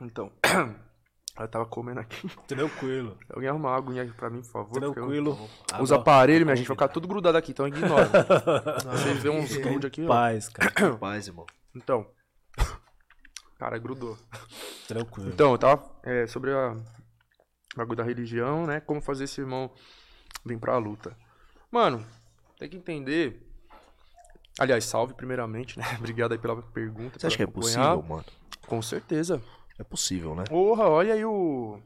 [0.00, 0.32] Então,
[1.38, 2.28] eu tava comendo aqui.
[2.48, 3.16] Tranquilo.
[3.32, 4.68] Alguém arruma uma aguinha aqui pra mim, por favor?
[4.72, 5.50] porque eu- Tranquilo.
[5.80, 8.10] Os aparelhos, minha gente, vai ficar tudo grudado aqui, então ignora.
[8.92, 10.08] Você vê uns grude aqui, ó.
[10.08, 10.96] Paz, cara.
[10.96, 11.46] Paz, irmão.
[11.74, 12.06] Então.
[13.56, 14.18] Cara, grudou.
[14.88, 15.30] Tranquilo.
[15.30, 16.76] Então, eu tava é, sobre a
[17.76, 18.80] bagulho da religião, né?
[18.80, 19.72] Como fazer esse irmão
[20.44, 21.16] vir pra luta.
[21.70, 22.04] Mano,
[22.58, 23.40] tem que entender.
[24.58, 25.84] Aliás, salve primeiramente, né?
[25.98, 27.18] Obrigado aí pela pergunta.
[27.18, 28.24] Você acha que é possível, mano?
[28.66, 29.42] Com certeza.
[29.78, 30.44] É possível, né?
[30.48, 31.80] Porra, olha aí o.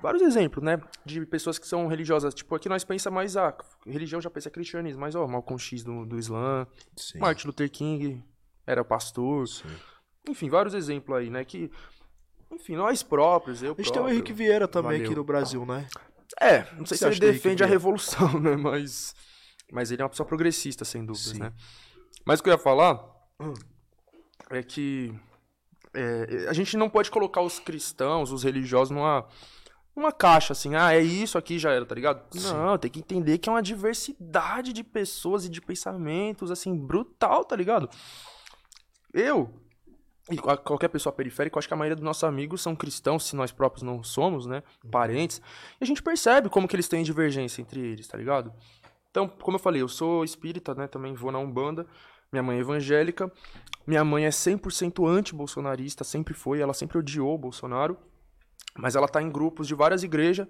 [0.00, 0.80] Vários exemplos, né?
[1.04, 2.34] De pessoas que são religiosas.
[2.34, 6.04] Tipo, aqui nós pensa mais a religião já pensa cristianismo, mas ó, Malcolm X do,
[6.04, 6.66] do Islã,
[6.96, 7.18] Sim.
[7.18, 8.22] Martin Luther King
[8.66, 9.48] era pastor.
[9.48, 9.64] Sim.
[10.28, 11.44] Enfim, vários exemplos aí, né?
[11.44, 11.70] Que.
[12.52, 14.14] Enfim, nós próprios, eu A gente tem o próprio.
[14.14, 15.06] Henrique Vieira também Valeu.
[15.06, 15.88] aqui no Brasil, né?
[16.40, 18.56] É, não sei se ele defende a revolução, né?
[18.56, 19.14] Mas.
[19.72, 21.40] Mas ele é uma pessoa progressista, sem dúvidas, Sim.
[21.40, 21.52] né?
[22.24, 23.00] Mas o que eu ia falar
[23.40, 23.52] Hum.
[24.50, 25.12] é que
[25.92, 29.26] é, a gente não pode colocar os cristãos, os religiosos, numa,
[29.94, 32.22] numa caixa assim, ah, é isso aqui já era, tá ligado?
[32.52, 37.44] Não, tem que entender que é uma diversidade de pessoas e de pensamentos, assim, brutal,
[37.44, 37.88] tá ligado?
[39.12, 39.52] Eu,
[40.30, 43.24] e qual- qualquer pessoa periférica, eu acho que a maioria dos nossos amigos são cristãos,
[43.24, 44.62] se nós próprios não somos, né?
[44.90, 45.40] Parentes.
[45.80, 48.52] E a gente percebe como que eles têm divergência entre eles, tá ligado?
[49.10, 50.86] Então, como eu falei, eu sou espírita, né?
[50.86, 51.86] Também vou na Umbanda.
[52.32, 53.32] Minha mãe é evangélica.
[53.86, 56.60] Minha mãe é 100% anti-bolsonarista, sempre foi.
[56.60, 57.96] Ela sempre odiou o Bolsonaro.
[58.76, 60.46] Mas ela tá em grupos de várias igrejas.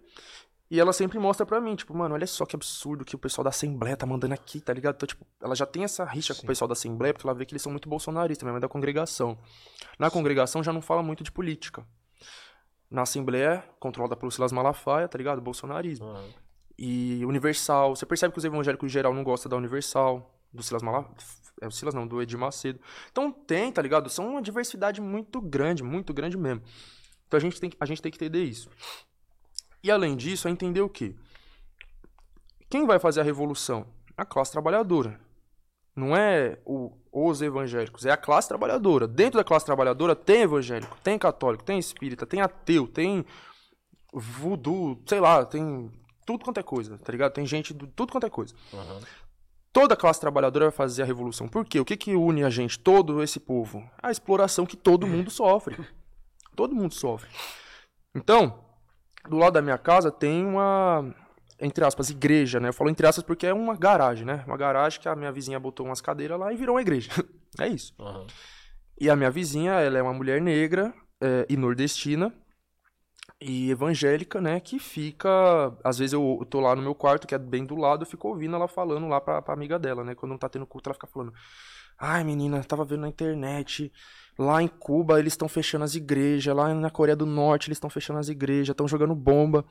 [0.68, 3.44] E ela sempre mostra pra mim, tipo, mano, olha só que absurdo que o pessoal
[3.44, 4.96] da Assembleia tá mandando aqui, tá ligado?
[4.96, 7.46] Então, tipo, ela já tem essa rixa com o pessoal da Assembleia, porque ela vê
[7.46, 9.38] que eles são muito bolsonaristas, mãe é da congregação.
[9.98, 11.86] Na congregação já não fala muito de política.
[12.90, 15.40] Na Assembleia, controlada pelo Silas Malafaia, tá ligado?
[15.40, 16.06] Bolsonarismo.
[16.78, 17.94] E Universal.
[17.94, 21.14] Você percebe que os evangélicos em geral não gostam da Universal, do Silas Malafaia.
[21.60, 22.78] É o Silas não, do Edir Macedo.
[23.10, 24.10] Então tem, tá ligado?
[24.10, 26.62] São uma diversidade muito grande, muito grande mesmo.
[27.26, 28.68] Então a gente tem, que- a gente tem que entender isso.
[29.82, 31.14] E além disso, é entender o quê?
[32.68, 33.86] Quem vai fazer a revolução?
[34.16, 35.20] A classe trabalhadora.
[35.94, 39.06] Não é o- os evangélicos, é a classe trabalhadora.
[39.08, 43.24] Dentro da classe trabalhadora tem evangélico, tem católico, tem espírita, tem ateu, tem
[44.12, 45.90] voodoo, sei lá, tem
[46.26, 47.32] tudo quanto é coisa, tá ligado?
[47.32, 48.54] Tem gente do tudo quanto é coisa.
[48.74, 49.00] Aham.
[49.72, 51.46] Toda a classe trabalhadora vai fazer a revolução.
[51.48, 51.78] Por quê?
[51.78, 53.88] O que, que une a gente, todo esse povo?
[54.02, 55.76] A exploração que todo mundo sofre.
[56.54, 57.28] Todo mundo sofre.
[58.14, 58.64] Então,
[59.28, 61.14] do lado da minha casa tem uma,
[61.60, 62.68] entre aspas, igreja, né?
[62.68, 64.44] Eu falo entre aspas porque é uma garagem, né?
[64.46, 67.10] Uma garagem que a minha vizinha botou umas cadeiras lá e virou uma igreja.
[67.58, 67.94] É isso.
[67.98, 68.26] Aham.
[69.00, 70.92] E a minha vizinha, ela é uma mulher negra
[71.22, 72.30] é, e nordestina
[73.40, 74.60] e evangélica, né?
[74.60, 75.28] Que fica.
[75.84, 78.06] Às vezes eu, eu tô lá no meu quarto, que é bem do lado, eu
[78.06, 80.14] fico ouvindo ela falando lá pra, pra amiga dela, né?
[80.14, 81.32] Quando não tá tendo culto, ela fica falando.
[81.98, 83.92] Ai, menina, tava vendo na internet.
[84.38, 86.54] Lá em Cuba eles estão fechando as igrejas.
[86.54, 89.64] Lá na Coreia do Norte eles estão fechando as igrejas, estão jogando bomba.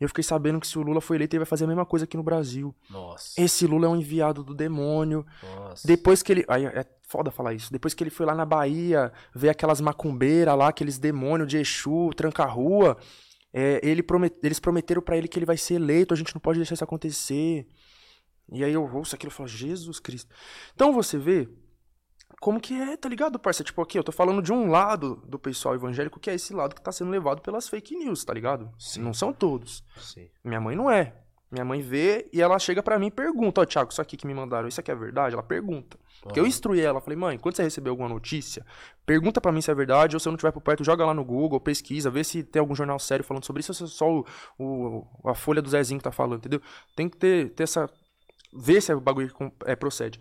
[0.00, 1.84] E eu fiquei sabendo que se o Lula for eleito, ele vai fazer a mesma
[1.84, 2.74] coisa aqui no Brasil.
[2.88, 3.40] Nossa.
[3.40, 5.26] Esse Lula é um enviado do demônio.
[5.42, 5.86] Nossa.
[5.86, 6.44] Depois que ele.
[6.46, 7.72] Aí é foda falar isso.
[7.72, 12.10] Depois que ele foi lá na Bahia ver aquelas macumbeiras lá, aqueles demônios de Exu,
[12.14, 12.96] tranca-rua.
[13.52, 14.34] é, ele promet...
[14.42, 16.84] Eles prometeram pra ele que ele vai ser eleito, a gente não pode deixar isso
[16.84, 17.66] acontecer.
[18.52, 20.34] E aí eu ouço aquilo e falo, Jesus Cristo.
[20.74, 21.48] Então você vê
[22.40, 23.64] como que é, tá ligado, parça?
[23.64, 26.74] Tipo, aqui, eu tô falando de um lado do pessoal evangélico, que é esse lado
[26.74, 28.70] que tá sendo levado pelas fake news, tá ligado?
[28.78, 29.00] Sim.
[29.02, 29.84] Não são todos.
[29.96, 30.28] Sim.
[30.44, 31.14] Minha mãe não é.
[31.50, 34.26] Minha mãe vê e ela chega pra mim e pergunta: Ó, Thiago, isso aqui que
[34.26, 35.32] me mandaram, isso aqui é verdade?
[35.34, 35.98] Ela pergunta.
[36.22, 38.66] Porque eu instruí ela, falei: mãe, quando você receber alguma notícia,
[39.06, 41.14] pergunta pra mim se é verdade, ou se eu não estiver por perto, joga lá
[41.14, 43.86] no Google, pesquisa, vê se tem algum jornal sério falando sobre isso, ou se é
[43.86, 44.26] só o,
[44.58, 46.60] o- a folha do Zezinho que tá falando, entendeu?
[46.94, 47.88] Tem que ter, ter essa.
[48.52, 50.20] ver se o bagulho com- é, procede.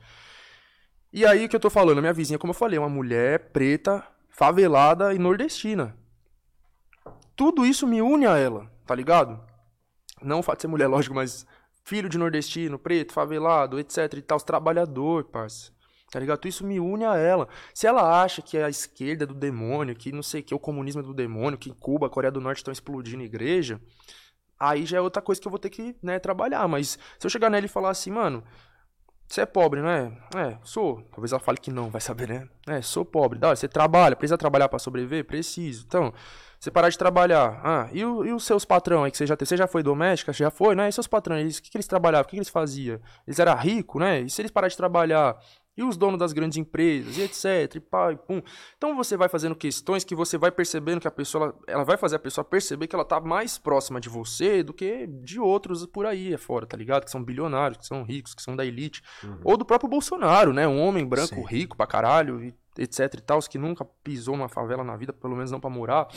[1.18, 3.49] E aí que eu tô falando, a minha vizinha, como eu falei, é uma mulher
[3.49, 5.98] preta, favelada e nordestina.
[7.35, 9.44] Tudo isso me une a ela, tá ligado?
[10.22, 11.44] Não o fato de ser mulher, lógico, mas
[11.84, 15.72] filho de nordestino, preto, favelado, etc e tal, trabalhador, parça.
[16.11, 16.38] Tá ligado?
[16.38, 17.49] Tudo isso me une a ela.
[17.73, 20.60] Se ela acha que a esquerda é do demônio, que não sei o que, o
[20.60, 23.81] comunismo é do demônio, que Cuba, a Coreia do Norte estão explodindo igreja,
[24.60, 26.68] aí já é outra coisa que eu vou ter que né, trabalhar.
[26.68, 28.44] Mas se eu chegar nela e falar assim, mano,
[29.28, 30.12] você é pobre, não é?
[30.36, 31.02] É, sou.
[31.12, 32.48] Talvez ela fale que não, vai saber, né?
[32.66, 33.38] É, sou pobre.
[33.38, 35.26] Da hora, você trabalha, precisa trabalhar para sobreviver?
[35.26, 35.84] Preciso.
[35.86, 36.14] Então,
[36.58, 37.60] você parar de trabalhar.
[37.64, 39.49] Ah, e, o, e os seus patrão aí que você já teve?
[39.49, 40.32] Você já foi doméstica?
[40.32, 40.88] Já foi, né?
[40.88, 42.24] E seus patrões, o que, que eles trabalhavam?
[42.24, 42.99] O que, que eles faziam?
[43.28, 44.22] Eles eram ricos, né?
[44.22, 45.38] E se eles pararem de trabalhar?
[45.78, 48.41] E os donos das grandes empresas, e etc, e pá, e pum.
[48.78, 51.98] Então você vai fazendo questões que você vai percebendo que a pessoa, ela, ela vai
[51.98, 55.86] fazer a pessoa perceber que ela tá mais próxima de você do que de outros
[55.86, 57.06] por aí fora, tá ligado?
[57.06, 59.04] Que são bilionários, que são ricos, que são da elite.
[59.24, 59.40] Uhum.
[59.44, 60.68] Ou do próprio Bolsonaro, né?
[60.68, 61.45] Um homem branco Sim.
[61.45, 65.36] rico pra caralho, e etc e tal, que nunca pisou numa favela na vida, pelo
[65.36, 66.08] menos não pra morar.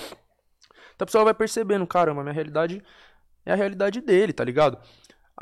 [0.95, 2.83] Então a pessoa vai percebendo, caramba, minha realidade
[3.45, 4.79] é a realidade dele, tá ligado?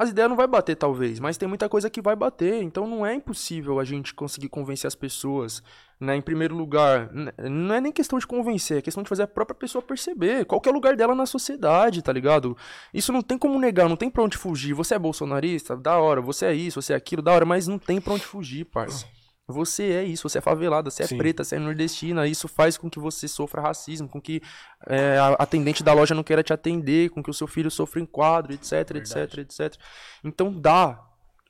[0.01, 2.63] As ideias não vai bater, talvez, mas tem muita coisa que vai bater.
[2.63, 5.61] Então não é impossível a gente conseguir convencer as pessoas,
[5.99, 6.15] né?
[6.15, 9.57] Em primeiro lugar, não é nem questão de convencer, é questão de fazer a própria
[9.57, 12.57] pessoa perceber qual é o lugar dela na sociedade, tá ligado?
[12.95, 14.73] Isso não tem como negar, não tem pra onde fugir.
[14.73, 15.77] Você é bolsonarista?
[15.77, 16.21] Da hora.
[16.21, 17.21] Você é isso, você é aquilo?
[17.21, 19.05] Da hora, mas não tem pra onde fugir, parça.
[19.51, 21.17] Você é isso, você é favelada, você é Sim.
[21.17, 22.27] preta, você é nordestina.
[22.27, 24.43] Isso faz com que você sofra racismo, com que
[24.87, 27.99] é, a atendente da loja não queira te atender, com que o seu filho sofra
[27.99, 29.01] enquadro, etc, Verdade.
[29.01, 29.81] etc, etc.
[30.23, 31.03] Então dá.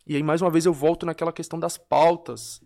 [0.06, 2.60] E aí, mais uma vez, eu volto naquela questão das pautas.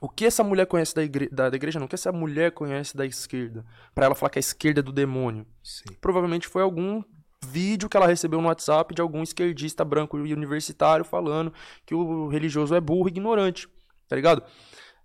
[0.00, 1.86] O que essa mulher conhece da, igre da, da igreja, não?
[1.86, 3.66] O que essa mulher conhece da esquerda?
[3.92, 5.44] para ela falar que a esquerda é do demônio.
[5.62, 5.92] Sim.
[6.00, 7.02] Provavelmente foi algum
[7.44, 11.52] vídeo que ela recebeu no WhatsApp de algum esquerdista branco e universitário falando
[11.84, 13.68] que o religioso é burro e ignorante
[14.12, 14.42] tá ligado?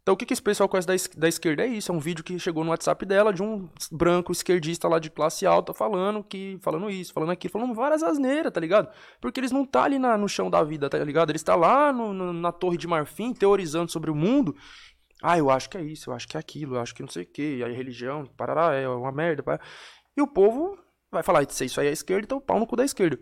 [0.01, 2.23] Então o que, que esse pessoal conhece da, da esquerda é isso, é um vídeo
[2.23, 6.57] que chegou no WhatsApp dela de um branco esquerdista lá de classe alta falando que
[6.61, 8.89] falando isso, falando aquilo, falando várias asneiras, tá ligado?
[9.21, 11.29] Porque eles não tá ali na, no chão da vida, tá ligado?
[11.29, 14.55] Eles tá lá no, no, na torre de marfim teorizando sobre o mundo.
[15.23, 17.09] Ah, eu acho que é isso, eu acho que é aquilo, eu acho que não
[17.09, 19.41] sei o que, a religião, parará, é uma merda.
[19.41, 19.63] Parará.
[20.15, 20.77] E o povo
[21.11, 23.19] vai falar, isso aí é a esquerda, então pau no cu da esquerda.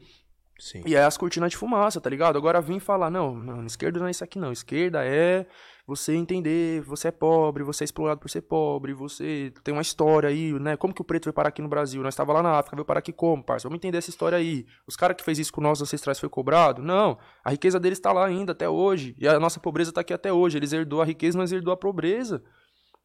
[0.58, 0.84] Sim.
[0.86, 2.38] E aí as cortinas de fumaça, tá ligado?
[2.38, 5.46] Agora vim falar, não, não, esquerda não é isso aqui não, esquerda é
[5.88, 10.30] você entender, você é pobre, você é explorado por ser pobre, você tem uma história
[10.30, 10.76] aí, né?
[10.76, 12.02] Como que o preto veio parar aqui no Brasil?
[12.02, 13.68] Nós estava lá na África, veio parar aqui como, parça?
[13.68, 14.66] Vamos entender essa história aí.
[14.88, 16.82] Os caras que fez isso com nossos ancestrais foi cobrado?
[16.82, 17.20] Não.
[17.44, 19.16] A riqueza deles está lá ainda até hoje.
[19.20, 20.58] E a nossa pobreza está aqui até hoje.
[20.58, 22.42] Eles herdou a riqueza, nós herdou a pobreza.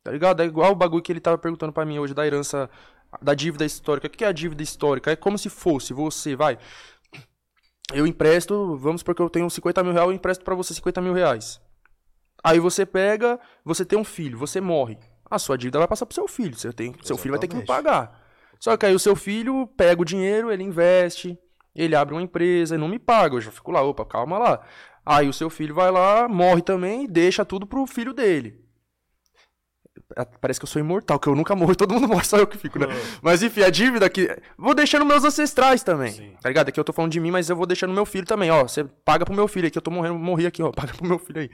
[0.03, 0.41] Tá ligado?
[0.41, 2.71] É igual o bagulho que ele tava perguntando para mim hoje da herança
[3.21, 4.07] da dívida histórica.
[4.07, 5.11] O que é a dívida histórica?
[5.11, 6.57] É como se fosse você, vai.
[7.93, 11.13] Eu empresto, vamos porque eu tenho 50 mil reais, eu empresto para você 50 mil
[11.13, 11.61] reais.
[12.43, 14.99] Aí você pega, você tem um filho, você morre.
[15.31, 16.57] A sua dívida vai passar pro seu filho.
[16.57, 18.21] Você tem, seu filho vai ter que me pagar.
[18.59, 21.39] Só que aí o seu filho pega o dinheiro, ele investe,
[21.75, 23.37] ele abre uma empresa e não me paga.
[23.37, 24.61] Eu já fico lá, opa, calma lá.
[25.05, 28.60] Aí o seu filho vai lá, morre também e deixa tudo pro filho dele.
[30.41, 32.59] Parece que eu sou imortal, que eu nunca morro todo mundo morre, só eu que
[32.59, 32.87] fico, né?
[33.23, 34.37] Mas enfim, a dívida que.
[34.59, 36.13] Vou deixando meus ancestrais também.
[36.13, 36.33] Sim.
[36.41, 36.69] Tá ligado?
[36.69, 38.63] Aqui eu tô falando de mim, mas eu vou deixando meu filho também, ó.
[38.63, 40.71] Você paga pro meu filho aqui, eu tô morrendo, morri aqui, ó.
[40.81, 41.51] Paga pro meu filho aí.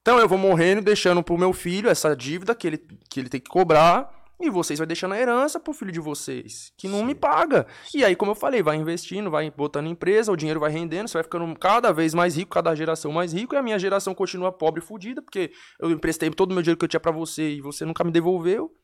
[0.00, 2.78] Então eu vou morrendo, deixando pro meu filho essa dívida que ele,
[3.08, 4.21] que ele tem que cobrar.
[4.42, 7.04] E vocês vai deixando a herança pro filho de vocês, que não Sim.
[7.04, 7.66] me paga.
[7.94, 11.14] E aí, como eu falei, vai investindo, vai botando empresa, o dinheiro vai rendendo, você
[11.14, 14.50] vai ficando cada vez mais rico, cada geração mais rico, e a minha geração continua
[14.50, 17.50] pobre e fodida, porque eu emprestei todo o meu dinheiro que eu tinha para você
[17.50, 18.74] e você nunca me devolveu.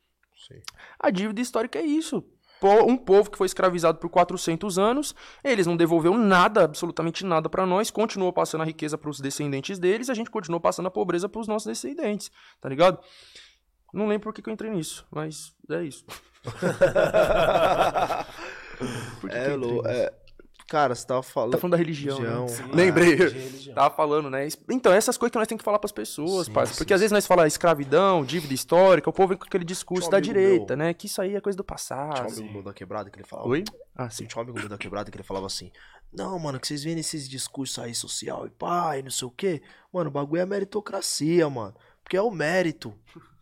[0.46, 0.60] Sim.
[0.98, 2.24] A dívida histórica é isso
[2.66, 5.14] um povo que foi escravizado por 400 anos,
[5.44, 9.78] eles não devolveu nada, absolutamente nada para nós, continuou passando a riqueza para os descendentes
[9.78, 12.30] deles, a gente continuou passando a pobreza para os nossos descendentes,
[12.60, 12.98] tá ligado?
[13.92, 16.04] Não lembro por que, que eu entrei nisso, mas é isso.
[19.20, 20.12] por que é, que é,
[20.68, 21.52] Cara, você tava falando.
[21.52, 22.20] Tá falando da religião.
[22.20, 22.28] Né?
[22.28, 22.68] religião.
[22.68, 22.74] Né?
[22.74, 23.14] Lembrei.
[23.14, 23.74] Religião.
[23.74, 24.46] Tava falando, né?
[24.70, 26.74] Então, essas coisas que nós temos que falar pras pessoas, sim, parça.
[26.74, 30.10] Porque sim, às vezes nós falamos escravidão, dívida histórica, o povo vem com aquele discurso
[30.10, 30.84] da direita, meu.
[30.84, 30.94] né?
[30.94, 32.16] Que isso aí é coisa do passado.
[32.16, 33.48] Tinha um amigo meu da quebrada que ele falava.
[33.48, 33.64] Oi?
[33.96, 34.26] Ah, sim.
[34.26, 35.72] Tinha um amigo meu da quebrada que ele falava assim:
[36.12, 39.62] Não, mano, que vocês veem esses discursos aí social e pai, não sei o quê.
[39.90, 41.74] Mano, o bagulho é meritocracia, mano.
[42.04, 42.94] Porque é o mérito.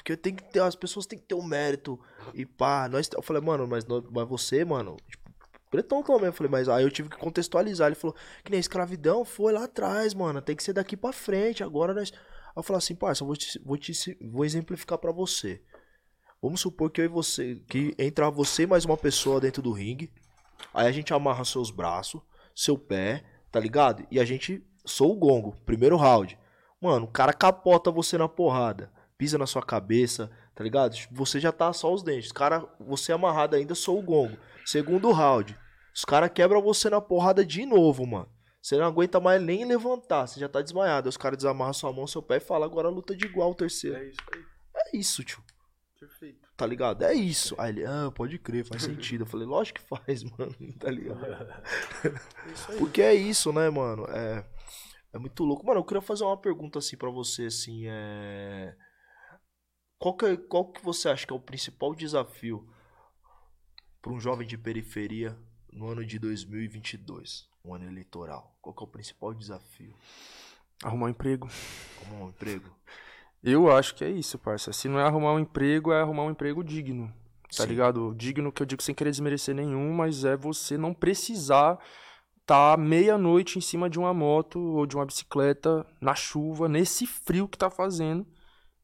[0.07, 1.99] Porque tem que ter, as pessoas têm que ter um mérito.
[2.33, 3.11] E pá, nós.
[3.12, 5.28] Eu falei, mano, mas, mas você, mano, tipo,
[5.69, 6.27] Pretão também.
[6.27, 7.89] Eu falei, mas aí eu tive que contextualizar.
[7.89, 8.15] Ele falou,
[8.45, 10.41] que nem escravidão foi lá atrás, mano.
[10.41, 11.65] Tem que ser daqui pra frente.
[11.65, 12.12] Agora nós.
[12.12, 15.61] Aí eu falei assim, parça, eu vou, te, vou, te, vou exemplificar para você.
[16.41, 17.61] Vamos supor que eu e você.
[17.69, 20.12] Que entra você mais uma pessoa dentro do ringue.
[20.73, 22.23] Aí a gente amarra seus braços,
[22.55, 24.07] seu pé, tá ligado?
[24.09, 24.65] E a gente.
[24.85, 26.39] Sou o gongo, primeiro round.
[26.81, 28.95] Mano, o cara capota você na porrada.
[29.19, 30.97] Pisa na sua cabeça, tá ligado?
[31.13, 32.33] Você já tá só os dentes.
[32.33, 34.37] Cara, você amarrado ainda, sou o gongo.
[34.65, 35.57] Segundo round.
[35.95, 38.29] Os caras quebram você na porrada de novo, mano.
[38.61, 41.07] Você não aguenta mais nem levantar, você já tá desmaiado.
[41.07, 43.55] Aí os caras desamarram sua mão, seu pé e falam, agora luta de igual o
[43.55, 43.97] terceiro.
[43.97, 44.45] É isso aí.
[44.75, 45.43] É isso, tio.
[45.99, 46.49] Perfeito.
[46.57, 47.03] Tá ligado?
[47.03, 47.55] É isso.
[47.59, 49.23] Aí ele, ah, pode crer, faz sentido.
[49.23, 50.55] Eu falei, lógico que faz, mano.
[50.79, 51.63] Tá ligado?
[52.79, 54.05] Porque é isso, né, mano?
[54.11, 54.45] É,
[55.13, 55.65] é muito louco.
[55.65, 58.75] Mano, eu queria fazer uma pergunta assim pra você, assim, é...
[59.98, 62.66] Qual que, é- qual que você acha que é o principal desafio
[64.02, 65.36] pra um jovem de periferia
[65.73, 67.48] no ano de 2022?
[67.64, 68.56] Um ano eleitoral.
[68.60, 69.94] Qual que é o principal desafio?
[70.82, 71.48] Arrumar um emprego.
[72.05, 72.70] Arrumar um emprego?
[73.43, 74.73] Eu acho que é isso, parça.
[74.73, 77.12] Se não é arrumar um emprego, é arrumar um emprego digno.
[77.56, 77.68] Tá Sim.
[77.68, 78.14] ligado?
[78.14, 81.78] Digno que eu digo sem querer desmerecer nenhum, mas é você não precisar
[82.44, 87.48] tá meia-noite em cima de uma moto ou de uma bicicleta na chuva, nesse frio
[87.48, 88.24] que tá fazendo,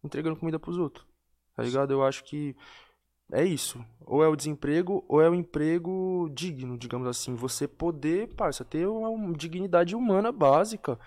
[0.02, 1.06] entregando comida pros outros.
[1.54, 1.92] Tá ligado?
[1.92, 2.56] Eu acho que
[3.30, 3.84] é isso.
[4.00, 7.34] Ou é o desemprego, ou é o emprego digno, digamos assim.
[7.34, 10.98] Você poder, parça, ter uma dignidade humana básica.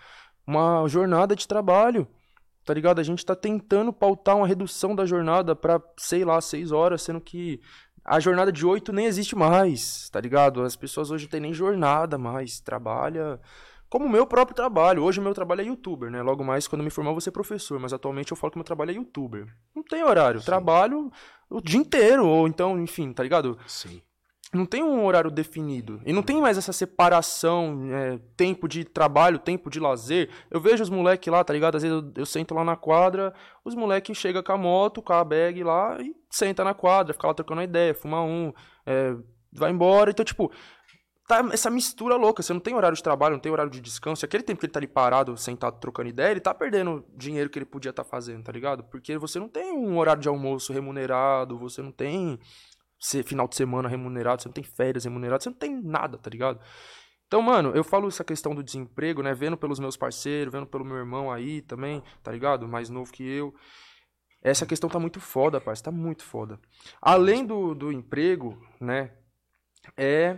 [0.46, 2.08] Uma jornada de trabalho.
[2.64, 3.00] Tá ligado?
[3.00, 7.22] A gente tá tentando pautar uma redução da jornada pra, sei lá, seis horas, sendo
[7.22, 7.62] que
[8.04, 10.64] a jornada de oito nem existe mais, tá ligado?
[10.64, 13.40] As pessoas hoje não têm nem jornada mais, trabalha
[13.90, 15.04] como o meu próprio trabalho.
[15.04, 16.22] Hoje o meu trabalho é youtuber, né?
[16.22, 18.58] Logo mais, quando eu me formar, eu vou ser professor, mas atualmente eu falo que
[18.58, 19.48] meu trabalho é youtuber.
[19.76, 21.12] Não tem horário, trabalho
[21.50, 23.58] o dia inteiro, ou então, enfim, tá ligado?
[23.68, 24.02] Sim.
[24.54, 26.02] não tem um horário definido.
[26.06, 30.30] E não tem mais essa separação, é, tempo de trabalho, tempo de lazer.
[30.50, 31.76] Eu vejo os moleques lá, tá ligado?
[31.76, 33.34] Às vezes eu, eu sento lá na quadra,
[33.64, 37.28] os moleques chegam com a moto, com a bag lá e senta na quadra, fica
[37.28, 38.54] lá trocando ideia, fuma um,
[38.86, 39.16] é,
[39.52, 40.12] vai embora.
[40.12, 40.52] Então, tipo,
[41.28, 42.42] tá essa mistura louca.
[42.42, 44.26] Você não tem horário de trabalho, não tem horário de descanso.
[44.26, 47.60] Aquele tempo que ele tá ali parado, sentado, trocando ideia, ele tá perdendo dinheiro que
[47.60, 48.84] ele podia estar fazendo, tá ligado?
[48.84, 52.40] Porque você não tem um horário de almoço remunerado, você não tem
[53.24, 56.60] final de semana remunerado, você não tem férias remuneradas, você não tem nada, tá ligado?
[57.28, 59.34] Então, mano, eu falo essa questão do desemprego, né?
[59.34, 62.68] Vendo pelos meus parceiros, vendo pelo meu irmão aí também, tá ligado?
[62.68, 63.54] Mais novo que eu.
[64.44, 66.60] Essa questão tá muito foda, parça, tá muito foda.
[67.02, 69.12] Além do, do emprego, né?
[69.98, 70.38] É,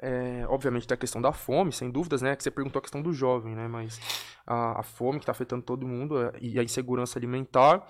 [0.00, 2.36] é, obviamente, tem a questão da fome, sem dúvidas, né?
[2.36, 3.66] Que você perguntou a questão do jovem, né?
[3.68, 4.00] Mas
[4.46, 7.86] a, a fome que tá afetando todo mundo é, e a insegurança alimentar.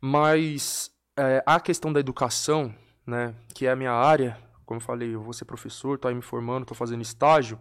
[0.00, 2.74] Mas é, a questão da educação,
[3.06, 3.34] né?
[3.54, 6.22] Que é a minha área, como eu falei, eu vou ser professor, tô aí me
[6.22, 7.58] formando, tô fazendo estágio.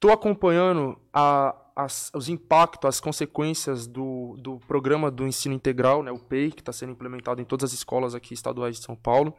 [0.00, 6.10] Tô acompanhando a, as- os impactos, as consequências do, do programa do ensino integral, né,
[6.12, 9.34] o PEI, que está sendo implementado em todas as escolas aqui estaduais de São Paulo,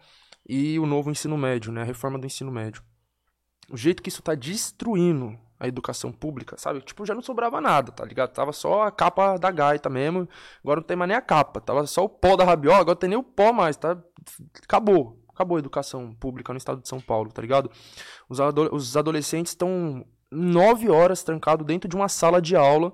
[0.48, 2.82] e o novo ensino médio, né, a reforma do ensino médio.
[3.70, 6.82] O jeito que isso está destruindo a educação pública, sabe?
[6.82, 8.32] Tipo, já não sobrava nada, tá ligado?
[8.34, 10.28] Tava só a capa da gaita mesmo,
[10.64, 13.00] agora não tem mais nem a capa, tava só o pó da rabiola, agora não
[13.00, 13.98] tem nem o pó mais, tá?
[14.64, 17.72] Acabou, acabou a educação pública no estado de São Paulo, tá ligado?
[18.28, 22.94] Os, ado- os adolescentes estão nove horas trancados dentro de uma sala de aula,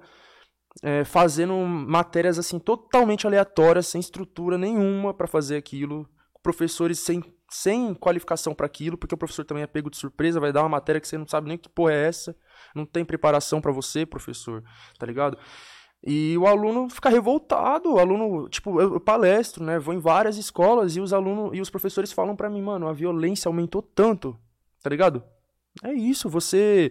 [0.83, 6.07] é, fazendo matérias assim totalmente aleatórias, sem estrutura nenhuma para fazer aquilo,
[6.43, 10.53] professores sem, sem qualificação para aquilo, porque o professor também é pego de surpresa, vai
[10.53, 12.35] dar uma matéria que você não sabe nem que porra é essa,
[12.73, 14.63] não tem preparação para você, professor,
[14.97, 15.37] tá ligado?
[16.03, 20.37] E o aluno fica revoltado, o aluno, tipo, eu, eu palestro, né, vou em várias
[20.37, 24.39] escolas e os alunos e os professores falam para mim, mano, a violência aumentou tanto,
[24.81, 25.21] tá ligado?
[25.83, 26.89] É isso, você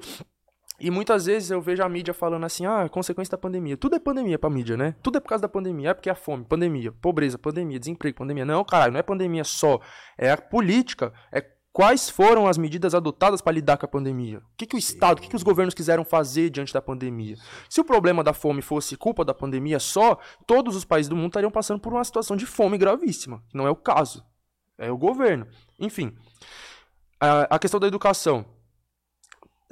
[0.81, 3.77] e muitas vezes eu vejo a mídia falando assim, ah, consequência da pandemia.
[3.77, 4.95] Tudo é pandemia pra mídia, né?
[5.03, 5.91] Tudo é por causa da pandemia.
[5.91, 8.45] É porque é a fome, pandemia, pobreza, pandemia, desemprego, pandemia.
[8.45, 9.81] Não, caralho, não é pandemia só.
[10.17, 11.13] É a política.
[11.31, 14.39] É quais foram as medidas adotadas para lidar com a pandemia.
[14.39, 17.37] O que, que o Estado, o que, que os governos quiseram fazer diante da pandemia.
[17.69, 21.29] Se o problema da fome fosse culpa da pandemia só, todos os países do mundo
[21.29, 23.43] estariam passando por uma situação de fome gravíssima.
[23.55, 24.25] Não é o caso.
[24.77, 25.47] É o governo.
[25.79, 26.17] Enfim.
[27.21, 28.45] A, a questão da educação.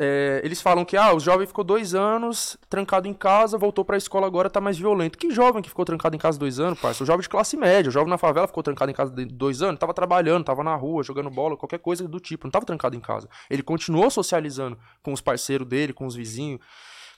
[0.00, 3.96] É, eles falam que ah, o jovem ficou dois anos trancado em casa, voltou pra
[3.96, 5.18] escola agora, tá mais violento.
[5.18, 7.02] Que jovem que ficou trancado em casa dois anos, parça?
[7.02, 9.80] O jovem de classe média, o jovem na favela ficou trancado em casa dois anos,
[9.80, 13.00] tava trabalhando, tava na rua, jogando bola, qualquer coisa do tipo, não tava trancado em
[13.00, 13.28] casa.
[13.50, 16.60] Ele continuou socializando com os parceiros dele, com os vizinhos,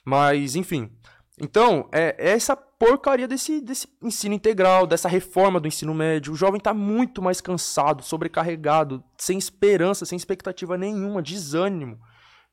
[0.03, 0.91] mas enfim.
[1.39, 6.33] Então, é é essa porcaria desse, desse ensino integral, dessa reforma do ensino médio.
[6.33, 11.99] O jovem tá muito mais cansado, sobrecarregado, sem esperança, sem expectativa nenhuma, desânimo.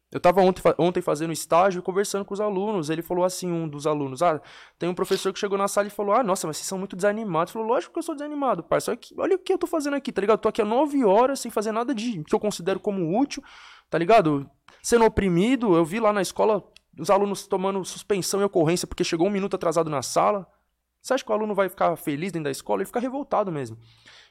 [0.10, 2.90] Eu tava ontem, ontem fazendo estágio conversando com os alunos.
[2.90, 4.42] Ele falou assim, um dos alunos, ah,
[4.80, 6.95] tem um professor que chegou na sala e falou, ah, nossa, mas vocês são muito
[6.95, 7.52] desanimados.
[7.52, 8.98] Falou, lógico que eu sou desanimado, parça.
[9.18, 10.40] Olha o que eu tô fazendo aqui, tá ligado?
[10.40, 13.44] Tô aqui há nove horas sem fazer nada de que eu considero como útil,
[13.90, 14.50] tá ligado?
[14.82, 16.64] Sendo oprimido, eu vi lá na escola
[16.98, 20.48] os alunos tomando suspensão e ocorrência porque chegou um minuto atrasado na sala.
[21.02, 22.82] Você acha que o aluno vai ficar feliz dentro da escola?
[22.82, 23.77] Ele fica revoltado mesmo.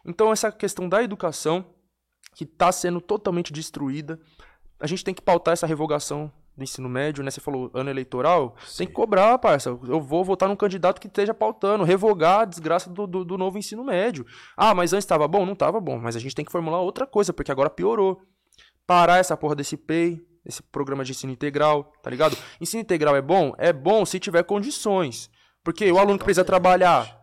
[0.05, 1.64] Então, essa questão da educação,
[2.34, 4.20] que está sendo totalmente destruída,
[4.80, 7.30] a gente tem que pautar essa revogação do ensino médio, né?
[7.30, 9.68] Você falou ano eleitoral, tem que cobrar, parça.
[9.68, 13.58] Eu vou votar num candidato que esteja pautando, revogar a desgraça do, do, do novo
[13.58, 14.26] ensino médio.
[14.56, 15.44] Ah, mas antes estava bom?
[15.44, 18.22] Não estava bom, mas a gente tem que formular outra coisa, porque agora piorou.
[18.86, 22.36] Parar essa porra desse PEI, esse programa de ensino integral, tá ligado?
[22.60, 23.52] Ensino integral é bom?
[23.58, 25.28] É bom se tiver condições.
[25.62, 27.20] Porque o aluno que precisa trabalhar.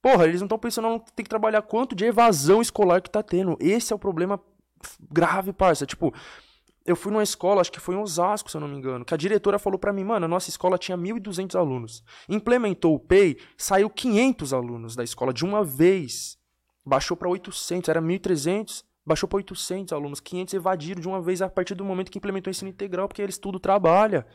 [0.00, 3.22] Porra, eles não estão pensando no tem que trabalhar quanto de evasão escolar que tá
[3.22, 3.58] tendo.
[3.60, 4.40] Esse é o problema
[5.10, 5.84] grave, parça.
[5.84, 6.14] Tipo,
[6.86, 9.12] eu fui numa escola, acho que foi em Osasco, se eu não me engano, que
[9.12, 12.02] a diretora falou para mim, mano, a nossa escola tinha 1.200 alunos.
[12.28, 16.38] Implementou o PEI, saiu 500 alunos da escola de uma vez.
[16.84, 20.20] Baixou para 800, era 1.300, baixou para 800 alunos.
[20.20, 23.20] 500 evadiram de uma vez a partir do momento que implementou o ensino integral, porque
[23.20, 24.26] eles tudo trabalha.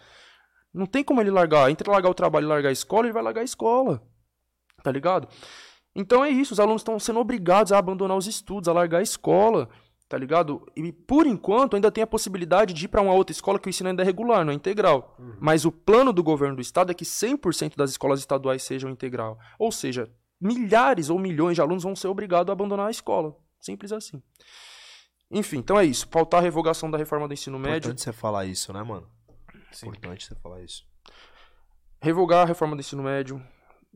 [0.72, 1.72] Não tem como ele largar.
[1.72, 4.04] Entre largar o trabalho e largar a escola, ele vai largar a escola.
[4.84, 5.28] Tá ligado?
[5.96, 9.02] Então é isso, os alunos estão sendo obrigados a abandonar os estudos, a largar a
[9.02, 9.70] escola
[10.08, 10.66] tá ligado?
[10.76, 13.70] E por enquanto ainda tem a possibilidade de ir para uma outra escola que o
[13.70, 15.16] ensino ainda é regular, não é integral.
[15.20, 15.36] Uhum.
[15.40, 19.38] Mas o plano do governo do estado é que 100% das escolas estaduais sejam integral.
[19.58, 23.36] Ou seja, milhares ou milhões de alunos vão ser obrigados a abandonar a escola.
[23.60, 24.22] Simples assim.
[25.32, 26.08] Enfim, então é isso.
[26.08, 27.88] Pautar a revogação da reforma do ensino médio.
[27.90, 29.08] Importante você falar isso, né, mano?
[29.72, 29.88] Sim.
[29.88, 30.86] Importante você falar isso.
[32.00, 33.42] Revogar a reforma do ensino médio,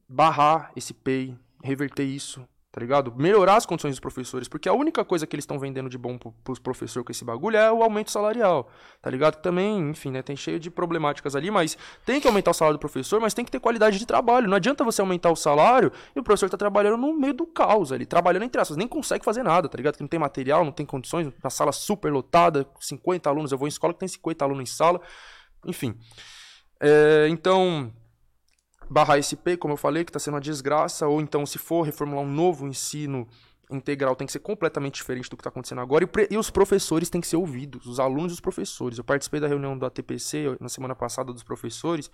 [0.07, 2.47] barrar esse PEI, reverter isso,
[2.80, 3.14] tá ligado?
[3.17, 6.17] Melhorar as condições dos professores, porque a única coisa que eles estão vendendo de bom
[6.17, 9.41] pro, pros professores com esse bagulho é o aumento salarial, tá ligado?
[9.41, 12.80] Também, enfim, né, tem cheio de problemáticas ali, mas tem que aumentar o salário do
[12.80, 14.48] professor, mas tem que ter qualidade de trabalho.
[14.48, 17.91] Não adianta você aumentar o salário e o professor tá trabalhando no meio do caos
[17.91, 19.98] ali, trabalhando entre aspas, nem consegue fazer nada, tá ligado?
[19.98, 23.67] Que não tem material, não tem condições, a sala super lotada, 50 alunos, eu vou
[23.67, 25.01] em escola que tem 50 alunos em sala,
[25.66, 25.98] enfim.
[26.80, 27.91] É, então,
[28.90, 31.84] barrar esse P, como eu falei, que está sendo uma desgraça, ou então, se for
[31.84, 33.27] reformular um novo ensino
[33.72, 37.09] integral, tem que ser completamente diferente do que está acontecendo agora, e, e, os professores
[37.09, 38.98] têm que ser ouvidos, os alunos e os professores.
[38.98, 42.09] Eu participei da reunião do ATPC na semana passada dos professores,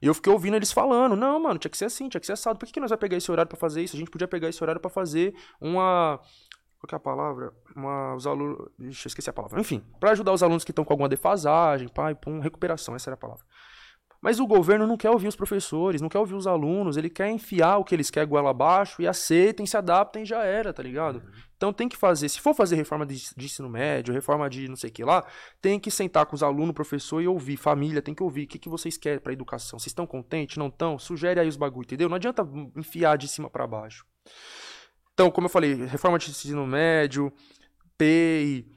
[0.00, 2.32] e eu fiquei ouvindo eles falando, não, mano, tinha que ser assim, tinha que ser
[2.32, 2.58] assado.
[2.58, 3.94] Por que, que nós vamos pegar esse horário para fazer isso?
[3.94, 6.20] A gente podia pegar esse horário para fazer uma
[6.84, 7.52] qual que é a palavra?
[7.74, 8.68] Uma, os alunos.
[8.78, 9.58] Ixi, esqueci a palavra.
[9.58, 13.14] Enfim, para ajudar os alunos que estão com alguma defasagem, pai, pum, recuperação, essa era
[13.14, 13.44] a palavra.
[14.24, 17.28] Mas o governo não quer ouvir os professores, não quer ouvir os alunos, ele quer
[17.28, 20.82] enfiar o que eles querem goela abaixo e aceitem, se adaptem e já era, tá
[20.82, 21.16] ligado?
[21.16, 21.30] Uhum.
[21.58, 24.76] Então tem que fazer, se for fazer reforma de, de, ensino médio, reforma de não
[24.76, 25.26] sei o que lá,
[25.60, 28.58] tem que sentar com os alunos, professor e ouvir, família, tem que ouvir o que,
[28.58, 29.78] que vocês querem pra educação.
[29.78, 30.56] Vocês estão contentes?
[30.56, 30.98] Não estão?
[30.98, 32.08] Sugere aí os bagulho, entendeu?
[32.08, 34.06] Não adianta enfiar de cima para baixo.
[35.12, 37.30] Então, como eu falei, reforma de ensino médio,
[37.98, 38.73] PEI,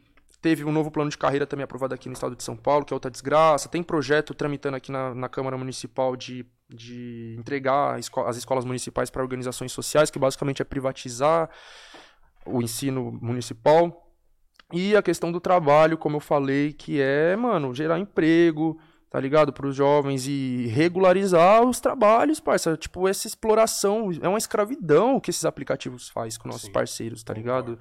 [0.48, 2.93] Teve um novo plano de carreira também aprovado aqui no estado de São Paulo, que
[2.93, 3.67] é outra desgraça.
[3.67, 9.09] Tem projeto tramitando aqui na, na Câmara Municipal de, de entregar esco as escolas municipais
[9.09, 11.50] para organizações sociais, que basicamente é privatizar
[12.45, 14.09] o ensino municipal.
[14.72, 19.51] E a questão do trabalho, como eu falei, que é, mano, gerar emprego, tá ligado?
[19.51, 22.77] Para os jovens e regularizar os trabalhos, parça.
[22.77, 26.72] Tipo, essa exploração, é uma escravidão que esses aplicativos faz com nossos Sim.
[26.72, 27.77] parceiros, tá ligado?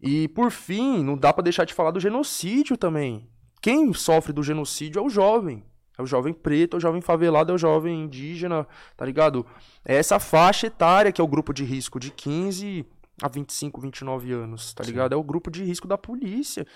[0.00, 3.28] E por fim, não dá para deixar de falar do genocídio também.
[3.60, 5.62] Quem sofre do genocídio é o jovem.
[5.98, 9.44] É o jovem preto, é o jovem favelado, é o jovem indígena, tá ligado?
[9.84, 12.86] É essa faixa etária que é o grupo de risco de 15
[13.22, 15.12] a 25, 29 anos, tá ligado?
[15.12, 15.18] Sim.
[15.18, 16.66] É o grupo de risco da polícia.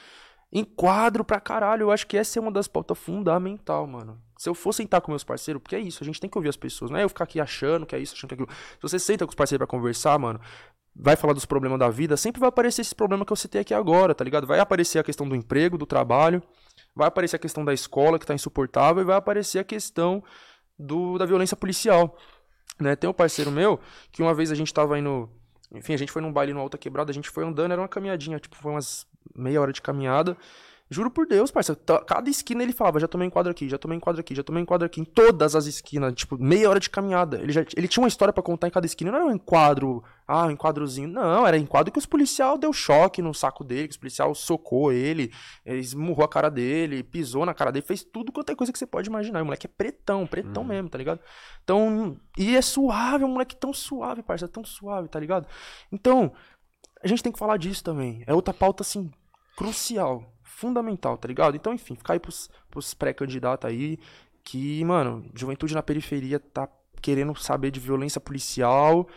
[0.53, 1.85] Enquadro pra caralho.
[1.85, 4.21] Eu acho que essa é uma das pautas fundamental, mano.
[4.37, 6.51] Se eu for sentar com meus parceiros, porque é isso, a gente tem que ouvir
[6.51, 6.91] as pessoas.
[6.91, 8.59] Não é eu ficar aqui achando que é isso, achando que é aquilo.
[8.75, 10.39] Se você senta com os parceiros pra conversar, mano,
[10.95, 13.75] vai falar dos problemas da vida, sempre vai aparecer esse problema que eu citei aqui
[13.75, 14.47] agora, tá ligado?
[14.47, 16.43] Vai aparecer a questão do emprego, do trabalho,
[16.95, 20.23] vai aparecer a questão da escola que tá insuportável e vai aparecer a questão
[20.79, 22.17] do, da violência policial.
[22.81, 22.95] Né?
[22.95, 23.81] Tem um parceiro meu
[24.13, 25.29] que uma vez a gente tava indo.
[25.73, 27.89] Enfim, a gente foi num baile no Alta Quebrada, a gente foi andando, era uma
[27.89, 30.37] caminhadinha, tipo, foi umas meia hora de caminhada.
[30.91, 31.81] Juro por Deus, parceiro.
[32.07, 34.85] Cada esquina ele falava, já tomei enquadro aqui, já tomei enquadro aqui, já tomei enquadro
[34.85, 35.01] aqui.
[35.01, 37.41] Em todas as esquinas, tipo, meia hora de caminhada.
[37.41, 39.11] Ele, já, ele tinha uma história para contar em cada esquina.
[39.11, 41.09] Não era um enquadro, ah, um enquadrozinho.
[41.09, 44.93] Não, era enquadro que os policial deu choque no saco dele, que os policial socou
[44.93, 45.33] ele,
[45.65, 48.87] esmurrou a cara dele, pisou na cara dele, fez tudo quanto é coisa que você
[48.87, 49.41] pode imaginar.
[49.41, 50.67] O moleque é pretão, pretão hum.
[50.67, 51.19] mesmo, tá ligado?
[51.63, 55.49] Então, e é suave, é um moleque tão suave, parceiro, tão suave, tá ligado?
[55.91, 56.31] Então,
[57.03, 58.23] a gente tem que falar disso também.
[58.27, 59.11] É outra pauta, assim,
[59.57, 61.57] crucial fundamental, tá ligado?
[61.57, 63.99] Então, enfim, ficar aí pros, pros pré-candidatos aí,
[64.43, 66.69] que, mano, juventude na periferia tá
[67.03, 69.09] querendo saber de violência policial,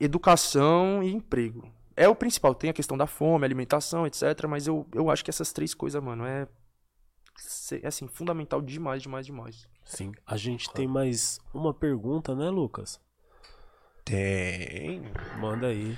[0.00, 1.70] educação e emprego.
[1.94, 5.30] É o principal, tem a questão da fome, alimentação, etc, mas eu, eu acho que
[5.30, 6.48] essas três coisas, mano, é,
[7.82, 9.68] é assim, fundamental demais, demais, demais.
[9.84, 10.12] Sim.
[10.26, 13.00] A gente tem mais uma pergunta, né, Lucas?
[14.04, 15.02] Tem.
[15.38, 15.96] Manda aí.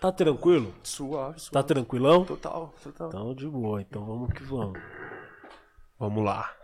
[0.00, 0.74] Tá tranquilo?
[0.82, 1.52] Suave, suave.
[1.52, 2.24] Tá tranquilão?
[2.24, 3.08] Total, total.
[3.08, 3.80] Então, de boa.
[3.80, 4.80] Então, vamos que vamos.
[5.98, 6.54] Vamos lá.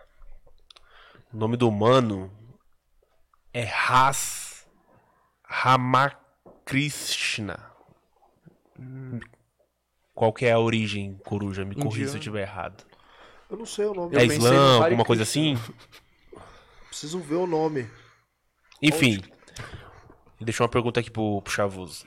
[1.32, 2.30] O nome do mano
[3.52, 4.66] é Ras
[5.44, 6.12] Ramakrishna.
[10.14, 11.64] Qual que é a origem, Coruja?
[11.64, 12.84] Me corrija se eu estiver errado.
[13.50, 14.16] Eu não sei o nome.
[14.16, 15.58] É Islã, alguma coisa assim?
[16.88, 17.88] Preciso ver o nome.
[18.80, 19.22] Enfim.
[20.36, 22.06] Ele deixou uma pergunta aqui pro, pro Chavoso.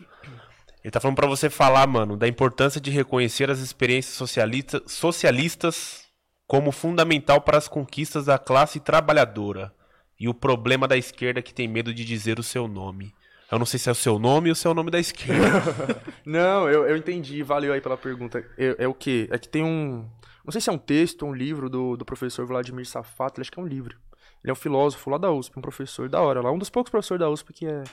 [0.86, 6.06] Ele tá falando pra você falar, mano, da importância de reconhecer as experiências socialista, socialistas
[6.46, 9.74] como fundamental para as conquistas da classe trabalhadora
[10.20, 13.12] e o problema da esquerda que tem medo de dizer o seu nome.
[13.52, 16.04] Eu não sei se é o seu nome ou se é o nome da esquerda.
[16.24, 18.46] Não, eu, eu entendi, valeu aí pela pergunta.
[18.56, 19.28] É, é o quê?
[19.32, 20.08] É que tem um.
[20.44, 23.60] Não sei se é um texto, um livro do, do professor Vladimir Safato, acho que
[23.60, 23.98] é um livro.
[24.44, 26.92] Ele é um filósofo lá da USP, um professor da hora lá, um dos poucos
[26.92, 27.84] professores da USP que é.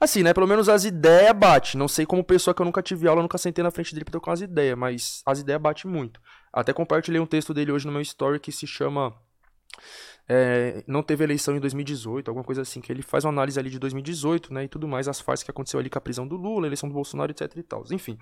[0.00, 0.34] Assim, né?
[0.34, 1.76] Pelo menos as ideias bate.
[1.76, 4.12] Não sei como pessoa que eu nunca tive aula, nunca sentei na frente dele pra
[4.12, 6.20] trocar umas ideias, mas as ideias bate muito.
[6.52, 9.14] Até compartilhei um texto dele hoje no meu story que se chama
[10.28, 13.70] é, não teve eleição em 2018, alguma coisa assim, que ele faz uma análise ali
[13.70, 16.36] de 2018, né, e tudo mais, as fases que aconteceu ali com a prisão do
[16.36, 17.84] Lula, a eleição do Bolsonaro, etc e tal.
[17.90, 18.18] Enfim.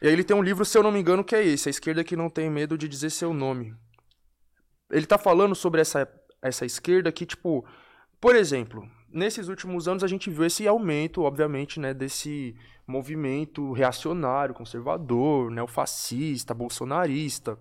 [0.00, 1.70] E aí ele tem um livro, se eu não me engano, que é esse, A
[1.70, 3.74] Esquerda que não tem medo de dizer seu nome.
[4.90, 6.08] Ele tá falando sobre essa,
[6.40, 7.64] essa esquerda que, tipo,
[8.20, 14.54] por exemplo, nesses últimos anos a gente viu esse aumento, obviamente, né, desse movimento reacionário,
[14.54, 17.58] conservador, neofascista, bolsonarista,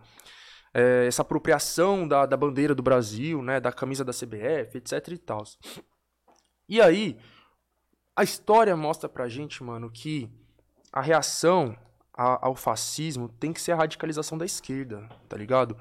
[0.73, 5.17] é, essa apropriação da, da bandeira do Brasil, né, da camisa da CBF, etc e
[5.17, 5.43] tal.
[6.67, 7.17] E aí,
[8.15, 10.29] a história mostra pra gente, mano, que
[10.91, 11.77] a reação
[12.13, 15.77] ao fascismo tem que ser a radicalização da esquerda, tá ligado?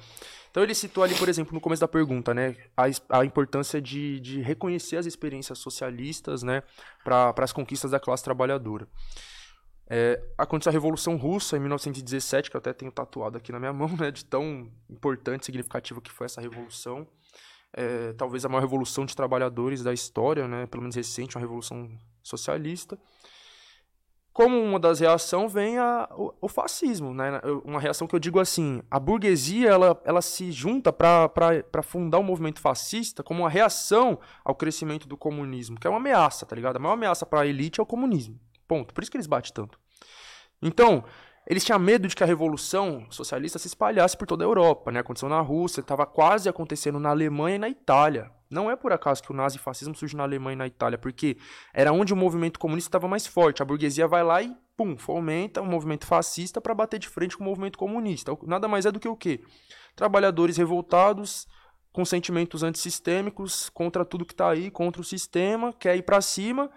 [0.51, 2.85] Então ele citou ali, por exemplo, no começo da pergunta, né, a,
[3.21, 6.63] a importância de, de reconhecer as experiências socialistas, né,
[7.05, 8.89] para as conquistas da classe trabalhadora.
[9.93, 13.73] É, aconteceu a Revolução Russa em 1917, que eu até tenho tatuado aqui na minha
[13.75, 17.07] mão, né, de tão importante e significativa que foi essa revolução.
[17.73, 21.91] É, talvez a maior revolução de trabalhadores da história, né, pelo menos recente, uma revolução
[22.23, 22.99] socialista.
[24.33, 27.41] Como uma das reações vem a, o, o fascismo, né?
[27.65, 32.23] Uma reação que eu digo assim, a burguesia ela, ela se junta para fundar o
[32.23, 36.77] movimento fascista como uma reação ao crescimento do comunismo, que é uma ameaça, tá ligado?
[36.77, 38.39] A maior ameaça para a elite é o comunismo.
[38.69, 38.95] Ponto.
[38.95, 39.79] Por isso que eles batem tanto.
[40.63, 41.05] Então,
[41.47, 45.01] eles tinham medo de que a revolução socialista se espalhasse por toda a Europa, né?
[45.01, 48.31] Aconteceu na Rússia, estava quase acontecendo na Alemanha e na Itália.
[48.49, 51.37] Não é por acaso que o nazifascismo surge na Alemanha e na Itália, porque
[51.73, 53.63] era onde o movimento comunista estava mais forte.
[53.63, 57.45] A burguesia vai lá e, pum, fomenta o movimento fascista para bater de frente com
[57.45, 58.37] o movimento comunista.
[58.43, 59.41] Nada mais é do que o quê?
[59.95, 61.47] Trabalhadores revoltados,
[61.93, 66.71] com sentimentos antissistêmicos, contra tudo que está aí, contra o sistema, quer ir para cima.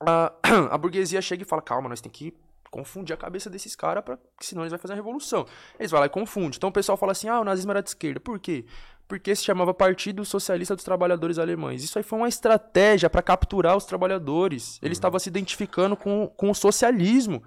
[0.00, 0.32] A,
[0.70, 2.32] a burguesia chega e fala: calma, nós temos que
[2.74, 5.46] confundir a cabeça desses caras, porque senão eles vão fazer a revolução.
[5.78, 6.56] Eles vão lá e confundem.
[6.56, 8.18] Então o pessoal fala assim: ah, o nazismo era de esquerda.
[8.18, 8.64] Por quê?
[9.06, 11.84] Porque se chamava Partido Socialista dos Trabalhadores Alemães.
[11.84, 14.80] Isso aí foi uma estratégia para capturar os trabalhadores.
[14.82, 17.44] Eles estavam se identificando com, com o socialismo.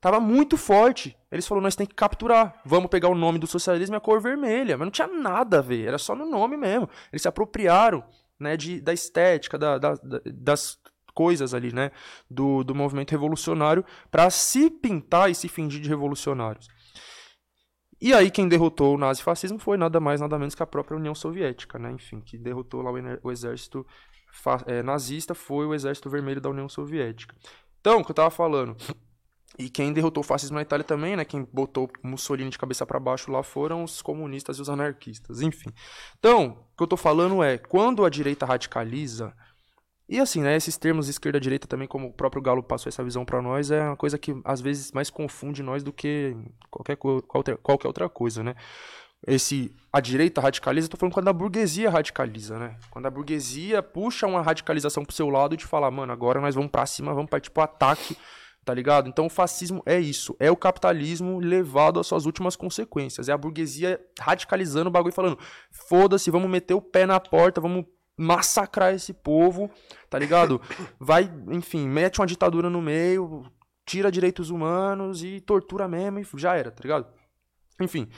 [0.00, 1.16] Tava muito forte.
[1.32, 2.60] Eles falaram: nós temos que capturar.
[2.64, 4.78] Vamos pegar o nome do socialismo e a cor vermelha.
[4.78, 6.88] Mas não tinha nada a ver, era só no nome mesmo.
[7.10, 8.04] Eles se apropriaram
[8.38, 10.78] né, de, da estética, da, da, da, das
[11.18, 11.90] coisas ali, né,
[12.30, 16.68] do, do movimento revolucionário para se pintar e se fingir de revolucionários.
[18.00, 21.16] E aí quem derrotou o nazifascismo foi nada mais, nada menos que a própria União
[21.16, 22.92] Soviética, né, enfim, que derrotou lá
[23.24, 23.84] o, exército
[24.68, 27.34] eh, nazista foi o exército vermelho da União Soviética.
[27.80, 28.76] Então, o que eu tava falando,
[29.58, 33.00] e quem derrotou o fascismo na Itália também, né, quem botou Mussolini de cabeça para
[33.00, 35.70] baixo lá foram os comunistas e os anarquistas, enfim.
[36.20, 39.34] Então, o que eu tô falando é, quando a direita radicaliza,
[40.08, 43.42] e assim, né, esses termos esquerda-direita também, como o próprio Galo passou essa visão pra
[43.42, 46.34] nós, é uma coisa que às vezes mais confunde nós do que
[46.70, 48.54] qualquer, qualquer, outra coisa, né?
[49.26, 52.76] Esse, a direita radicaliza, eu tô falando quando a burguesia radicaliza, né?
[52.90, 56.70] Quando a burguesia puxa uma radicalização pro seu lado de falar, mano, agora nós vamos
[56.70, 58.16] pra cima, vamos partir pro ataque,
[58.64, 59.10] tá ligado?
[59.10, 63.36] Então o fascismo é isso, é o capitalismo levado às suas últimas consequências, é a
[63.36, 65.38] burguesia radicalizando o bagulho e falando,
[65.70, 67.84] foda-se, vamos meter o pé na porta, vamos
[68.18, 69.70] massacrar esse povo,
[70.10, 70.60] tá ligado?
[70.98, 73.46] Vai, enfim, mete uma ditadura no meio,
[73.86, 77.06] tira direitos humanos e tortura mesmo e já era, tá ligado?
[77.80, 78.08] Enfim.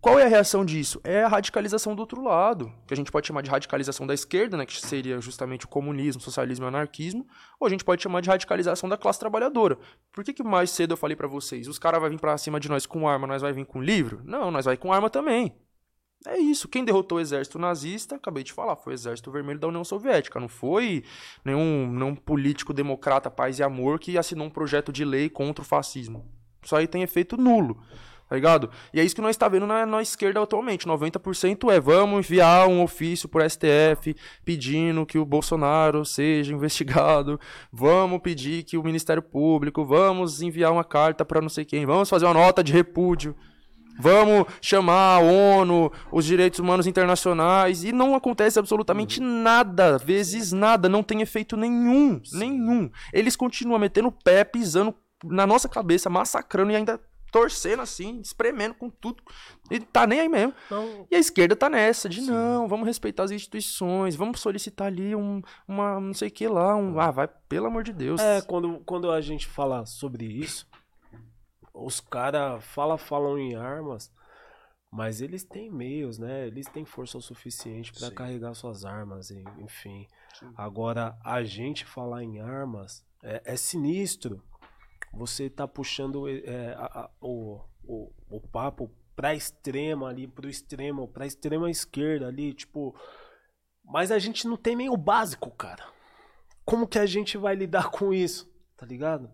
[0.00, 1.00] Qual é a reação disso?
[1.04, 4.56] É a radicalização do outro lado, que a gente pode chamar de radicalização da esquerda,
[4.56, 7.24] né, que seria justamente o comunismo, socialismo e anarquismo,
[7.60, 9.78] ou a gente pode chamar de radicalização da classe trabalhadora.
[10.10, 12.58] Por que, que mais cedo eu falei pra vocês, os caras vão vir pra cima
[12.58, 14.22] de nós com arma, nós vai vir com livro?
[14.24, 15.54] Não, nós vai com arma também.
[16.26, 16.68] É isso.
[16.68, 20.38] Quem derrotou o exército nazista, acabei de falar, foi o exército vermelho da União Soviética.
[20.38, 21.02] Não foi
[21.44, 25.66] nenhum, nenhum político democrata, paz e amor que assinou um projeto de lei contra o
[25.66, 26.24] fascismo.
[26.62, 27.82] Isso aí tem efeito nulo.
[28.28, 28.70] Tá ligado?
[28.94, 30.86] E é isso que nós está vendo na, na esquerda atualmente.
[30.86, 37.38] 90% é vamos enviar um ofício pro STF pedindo que o Bolsonaro seja investigado.
[37.70, 42.08] Vamos pedir que o Ministério Público, vamos enviar uma carta para não sei quem, vamos
[42.08, 43.36] fazer uma nota de repúdio.
[43.98, 50.88] Vamos chamar a ONU, os direitos humanos internacionais, e não acontece absolutamente nada, vezes nada,
[50.88, 52.90] não tem efeito nenhum, nenhum.
[53.12, 57.00] Eles continuam metendo o pé, pisando na nossa cabeça, massacrando e ainda
[57.32, 59.22] torcendo assim, espremendo com tudo.
[59.70, 60.52] E tá nem aí mesmo.
[60.70, 65.16] Não, E a esquerda tá nessa, de não, vamos respeitar as instituições, vamos solicitar ali
[65.16, 68.20] um, uma, não sei o que lá, um, ah, vai, pelo amor de Deus.
[68.20, 70.66] É, quando, quando a gente fala sobre isso,
[71.74, 74.12] os caras fala, falam em armas,
[74.90, 76.46] mas eles têm meios, né?
[76.46, 78.14] Eles têm força o suficiente para Sim.
[78.14, 80.06] carregar suas armas, enfim.
[80.56, 84.42] Agora, a gente falar em armas é, é sinistro.
[85.14, 91.06] Você tá puxando é, a- a- o, o, o papo pra extrema ali, pro extremo,
[91.08, 92.94] pra extrema esquerda ali, tipo.
[93.84, 95.84] Mas a gente não tem nem o básico, cara.
[96.64, 98.50] Como que a gente vai lidar com isso?
[98.76, 99.30] Tá ligado?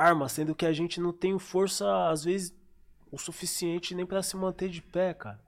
[0.00, 2.54] Arma, sendo que a gente não tem força, às vezes,
[3.12, 5.40] o suficiente nem pra se manter de pé, cara.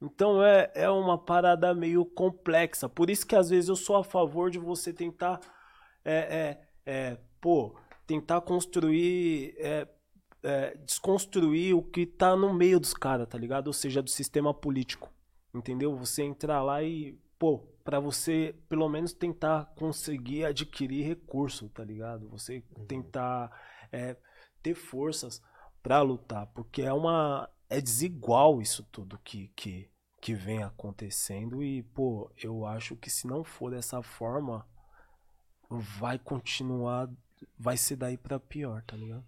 [0.00, 2.88] Então é, é uma parada meio complexa.
[2.88, 5.38] Por isso que às vezes eu sou a favor de você tentar,
[6.04, 7.74] é, é, é, pô,
[8.06, 9.86] tentar construir, é,
[10.42, 13.66] é, desconstruir o que tá no meio dos caras, tá ligado?
[13.66, 15.10] Ou seja, do sistema político.
[15.54, 15.94] Entendeu?
[15.96, 22.28] Você entrar lá e, pô, pra você pelo menos tentar conseguir adquirir recurso, tá ligado?
[22.30, 23.50] Você tentar
[23.94, 24.16] é,
[24.62, 25.42] ter forças
[25.82, 29.90] pra lutar, porque é uma é desigual isso tudo que que
[30.20, 34.66] que vem acontecendo e, pô, eu acho que se não for dessa forma,
[35.68, 37.10] vai continuar,
[37.58, 39.22] vai ser daí pra pior, tá ligado?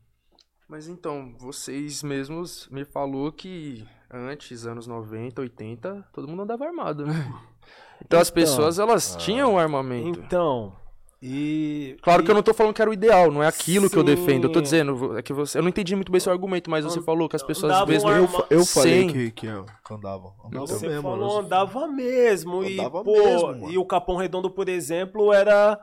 [0.66, 7.04] Mas então, vocês mesmos me falou que antes, anos 90, 80, todo mundo andava armado,
[7.04, 7.14] né?
[8.04, 10.20] Então, as Então, pessoas, elas tinham armamento.
[10.20, 10.76] Então,
[11.22, 13.88] e Claro e- que eu não tô falando que era o ideal, não é aquilo
[13.88, 14.06] que eu Sim.
[14.06, 14.44] defendo.
[14.44, 15.58] Eu tô dizendo, é que você.
[15.58, 18.08] Eu não entendi muito bem seu argumento, mas você falou que as pessoas Andavam mesmo.
[18.08, 19.08] arma- Eu, eu falei Sim.
[19.12, 20.32] que, que eu andava.
[20.44, 21.02] Andava Você mesmo.
[21.02, 22.60] falou andava mesmo.
[22.62, 23.12] Andava e, pô,
[23.52, 25.78] mesmo, e o Capão Redondo, por exemplo, era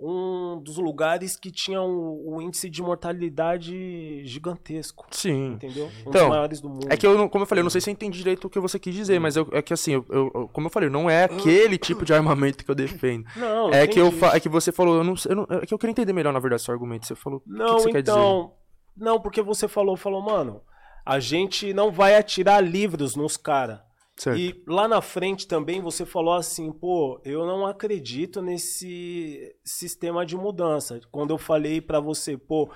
[0.00, 5.06] um dos lugares que tinha o, índice de mortalidade gigantesco.
[5.10, 5.54] Sim.
[5.54, 5.86] Entendeu?
[5.86, 6.86] Um Então, dos maiores do mundo.
[6.88, 8.50] É que eu, não- como eu falei, eu não sei se eu entendi direito o
[8.50, 11.10] que você quis dizer, mas eu- é que assim, eu, eu- como eu falei, não
[11.10, 13.24] é aquele tipo de armamento que eu defendo.
[13.36, 15.78] Não, É que, eu é que você falou, eu não, eu não- é que eu
[15.78, 17.06] queria entender melhor, na verdade, seu argumento.
[17.06, 18.12] Você falou, o que Não, que, você quer dizer?
[18.18, 18.52] então.
[18.96, 20.60] Não, porque você falou, falou, mano,
[21.04, 23.80] a gente não vai atirar livros nos caras.
[24.18, 24.36] Certo.
[24.38, 30.36] E lá na frente também você falou assim, pô, eu não acredito nesse sistema de
[30.36, 31.00] mudança.
[31.12, 32.68] Quando eu falei pra você, pô,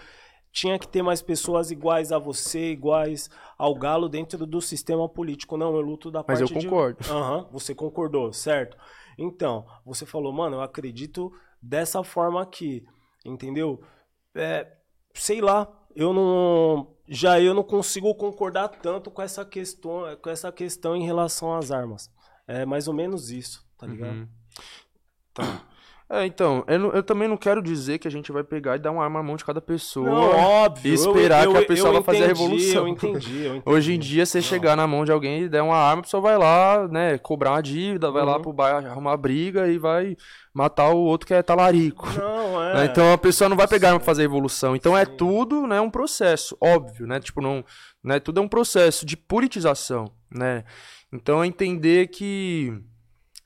[0.52, 5.56] tinha que ter mais pessoas iguais a você, iguais ao Galo dentro do sistema político.
[5.56, 6.98] Não, eu luto da Mas eu parte de- concordo.
[7.10, 8.76] Aham, você concordou, certo?
[9.18, 12.84] Então, você falou, mano, eu acredito dessa forma aqui,
[13.24, 13.82] entendeu?
[14.34, 14.66] É,
[15.14, 16.96] sei lá, eu não.
[17.08, 21.70] Já eu não consigo concordar tanto com essa questão, com essa questão em relação às
[21.70, 22.10] armas.
[22.46, 24.16] É mais ou menos isso, tá ligado?
[24.16, 24.28] Uhum.
[25.34, 25.66] Tá.
[26.14, 28.78] É, então, eu, não- eu também não quero dizer que a gente vai pegar e
[28.78, 30.04] dar uma arma na mão de cada pessoa.
[30.10, 30.90] Não, óbvio.
[30.90, 32.82] e esperar eu, que a eu- pessoa eu vai fazer a entendi, revolução.
[32.82, 33.62] Eu entendi, eu entendi.
[33.64, 36.20] Hoje em dia, você chegar na mão de alguém e der uma arma, a pessoa
[36.20, 38.42] vai lá, né, cobrar uma dívida, vai lá Uhum.
[38.42, 40.14] pro bairro arrumar briga e vai
[40.52, 42.06] matar o outro que é talarico.
[42.18, 42.84] Não, é.
[42.84, 44.76] Então a pessoa não vai pegar arma pra fazer a evolução.
[44.76, 47.20] Então é tudo, né, um processo, óbvio, né?
[47.20, 47.64] Tipo, não,
[48.04, 50.62] né, tudo é um processo de politização, né?
[51.10, 52.70] Então é entender que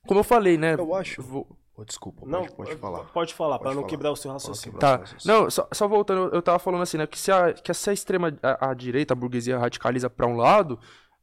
[0.04, 0.74] como eu falei, né?
[0.76, 1.22] Eu acho.
[1.22, 1.46] vou-
[1.78, 3.04] Oh, desculpa, Não, pode, pode falar.
[3.12, 3.90] Pode falar, pra Pode não falar.
[3.90, 4.78] quebrar o seu raciocínio.
[4.78, 5.02] Tá.
[5.26, 7.06] Não, só, só voltando, eu- tava falando assim, né?
[7.06, 10.36] Que se a, que se a extrema, a, a direita, a burguesia radicaliza pra um
[10.36, 10.78] lado,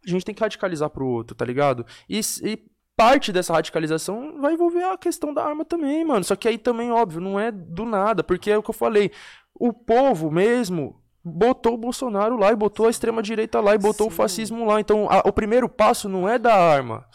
[0.06, 1.84] a gente tem que radicalizar pro outro, tá ligado?
[2.08, 2.62] E, e
[2.96, 6.24] parte dessa radicalização vai envolver a questão da arma também, mano.
[6.24, 9.10] Só que aí também, óbvio, não é do nada, porque é o que eu falei.
[9.56, 14.06] O povo mesmo botou o Bolsonaro lá e botou a extrema direita lá e botou
[14.06, 14.80] o fascismo lá.
[14.80, 17.06] Então, a- o primeiro passo não é da arma.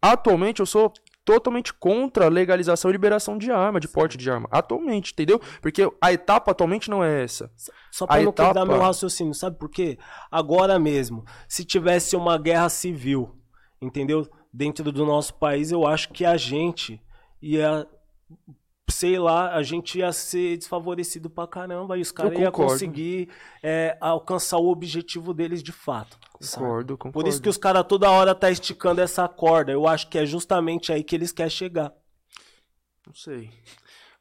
[0.00, 0.90] Atualmente eu sou
[1.32, 4.48] totalmente contra a legalização e liberação de arma, de porte de arma.
[4.50, 5.38] Atualmente, entendeu?
[5.60, 7.50] Porque a etapa atualmente não é essa.
[7.92, 9.98] Só pra A não quebrar etapa- meu raciocínio, sabe por quê?
[10.30, 13.36] Agora mesmo, se tivesse uma guerra civil,
[13.78, 14.26] entendeu?
[14.50, 16.98] Dentro do nosso país, eu acho que a gente
[17.42, 17.86] ia.
[18.90, 23.28] Sei lá, a gente ia ser desfavorecido pra caramba e os caras iam conseguir
[23.62, 26.18] é, alcançar o objetivo deles de fato.
[26.40, 27.12] Concordo, concordo.
[27.12, 29.72] Por isso que os caras toda hora tá esticando essa corda.
[29.72, 31.92] Eu acho que é justamente aí que eles querem chegar.
[33.06, 33.50] Não sei.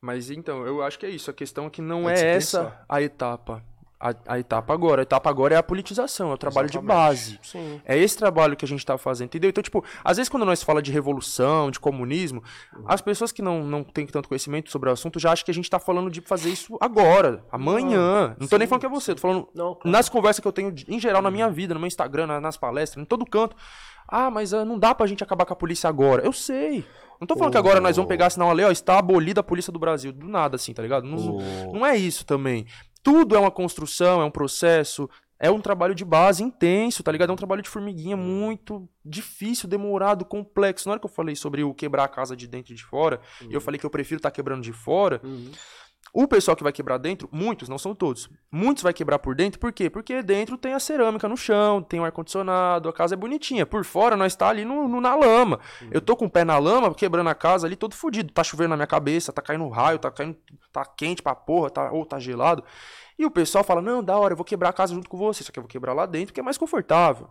[0.01, 1.29] Mas então, eu acho que é isso.
[1.29, 2.85] A questão é que não Pode é essa pensar.
[2.87, 3.63] a etapa.
[3.99, 5.01] A, a etapa agora.
[5.01, 7.39] A etapa agora é a politização, é o trabalho de base.
[7.41, 7.81] Sim.
[7.85, 9.49] É esse trabalho que a gente tá fazendo, entendeu?
[9.49, 12.43] Então, tipo, às vezes quando nós fala de revolução, de comunismo,
[12.85, 15.53] as pessoas que não, não têm tanto conhecimento sobre o assunto já acham que a
[15.53, 18.35] gente tá falando de fazer isso agora, amanhã.
[18.39, 19.89] Não, tô nem falando que é você, tô falando Não, claro.
[19.89, 22.57] nas conversas que eu tenho em geral na minha vida, no meu Instagram, na- nas
[22.57, 23.55] palestras, em todo canto.
[24.07, 26.23] Ah, mas ah, não dá pra gente acabar com a polícia agora.
[26.23, 26.85] Eu sei.
[27.19, 29.43] Não tô falando que agora nós vamos pegar, senão a lei, ó, está abolida a
[29.43, 30.13] polícia do Brasil.
[30.13, 31.03] Do nada, assim, tá ligado?
[31.05, 31.39] Não,
[31.73, 32.65] não é isso também.
[33.03, 35.09] Tudo é uma construção, é um processo,
[35.39, 37.29] é um trabalho de base intenso, tá ligado?
[37.29, 40.87] É um trabalho de formiguinha muito difícil, demorado, complexo.
[40.87, 43.21] Na hora que eu falei sobre o quebrar a casa de dentro e de fora,
[43.49, 45.21] e eu falei que eu prefiro estar quebrando de fora,
[46.23, 49.59] o pessoal que vai quebrar dentro, muitos, não são todos, muitos vai quebrar por dentro,
[49.59, 49.89] por quê?
[49.89, 53.65] Porque dentro tem a cerâmica no chão, tem o ar-condicionado, a casa é bonitinha.
[53.65, 55.59] Por fora nós tá ali no, no- na lama.
[55.91, 58.33] Eu tô com o pé na lama, quebrando a casa ali todo fudido.
[58.33, 60.37] Tá chovendo na minha cabeça, tá caindo raio, tá caindo.
[60.71, 62.63] tá quente pra porra, tá, ou tá gelado.
[63.19, 65.43] E o pessoal fala: não, da hora, eu vou quebrar a casa junto com você,
[65.43, 67.29] só que eu vou quebrar lá dentro, que é mais confortável.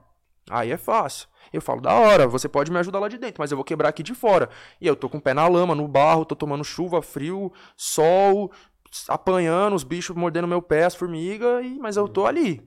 [0.49, 1.27] Aí é fácil.
[1.53, 3.89] Eu falo, da hora, você pode me ajudar lá de dentro, mas eu vou quebrar
[3.89, 4.49] aqui de fora.
[4.81, 8.51] E eu tô com o pé na lama, no barro, tô tomando chuva, frio, sol,
[9.09, 12.63] apanhando os bichos mordendo meu pé, as formigas, e, mas eu tô ali.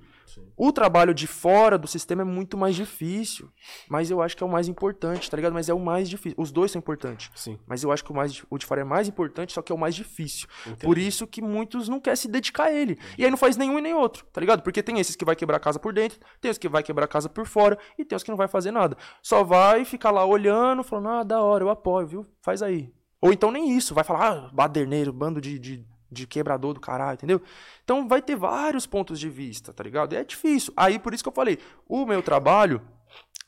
[0.56, 3.50] O trabalho de fora do sistema é muito mais difícil.
[3.90, 5.54] Mas eu acho que é o mais importante, tá ligado?
[5.54, 6.36] Mas é o mais difícil.
[6.40, 7.32] Os dois são importantes.
[7.36, 7.58] Sim.
[7.66, 9.76] Mas eu acho que o, mais, o de fora é mais importante, só que é
[9.76, 10.48] o mais difícil.
[10.82, 13.00] Por isso que muitos não querem se dedicar a ele.
[13.18, 14.62] E aí não faz nenhum e nem outro, tá ligado?
[14.62, 17.06] Porque tem esses que vai quebrar a casa por dentro, tem os que vai quebrar
[17.06, 18.98] a casa por fora, e tem os que não vai fazer nada.
[19.22, 22.26] Só vai ficar lá olhando, falando, ah, da hora, eu apoio, viu?
[22.42, 22.92] Faz aí.
[23.22, 27.16] Ou então nem isso, vai falar, ah, baderneiro, bando de, de, de quebrador do caralho,
[27.16, 27.42] entendeu?
[27.84, 30.14] Então vai ter vários pontos de vista, tá ligado?
[30.14, 30.74] E é difícil.
[30.76, 32.82] Aí por isso que eu falei, o meu trabalho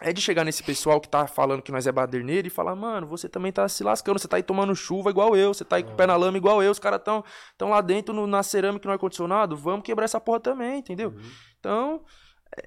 [0.03, 3.05] é de chegar nesse pessoal que tá falando que nós é baderneiro e falar, mano,
[3.05, 5.83] você também tá se lascando, você tá aí tomando chuva igual eu, você tá aí
[5.83, 7.23] com o pé na lama igual eu, os caras tão,
[7.55, 11.13] tão lá dentro no- na cerâmica no ar-condicionado, vamos quebrar essa porra também, entendeu?
[11.59, 12.01] Então,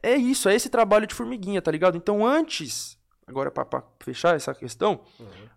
[0.03, 1.97] é é isso, é esse trabalho de formiguinha, tá ligado?
[1.97, 5.01] Então antes, agora pra, pra fechar essa questão,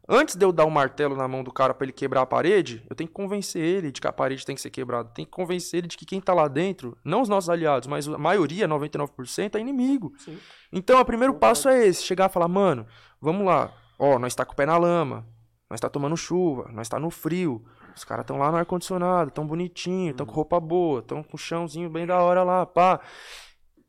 [0.07, 2.85] antes de eu dar o martelo na mão do cara pra ele quebrar a parede,
[2.89, 5.31] eu tenho que convencer ele de que a parede tem que ser quebrada, tem que
[5.31, 8.67] convencer ele de que quem tá lá dentro, não os nossos aliados, mas a maioria,
[8.67, 10.13] 99%, é inimigo.
[10.17, 10.37] Sim.
[10.71, 12.85] Então, o primeiro passo é esse, chegar e falar, mano,
[13.21, 15.27] vamos lá, ó, nós tá com o pé na lama,
[15.69, 17.65] nós tá tomando chuva, nós tá no frio,
[17.95, 21.39] os caras tão lá no ar-condicionado, tão bonitinho, tão com roupa boa, tão com o
[21.39, 23.01] chãozinho bem da hora lá, pá.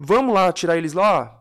[0.01, 1.38] Vamos lá tirar eles lá?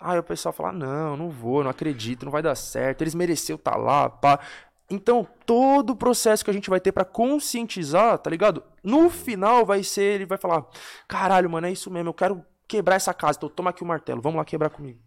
[0.00, 3.58] Aí o pessoal fala, não, não vou, não acredito, não vai dar certo, eles mereceram
[3.58, 4.40] tá lá, pá.
[4.88, 8.62] Então, todo o processo que a gente vai ter pra conscientizar, tá ligado?
[8.82, 10.66] No final vai ser, ele vai falar,
[11.06, 14.22] caralho, mano, é isso mesmo, eu quero quebrar essa casa, então toma aqui o martelo,
[14.22, 14.98] vamos lá quebrar comigo.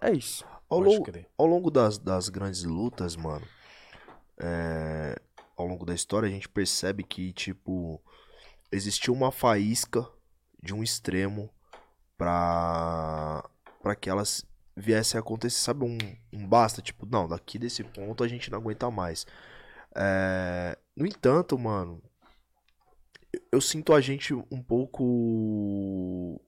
[0.00, 0.44] É isso.
[0.68, 3.46] Ao longo, ao longo das, das grandes lutas, mano,
[4.38, 5.18] é,
[5.56, 8.00] ao longo da história, a gente percebe que, tipo,
[8.70, 10.06] existiu uma faísca
[10.62, 11.50] de um extremo
[12.16, 13.48] pra,
[13.88, 14.44] pra que elas
[14.76, 15.96] viessem a acontecer, sabe, um,
[16.30, 19.26] um basta, tipo, não, daqui desse ponto a gente não aguenta mais.
[19.96, 22.02] É, no entanto, mano,
[23.50, 26.38] eu- sinto a gente um pouco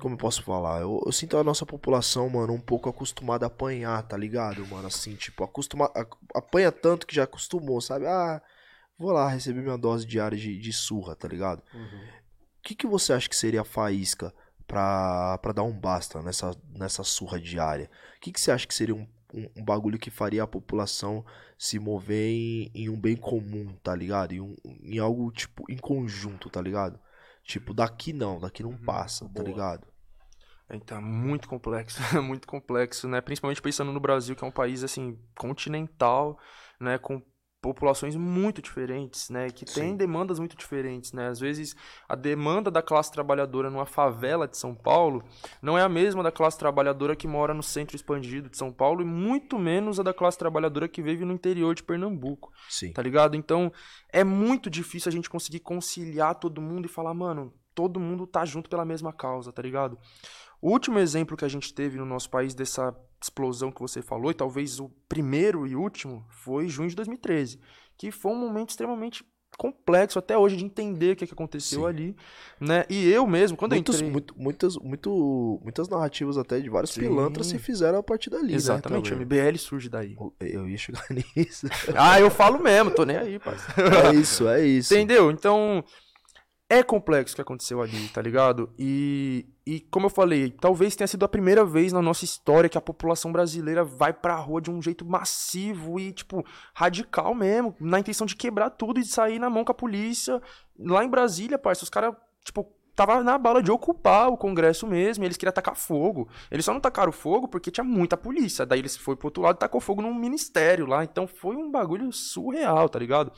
[0.00, 0.80] como eu posso falar?
[0.80, 4.86] Eu, eu sinto a nossa população, mano, um pouco acostumada a apanhar, tá ligado, mano?
[4.86, 5.90] Assim, tipo, acostuma,
[6.34, 8.06] apanha tanto que já acostumou, sabe?
[8.06, 8.40] Ah,
[8.96, 11.62] vou lá receber minha dose diária de, de surra, tá ligado?
[12.60, 14.32] O que, que você acha que seria a faísca
[14.70, 17.90] pra, pra dar um basta nessa, nessa surra diária?
[18.16, 21.24] O que, que você acha que seria um, um, um bagulho que faria a população
[21.58, 24.32] se mover em, em um bem comum, tá ligado?
[24.32, 27.00] Em, um, em algo, tipo, em conjunto, tá ligado?
[27.42, 29.48] Tipo, daqui não, daqui não passa, tá boa.
[29.48, 29.88] ligado?
[30.70, 33.20] Então, muito complexo, muito complexo, né?
[33.20, 36.38] Principalmente pensando no Brasil, que é um país, assim, continental,
[36.78, 36.96] né?
[36.96, 37.20] Com
[37.60, 39.50] populações muito diferentes, né?
[39.50, 39.96] Que tem Sim.
[39.96, 41.28] demandas muito diferentes, né?
[41.28, 41.76] Às vezes,
[42.08, 45.22] a demanda da classe trabalhadora numa favela de São Paulo
[45.60, 49.02] não é a mesma da classe trabalhadora que mora no centro expandido de São Paulo
[49.02, 52.92] e muito menos a da classe trabalhadora que vive no interior de Pernambuco Sim.
[52.92, 53.36] tá ligado?
[53.36, 53.70] Então,
[54.10, 58.44] é muito difícil a gente conseguir conciliar todo mundo e falar, mano, todo mundo tá
[58.44, 59.98] junto pela mesma causa, tá ligado?
[60.62, 64.30] O último exemplo que a gente teve no nosso país dessa explosão que você falou,
[64.30, 67.60] e talvez o primeiro e último, foi junho de 2013,
[67.96, 69.24] que foi um momento extremamente
[69.58, 71.86] complexo até hoje de entender o que, que aconteceu Sim.
[71.86, 72.16] ali,
[72.58, 72.84] né?
[72.88, 74.10] E eu mesmo, quando Muitos, entrei...
[74.10, 77.00] muito, muitas, muito, muitas narrativas até de vários Sim.
[77.00, 79.16] pilantras se fizeram a partir dali, Exatamente, né?
[79.16, 79.20] o.
[79.20, 80.16] MBL surge daí.
[80.40, 81.04] Eu ia chegar
[81.36, 81.66] nisso.
[81.94, 83.94] ah, eu falo mesmo, tô nem aí, parceiro.
[83.96, 84.94] é isso, é isso.
[84.94, 85.30] Entendeu?
[85.30, 85.84] Então,
[86.70, 88.72] é complexo o que aconteceu ali, tá ligado?
[88.78, 92.78] E, e como eu falei, talvez tenha sido a primeira vez na nossa história que
[92.78, 97.98] a população brasileira vai pra rua de um jeito massivo e, tipo, radical mesmo, na
[97.98, 100.40] intenção de quebrar tudo e sair na mão com a polícia.
[100.78, 105.24] Lá em Brasília, parça, os caras tipo, tava na bala de ocupar o Congresso mesmo,
[105.24, 106.28] eles queriam atacar fogo.
[106.52, 108.64] Eles só não tacaram fogo porque tinha muita polícia.
[108.64, 111.02] Daí eles foi pro outro lado e tacou fogo num ministério lá.
[111.02, 113.32] Então foi um bagulho surreal, tá ligado?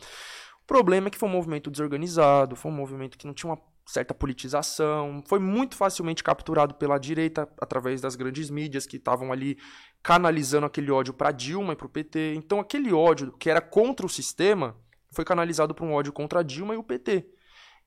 [0.72, 4.14] Problema é que foi um movimento desorganizado, foi um movimento que não tinha uma certa
[4.14, 9.58] politização, foi muito facilmente capturado pela direita através das grandes mídias que estavam ali
[10.02, 12.36] canalizando aquele ódio para Dilma e para o PT.
[12.36, 14.74] Então aquele ódio que era contra o sistema
[15.10, 17.26] foi canalizado para um ódio contra a Dilma e o PT.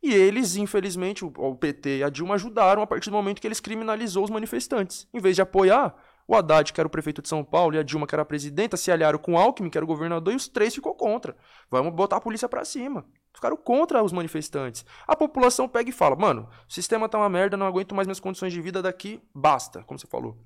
[0.04, 3.60] E eles, infelizmente, o PT e a Dilma ajudaram a partir do momento que eles
[3.60, 5.08] criminalizou os manifestantes.
[5.12, 5.96] Em vez de apoiar,
[6.28, 8.26] o Haddad, que era o prefeito de São Paulo, e a Dilma, que era a
[8.26, 11.36] presidenta, se aliaram com o Alckmin, que era o governador, e os três ficou contra.
[11.70, 13.06] Vamos botar a polícia para cima.
[13.34, 14.86] Ficaram contra os manifestantes.
[15.06, 18.20] A população pega e fala: mano, o sistema tá uma merda, não aguento mais minhas
[18.20, 20.38] condições de vida daqui, basta, como você falou.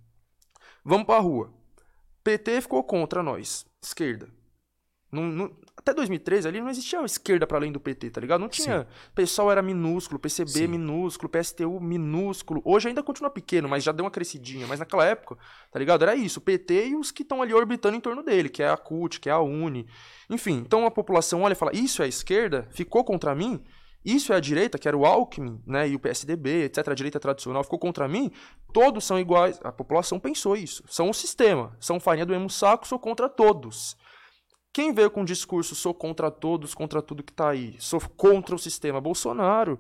[0.84, 1.54] Vamos pra rua.
[2.24, 4.30] PT ficou contra nós, esquerda.
[5.12, 8.42] Não, não, até 2013 ali não existia esquerda para além do PT, tá ligado?
[8.42, 8.88] Não tinha.
[9.12, 10.68] O pessoal era minúsculo, PCB Sim.
[10.68, 12.62] minúsculo, PSTU minúsculo.
[12.66, 14.68] Hoje ainda continua pequeno, mas já deu uma crescidinha.
[14.68, 15.38] Mas naquela época,
[15.72, 16.04] tá ligado?
[16.04, 18.70] Era isso, o PT e os que estão ali orbitando em torno dele, que é
[18.70, 19.88] a CUT, que é a UNE.
[20.30, 22.68] Enfim, então a população olha e fala: Isso é a esquerda?
[22.72, 23.64] Ficou contra mim?
[24.04, 27.20] Isso é a direita, que era o Alckmin, né, e o PSDB, etc., a direita
[27.20, 28.32] tradicional, ficou contra mim?
[28.72, 29.60] Todos são iguais.
[29.62, 30.84] A população pensou isso.
[30.88, 31.76] São o sistema.
[31.82, 33.98] São farinha do mesmo saco, sou contra todos.
[34.72, 38.56] Quem veio com o discurso sou contra todos, contra tudo que está aí, sou contra
[38.56, 39.02] o sistema?
[39.02, 39.80] Bolsonaro.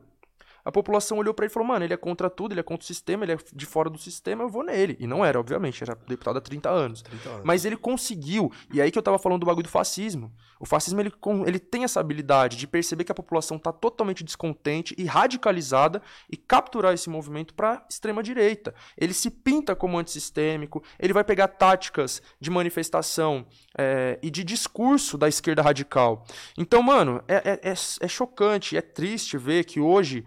[0.69, 2.83] A população olhou para ele e falou: mano, ele é contra tudo, ele é contra
[2.83, 4.95] o sistema, ele é de fora do sistema, eu vou nele.
[4.99, 7.01] E não era, obviamente, era deputado há 30 anos.
[7.01, 7.41] 30 anos.
[7.43, 8.51] Mas ele conseguiu.
[8.72, 10.31] E aí que eu tava falando do bagulho do fascismo.
[10.59, 11.11] O fascismo ele,
[11.48, 16.38] ele tem essa habilidade de perceber que a população tá totalmente descontente e radicalizada e
[16.38, 18.75] capturar esse movimento para extrema direita.
[18.95, 25.17] Ele se pinta como antissistêmico, ele vai pegar táticas de manifestação é, e de discurso
[25.17, 26.25] da esquerda radical.
[26.57, 30.25] Então, mano, é, é, é, é chocante, é triste ver que hoje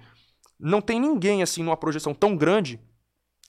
[0.62, 2.80] não tem ninguém assim numa projeção tão grande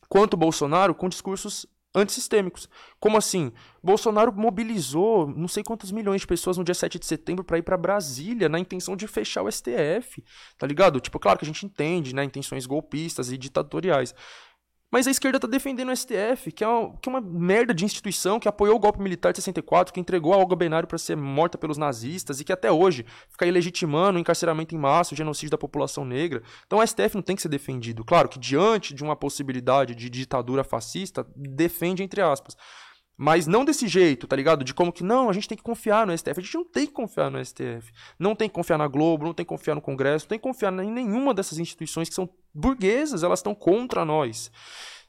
[0.09, 2.67] quanto Bolsonaro com discursos antissistêmicos.
[2.99, 3.51] Como assim?
[3.83, 7.61] Bolsonaro mobilizou não sei quantos milhões de pessoas no dia 7 de setembro para ir
[7.61, 10.23] para Brasília na intenção de fechar o STF,
[10.57, 10.99] tá ligado?
[10.99, 14.15] Tipo, claro que a gente entende, né, intenções golpistas e ditatoriais.
[14.93, 17.83] Mas a esquerda está defendendo o STF, que é, uma, que é uma merda de
[17.83, 21.17] instituição que apoiou o golpe militar de 64, que entregou a Olga Benário para ser
[21.17, 25.49] morta pelos nazistas e que até hoje fica ilegitimando o encarceramento em massa, o genocídio
[25.49, 26.43] da população negra.
[26.67, 28.05] Então o STF não tem que ser defendido.
[28.05, 32.55] Claro que diante de uma possibilidade de ditadura fascista, defende entre aspas.
[33.15, 34.63] Mas não desse jeito, tá ligado?
[34.63, 36.39] De como que não, a gente tem que confiar no STF.
[36.39, 37.91] A gente não tem que confiar no STF.
[38.17, 40.43] Não tem que confiar na Globo, não tem que confiar no Congresso, não tem que
[40.43, 44.51] confiar em nenhuma dessas instituições que são burguesas, elas estão contra nós.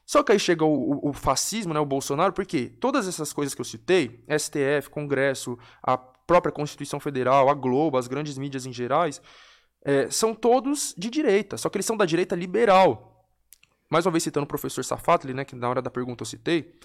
[0.05, 3.55] Só que aí chega o, o, o, fascismo, né, o Bolsonaro, porque todas essas coisas
[3.55, 8.73] que eu citei, STF, Congresso, a própria Constituição Federal, a Globo, as grandes mídias em
[8.73, 9.19] gerais,
[9.83, 13.27] é, são todos de direita, só que eles são da direita liberal.
[13.89, 16.75] Mais uma vez citando o professor Safatli, né, que na hora da pergunta eu citei,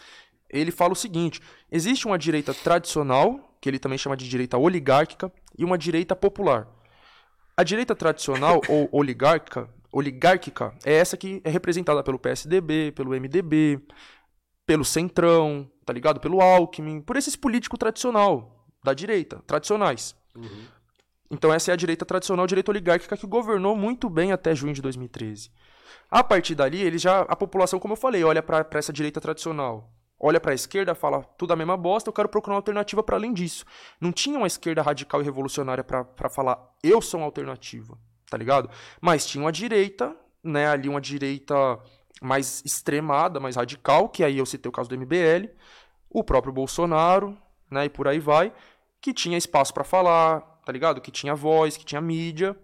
[0.52, 5.32] ele fala o seguinte: existe uma direita tradicional, que ele também chama de direita oligárquica,
[5.56, 6.66] e uma direita popular.
[7.56, 13.80] A direita tradicional ou oligárquica, oligárquica é essa que é representada pelo PSDB, pelo MDB,
[14.66, 16.20] pelo Centrão, tá ligado?
[16.20, 20.16] Pelo Alckmin, por esses políticos tradicional da direita, tradicionais.
[20.34, 20.64] Uhum.
[21.30, 24.72] Então essa é a direita tradicional, a direita oligárquica que governou muito bem até junho
[24.72, 25.50] de 2013.
[26.10, 29.92] A partir dali, ele já a população, como eu falei, olha para essa direita tradicional
[30.20, 33.16] olha para a esquerda, fala tudo a mesma bosta, eu quero procurar uma alternativa para
[33.16, 33.64] além disso.
[33.98, 38.68] Não tinha uma esquerda radical e revolucionária para falar eu sou uma alternativa, tá ligado?
[39.00, 41.54] Mas tinha uma direita, né, ali uma direita
[42.20, 45.48] mais extremada, mais radical, que aí eu citei o caso do MBL,
[46.10, 47.36] o próprio Bolsonaro,
[47.70, 48.52] né, e por aí vai,
[49.00, 51.00] que tinha espaço para falar, tá ligado?
[51.00, 52.54] Que tinha voz, que tinha mídia.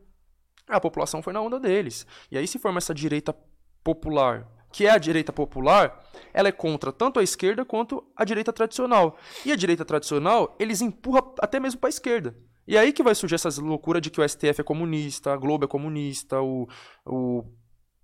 [0.68, 2.06] A população foi na onda deles.
[2.30, 3.34] E aí se forma essa direita
[3.82, 8.52] popular, que é a direita popular, ela é contra tanto a esquerda quanto a direita
[8.52, 9.16] tradicional.
[9.44, 12.36] E a direita tradicional, eles empurram até mesmo para a esquerda.
[12.66, 15.64] E aí que vai surgir essas loucuras de que o STF é comunista, a Globo
[15.64, 16.68] é comunista, o,
[17.04, 17.44] o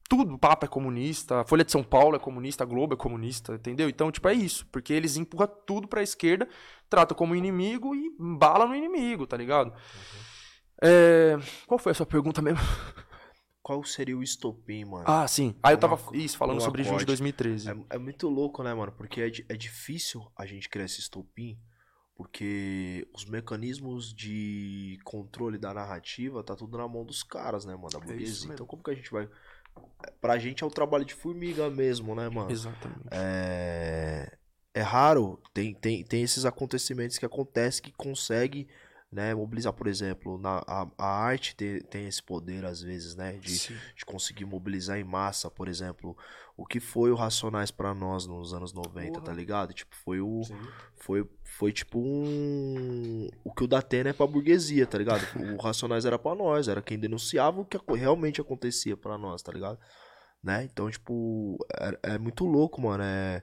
[0.08, 2.96] tudo, o Papa é comunista, a Folha de São Paulo é comunista, a Globo é
[2.96, 3.88] comunista, entendeu?
[3.88, 6.48] Então, tipo, é isso, porque eles empurram tudo para a esquerda,
[6.88, 9.68] tratam como inimigo e bala no inimigo, tá ligado?
[9.68, 10.32] Uhum.
[10.82, 11.38] É...
[11.66, 12.60] Qual foi a sua pergunta mesmo?
[13.62, 15.04] qual seria o estopim, mano?
[15.06, 15.54] Ah, sim.
[15.62, 17.70] Aí eu tava isso, falando sobre junho de 2013.
[17.70, 18.92] É, é, muito louco, né, mano?
[18.92, 21.56] Porque é, é difícil a gente criar esse estopim,
[22.16, 27.90] porque os mecanismos de controle da narrativa tá tudo na mão dos caras, né, mano?
[27.90, 28.50] Da burguesia.
[28.50, 29.28] É então como que a gente vai.
[30.20, 32.50] Pra gente é o trabalho de formiga mesmo, né, mano?
[32.50, 33.08] Exatamente.
[33.12, 34.36] É,
[34.74, 38.68] é raro, tem, tem, tem esses acontecimentos que acontecem que consegue
[39.12, 39.34] né?
[39.34, 43.34] Mobilizar, por exemplo, na, a, a arte tem, tem esse poder, às vezes, né?
[43.34, 43.76] De, Sim.
[43.94, 46.16] de conseguir mobilizar em massa, por exemplo,
[46.56, 49.36] o que foi o Racionais pra nós nos anos 90, tá Porra.
[49.36, 49.74] ligado?
[49.74, 50.42] Tipo, foi o.
[50.44, 50.56] Sim.
[50.96, 53.28] Foi, foi tipo um.
[53.44, 55.22] O que o Datena é pra burguesia, tá ligado?
[55.36, 59.52] O Racionais era pra nós, era quem denunciava o que realmente acontecia pra nós, tá
[59.52, 59.78] ligado?
[60.42, 60.64] Né?
[60.64, 63.04] Então, tipo, é, é muito louco, mano.
[63.04, 63.42] É.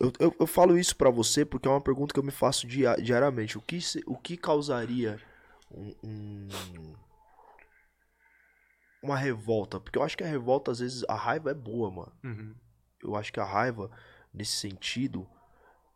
[0.00, 2.66] Eu, eu, eu falo isso pra você porque é uma pergunta que eu me faço
[2.66, 3.56] dia- diariamente.
[3.56, 5.20] O que, o que causaria
[5.70, 6.94] um, um-
[9.02, 9.78] uma revolta?
[9.80, 12.54] Porque eu acho que a revolta, às vezes, a raiva é boa, mano Uhum.
[13.02, 13.90] eu acho que a raiva,
[14.32, 15.26] nesse sentido,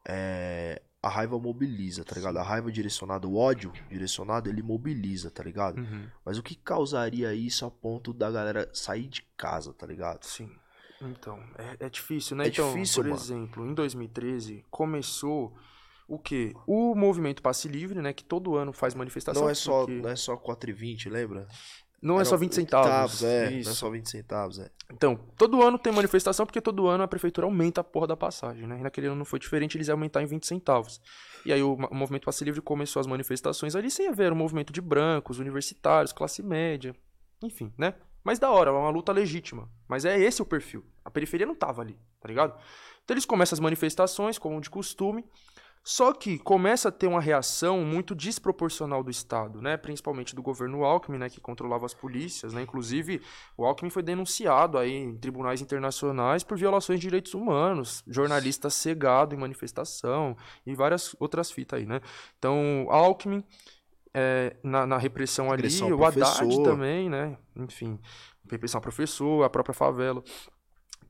[0.07, 0.83] é.
[1.01, 2.39] A raiva mobiliza, tá ligado?
[2.39, 5.79] A raiva direcionada, o ódio direcionado, ele mobiliza, tá ligado?
[5.79, 6.09] Uhum.
[6.25, 10.25] Mas o que causaria isso a ponto da galera sair de casa, tá ligado?
[10.25, 10.51] Sim.
[11.03, 12.45] Então, é, é difícil, né?
[12.45, 13.21] É então, difícil, por mano.
[13.23, 15.55] exemplo, em 2013 começou
[16.09, 16.53] o quê?
[16.67, 18.13] O movimento Passe Livre, né?
[18.13, 19.43] Que todo ano faz manifestação.
[19.43, 21.47] Não é só, porque- não é só 4,20, lembra?
[22.01, 23.25] não é só 20 centavos.
[23.25, 23.51] é.
[23.51, 23.75] Não é isso.
[23.75, 24.71] só 20 centavos, é.
[24.93, 28.67] Então, todo ano tem manifestação porque todo ano a prefeitura aumenta a porra da passagem,
[28.69, 28.79] né?
[28.79, 31.01] E naquele ano não foi diferente, eles iam aumentar em 20 centavos.
[31.45, 34.73] E aí o, o movimento Passe Livre começou as manifestações ali sem haver um movimento
[34.73, 36.95] de brancos, universitários, classe média,
[37.43, 37.95] enfim, né?
[38.23, 39.69] Mas da hora, é uma luta legítima.
[39.87, 40.85] Mas é esse o perfil.
[41.05, 42.59] A periferia não tava ali, tá ligado?
[43.05, 45.25] Então eles começam as manifestações, como de costume,
[45.83, 49.77] só que começa a ter uma reação muito desproporcional do Estado, né?
[49.77, 51.31] Principalmente do governo Alckmin, né?
[51.31, 52.61] Que controlava as polícias, né?
[52.61, 53.23] Inclusive,
[53.57, 59.35] o Alckmin foi denunciado aí em tribunais internacionais por violações de direitos humanos, jornalista cegado
[59.35, 62.03] em manifestação e várias outras fitas aí, né?
[62.39, 63.43] Então, Alckmin,
[64.19, 65.63] é, na, na repressão ali,
[65.95, 67.37] o Haddad também, né?
[67.57, 67.99] Enfim,
[68.51, 70.23] repressão ao professor, a própria favela.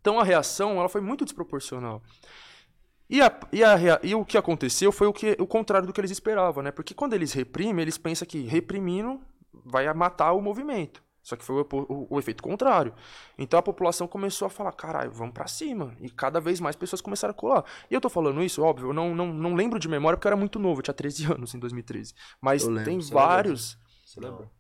[0.01, 2.03] Então, a reação, ela foi muito desproporcional.
[3.11, 6.01] E, a- e a e o que aconteceu foi o, que, o contrário do que
[6.01, 6.71] eles esperavam, né?
[6.71, 9.21] Porque quando eles reprimem, eles pensam que reprimindo
[9.65, 11.03] vai matar o movimento.
[11.29, 12.95] Só que foi o, o- o efeito contrário.
[13.37, 15.95] Então a população começou a falar, caralho, vamos pra cima.
[16.01, 17.65] E cada vez mais pessoas começaram a colar.
[17.91, 20.31] E eu tô falando isso, óbvio, eu não, não, não lembro de memória porque eu
[20.31, 22.15] era muito novo, eu tinha 13 anos em 2013.
[22.41, 23.79] Mas Eu lembro, tem você lembra vários.
[24.07, 24.51] Você lembra?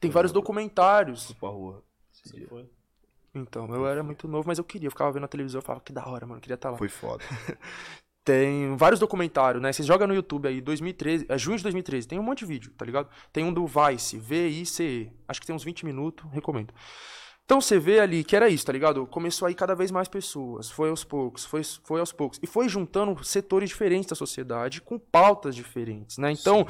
[0.00, 1.26] Tem vários documentários.
[1.26, 1.84] Fui pra rua.
[2.12, 2.68] Você foi?
[3.32, 4.86] Então, eu era muito novo, mas eu queria.
[4.88, 6.76] Eu ficava vendo a televisão e falava, que da hora, mano, eu queria estar lá.
[6.76, 7.22] Foi foda.
[8.24, 9.70] Tem vários documentários, né?
[9.70, 12.72] Você joga no YouTube aí, 2013, é junho de 2013, tem um monte de vídeo,
[12.76, 13.08] tá ligado?
[13.30, 15.12] Tem um do Vice, V-I-C-E.
[15.28, 16.72] Acho que tem uns 20 minutos, recomendo.
[17.44, 19.06] Então você vê ali que era isso, tá ligado?
[19.06, 22.40] Começou aí cada vez mais pessoas, foi aos poucos, foi, foi aos poucos.
[22.42, 26.32] E foi juntando setores diferentes da sociedade com pautas diferentes, né?
[26.32, 26.66] Então,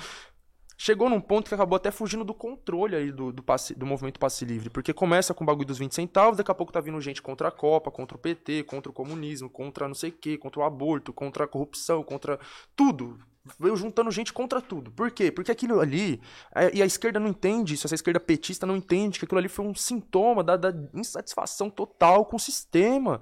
[0.77, 4.19] chegou num ponto que acabou até fugindo do controle aí do, do, passe- do movimento
[4.19, 4.70] passe livre.
[4.70, 7.49] Porque começa com o bagulho dos 20 centavos, daqui a pouco tá vindo gente contra
[7.49, 10.65] a Copa, contra o PT, contra o comunismo, contra não sei o quê, contra o
[10.65, 12.39] aborto, contra a corrupção, contra
[12.77, 13.19] tudo.
[13.61, 14.91] Veio juntando gente contra tudo.
[14.91, 15.31] Por quê?
[15.31, 16.20] Porque aquilo ali.
[16.55, 19.49] é, E a esquerda não entende isso, essa esquerda petista não entende que aquilo ali
[19.51, 23.20] foi um sintoma da, da insatisfação total com o sistema.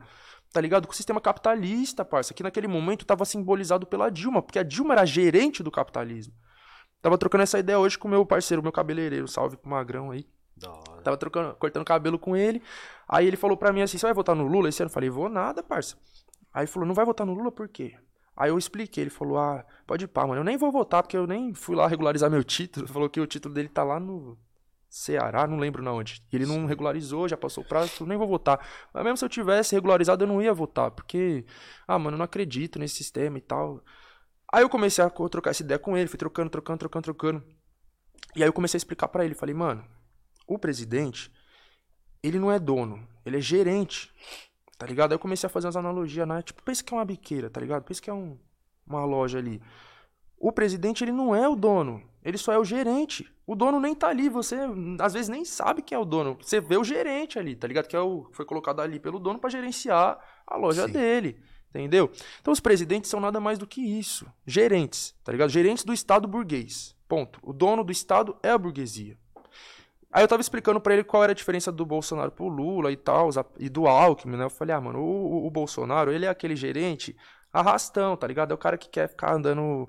[0.52, 0.86] Tá ligado?
[0.86, 2.34] Com o sistema capitalista, parça.
[2.34, 6.34] Que naquele momento estava simbolizado pela Dilma, porque a Dilma era gerente do capitalismo.
[7.02, 9.26] Tava trocando essa ideia hoje com o meu parceiro, meu cabeleireiro.
[9.26, 10.24] Salve pro Magrão aí.
[10.56, 11.02] Da hora.
[11.02, 12.62] Tava trocando, cortando cabelo com ele.
[13.08, 14.88] Aí ele falou pra mim assim: Você vai votar no Lula esse ano?
[14.88, 15.96] Eu falei: Vou nada, parça.
[16.54, 17.96] Aí ele falou: Não vai votar no Lula por quê?
[18.36, 19.02] Aí eu expliquei.
[19.02, 20.40] Ele falou: Ah, pode ir pá, mano.
[20.40, 22.86] Eu nem vou votar porque eu nem fui lá regularizar meu título.
[22.86, 24.38] Falou que o título dele tá lá no
[24.88, 26.22] Ceará, não lembro na onde.
[26.32, 27.90] Ele não regularizou, já passou o prazo.
[28.00, 28.64] Eu nem vou votar.
[28.92, 30.90] Mas mesmo se eu tivesse regularizado, eu não ia votar.
[30.90, 31.44] Porque,
[31.88, 33.82] ah, mano, eu não acredito nesse sistema e tal.
[34.52, 37.42] Aí eu comecei a trocar essa ideia com ele, fui trocando, trocando, trocando, trocando.
[38.36, 39.82] E aí eu comecei a explicar pra ele, falei, mano,
[40.46, 41.32] o presidente,
[42.22, 44.12] ele não é dono, ele é gerente,
[44.76, 45.12] tá ligado?
[45.12, 46.42] Aí eu comecei a fazer umas analogias, né?
[46.42, 47.82] Tipo, pensa que é uma biqueira, tá ligado?
[47.82, 48.38] Pensa que é um,
[48.86, 49.62] uma loja ali.
[50.38, 53.26] O presidente, ele não é o dono, ele só é o gerente.
[53.46, 54.56] O dono nem tá ali, você
[55.00, 56.36] às vezes nem sabe quem é o dono.
[56.40, 57.86] Você vê o gerente ali, tá ligado?
[57.86, 60.92] Que é o, foi colocado ali pelo dono pra gerenciar a loja Sim.
[60.92, 61.42] dele.
[61.74, 62.10] Entendeu?
[62.40, 64.26] Então os presidentes são nada mais do que isso.
[64.46, 65.48] Gerentes, tá ligado?
[65.50, 66.94] Gerentes do Estado burguês.
[67.08, 67.38] Ponto.
[67.42, 69.16] O dono do Estado é a burguesia.
[70.12, 72.96] Aí eu tava explicando pra ele qual era a diferença do Bolsonaro pro Lula e
[72.96, 74.44] tal, e do Alckmin, né?
[74.44, 77.16] Eu falei, ah, mano, o, o- Bolsonaro, ele é aquele gerente
[77.50, 78.50] arrastão, tá ligado?
[78.50, 79.88] É o cara que quer ficar andando,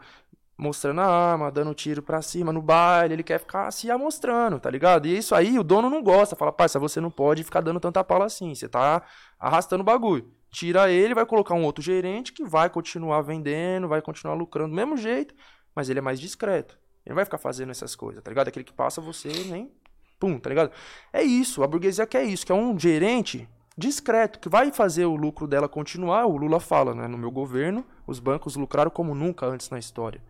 [0.57, 4.69] mostrando a arma, dando tiro pra cima no baile, ele quer ficar se amostrando, tá
[4.69, 5.07] ligado?
[5.07, 8.01] E isso aí o dono não gosta, fala, parça, você não pode ficar dando tanta
[8.03, 9.01] pala assim, você tá
[9.37, 10.31] arrastando o bagulho.
[10.53, 14.75] Tira ele, vai colocar um outro gerente que vai continuar vendendo, vai continuar lucrando do
[14.75, 15.33] mesmo jeito,
[15.75, 16.77] mas ele é mais discreto.
[17.03, 18.49] Ele vai ficar fazendo essas coisas, tá ligado?
[18.49, 19.71] Aquele que passa você nem.
[20.19, 20.71] Pum, tá ligado?
[21.11, 25.15] É isso, a burguesia quer isso, que é um gerente discreto, que vai fazer o
[25.15, 26.27] lucro dela continuar.
[26.27, 27.07] O Lula fala, né?
[27.07, 30.21] No meu governo, os bancos lucraram como nunca antes na história.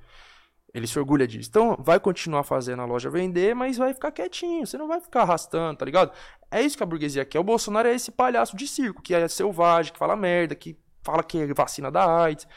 [0.74, 1.50] Ele se orgulha disso.
[1.50, 4.66] Então, vai continuar fazendo a loja vender, mas vai ficar quietinho.
[4.66, 6.12] Você não vai ficar arrastando, tá ligado?
[6.50, 7.40] É isso que a burguesia quer.
[7.40, 11.22] O Bolsonaro é esse palhaço de circo, que é selvagem, que fala merda, que fala
[11.22, 12.48] que é vacina da AIDS.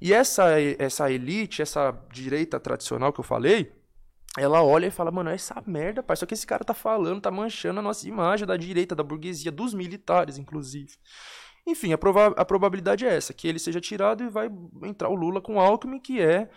[0.00, 3.72] E essa, essa elite, essa direita tradicional que eu falei,
[4.36, 6.16] ela olha e fala, mano, é essa merda, pai.
[6.16, 9.50] Só que esse cara tá falando, tá manchando a nossa imagem da direita, da burguesia,
[9.50, 10.92] dos militares, inclusive.
[11.66, 14.50] Enfim, a, prova a probabilidade é essa, que ele seja tirado e vai
[14.82, 16.48] entrar o Lula com o Alckmin, que é.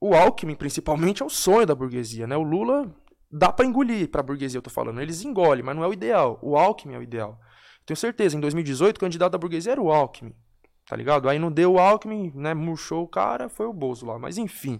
[0.00, 2.36] O Alckmin, principalmente, é o sonho da burguesia, né?
[2.36, 2.94] O Lula
[3.30, 5.00] dá para engolir pra burguesia, eu tô falando.
[5.00, 6.38] Eles engolem, mas não é o ideal.
[6.42, 7.38] O Alckmin é o ideal.
[7.84, 10.34] Tenho certeza, em 2018, o candidato da burguesia era o Alckmin.
[10.86, 11.28] Tá ligado?
[11.28, 12.54] Aí não deu o Alckmin, né?
[12.54, 14.18] Murchou o cara, foi o Bozo lá.
[14.18, 14.78] Mas enfim,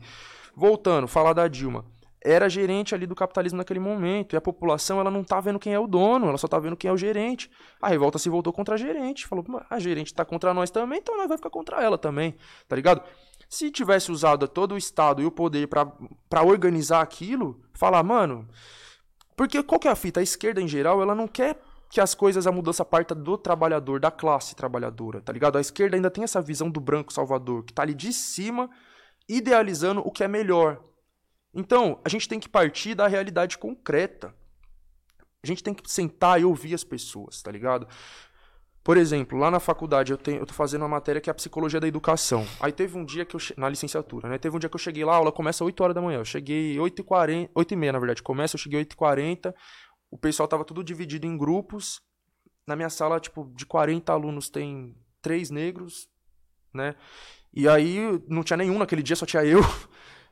[0.54, 1.84] voltando, falar da Dilma
[2.26, 4.34] era gerente ali do capitalismo naquele momento.
[4.34, 6.76] E a população, ela não tá vendo quem é o dono, ela só tá vendo
[6.76, 7.48] quem é o gerente.
[7.80, 9.26] A revolta se voltou contra a gerente.
[9.26, 12.34] Falou, a gerente tá contra nós também, então nós vai ficar contra ela também.
[12.66, 13.02] Tá ligado?
[13.48, 18.48] Se tivesse usado todo o Estado e o poder para organizar aquilo, falar, mano.
[19.36, 20.20] Porque qual que é a fita?
[20.20, 21.60] A esquerda, em geral, ela não quer
[21.90, 25.56] que as coisas, a mudança parta do trabalhador, da classe trabalhadora, tá ligado?
[25.56, 28.68] A esquerda ainda tem essa visão do branco salvador, que tá ali de cima,
[29.28, 30.82] idealizando o que é melhor,
[31.56, 34.34] então, a gente tem que partir da realidade concreta.
[35.42, 37.88] A gente tem que sentar e ouvir as pessoas, tá ligado?
[38.86, 41.34] Por exemplo, lá na faculdade eu, tenho, eu tô fazendo uma matéria que é a
[41.34, 42.46] psicologia da educação.
[42.60, 43.40] Aí teve um dia que eu.
[43.56, 44.38] Na licenciatura, né?
[44.38, 46.20] Teve um dia que eu cheguei lá, a aula começa às 8 horas da manhã.
[46.20, 49.52] Eu cheguei 8h40, 8h30, na verdade, começa, eu cheguei 8h40.
[50.08, 52.00] O pessoal tava tudo dividido em grupos.
[52.64, 56.08] Na minha sala, tipo, de 40 alunos tem três negros,
[56.72, 56.94] né?
[57.52, 59.62] E aí não tinha nenhum naquele dia, só tinha eu.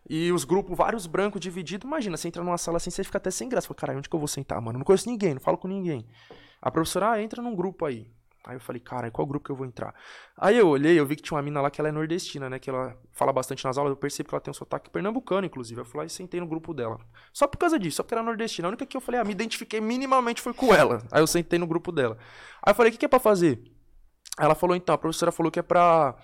[0.08, 1.86] E os grupos, vários brancos divididos.
[1.86, 3.66] Imagina, você entra numa sala assim, você fica até sem graça.
[3.66, 4.78] Fala, caralho, onde que eu vou sentar, mano?
[4.78, 6.06] Não conheço ninguém, não falo com ninguém.
[6.60, 8.12] A professora, ah, entra num grupo aí.
[8.46, 9.94] Aí eu falei, cara, qual grupo que eu vou entrar?
[10.36, 12.58] Aí eu olhei, eu vi que tinha uma mina lá que ela é nordestina, né?
[12.58, 15.80] Que ela fala bastante nas aulas, eu percebo que ela tem um sotaque pernambucano, inclusive.
[15.80, 17.00] Eu fui lá e sentei no grupo dela.
[17.32, 18.68] Só por causa disso, só porque era nordestina.
[18.68, 21.02] A única que eu falei, ah, me identifiquei minimamente foi com ela.
[21.10, 22.18] Aí eu sentei no grupo dela.
[22.62, 23.62] Aí eu falei, o que, que é pra fazer?
[24.38, 26.14] Ela falou, então, a professora falou que é pra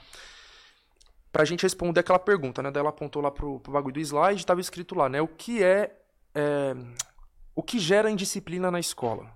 [1.32, 2.70] pra gente responder aquela pergunta, né?
[2.70, 5.22] Daí ela apontou lá pro, pro bagulho do slide, tava escrito lá, né?
[5.22, 5.96] O que é,
[6.34, 6.74] é,
[7.54, 9.32] o que gera indisciplina na escola?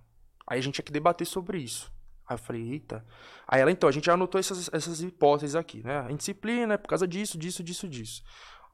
[0.46, 1.93] Aí a gente tinha que debater sobre isso.
[2.26, 3.04] Aí eu falei, eita.
[3.46, 6.06] Aí ela, então, a gente já anotou essas, essas hipóteses aqui, né?
[6.06, 8.22] A indisciplina é por causa disso, disso, disso, disso.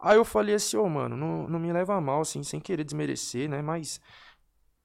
[0.00, 2.60] Aí eu falei assim, ô, oh, mano, não, não me leva a mal, assim, sem
[2.60, 3.60] querer desmerecer, né?
[3.60, 4.00] Mas,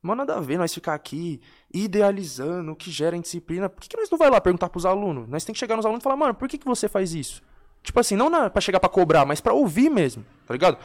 [0.02, 1.40] mano, nada a ver nós ficar aqui
[1.74, 3.70] idealizando o que gera indisciplina.
[3.70, 5.30] Por que, que nós não vai lá perguntar pros alunos?
[5.30, 7.42] Nós tem que chegar nos alunos e falar, mano, por que, que você faz isso?
[7.84, 10.80] Tipo assim, não na, pra chegar pra cobrar, mas pra ouvir mesmo, tá ligado?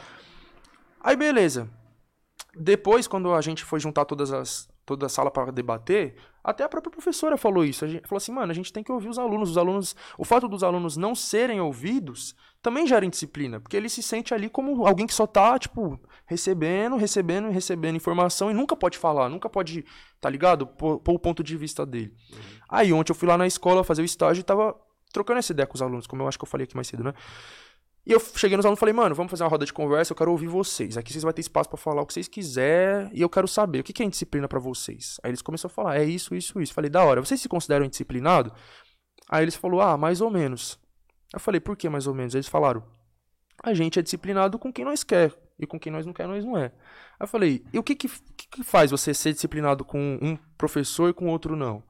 [1.01, 1.67] Aí beleza.
[2.55, 6.69] Depois, quando a gente foi juntar todas as, toda a sala para debater, até a
[6.69, 7.85] própria professora falou isso.
[7.85, 9.51] A gente falou assim, mano, a gente tem que ouvir os alunos.
[9.51, 14.03] Os alunos, o fato dos alunos não serem ouvidos também gera indisciplina, porque ele se
[14.03, 18.75] sente ali como alguém que só tá, tipo, recebendo, recebendo e recebendo informação e nunca
[18.75, 19.83] pode falar, nunca pode,
[20.19, 20.67] tá ligado?
[20.67, 22.13] Pôr, pôr o ponto de vista dele.
[22.31, 22.39] Uhum.
[22.69, 24.75] Aí ontem eu fui lá na escola fazer o estágio e tava
[25.11, 27.03] trocando essa ideia com os alunos, como eu acho que eu falei aqui mais cedo,
[27.03, 27.13] né?
[28.05, 30.17] E eu cheguei nos alunos e falei, mano, vamos fazer uma roda de conversa, eu
[30.17, 30.97] quero ouvir vocês.
[30.97, 33.79] Aqui vocês vão ter espaço para falar o que vocês quiserem e eu quero saber
[33.79, 35.19] o que é indisciplina para vocês.
[35.23, 36.73] Aí eles começaram a falar, é isso, isso, isso.
[36.73, 38.51] Falei, da hora, vocês se consideram indisciplinados?
[39.29, 40.79] Aí eles falaram, ah, mais ou menos.
[41.31, 42.33] Eu falei, por que mais ou menos?
[42.33, 42.83] Eles falaram,
[43.63, 46.43] a gente é disciplinado com quem nós quer e com quem nós não quer, nós
[46.43, 46.65] não é.
[46.65, 46.71] Aí
[47.21, 51.09] eu falei, e o que que, que, que faz você ser disciplinado com um professor
[51.09, 51.83] e com outro não?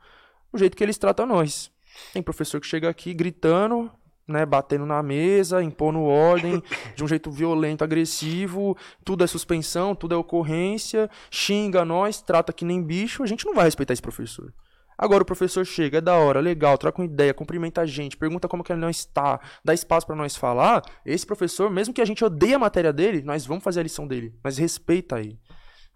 [0.52, 1.72] O jeito que eles tratam nós.
[2.14, 3.92] Tem professor que chega aqui gritando,
[4.32, 6.62] né, batendo na mesa, impondo ordem
[6.96, 12.66] de um jeito violento, agressivo, tudo é suspensão, tudo é ocorrência, xinga nós, trata que
[12.66, 14.54] nem bicho, a gente não vai respeitar esse professor.
[14.98, 18.48] Agora o professor chega, é da hora, legal, troca uma ideia, cumprimenta a gente, pergunta
[18.48, 20.84] como que ele não está, dá espaço para nós falar.
[21.04, 24.08] Esse professor, mesmo que a gente odeie a matéria dele, nós vamos fazer a lição
[24.08, 25.40] dele, mas respeita aí.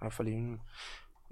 [0.02, 0.58] Aí eu falei, hum,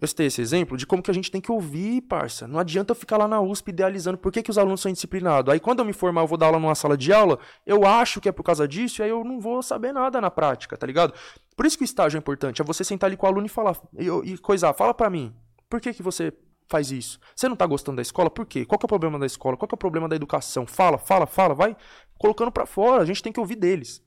[0.03, 2.47] eu citei esse exemplo de como que a gente tem que ouvir, parça.
[2.47, 5.53] Não adianta eu ficar lá na USP idealizando por que, que os alunos são indisciplinados.
[5.53, 8.19] Aí quando eu me formar, eu vou dar aula numa sala de aula, eu acho
[8.19, 10.85] que é por causa disso, e aí eu não vou saber nada na prática, tá
[10.85, 11.13] ligado?
[11.55, 13.49] Por isso que o estágio é importante, é você sentar ali com o aluno e
[13.49, 15.33] falar, e, e coisar, fala para mim,
[15.69, 16.33] por que, que você
[16.67, 17.19] faz isso?
[17.35, 18.29] Você não tá gostando da escola?
[18.29, 18.65] Por quê?
[18.65, 19.55] Qual que é o problema da escola?
[19.55, 20.67] Qual que é o problema da educação?
[20.67, 21.77] Fala, fala, fala, vai
[22.17, 24.01] colocando para fora, a gente tem que ouvir deles.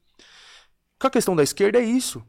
[0.99, 2.23] Com a questão da esquerda é isso.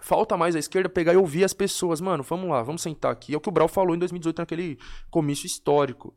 [0.00, 2.00] Falta mais a esquerda pegar e ouvir as pessoas.
[2.00, 3.34] Mano, vamos lá, vamos sentar aqui.
[3.34, 4.78] É o que o Brau falou em 2018 naquele
[5.10, 6.14] comício histórico.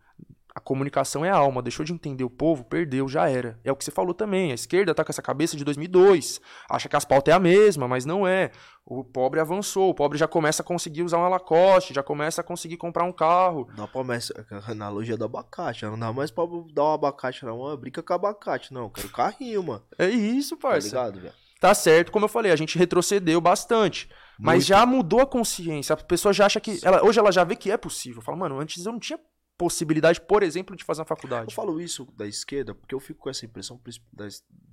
[0.55, 3.59] A comunicação é a alma, deixou de entender o povo, perdeu, já era.
[3.63, 4.51] É o que você falou também.
[4.51, 6.39] A esquerda tá com essa cabeça de 2002.
[6.69, 8.51] Acha que as pautas é a mesma, mas não é.
[8.85, 12.43] O pobre avançou, o pobre já começa a conseguir usar uma Lacoste, já começa a
[12.43, 13.67] conseguir comprar um carro.
[13.75, 15.85] Dá promessa, a analogia do abacate.
[15.85, 17.75] Não dá mais pra dar um abacate, não.
[17.75, 18.91] Brinca com abacate, não.
[18.91, 19.83] Quero carrinho, mano.
[19.97, 20.91] É isso, parça.
[20.91, 21.42] Tá ligado, velho?
[21.63, 24.09] Tá certo, como eu falei, a gente retrocedeu bastante.
[24.37, 25.93] Mas já mudou a consciência.
[25.93, 26.77] A pessoa já acha que.
[26.83, 28.21] Ela, hoje ela já vê que é possível.
[28.21, 29.17] Fala, mano, antes eu não tinha
[29.57, 31.55] possibilidade, por exemplo, de fazer uma Eu faculdade.
[31.55, 33.79] falo isso da esquerda porque eu fico com essa impressão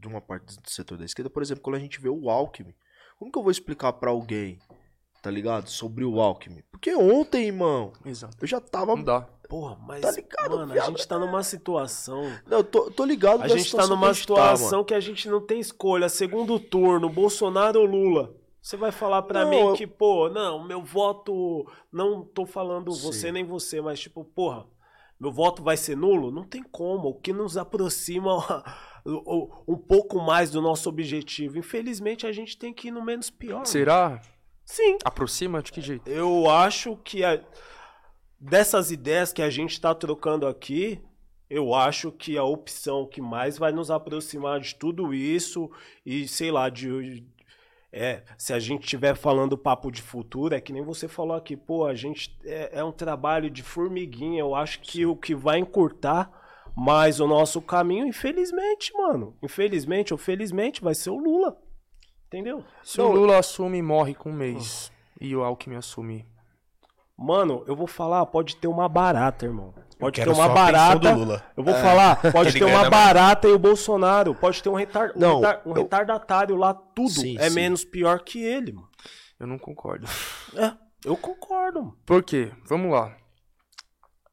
[0.01, 1.31] de uma parte do setor da esquerda.
[1.31, 2.75] Por exemplo, quando a gente vê o Alckmin.
[3.17, 4.59] Como que eu vou explicar pra alguém,
[5.23, 5.69] tá ligado?
[5.69, 6.63] Sobre o Alckmin?
[6.71, 8.37] Porque ontem, irmão, Exato.
[8.41, 8.95] eu já tava.
[8.97, 9.23] Não dá.
[9.49, 10.87] Porra, mas, Tá ligado, mano, a viado?
[10.91, 12.23] gente tá numa situação.
[12.47, 14.85] Não, eu tô, tô ligado A gente tá situação numa que a gente tá, situação
[14.85, 16.09] que a gente não tem escolha.
[16.09, 18.33] Segundo turno, Bolsonaro ou Lula?
[18.63, 21.67] Você vai falar pra Não, mim que, pô, não, meu voto.
[21.93, 23.03] Não tô falando Sim.
[23.03, 24.67] você nem você, mas tipo, porra,
[25.19, 26.31] meu voto vai ser nulo?
[26.31, 27.09] Não tem como.
[27.09, 28.37] O que nos aproxima
[29.67, 31.59] um pouco mais do nosso objetivo.
[31.59, 33.65] Infelizmente, a gente tem que ir no menos pior.
[33.65, 34.21] Será?
[34.71, 34.99] Sim.
[35.05, 35.61] Aproxima?
[35.61, 36.09] De que jeito?
[36.09, 37.41] Eu acho que a-
[38.39, 41.01] dessas ideias que a gente está trocando aqui,
[41.49, 45.69] eu acho que a opção que mais vai nos aproximar de tudo isso
[46.07, 47.25] e sei lá de
[47.93, 51.57] é, se a gente estiver falando papo de futuro, é que nem você falou aqui,
[51.57, 54.39] pô, a gente é, é um trabalho de formiguinha.
[54.39, 56.31] Eu acho que o que vai encurtar
[56.77, 61.59] mais o nosso caminho, infelizmente, mano, infelizmente ou felizmente, vai ser o Lula.
[62.31, 62.65] Entendeu?
[62.85, 64.93] Se o Lula assume e morre com um mês.
[65.21, 66.25] E o Alckmin assume.
[67.19, 69.75] Mano, eu vou falar, pode ter uma barata, irmão.
[69.99, 71.09] Pode ter uma barata.
[71.57, 74.35] Eu vou falar, pode ter uma barata e o Bolsonaro.
[74.35, 75.11] Pode ter um, retar...
[75.15, 77.55] um Não, retar- um eu- retardatário lá, tudo Sim, é sim.
[77.55, 78.89] menos pior que ele, mano.
[79.39, 80.07] Eu não concordo.
[80.55, 80.73] É,
[81.05, 81.95] eu concordo.
[82.07, 82.53] Por quê?
[82.67, 83.15] Vamos lá.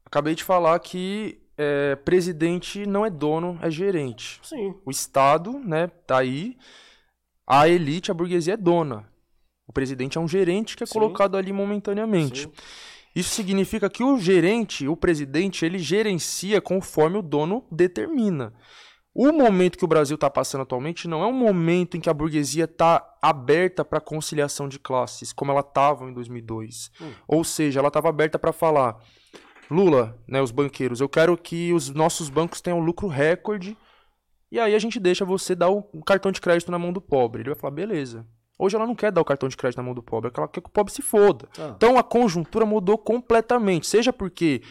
[0.06, 4.40] Acabei de falar que é, presidente não é dono, é gerente.
[4.42, 4.74] Sim.
[4.86, 6.56] O Estado, né, tá aí.
[7.50, 9.08] A elite, a burguesia é dona.
[9.66, 10.92] O presidente é um gerente que é Sim.
[10.92, 12.42] colocado ali momentaneamente.
[12.42, 12.52] Sim.
[13.16, 18.52] Isso significa que o gerente, o presidente, ele gerencia conforme o dono determina.
[19.14, 22.14] O momento que o Brasil está passando atualmente não é um momento em que a
[22.14, 26.90] burguesia está aberta para conciliação de classes, como ela estava em 2002.
[27.00, 27.12] Hum.
[27.26, 29.02] Ou seja, ela estava aberta para falar:
[29.70, 33.76] Lula, né, os banqueiros, eu quero que os nossos bancos tenham lucro recorde,
[34.50, 37.42] e aí a gente deixa você dar o cartão de crédito na mão do pobre.
[37.42, 38.26] Ele vai falar: beleza.
[38.58, 40.60] Hoje ela não quer dar o cartão de crédito na mão do pobre, ela quer
[40.60, 41.48] que o pobre se foda.
[41.56, 41.74] Ah.
[41.76, 44.62] Então a conjuntura mudou completamente, seja porque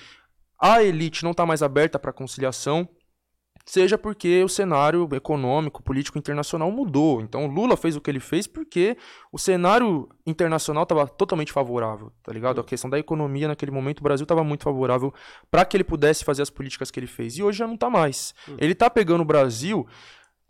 [0.60, 2.88] a elite não está mais aberta para conciliação,
[3.68, 7.20] seja porque o cenário econômico, político internacional mudou.
[7.20, 8.98] Então o Lula fez o que ele fez porque
[9.30, 12.62] o cenário internacional estava totalmente favorável, tá ligado?
[12.62, 15.14] A questão da economia naquele momento, o Brasil estava muito favorável
[15.52, 17.38] para que ele pudesse fazer as políticas que ele fez.
[17.38, 18.34] E hoje já não está mais.
[18.58, 19.86] Ele está pegando o Brasil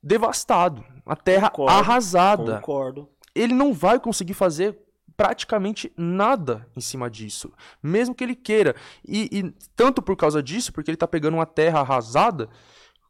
[0.01, 3.09] devastado, a terra Concordo, arrasada Concordo.
[3.33, 4.77] ele não vai conseguir fazer
[5.17, 8.75] praticamente nada em cima disso, mesmo que ele queira.
[9.03, 12.47] E, e tanto por causa disso, porque ele está pegando uma terra arrasada,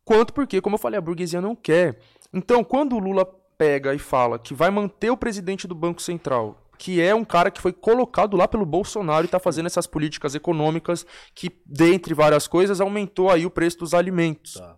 [0.08, 2.00] quanto porque, como eu falei, a burguesia não quer.
[2.34, 3.26] Então, quando o Lula
[3.58, 7.52] pega e fala que vai manter o presidente do Banco Central, que é um cara
[7.52, 11.06] que foi colocado lá pelo Bolsonaro e está fazendo essas políticas econômicas
[11.36, 14.78] que, dentre várias coisas, aumentou aí o preço dos alimentos Tá.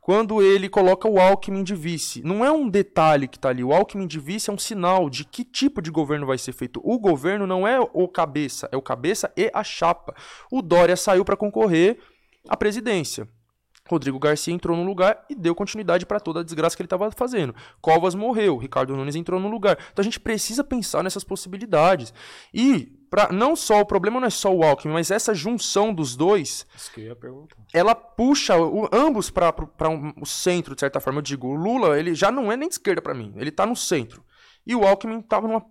[0.00, 2.22] quando ele coloca o Alckmin de vice.
[2.22, 3.64] Não é um detalhe que tá ali.
[3.64, 6.80] O Alckmin de vice é um sinal de que tipo de governo vai ser feito.
[6.84, 10.14] O governo não é o cabeça, é o cabeça e a chapa.
[10.52, 11.98] O Dória saiu para concorrer
[12.48, 13.26] à presidência.
[13.88, 17.10] Rodrigo Garcia entrou no lugar e deu continuidade para toda a desgraça que ele estava
[17.12, 17.54] fazendo.
[17.82, 19.76] Covas morreu, Ricardo Nunes entrou no lugar.
[19.92, 22.12] Então a gente precisa pensar nessas possibilidades.
[22.52, 26.16] E pra, não só o problema não é só o Alckmin, mas essa junção dos
[26.16, 26.66] dois
[27.74, 29.52] ela puxa o- ambos para
[29.90, 31.18] um, o centro, de certa forma.
[31.18, 33.66] Eu digo, o Lula, ele já não é nem de esquerda para mim, ele tá
[33.66, 34.24] no centro.
[34.66, 35.66] E o Alckmin tava numa-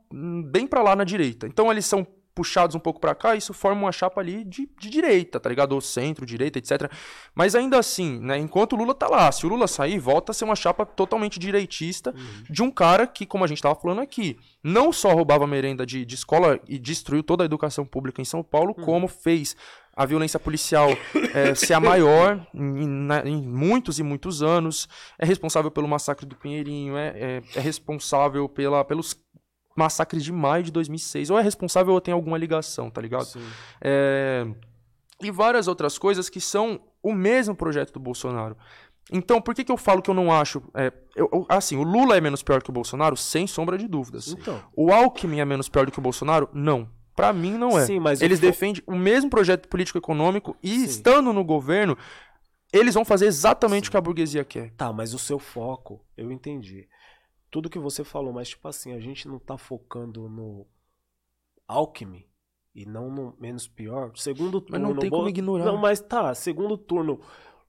[0.52, 1.48] bem para lá na direita.
[1.48, 4.90] Então eles são puxados um pouco para cá, isso forma uma chapa ali de, de
[4.90, 5.74] direita, tá ligado?
[5.74, 6.92] Ou centro, direita, etc.
[7.36, 10.34] Mas ainda assim, né, enquanto o Lula tá lá, se o Lula sair, volta a
[10.34, 12.14] ser uma chapa totalmente direitista
[12.50, 16.04] de um cara que, como a gente tava falando aqui, não só roubava merenda de,
[16.06, 19.56] de escola e destruiu toda a educação pública em São Paulo, como fez
[19.96, 20.90] a violência policial
[21.36, 24.88] é, ser a maior em, na- em muitos e muitos anos,
[25.20, 29.16] é responsável pelo massacre do Pinheirinho, é, é- é responsável pela, pelos
[29.76, 33.26] massacres de maio de 2006, ou é responsável ou tem alguma ligação, tá ligado?
[33.26, 33.42] Sim.
[33.82, 34.46] É,
[35.22, 38.58] e várias outras coisas que são o mesmo projeto do Bolsonaro.
[39.12, 40.62] Então, por que, que eu falo que eu não acho.
[40.74, 43.18] é, eu- eu- assim, o Lula é menos pior que o Bolsonaro?
[43.18, 44.30] Sem sombra de dúvidas.
[44.30, 44.62] Então.
[44.76, 46.48] O Alckmin é menos pior do que o Bolsonaro?
[46.54, 46.90] Não.
[47.16, 47.86] Pra mim, não é.
[47.86, 50.84] Sim, mas Eles fo- defendem o mesmo projeto político-econômico e, Sim.
[50.86, 51.98] estando no governo,
[52.72, 54.72] eles vão fazer exatamente o que a burguesia quer.
[54.72, 56.88] Tá, mas o seu foco, eu entendi.
[57.54, 60.66] Tudo que você falou, mas tipo assim, a gente não tá focando no
[61.68, 62.26] Alckmin
[62.74, 64.12] e não no menos pior.
[64.16, 64.88] Segundo turno.
[64.88, 65.66] Mas não tem Bo- como ignorar.
[65.66, 67.22] Não, mas tá, segundo turno,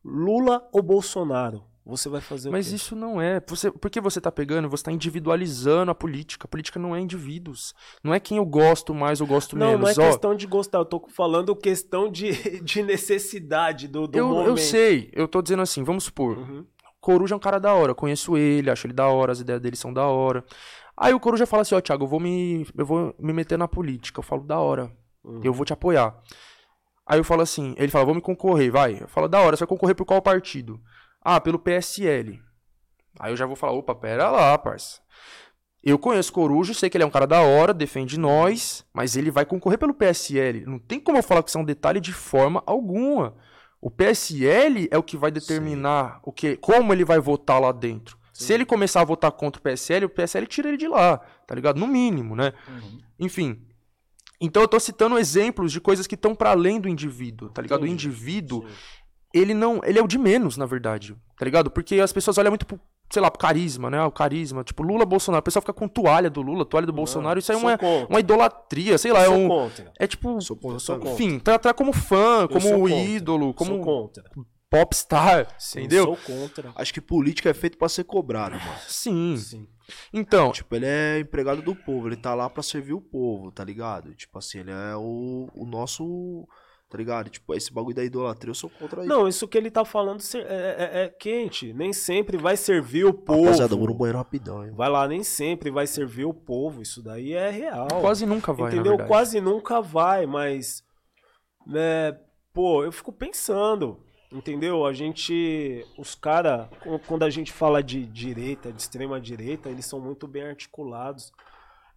[0.03, 1.63] Lula ou Bolsonaro?
[1.85, 3.43] você vai fazer Mas isso não é.
[3.47, 6.47] Você, porque você tá pegando, você tá individualizando a política.
[6.47, 7.75] A política não é indivíduos.
[8.03, 9.95] Não é quem eu gosto mais ou gosto Não, não é menos.
[9.95, 12.33] Questão de gostar, eu tô falando questão de,
[12.65, 14.49] de necessidade do, do eu, momento.
[14.49, 16.39] eu sei, eu tô dizendo assim, vamos supor.
[16.39, 16.67] Uhum.
[17.05, 19.77] Coruja é um cara da hora, conheço ele, acho ele da hora, as ideias dele
[19.77, 20.43] são da hora.
[20.97, 23.69] Aí o Coruja fala assim, ó, Thiago, eu vou me, eu vou me meter na
[23.69, 24.21] política.
[24.21, 24.91] Eu falo, da hora,
[25.23, 25.41] Uhum.
[25.45, 26.17] eu vou te apoiar.
[27.07, 28.99] Aí eu falo assim, ele fala, vou me concorrer, vai.
[29.03, 30.81] Eu falo, da hora, você vai concorrer por qual partido?
[31.21, 32.41] Ah, pelo PSL.
[33.21, 35.03] Aí eu já vou falar, opa, pera lá, parça.
[35.83, 39.31] Eu conheço Coruja, sei que ele é um cara da hora, defende nós, mas ele
[39.31, 40.65] vai concorrer pelo PSL.
[40.65, 43.35] Não tem como eu falar que isso é um detalhe de forma alguma.
[43.85, 48.17] O PSL é o que vai determinar o que, como ele vai votar lá dentro.
[48.33, 51.55] Se ele começar a votar contra o PSL, o PSL tira ele de lá, tá
[51.55, 51.79] ligado?
[51.79, 52.55] No mínimo, né?
[53.21, 53.61] Enfim.
[54.41, 57.83] Então eu tô citando exemplos de coisas que estão para além do indivíduo, tá ligado?
[57.83, 58.07] O Entendi.
[58.09, 58.75] indivíduo, Sim.
[59.35, 61.71] ele não, ele é o de menos, na verdade, tá ligado?
[61.71, 62.81] Porque as pessoas olham muito pro,
[63.11, 64.03] sei lá, carisma, né?
[64.05, 67.39] O carisma, tipo Lula, Bolsonaro, o pessoal fica com toalha do Lula, toalha do Bolsonaro,
[67.39, 68.07] isso aí é sou uma, contra.
[68.09, 69.93] uma idolatria, sei lá, é Sou um contra.
[69.99, 71.13] é tipo, Sou contra sou contra.
[71.13, 72.97] enfim, tratar como fã, Eu como sou contra.
[72.97, 74.25] ídolo, Sou como contra.
[74.69, 76.05] popstar, Sim, entendeu?
[76.05, 76.73] Sou contra.
[76.75, 78.79] Acho que política é feito pra ser cobrado, mano.
[78.89, 79.37] Sim.
[79.37, 79.69] Sim.
[80.13, 83.63] Então, Tipo, ele é empregado do povo, ele tá lá pra servir o povo, tá
[83.63, 84.15] ligado?
[84.15, 86.49] Tipo assim, ele é o, o nosso.
[86.89, 87.29] Tá ligado?
[87.29, 89.09] Tipo, esse bagulho da idolatria, eu sou contra isso.
[89.09, 91.73] Não, isso que ele tá falando é, é- é quente.
[91.73, 93.43] Nem sempre vai servir o povo.
[93.45, 94.73] Rapaziada, eu vou no banheiro rapidão, hein?
[94.73, 96.83] Vai lá, nem sempre vai servir o povo.
[96.83, 97.89] Isso daí é real.
[98.01, 98.97] quase nunca vai, Entendeu?
[99.07, 100.85] Quase nunca vai, mas.
[101.67, 102.17] Né,
[102.53, 103.99] pô, eu fico pensando.
[104.31, 104.85] Entendeu?
[104.85, 105.85] A gente.
[105.99, 106.69] Os caras,
[107.07, 111.33] quando a gente fala de direita, de extrema direita, eles são muito bem articulados.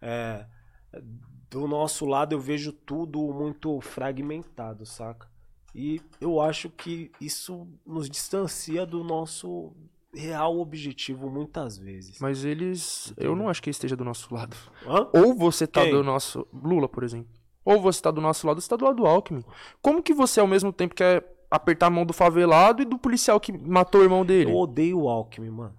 [0.00, 0.44] É,
[1.50, 5.28] do nosso lado eu vejo tudo muito fragmentado, saca?
[5.74, 9.72] E eu acho que isso nos distancia do nosso
[10.12, 12.18] real objetivo muitas vezes.
[12.20, 14.56] Mas eles, eu não acho que esteja do nosso lado.
[14.86, 15.08] Hã?
[15.12, 15.92] Ou você tá Quem?
[15.92, 16.46] do nosso.
[16.52, 17.30] Lula, por exemplo.
[17.64, 19.44] Ou você tá do nosso lado, você tá do lado do Alckmin.
[19.82, 23.38] Como que você, ao mesmo tempo, quer apertar a mão do favelado e do policial
[23.38, 24.50] que matou o irmão dele?
[24.50, 25.74] Eu odeio o Alckmin, mano.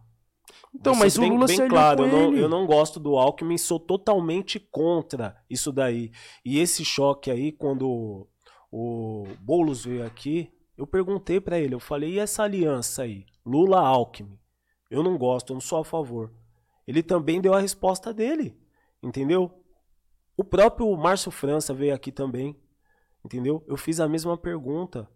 [0.74, 2.44] Então, mas o bem- Lula bem claro, eu não, ele.
[2.44, 6.12] eu não gosto do Alckmin, sou totalmente contra isso daí.
[6.46, 8.28] E esse choque aí, quando
[8.72, 13.26] o Boulos veio aqui, eu perguntei pra ele, eu falei, e essa aliança aí?
[13.46, 14.38] Lula-Alckmin.
[14.90, 16.32] Eu não gosto, eu não sou a favor.
[16.88, 18.58] Ele também deu a resposta dele,
[19.02, 19.52] entendeu?
[20.38, 22.56] O próprio Márcio França veio aqui também,
[23.26, 23.64] entendeu?
[23.68, 25.10] Eu fiz a mesma pergunta.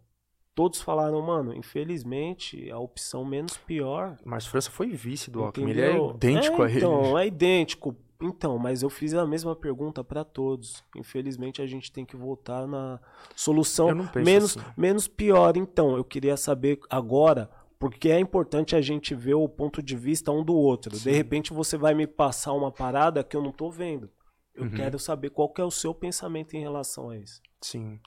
[0.55, 5.71] Todos falaram, mano, infelizmente, a opção menos pior Mas França foi vice do Alckmin.
[5.71, 6.77] Ele é idêntico É, a ele.
[6.77, 7.95] Então, é idêntico.
[8.21, 10.83] Então, mas eu fiz a mesma pergunta pra todos.
[10.95, 12.99] Infelizmente, a gente tem que voltar na
[13.35, 14.65] solução menos, assim.
[14.77, 15.57] menos pior.
[15.57, 20.31] Então, eu queria saber agora, porque é importante a gente ver o ponto de vista
[20.31, 20.97] um do outro.
[20.97, 24.09] De repente, você vai me passar uma parada que eu não tô vendo.
[24.55, 24.71] Eu Uhum.
[24.71, 27.41] quero saber qual que é o seu pensamento em relação a isso.
[27.59, 27.99] Sim.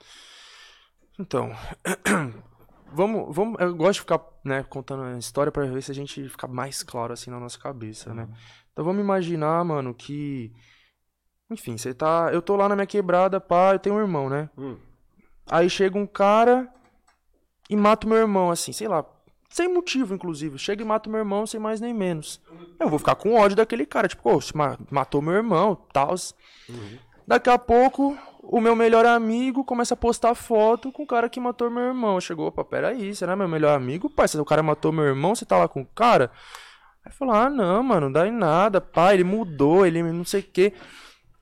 [1.19, 1.51] Então,
[2.93, 6.27] vamos, vamos, eu gosto de ficar, né, contando a história pra ver se a gente
[6.29, 8.27] fica mais claro assim na nossa cabeça, né?
[8.71, 10.53] Então vamos imaginar, mano, que
[11.49, 14.49] enfim, você tá, eu tô lá na minha quebrada, pá, eu tenho um irmão, né?
[14.57, 14.77] Hum.
[15.49, 16.71] Aí chega um cara
[17.69, 19.03] e mata o meu irmão assim, sei lá,
[19.49, 22.39] sem motivo inclusive, chega e mata o meu irmão sem mais nem menos.
[22.79, 26.13] Eu vou ficar com ódio daquele cara, tipo, ma- matou meu irmão, tal.
[27.25, 28.17] Daqui a pouco,
[28.49, 32.19] o meu melhor amigo começa a postar foto com o cara que matou meu irmão.
[32.21, 34.09] Chegou, opa, peraí, será meu melhor amigo?
[34.09, 36.31] Pai, se o cara matou meu irmão, você tá lá com o cara?
[37.05, 40.39] Aí falou, ah, não, mano, não dá em nada, pai, ele mudou, ele não sei
[40.39, 40.73] o quê.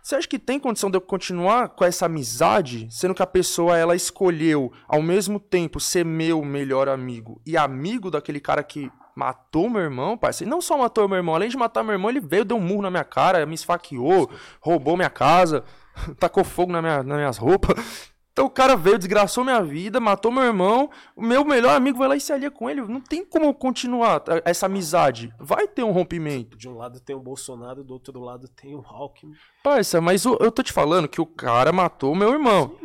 [0.02, 3.78] Você acha que tem condição de eu continuar com essa amizade, sendo que a pessoa,
[3.78, 9.70] ela escolheu, ao mesmo tempo, ser meu melhor amigo e amigo daquele cara que matou
[9.70, 10.50] meu irmão, parceiro?
[10.50, 12.82] Não só matou meu irmão, além de matar meu irmão, ele veio, deu um murro
[12.84, 15.64] na minha cara, me esfaqueou, roubou minha casa,
[16.20, 18.14] tacou fogo na minha, nas minhas roupas.
[18.32, 22.10] Então o cara veio, desgraçou minha vida, matou meu irmão, o meu melhor amigo vai
[22.10, 22.82] lá e se alia com ele.
[22.82, 25.34] Não tem como continuar essa amizade.
[25.40, 26.58] Vai ter um rompimento.
[26.58, 29.32] De um lado tem o Bolsonaro, do outro lado tem o Alckmin.
[29.64, 32.76] Parça, mas o- eu tô te falando que o cara matou meu irmão.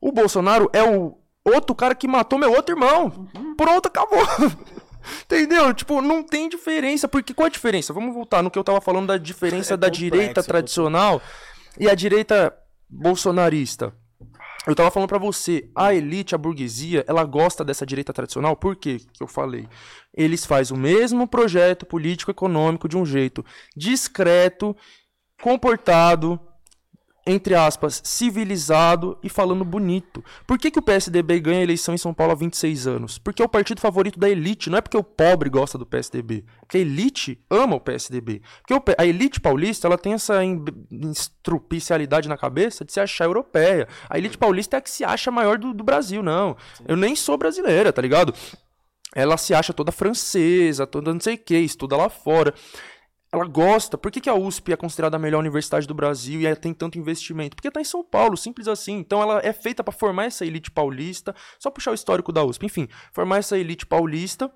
[0.00, 3.28] O Bolsonaro é o outro cara que matou meu outro irmão.
[3.56, 4.20] Pronto, acabou.
[5.24, 5.72] Entendeu?
[5.74, 7.08] Tipo, não tem diferença.
[7.08, 7.92] Porque qual a diferença?
[7.92, 11.20] Vamos voltar no que eu tava falando da diferença É da complexo, direita tradicional
[11.78, 12.56] e a direita
[12.88, 13.94] bolsonarista.
[14.66, 18.74] Eu tava falando pra você, a elite, a burguesia, ela gosta dessa direita tradicional, por
[18.74, 19.68] quê que eu falei?
[20.12, 23.44] Eles fazem o mesmo projeto político-econômico de um jeito
[23.76, 24.76] discreto,
[25.40, 26.40] comportado,
[27.26, 30.24] entre aspas, civilizado e falando bonito.
[30.46, 33.18] Por que, que o PSDB ganha a eleição em São Paulo há 26 anos?
[33.18, 36.44] Porque é o partido favorito da elite, não é porque o pobre gosta do PSDB.
[36.60, 38.40] Porque a elite ama o PSDB.
[38.64, 40.40] Porque a elite paulista ela tem essa
[41.10, 43.88] estrupicialidade na cabeça de se achar europeia.
[44.08, 46.56] A elite paulista é a que se acha maior do, do Brasil, não.
[46.86, 48.32] Eu nem sou brasileira, tá ligado?
[49.12, 52.54] Ela se acha toda francesa, toda não sei o que, estuda lá fora
[53.36, 53.98] ela gosta.
[53.98, 56.98] Por que, que a USP é considerada a melhor universidade do Brasil e tem tanto
[56.98, 57.56] investimento?
[57.56, 58.94] Porque está em São Paulo, simples assim.
[58.94, 61.34] Então ela é feita para formar essa elite paulista.
[61.58, 62.66] Só puxar o histórico da USP.
[62.66, 64.50] Enfim, formar essa elite paulista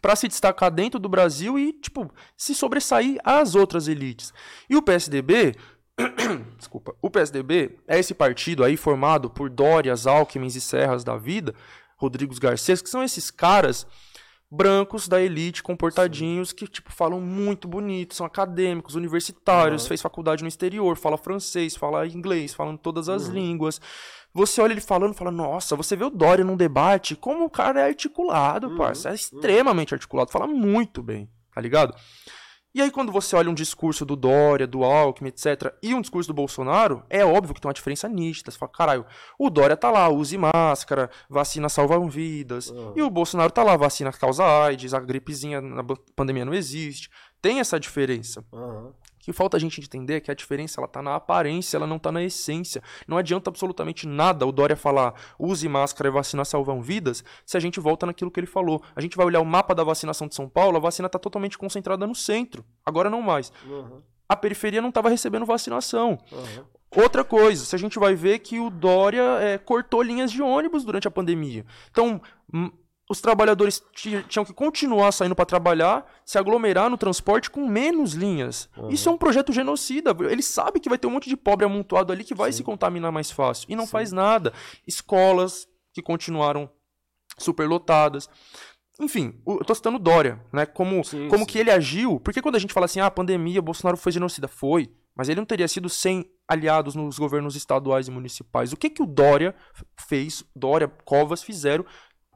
[0.00, 4.32] para se destacar dentro do Brasil e, tipo, se sobressair às outras elites.
[4.68, 5.54] E o PSDB.
[6.58, 6.94] Desculpa.
[7.00, 11.54] O PSDB é esse partido aí formado por Dórias, Alckmin e Serras da vida,
[11.96, 13.86] Rodrigos Garcês, que são esses caras
[14.54, 16.56] brancos da elite, comportadinhos, Sim.
[16.56, 19.88] que, tipo, falam muito bonito, são acadêmicos, universitários, uhum.
[19.88, 23.34] fez faculdade no exterior, fala francês, fala inglês, falam todas as uhum.
[23.34, 23.80] línguas.
[24.32, 27.80] Você olha ele falando fala, nossa, você vê o Dória num debate, como o cara
[27.80, 28.76] é articulado, uhum.
[28.76, 29.08] parça.
[29.08, 29.16] É uhum.
[29.16, 31.94] extremamente articulado, fala muito bem, tá ligado?
[32.74, 36.26] E aí, quando você olha um discurso do Dória, do Alckmin, etc., e um discurso
[36.26, 38.50] do Bolsonaro, é óbvio que tem uma diferença nítida.
[38.50, 39.06] Você fala, caralho,
[39.38, 42.70] o Dória tá lá, use máscara, vacina salva vidas.
[42.70, 42.92] Uhum.
[42.96, 45.84] E o Bolsonaro tá lá, vacina causa AIDS, a gripezinha na
[46.16, 47.08] pandemia não existe.
[47.40, 48.44] Tem essa diferença.
[48.52, 48.92] Uhum
[49.24, 51.98] que falta a gente entender é que a diferença ela tá na aparência, ela não
[51.98, 52.82] tá na essência.
[53.08, 57.60] Não adianta absolutamente nada o Dória falar use máscara e vacina salvam vidas se a
[57.60, 58.82] gente volta naquilo que ele falou.
[58.94, 61.56] A gente vai olhar o mapa da vacinação de São Paulo, a vacina está totalmente
[61.56, 62.62] concentrada no centro.
[62.84, 63.50] Agora não mais.
[63.64, 64.02] Uhum.
[64.28, 66.18] A periferia não estava recebendo vacinação.
[66.30, 66.64] Uhum.
[66.94, 70.84] Outra coisa, se a gente vai ver que o Dória é, cortou linhas de ônibus
[70.84, 71.64] durante a pandemia.
[71.90, 72.20] Então,
[73.08, 78.68] os trabalhadores tinham que continuar saindo para trabalhar, se aglomerar no transporte com menos linhas.
[78.76, 78.88] Uhum.
[78.88, 80.16] Isso é um projeto genocida.
[80.30, 82.58] Ele sabe que vai ter um monte de pobre amontoado ali que vai Sim.
[82.58, 83.66] se contaminar mais fácil.
[83.68, 83.90] E não Sim.
[83.90, 84.54] faz nada.
[84.86, 86.70] Escolas que continuaram
[87.36, 88.28] superlotadas.
[88.98, 90.64] Enfim, eu tô citando Dória, né?
[90.64, 91.46] Como, sim, como sim.
[91.46, 92.18] que ele agiu.
[92.20, 94.48] Porque quando a gente fala assim, ah, pandemia, Bolsonaro foi genocida.
[94.48, 94.90] Foi.
[95.14, 98.72] Mas ele não teria sido sem aliados nos governos estaduais e municipais.
[98.72, 99.54] O que que o Dória
[100.08, 101.84] fez, Dória, Covas fizeram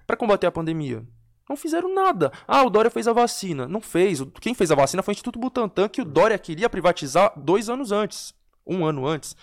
[0.08, 1.06] para combater a pandemia?
[1.46, 2.32] Não fizeram nada.
[2.46, 3.68] Ah, o Dória fez a vacina.
[3.68, 4.22] Não fez.
[4.40, 7.92] Quem fez a vacina foi o Instituto Butantan, que o Dória queria privatizar dois anos
[7.92, 8.32] antes.
[8.66, 9.36] Um ano antes.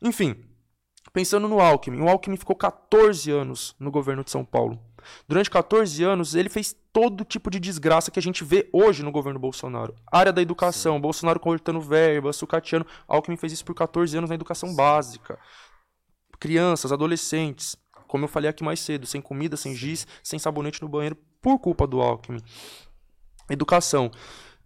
[0.00, 0.42] Enfim,
[1.12, 2.00] pensando no Alckmin.
[2.00, 4.80] O Alckmin ficou 14 anos no governo de São Paulo.
[5.28, 9.12] Durante 14 anos, ele fez todo tipo de desgraça que a gente vê hoje no
[9.12, 9.94] governo Bolsonaro.
[10.10, 11.00] Área da educação, Sim.
[11.02, 12.86] Bolsonaro cortando verba, sucateando.
[13.06, 14.76] Alckmin fez isso por 14 anos na educação Sim.
[14.76, 15.38] básica.
[16.38, 20.88] Crianças, adolescentes como eu falei aqui mais cedo, sem comida, sem giz, sem sabonete no
[20.88, 22.40] banheiro, por culpa do Alckmin.
[23.50, 24.10] Educação.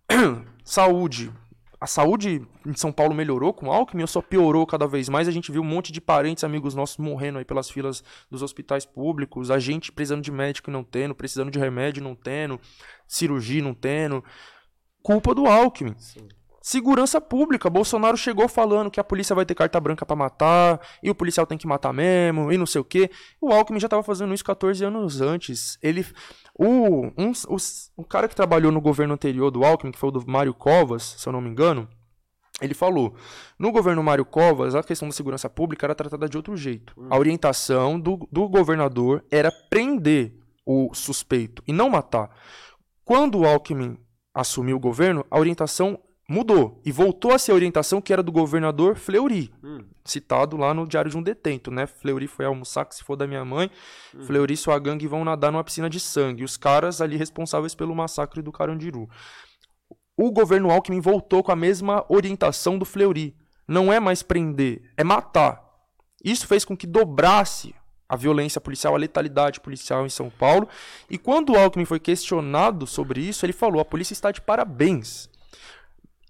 [0.65, 1.33] Saúde.
[1.81, 5.27] A saúde em São Paulo melhorou com o Alckmin ou só piorou cada vez mais?
[5.27, 8.85] A gente viu um monte de parentes, amigos nossos morrendo aí pelas filas dos hospitais
[8.85, 12.60] públicos, a gente precisando de médico e não tendo, precisando de remédio e não tendo,
[13.09, 14.23] cirurgia não tendo.
[15.02, 15.94] Culpa do Alckmin.
[15.97, 16.28] Sim.
[16.62, 17.70] Segurança pública.
[17.70, 21.47] Bolsonaro chegou falando que a polícia vai ter carta branca para matar, e o policial
[21.47, 23.10] tem que matar mesmo, e não sei o quê.
[23.40, 25.78] O Alckmin já tava fazendo isso 14 anos antes.
[25.82, 26.06] Ele.
[26.55, 27.56] O, um, o,
[27.97, 31.14] o cara que trabalhou no governo anterior do Alckmin, que foi o do Mário Covas,
[31.18, 31.89] se eu não me engano,
[32.60, 33.14] ele falou:
[33.58, 36.94] no governo Mário Covas, a questão da segurança pública era tratada de outro jeito.
[37.08, 42.30] A orientação do, do governador era prender o suspeito e não matar.
[43.02, 43.98] Quando o Alckmin
[44.34, 45.98] assumiu o governo, a orientação
[46.31, 49.81] mudou e voltou a ser a orientação que era do governador Fleury, hum.
[50.05, 51.89] citado lá no Diário de um Detento, né?
[51.89, 53.68] Fleury foi almoçar que se for da minha mãe,
[54.15, 54.23] hum.
[54.23, 57.97] Fleury e sua gangue vão nadar numa piscina de sangue, os caras ali responsáveis pelo
[57.97, 59.10] massacre do Carandiru.
[60.17, 63.34] O governo Alckmin voltou com a mesma orientação do Fleury.
[63.67, 65.60] Não é mais prender, é matar.
[66.25, 67.75] Isso fez com que dobrasse
[68.09, 70.68] a violência policial, a letalidade policial em São Paulo.
[71.09, 75.28] E quando o Alckmin foi questionado sobre isso, ele falou: a polícia está de parabéns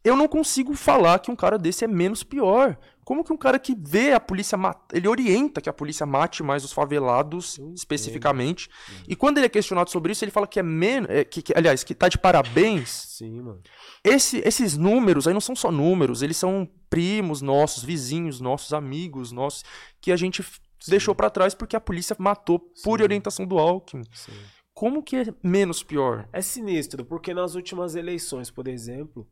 [0.03, 2.79] eu não consigo falar que um cara desse é menos pior.
[3.05, 6.43] Como que um cara que vê a polícia mata, ele orienta que a polícia mate
[6.45, 8.71] mais os favelados Sim, especificamente.
[9.09, 11.53] E quando ele é questionado sobre isso, ele fala que é menos, é, que, que,
[11.57, 12.89] aliás, que tá de parabéns.
[12.89, 13.61] Sim, mano.
[14.05, 19.33] Esse, esses números aí não são só números, eles são primos nossos, vizinhos nossos, amigos
[19.33, 19.65] nossos,
[20.01, 20.91] que a gente Sim.
[20.91, 22.83] deixou para trás porque a polícia matou Sim.
[22.85, 24.05] por orientação do Alckmin.
[24.13, 24.33] Sim.
[24.73, 26.29] Como que é menos pior?
[26.33, 29.29] É sinistro, porque nas últimas eleições, por exemplo,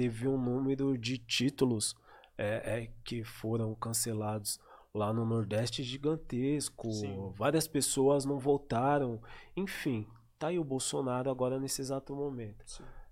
[0.00, 1.94] teve um número de títulos
[2.38, 4.58] é, é, que foram cancelados
[4.94, 6.90] lá no Nordeste gigantesco.
[6.90, 7.34] Sim.
[7.36, 9.20] Várias pessoas não votaram.
[9.54, 10.06] Enfim,
[10.38, 12.64] tá aí o Bolsonaro agora nesse exato momento.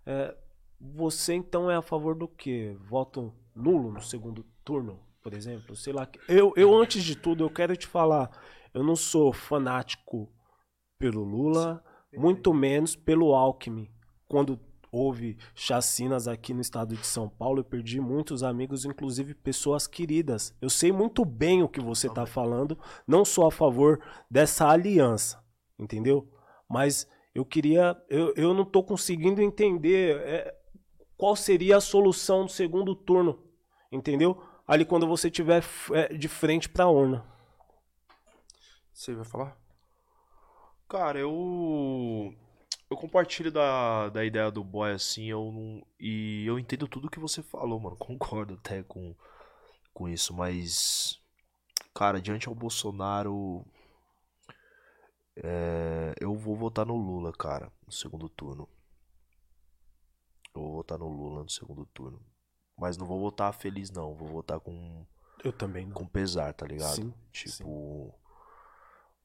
[0.06, 0.34] É,
[0.80, 2.74] você então é a favor do que?
[2.80, 4.98] Voto nulo no segundo turno?
[5.20, 5.76] por exemplo.
[5.76, 6.08] Sei lá.
[6.26, 8.30] Eu, eu, antes de tudo, eu quero te falar.
[8.72, 10.32] Eu não sou fanático
[10.98, 11.84] pelo Lula,
[12.14, 13.90] muito menos pelo Alckmin.
[14.26, 14.58] Quando
[14.90, 20.54] houve chacinas aqui no estado de São Paulo, eu perdi muitos amigos, inclusive pessoas queridas.
[20.60, 24.00] Eu sei muito bem o que você está falando, não sou a favor
[24.30, 25.42] dessa aliança,
[25.78, 26.28] entendeu?
[26.68, 30.54] Mas eu queria, eu, eu não estou conseguindo entender é,
[31.16, 33.42] qual seria a solução do segundo turno,
[33.90, 34.42] entendeu?
[34.66, 37.24] Ali quando você tiver é, de frente para a urna.
[38.92, 39.56] Você vai falar?
[40.88, 42.34] Cara, eu
[42.90, 47.20] eu compartilho da, da ideia do boy assim, eu não, e eu entendo tudo que
[47.20, 47.96] você falou, mano.
[47.98, 49.14] Concordo até com,
[49.92, 51.20] com isso, mas
[51.94, 53.64] cara, diante ao Bolsonaro
[55.36, 58.68] é, eu vou votar no Lula, cara, no segundo turno.
[60.54, 62.20] Eu vou votar no Lula no segundo turno.
[62.76, 65.06] Mas não vou votar feliz não, vou votar com
[65.44, 65.92] eu também não.
[65.92, 66.94] com pesar, tá ligado?
[66.94, 68.12] Sim, tipo, sim.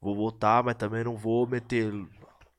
[0.01, 1.91] vou votar, mas também não vou meter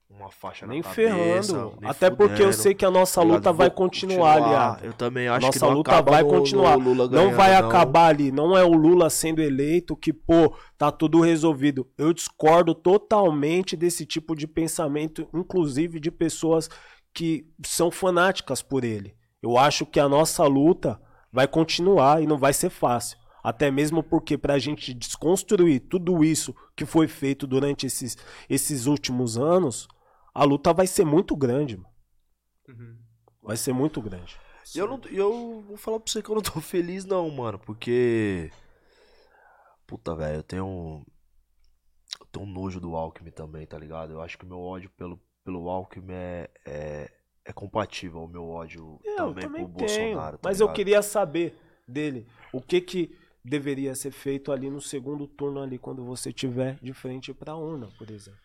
[0.09, 1.79] uma faixa nem na cabeça, ferrando.
[1.81, 4.85] nem Até porque eu fudendo, sei que a nossa tá luta vai Vou continuar, aliado.
[4.87, 6.79] Eu também acho Nossa que não luta acaba vai no- continuar.
[6.79, 7.69] no Lula Não ganhando, vai não.
[7.69, 8.31] acabar ali.
[8.31, 11.89] Não é o Lula sendo eleito que, pô, tá tudo resolvido.
[11.99, 16.69] Eu discordo totalmente desse tipo de pensamento, inclusive de pessoas
[17.13, 19.15] que são fanáticas por ele.
[19.43, 21.01] Eu acho que a nossa luta
[21.33, 23.19] vai continuar e não vai ser fácil.
[23.43, 28.17] Até mesmo porque pra gente desconstruir tudo isso que foi feito durante esses,
[28.49, 29.87] esses últimos anos,
[30.35, 31.77] a luta vai ser muito grande.
[31.77, 31.95] mano.
[33.43, 34.37] Vai ser muito grande.
[34.75, 37.59] E eu, não, eu vou falar pra você que eu não tô feliz, não, mano,
[37.59, 38.51] porque.
[39.87, 41.05] Puta, velho, eu tenho.
[42.21, 44.13] Eu tenho um nojo do Alckmin também, tá ligado?
[44.13, 47.13] Eu acho que o meu ódio pelo, pelo Alckmin é, é,
[47.45, 50.39] é compatível ao meu ódio Eu também, também pro tenho, Bolsonaro.
[50.39, 50.77] tá mas eu ligado?
[50.77, 56.05] queria saber dele o que que deveria ser feito ali no segundo turno ali quando
[56.05, 58.41] você tiver de frente pra urna, por exemplo.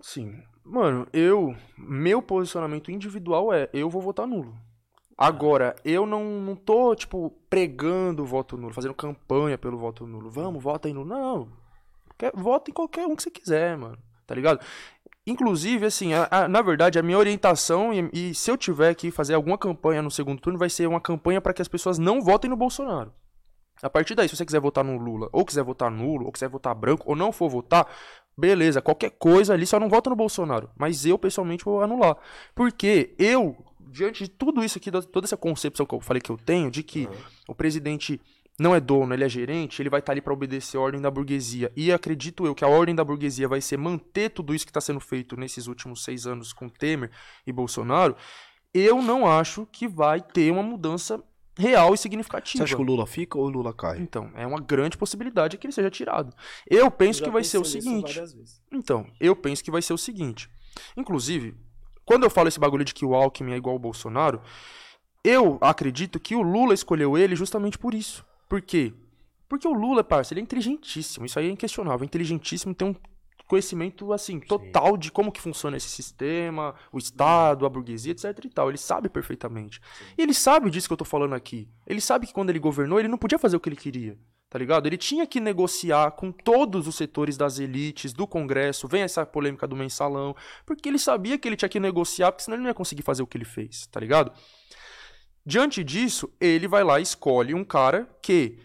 [0.00, 0.42] Sim.
[0.64, 1.54] Mano, eu.
[1.78, 4.54] Meu posicionamento individual é: eu vou votar nulo.
[5.16, 10.28] Agora, eu não, não tô, tipo, pregando o voto nulo, fazendo campanha pelo voto nulo.
[10.30, 11.06] Vamos, vota aí nulo.
[11.06, 11.48] Não.
[12.18, 13.96] Quer, vota em qualquer um que você quiser, mano.
[14.26, 14.60] Tá ligado?
[15.26, 19.10] Inclusive, assim, a- a- na verdade, a minha orientação, e, e se eu tiver que
[19.10, 22.20] fazer alguma campanha no segundo turno, vai ser uma campanha para que as pessoas não
[22.20, 23.12] votem no Bolsonaro.
[23.82, 26.48] A partir daí, se você quiser votar no Lula, ou quiser votar nulo, ou quiser
[26.48, 27.86] votar branco, ou não for votar,
[28.36, 30.70] beleza, qualquer coisa ali, só não vota no Bolsonaro.
[30.76, 32.16] Mas eu, pessoalmente, vou anular.
[32.54, 36.30] Porque eu, diante de tudo isso aqui, da- toda essa concepção que eu falei que
[36.30, 37.08] eu tenho, de que
[37.48, 38.20] o presidente
[38.58, 41.10] não é dono, ele é gerente, ele vai estar ali para obedecer a ordem da
[41.10, 41.72] burguesia.
[41.76, 44.80] E acredito eu que a ordem da burguesia vai ser manter tudo isso que está
[44.80, 47.10] sendo feito nesses últimos seis anos com Temer
[47.46, 48.14] e Bolsonaro.
[48.72, 51.22] Eu não acho que vai ter uma mudança
[51.56, 52.64] real e Você significativa.
[52.64, 53.98] acha que o Lula fica ou o Lula cai?
[53.98, 56.34] Então, é uma grande possibilidade que ele seja tirado.
[56.68, 58.20] Eu penso Já que vai ser o seguinte.
[58.72, 60.48] Então, eu penso que vai ser o seguinte.
[60.96, 61.54] Inclusive,
[62.04, 64.40] quando eu falo esse bagulho de que o Alckmin é igual ao Bolsonaro,
[65.22, 68.24] eu acredito que o Lula escolheu ele justamente por isso.
[68.48, 68.92] Por quê?
[69.48, 71.24] Porque o Lula, parça, ele é inteligentíssimo.
[71.24, 72.04] Isso aí é inquestionável.
[72.04, 72.94] Inteligentíssimo, tem um
[73.46, 78.48] conhecimento, assim, total de como que funciona esse sistema, o Estado, a burguesia, etc e
[78.48, 78.68] tal.
[78.68, 79.80] Ele sabe perfeitamente.
[80.16, 81.68] E ele sabe disso que eu tô falando aqui.
[81.86, 84.18] Ele sabe que quando ele governou, ele não podia fazer o que ele queria.
[84.48, 84.86] Tá ligado?
[84.86, 89.66] Ele tinha que negociar com todos os setores das elites, do Congresso, vem essa polêmica
[89.66, 92.74] do mensalão, porque ele sabia que ele tinha que negociar, porque senão ele não ia
[92.74, 94.32] conseguir fazer o que ele fez, tá ligado?
[95.44, 98.58] Diante disso, ele vai lá e escolhe um cara que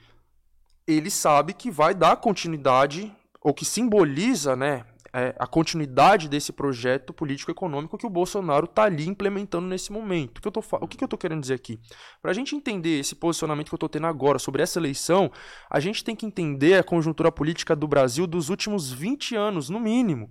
[0.87, 7.11] ele sabe que vai dar continuidade, ou que simboliza, né, é, a continuidade desse projeto
[7.13, 10.37] político-econômico que o Bolsonaro está ali implementando nesse momento.
[10.37, 11.79] O que, eu fa- o que eu querendo dizer aqui?
[12.21, 15.31] Para a gente entender esse posicionamento que eu estou tendo agora sobre essa eleição,
[15.69, 19.79] a gente tem que entender a conjuntura política do Brasil dos últimos 20 anos, no
[19.79, 20.29] mínimo.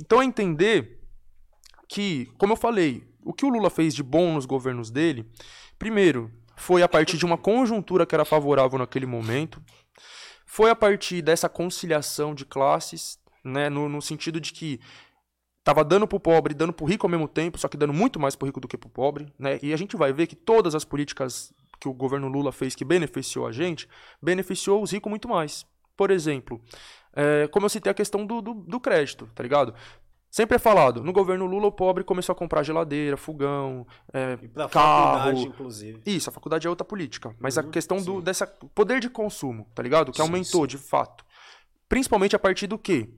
[0.00, 1.00] Então, é entender
[1.88, 5.26] que, como eu falei, o que o Lula fez de bom nos governos dele,
[5.78, 9.62] primeiro, foi a partir de uma conjuntura que era favorável naquele momento,
[10.56, 14.80] foi a partir dessa conciliação de classes, né, no, no sentido de que
[15.62, 18.18] tava dando pro pobre e dando pro rico ao mesmo tempo, só que dando muito
[18.18, 19.58] mais pro rico do que pro pobre, né?
[19.62, 22.86] E a gente vai ver que todas as políticas que o governo Lula fez que
[22.86, 23.86] beneficiou a gente,
[24.22, 25.66] beneficiou os ricos muito mais.
[25.94, 26.58] Por exemplo,
[27.14, 29.74] é, como eu citei a questão do, do, do crédito, tá ligado?
[30.30, 34.36] Sempre é falado, no governo Lula o pobre começou a comprar geladeira, fogão, é,
[34.68, 36.02] carro, faculdade, inclusive.
[36.04, 37.34] isso, a faculdade é outra política.
[37.40, 40.12] Mas a Uhum, questão do dessa poder de consumo, tá ligado?
[40.12, 40.66] Que Sim, aumentou sim.
[40.66, 41.24] de fato.
[41.88, 43.08] Principalmente a partir do quê?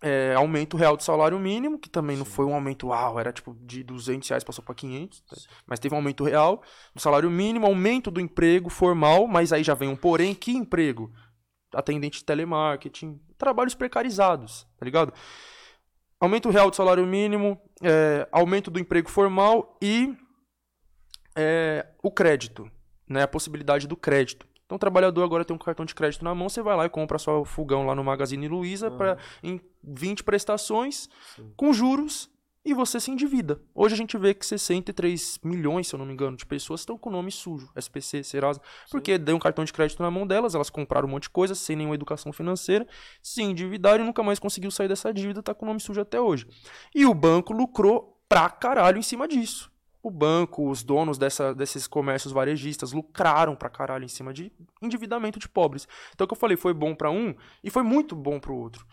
[0.00, 3.54] é, aumento real do salário mínimo, que também não foi um aumento, uau, era tipo
[3.60, 5.36] de 200 reais, passou para 500, tá?
[5.64, 6.60] mas teve um aumento real
[6.94, 11.12] do salário mínimo, aumento do emprego formal, mas aí já vem um porém, que emprego?
[11.72, 15.12] Atendente de telemarketing, trabalhos precarizados, tá ligado?
[16.22, 20.16] Aumento real do salário mínimo, é, aumento do emprego formal e
[21.36, 22.70] é, o crédito,
[23.08, 24.46] né, a possibilidade do crédito.
[24.64, 26.88] Então o trabalhador agora tem um cartão de crédito na mão, você vai lá e
[26.88, 28.96] compra sua fogão lá no Magazine Luiza uhum.
[28.96, 31.52] para em 20 prestações Sim.
[31.56, 32.30] com juros
[32.64, 33.60] e você se endivida.
[33.74, 36.96] Hoje a gente vê que 63 milhões, se eu não me engano, de pessoas estão
[36.96, 38.90] com o nome sujo, SPC, Serasa, Sim.
[38.90, 41.54] porque deu um cartão de crédito na mão delas, elas compraram um monte de coisa
[41.54, 42.86] sem nenhuma educação financeira,
[43.20, 46.20] se endividaram e nunca mais conseguiu sair dessa dívida, tá com o nome sujo até
[46.20, 46.46] hoje.
[46.94, 51.86] E o banco lucrou pra caralho em cima disso o banco, os donos dessa, desses
[51.86, 55.86] comércios varejistas lucraram pra caralho em cima de endividamento de pobres.
[56.12, 58.56] Então, o que eu falei foi bom para um e foi muito bom para o
[58.56, 58.84] outro.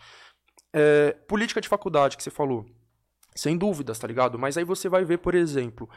[0.72, 2.64] É, política de faculdade que você falou,
[3.34, 4.38] sem dúvidas, tá ligado?
[4.38, 5.88] Mas aí você vai ver, por exemplo,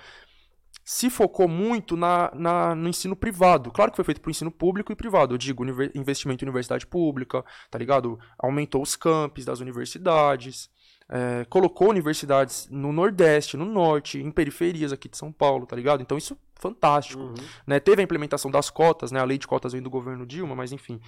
[0.83, 3.71] se focou muito na, na, no ensino privado.
[3.71, 5.33] Claro que foi feito para o ensino público e privado.
[5.33, 8.19] Eu digo investimento em universidade pública, tá ligado?
[8.37, 10.69] Aumentou os campos das universidades
[11.09, 16.01] é, colocou universidades no Nordeste, no Norte, em periferias aqui de São Paulo, tá ligado?
[16.01, 17.21] Então isso é fantástico.
[17.21, 17.33] Uhum.
[17.67, 17.79] Né?
[17.79, 19.19] Teve a implementação das cotas, né?
[19.19, 20.99] A lei de cotas vem do governo Dilma, mas enfim.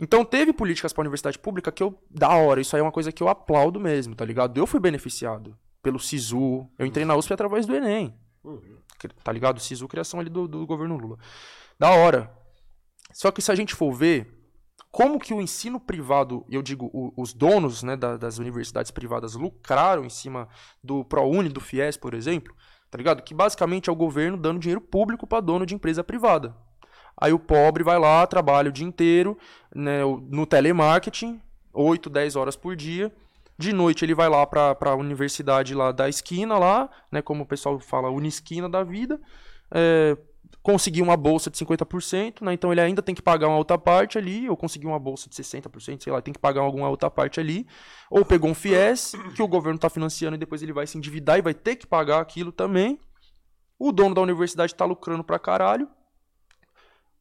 [0.00, 2.92] Então teve políticas para a universidade pública que eu, da hora, isso aí é uma
[2.92, 4.56] coisa que eu aplaudo mesmo, tá ligado?
[4.56, 8.78] Eu fui beneficiado pelo SISU, eu entrei na USP através do Enem, uhum.
[9.24, 9.60] tá ligado?
[9.60, 11.18] SISU, criação ali do, do governo Lula.
[11.78, 12.32] Da hora.
[13.12, 14.38] Só que se a gente for ver,
[14.90, 19.34] como que o ensino privado, eu digo, o, os donos né, da, das universidades privadas
[19.34, 20.48] lucraram em cima
[20.82, 22.54] do ProUni, do FIES, por exemplo,
[22.90, 23.22] tá ligado?
[23.22, 26.56] Que basicamente é o governo dando dinheiro público para dono de empresa privada.
[27.20, 29.36] Aí o pobre vai lá, trabalha o dia inteiro
[29.74, 31.40] né, no telemarketing,
[31.72, 33.12] 8, 10 horas por dia.
[33.58, 37.46] De noite ele vai lá para a universidade lá da esquina lá, né, como o
[37.46, 39.20] pessoal fala, unisquina da vida,
[39.72, 40.16] é,
[40.62, 42.52] conseguir uma bolsa de 50%, né?
[42.52, 45.34] Então ele ainda tem que pagar uma outra parte ali, ou conseguir uma bolsa de
[45.34, 47.66] 60%, sei lá, tem que pagar alguma outra parte ali,
[48.10, 51.38] ou pegou um FIES que o governo está financiando e depois ele vai se endividar
[51.38, 52.98] e vai ter que pagar aquilo também.
[53.78, 55.88] O dono da universidade está lucrando pra caralho.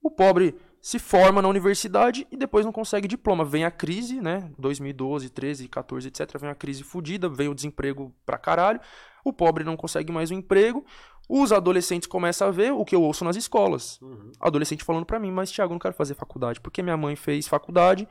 [0.01, 3.43] O pobre se forma na universidade e depois não consegue diploma.
[3.43, 4.49] Vem a crise, né?
[4.57, 6.37] 2012, 13, 14, etc.
[6.39, 8.79] Vem a crise fodida, vem o desemprego pra caralho.
[9.23, 10.85] O pobre não consegue mais um emprego.
[11.27, 13.99] Os adolescentes começam a ver o que eu ouço nas escolas.
[14.01, 14.31] Uhum.
[14.39, 18.07] Adolescente falando para mim, mas Thiago, não quero fazer faculdade, porque minha mãe fez faculdade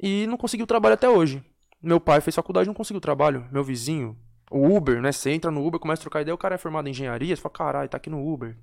[0.00, 1.44] e não conseguiu trabalho até hoje.
[1.82, 3.46] Meu pai fez faculdade e não conseguiu trabalho.
[3.52, 4.16] Meu vizinho,
[4.50, 5.12] o Uber, né?
[5.12, 7.42] Você entra no Uber, começa a trocar ideia, o cara é formado em engenharia, você
[7.42, 8.56] fala, caralho, tá aqui no Uber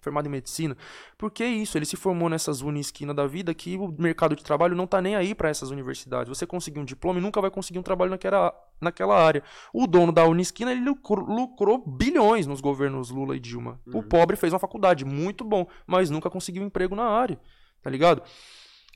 [0.00, 0.76] formado em medicina.
[1.16, 1.76] Por que isso?
[1.76, 5.00] Ele se formou nessas uni esquina da vida que o mercado de trabalho não tá
[5.00, 6.28] nem aí para essas universidades.
[6.28, 9.42] Você conseguir um diploma e nunca vai conseguir um trabalho naquela, naquela área.
[9.72, 13.80] O dono da Unisquina ele lucrou, lucrou bilhões nos governos Lula e Dilma.
[13.86, 14.00] Uhum.
[14.00, 17.38] O pobre fez uma faculdade, muito bom, mas nunca conseguiu um emprego na área.
[17.82, 18.22] Tá ligado?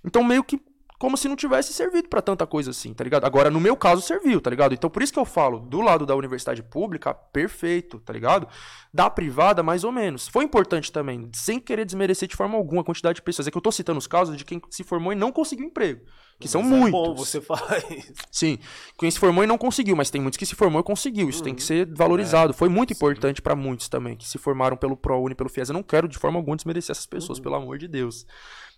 [0.05, 0.61] Então meio que
[1.03, 3.25] como se não tivesse servido para tanta coisa assim, tá ligado?
[3.25, 4.73] Agora, no meu caso, serviu, tá ligado?
[4.73, 8.47] Então, por isso que eu falo, do lado da universidade pública, perfeito, tá ligado?
[8.95, 10.29] Da privada, mais ou menos.
[10.29, 13.49] Foi importante também, sem querer desmerecer de forma alguma a quantidade de pessoas.
[13.49, 16.03] É que eu tô citando os casos de quem se formou e não conseguiu emprego.
[16.39, 16.93] Que mas são é muitos.
[16.93, 18.13] bom você faz.
[18.31, 18.61] Sim.
[18.97, 21.29] Quem se formou e não conseguiu, mas tem muitos que se formou e conseguiu.
[21.29, 21.47] Isso uhum.
[21.47, 22.53] tem que ser valorizado.
[22.53, 22.55] É.
[22.55, 25.71] Foi muito importante para muitos também, que se formaram pelo ProUni, pelo FIES.
[25.71, 27.43] Eu não quero de forma alguma desmerecer essas pessoas, uhum.
[27.43, 28.25] pelo amor de Deus.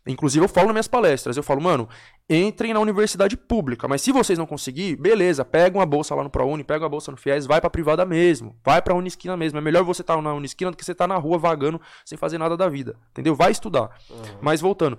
[0.07, 1.89] Inclusive, eu falo nas minhas palestras, eu falo, mano,
[2.29, 6.29] entrem na universidade pública, mas se vocês não conseguir, beleza, pega uma bolsa lá no
[6.29, 9.59] ProUni, pega uma bolsa no FIES, vai pra privada mesmo, vai pra Unisquina mesmo.
[9.59, 11.81] É melhor você estar tá na Unisquina do que você estar tá na rua vagando
[12.05, 13.35] sem fazer nada da vida, entendeu?
[13.35, 13.99] Vai estudar.
[14.11, 14.39] Uhum.
[14.43, 14.99] Mas voltando,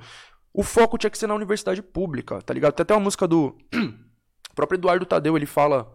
[0.52, 2.74] o foco tinha que ser na universidade pública, tá ligado?
[2.74, 5.88] Tem até uma música do o próprio Eduardo Tadeu, ele fala,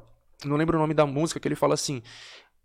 [0.45, 2.01] não lembro o nome da música, que ele fala assim: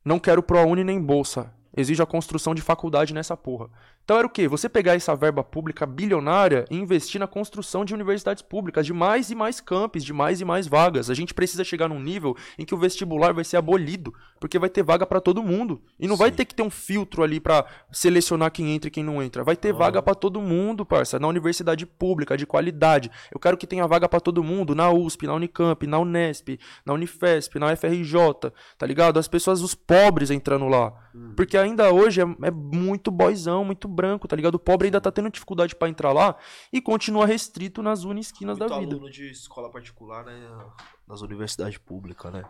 [0.03, 3.69] "Não quero ProUni nem bolsa, exige a construção de faculdade nessa porra.
[4.05, 4.47] Então era o quê?
[4.47, 9.31] Você pegar essa verba pública bilionária e investir na construção de universidades públicas, de mais
[9.31, 11.09] e mais campos, de mais e mais vagas.
[11.09, 14.69] A gente precisa chegar num nível em que o vestibular vai ser abolido, porque vai
[14.69, 15.81] ter vaga para todo mundo.
[15.99, 16.19] E não Sim.
[16.19, 19.43] vai ter que ter um filtro ali para selecionar quem entra e quem não entra.
[19.43, 19.77] Vai ter ah.
[19.77, 23.09] vaga para todo mundo, parça, na universidade pública, de qualidade.
[23.33, 26.93] Eu quero que tenha vaga para todo mundo, na USP, na Unicamp, na Unesp, na
[26.93, 29.17] Unifesp, na UFRJ, tá ligado?
[29.17, 30.93] As pessoas, os pobres entrando lá.
[31.15, 31.33] Hum.
[31.35, 34.55] Porque ainda hoje é, é muito boizão, muito branco, tá ligado?
[34.55, 36.37] O pobre ainda tá tendo dificuldade para entrar lá
[36.71, 38.95] e continua restrito nas unisquinas da vida.
[38.95, 40.47] aluno de escola particular, né?
[41.07, 42.43] Nas universidades públicas, né?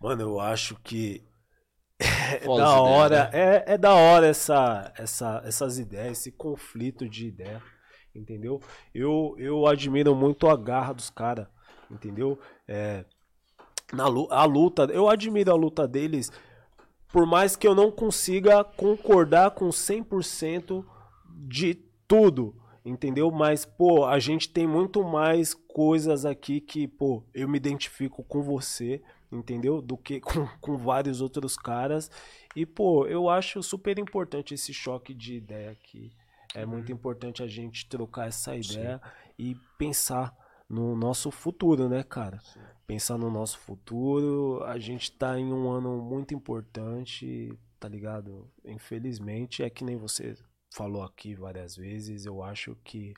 [0.00, 1.24] Mano, eu acho que
[2.00, 3.30] é da hora, né?
[3.32, 7.62] é, é da hora essa, essa, essas ideias, esse conflito de ideia,
[8.14, 8.60] entendeu?
[8.94, 11.46] Eu, eu admiro muito a garra dos caras,
[11.90, 12.38] entendeu?
[12.66, 13.04] É,
[13.92, 16.32] na a luta, eu admiro a luta deles,
[17.12, 20.84] por mais que eu não consiga concordar com 100%
[21.26, 21.74] de
[22.06, 23.30] tudo, entendeu?
[23.30, 28.42] Mas, pô, a gente tem muito mais coisas aqui que, pô, eu me identifico com
[28.42, 29.80] você, entendeu?
[29.82, 32.10] Do que com, com vários outros caras.
[32.54, 36.12] E, pô, eu acho super importante esse choque de ideia aqui.
[36.54, 39.00] É muito importante a gente trocar essa ideia
[39.38, 40.34] e pensar
[40.70, 42.40] no nosso futuro, né, cara?
[42.86, 44.62] Pensar no nosso futuro.
[44.64, 48.48] A gente tá em um ano muito importante, tá ligado?
[48.64, 50.36] Infelizmente, é que nem você
[50.72, 52.24] falou aqui várias vezes.
[52.24, 53.14] Eu acho que,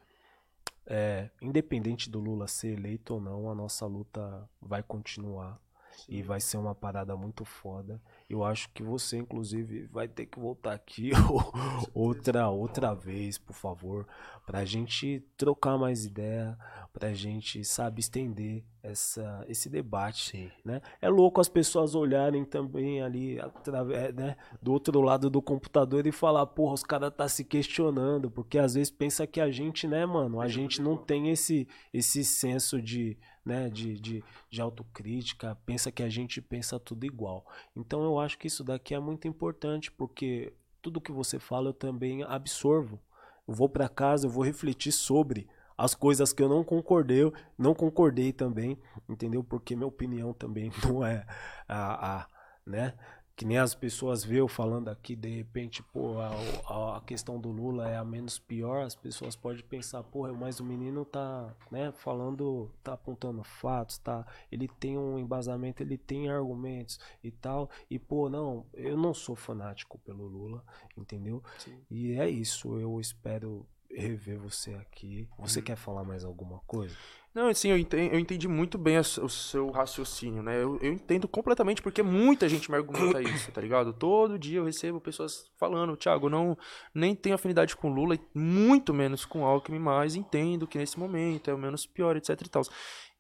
[0.87, 5.61] é, independente do Lula ser eleito ou não, a nossa luta vai continuar.
[6.09, 8.01] E vai ser uma parada muito foda.
[8.29, 11.11] Eu acho que você, inclusive, vai ter que voltar aqui
[11.95, 14.07] outra outra vez, por favor,
[14.47, 16.59] pra gente trocar mais ideia,
[16.93, 20.51] pra gente, sabe, estender essa, esse debate, Sim.
[20.65, 20.83] né?
[21.01, 26.13] É louco as pessoas olharem também ali através, né, do outro lado do computador e
[26.13, 30.05] falar, porra, os caras tá se questionando, porque às vezes pensa que a gente, né,
[30.05, 35.91] mano, a gente não tem esse esse senso de, né, de, de, de autocrítica, pensa
[35.91, 37.47] que a gente pensa tudo igual.
[37.75, 41.75] Então eu acho que isso daqui é muito importante, porque tudo que você fala eu
[41.75, 43.01] também absorvo.
[43.47, 45.49] Eu vou pra casa, eu vou refletir sobre
[45.85, 48.79] as coisas que eu não concordei, não concordei também,
[49.09, 49.43] entendeu?
[49.43, 51.25] Porque minha opinião também não é
[51.69, 52.27] a, a
[52.67, 52.95] né?
[53.35, 56.29] Que nem as pessoas vê eu falando aqui, de repente, pô, a,
[56.69, 60.61] a- a questão do Lula é a menos pior, as pessoas podem pensar, porra, mas
[60.61, 66.29] o menino tá, né, falando, tá apontando fatos, tá, ele tem um embasamento, ele tem
[66.29, 70.63] argumentos e tal, e pô, não, eu não sou fanático pelo Lula,
[70.97, 71.43] entendeu?
[71.91, 75.29] E é isso, eu espero rever você aqui.
[75.39, 76.95] Você quer falar mais alguma coisa?
[77.35, 80.63] Não, assim, eu entendi, eu entendi muito bem o seu raciocínio, né?
[80.63, 83.91] Eu, eu entendo completamente porque muita gente me argumenta isso, tá ligado?
[83.91, 86.57] Todo dia eu recebo pessoas falando, Thiago, não
[86.95, 91.55] nem tenho afinidade com Lula, muito menos com Alckmin, mas entendo que nesse momento é
[91.55, 92.63] o menos pior, etc e tal.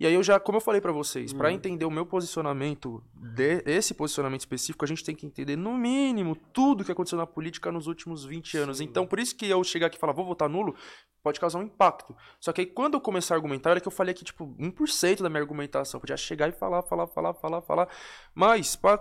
[0.03, 3.63] E aí eu já, como eu falei pra vocês, pra entender o meu posicionamento, de,
[3.65, 7.71] esse posicionamento específico, a gente tem que entender no mínimo tudo que aconteceu na política
[7.71, 8.81] nos últimos 20 anos.
[8.81, 10.75] Então, por isso que eu chegar aqui e falar, vou votar nulo,
[11.23, 12.17] pode causar um impacto.
[12.41, 15.23] Só que aí quando eu começar a argumentar, era que eu falei aqui, tipo, 1%
[15.23, 15.99] da minha argumentação.
[15.99, 17.89] Eu podia chegar e falar, falar, falar, falar, falar.
[18.35, 18.99] Mas, pra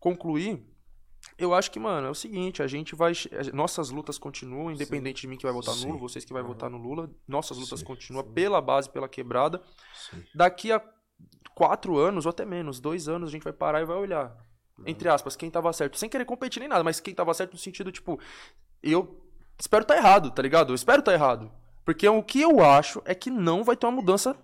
[0.00, 0.66] concluir,
[1.36, 3.12] eu acho que, mano, é o seguinte, a gente vai.
[3.52, 5.88] Nossas lutas continuam, independente de mim que vai votar Sim.
[5.88, 9.60] nulo, vocês que vai votar no Lula, nossas lutas continuam pela base, pela quebrada.
[10.10, 10.22] Sim.
[10.34, 10.82] Daqui a
[11.54, 14.36] quatro anos, ou até menos, dois anos, a gente vai parar e vai olhar.
[14.86, 15.98] Entre aspas, quem tava certo.
[15.98, 18.18] Sem querer competir nem nada, mas quem tava certo no sentido, tipo,
[18.82, 19.24] eu
[19.58, 20.72] espero estar errado, tá ligado?
[20.72, 21.50] Eu espero estar errado.
[21.84, 24.36] Porque o que eu acho é que não vai ter uma mudança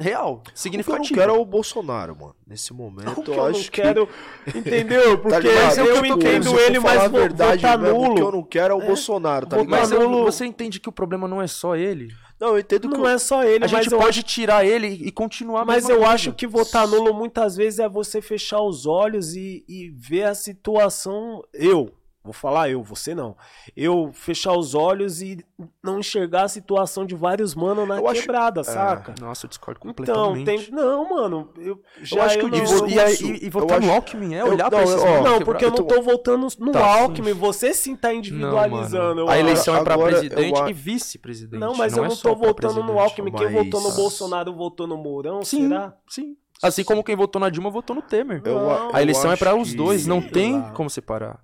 [0.00, 2.34] real, O que eu não quero é o Bolsonaro, mano.
[2.46, 4.08] Nesse momento, O que eu, eu acho não quero,
[4.54, 5.18] entendeu?
[5.18, 5.78] Porque ligado?
[5.78, 8.20] eu, É que eu entendo eu ele, falar mas a verdade votar mesmo, O que
[8.20, 8.32] eu nulo.
[8.38, 9.70] não quero é o Bolsonaro, tá ligado?
[9.80, 10.24] Mas eu- nulo.
[10.24, 12.08] você entende que o problema não é só ele?
[12.40, 14.64] Não, eu entendo que Não eu- é só ele, A mas gente eu pode tirar
[14.64, 16.12] ele e continuar Mas eu coisa.
[16.12, 20.34] acho que votar nulo muitas vezes é você fechar os olhos e, e ver a
[20.34, 21.42] situação.
[21.52, 21.90] Eu,
[22.22, 23.36] vou falar eu, você não.
[23.76, 25.44] Eu fechar os olhos e
[25.82, 29.14] não enxergar a situação de vários manos na Eu acho- quebrada, saca?
[29.20, 29.94] Nossa, eu discordo Então,
[30.34, 30.66] completamente.
[30.66, 30.74] tem.
[30.74, 31.50] Não, mano.
[31.58, 33.94] Eu, já acho que eu o não, disso- E, e- e eu votar no acho-
[33.96, 35.44] Alckmin é eu- olhar pra não, esses ó, manos Não, quebrados.
[35.44, 37.32] porque eu não eu tô- votando no Tá, Alckmin.
[37.32, 39.14] Você sim tá individualizando.
[39.14, 39.28] Não, eu.
[39.28, 39.40] A acho.
[39.40, 41.60] eleição é pra Agora, presidente eu e vice-presidente.
[41.60, 42.98] Não, mas eu é não só tô pra votando no.
[42.98, 43.32] Alckmin.
[43.32, 45.94] Quem votou no Mas- Bolsonaro votou no Mourão, Sim, será?
[46.08, 46.36] sim.
[46.62, 48.42] Assim como quem votou na Dilma votou no Temer.
[48.44, 48.94] Eu, Não.
[48.94, 51.40] A eleição é acho pra os que- dois, não tem como separar.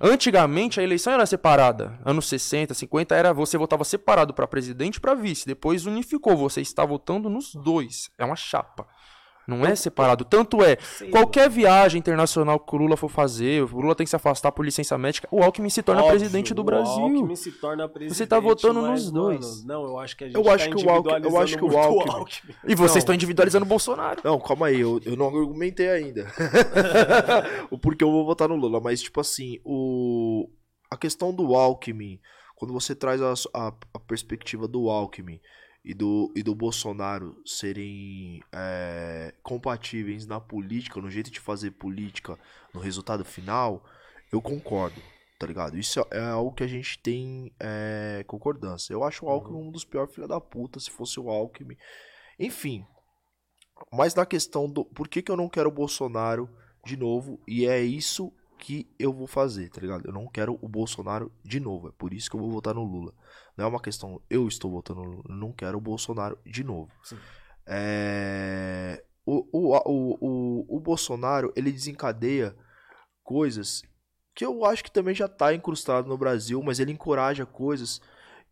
[0.00, 1.98] Antigamente a eleição era separada.
[2.04, 5.46] Anos 60, 50 era você votava separado pra presidente e pra vice.
[5.46, 8.10] Depois unificou, você está votando nos dois.
[8.18, 8.86] É uma chapa.
[9.46, 10.24] Não é separado.
[10.24, 10.76] Tanto é,
[11.10, 14.64] qualquer viagem internacional que o Lula for fazer, o Lula tem que se afastar por
[14.64, 17.02] licença médica, o Alckmin se torna Óbvio, presidente do o Brasil.
[17.02, 19.40] Alckmin se torna presidente, Você tá votando mas, nos dois.
[19.40, 21.56] mano, não, eu acho que a gente Eu acho tá que o Alckmin- eu acho
[21.58, 21.78] que o muito
[22.12, 22.98] Alckmin- E vocês Não.
[22.98, 24.20] estão individualizando o Bolsonaro.
[24.24, 26.26] Não, calma aí, eu, eu não argumentei ainda.
[27.70, 30.48] o porquê eu vou votar no Lula, mas tipo assim, o
[30.90, 32.20] a questão do Alckmin,
[32.54, 35.40] quando você traz a, a- a perspectiva do Alckmin
[35.84, 42.38] e do, e do Bolsonaro serem é, compatíveis na política, no jeito de fazer política,
[42.72, 43.84] no resultado final,
[44.30, 45.00] eu concordo,
[45.38, 45.76] tá ligado?
[45.76, 48.92] Isso é, é algo que a gente tem é, concordância.
[48.92, 51.76] Eu acho o Alckmin um dos piores filha da puta, se fosse o Alckmin.
[52.38, 52.86] Enfim,
[53.92, 56.48] mas na questão do por que, que eu não quero o Bolsonaro
[56.84, 60.06] de novo, e é isso que eu vou fazer, tá ligado?
[60.06, 62.84] Eu não quero o Bolsonaro de novo, é por isso que eu vou votar no
[62.84, 63.12] Lula.
[63.56, 66.62] Não é uma questão, eu estou votando no Lula, eu não quero o Bolsonaro de
[66.62, 66.88] novo.
[67.66, 72.56] É, o, o, o, o, o Bolsonaro, ele desencadeia
[73.24, 73.82] coisas
[74.32, 78.00] que eu acho que também já tá incrustado no Brasil, mas ele encoraja coisas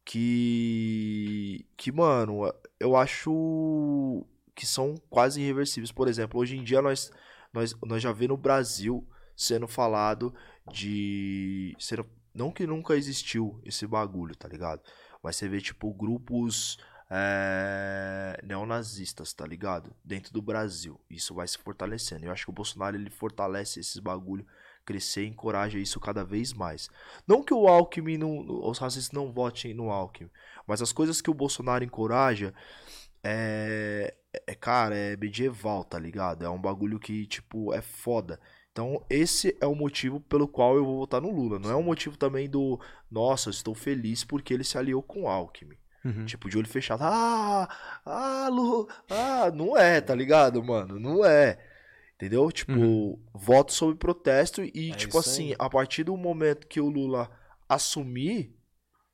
[0.04, 1.64] que.
[1.76, 5.92] que, mano, eu acho que são quase irreversíveis.
[5.92, 7.12] Por exemplo, hoje em dia nós,
[7.52, 9.06] nós, nós já vê no Brasil
[9.40, 10.34] sendo falado
[10.70, 11.74] de.
[11.78, 14.82] Sendo, não que nunca existiu esse bagulho, tá ligado?
[15.22, 16.78] Mas você vê, tipo, grupos
[17.10, 19.96] é, neonazistas, tá ligado?
[20.04, 21.00] Dentro do Brasil.
[21.08, 22.26] Isso vai se fortalecendo.
[22.26, 24.46] Eu acho que o Bolsonaro ele fortalece esses bagulho,
[24.84, 26.90] crescer, encoraja isso cada vez mais.
[27.26, 30.30] Não que o Alckmin, não, os racistas não votem no Alckmin,
[30.66, 32.52] mas as coisas que o Bolsonaro encoraja
[33.24, 34.14] é,
[34.46, 36.44] é, cara, é medieval, tá ligado?
[36.44, 38.38] É um bagulho que, tipo, é foda.
[38.72, 41.58] Então, esse é o motivo pelo qual eu vou votar no Lula.
[41.58, 45.28] Não é um motivo também do, nossa, estou feliz porque ele se aliou com o
[45.28, 45.76] Alckmin.
[46.04, 46.24] Uhum.
[46.24, 47.02] Tipo, de olho fechado.
[47.02, 47.68] Ah,
[48.04, 50.98] ah, Lu, ah, não é, tá ligado, mano?
[50.98, 51.58] Não é.
[52.14, 52.50] Entendeu?
[52.52, 53.18] Tipo, uhum.
[53.34, 55.56] voto sob protesto e, é tipo assim, aí.
[55.58, 57.30] a partir do momento que o Lula
[57.68, 58.54] assumir,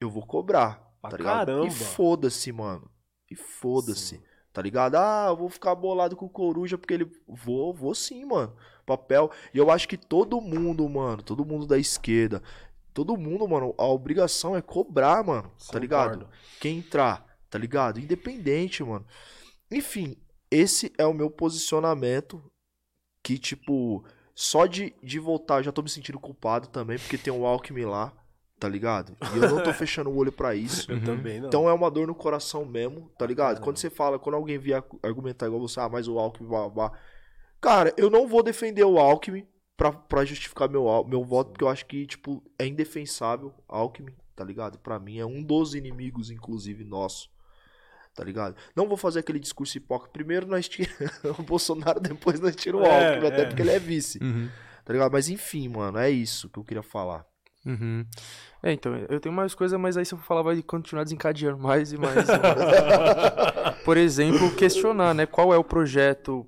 [0.00, 0.84] eu vou cobrar.
[1.00, 1.46] Pra tá ligado?
[1.46, 1.66] Caramba.
[1.66, 2.90] E foda-se, mano.
[3.30, 4.20] E foda-se.
[4.52, 4.96] Tá ligado?
[4.96, 7.10] Ah, eu vou ficar bolado com o Coruja porque ele.
[7.28, 8.56] Vou, vou sim, mano.
[8.86, 9.30] Papel.
[9.52, 12.40] E eu acho que todo mundo, mano, todo mundo da esquerda,
[12.94, 16.28] todo mundo, mano, a obrigação é cobrar, mano, tá ligado?
[16.60, 18.00] Quem entrar, tá ligado?
[18.00, 19.04] Independente, mano.
[19.70, 20.16] Enfim,
[20.50, 22.42] esse é o meu posicionamento
[23.22, 27.44] que, tipo, só de, de voltar, já tô me sentindo culpado também, porque tem um
[27.44, 28.12] Alckmin lá,
[28.58, 29.16] tá ligado?
[29.34, 30.90] E eu não tô fechando o olho para isso.
[30.90, 31.48] Eu também não.
[31.48, 33.60] Então é uma dor no coração mesmo, tá ligado?
[33.60, 36.92] Quando você fala, quando alguém vier argumentar igual você, ah, mas o Alckmin, blá, blá.
[37.60, 41.68] Cara, eu não vou defender o Alckmin, pra, pra justificar meu, meu voto, porque eu
[41.68, 44.78] acho que, tipo, é indefensável Alckmin, tá ligado?
[44.78, 47.28] Pra mim é um dos inimigos, inclusive, nosso.
[48.14, 48.56] Tá ligado?
[48.74, 50.10] Não vou fazer aquele discurso hipócrita.
[50.10, 53.44] Primeiro nós tiramos o Bolsonaro, depois nós tiramos o é, Alckmin, até é.
[53.44, 54.18] porque ele é vice.
[54.22, 54.48] Uhum.
[54.84, 55.12] Tá ligado?
[55.12, 57.26] Mas enfim, mano, é isso que eu queria falar.
[57.66, 58.06] Uhum.
[58.62, 61.92] É, então, eu tenho mais coisas, mas aí se eu falar vai continuar desencadeando mais
[61.92, 62.26] e mais.
[63.84, 65.26] Por exemplo, questionar, né?
[65.26, 66.46] Qual é o projeto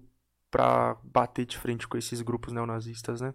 [0.51, 3.35] para bater de frente com esses grupos neonazistas, né?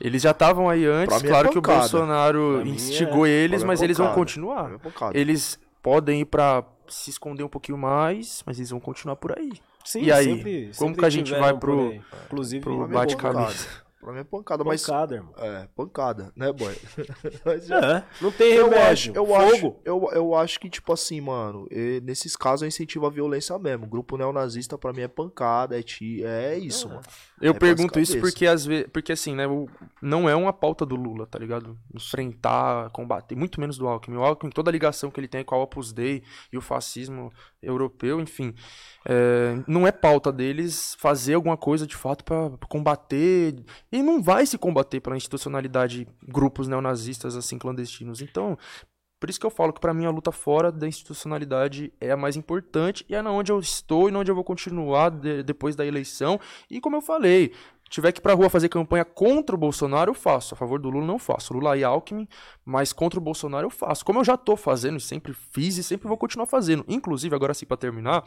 [0.00, 3.80] Eles já estavam aí antes, é claro é que o Bolsonaro instigou é, eles, mas
[3.80, 4.70] eles vão continuar.
[5.14, 9.52] Eles podem ir para se esconder um pouquinho mais, mas eles vão continuar por aí.
[9.84, 11.94] Sim, e aí, sempre, como sempre que a gente vai pro,
[12.26, 13.85] Inclusive, pro bate-cabeça?
[14.06, 14.86] Pra mim é pancada, mas.
[14.86, 15.34] Pancada, irmão.
[15.36, 16.72] É, pancada, né, boy?
[17.44, 19.12] mas, é, não tem remédio.
[19.16, 21.66] Eu acho, eu acho, eu, eu acho que, tipo assim, mano,
[22.04, 23.84] nesses casos eu incentivo a violência mesmo.
[23.84, 26.90] O grupo neonazista pra mim é pancada, é, ti, é isso, é.
[26.90, 27.02] mano.
[27.40, 29.42] Eu é pergunto isso porque, às vezes, porque, assim, né,
[30.00, 31.76] não é uma pauta do Lula, tá ligado?
[31.92, 34.18] Enfrentar, combater, muito menos do Alckmin.
[34.18, 37.32] O Alckmin, toda a ligação que ele tem com o Opus Dei e o fascismo
[37.60, 38.54] europeu, enfim.
[39.04, 43.54] É, não é pauta deles fazer alguma coisa de fato para combater.
[43.96, 48.20] E não vai se combater pela institucionalidade grupos neonazistas assim clandestinos.
[48.20, 48.58] Então,
[49.18, 52.16] por isso que eu falo que para mim a luta fora da institucionalidade é a
[52.16, 55.42] mais importante e é na onde eu estou e na onde eu vou continuar de,
[55.42, 56.38] depois da eleição.
[56.70, 57.54] E como eu falei,
[57.88, 60.52] tiver que ir pra rua fazer campanha contra o Bolsonaro, eu faço.
[60.52, 61.54] A favor do Lula, não faço.
[61.54, 62.28] Lula e Alckmin,
[62.66, 64.04] mas contra o Bolsonaro eu faço.
[64.04, 66.84] Como eu já tô fazendo, sempre fiz e sempre vou continuar fazendo.
[66.86, 68.24] Inclusive, agora sim, para terminar,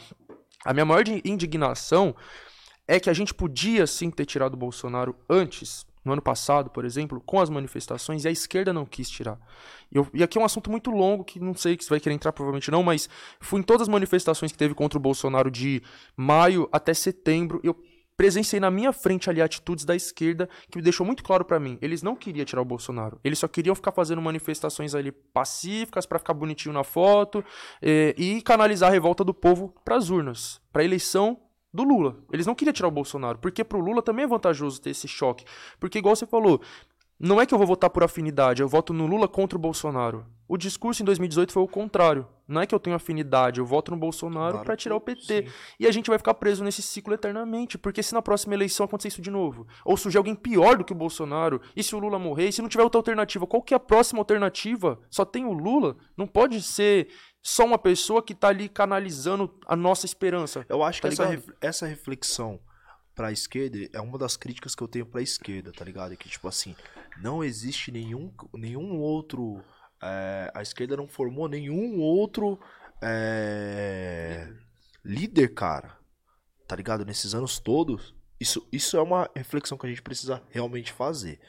[0.66, 2.16] a minha maior indignação
[2.90, 6.84] é que a gente podia sim ter tirado o Bolsonaro antes, no ano passado, por
[6.84, 9.40] exemplo, com as manifestações, e a esquerda não quis tirar.
[9.92, 12.00] E, eu, e aqui é um assunto muito longo, que não sei que você vai
[12.00, 13.08] querer entrar, provavelmente não, mas
[13.40, 15.84] fui em todas as manifestações que teve contra o Bolsonaro de
[16.18, 17.80] maio até setembro, eu
[18.18, 21.78] presenciei na minha frente ali atitudes da esquerda que me deixou muito claro para mim.
[21.84, 23.20] Eles não queriam tirar o Bolsonaro.
[23.24, 27.46] Eles só queriam ficar fazendo manifestações ali pacíficas para ficar bonitinho na foto
[27.82, 31.40] eh, e canalizar a revolta do povo para as urnas, para eleição
[31.74, 32.18] do Lula.
[32.32, 35.46] Eles não queriam tirar o Bolsonaro, porque pro Lula também é vantajoso ter esse choque.
[35.80, 36.62] Porque igual você falou,
[37.20, 40.26] não é que eu vou votar por afinidade, eu voto no Lula contra o Bolsonaro.
[40.48, 42.26] O discurso em 2018 foi o contrário.
[42.48, 45.44] Não é que eu tenho afinidade, eu voto no Bolsonaro claro, para tirar o PT.
[45.44, 45.54] Sim.
[45.80, 49.10] E a gente vai ficar preso nesse ciclo eternamente, porque se na próxima eleição acontecer
[49.10, 52.18] isso de novo, ou surgir alguém pior do que o Bolsonaro, e se o Lula
[52.18, 55.00] morrer, e se não tiver outra alternativa, qual que é a próxima alternativa?
[55.12, 55.98] Só tem o Lula?
[56.18, 57.10] Não pode ser
[57.42, 60.66] só uma pessoa que tá ali canalizando a nossa esperança.
[60.68, 62.60] Eu acho tá que essa, essa reflexão
[63.16, 66.14] pra esquerda é uma das críticas que eu tenho pra esquerda, tá ligado?
[66.14, 66.76] É que, tipo assim,
[67.22, 69.62] não existe nenhum, nenhum outro.
[70.02, 72.60] É, a esquerda não formou nenhum outro
[73.02, 74.52] é,
[75.04, 75.98] líder, cara.
[76.68, 77.06] Tá ligado?
[77.06, 78.16] Nesses anos todos.
[78.40, 81.40] Isso, isso é uma reflexão que a gente precisa realmente fazer.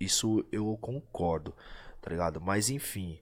[0.00, 1.54] Isso eu concordo,
[2.00, 2.40] tá ligado?
[2.40, 3.18] Mas enfim.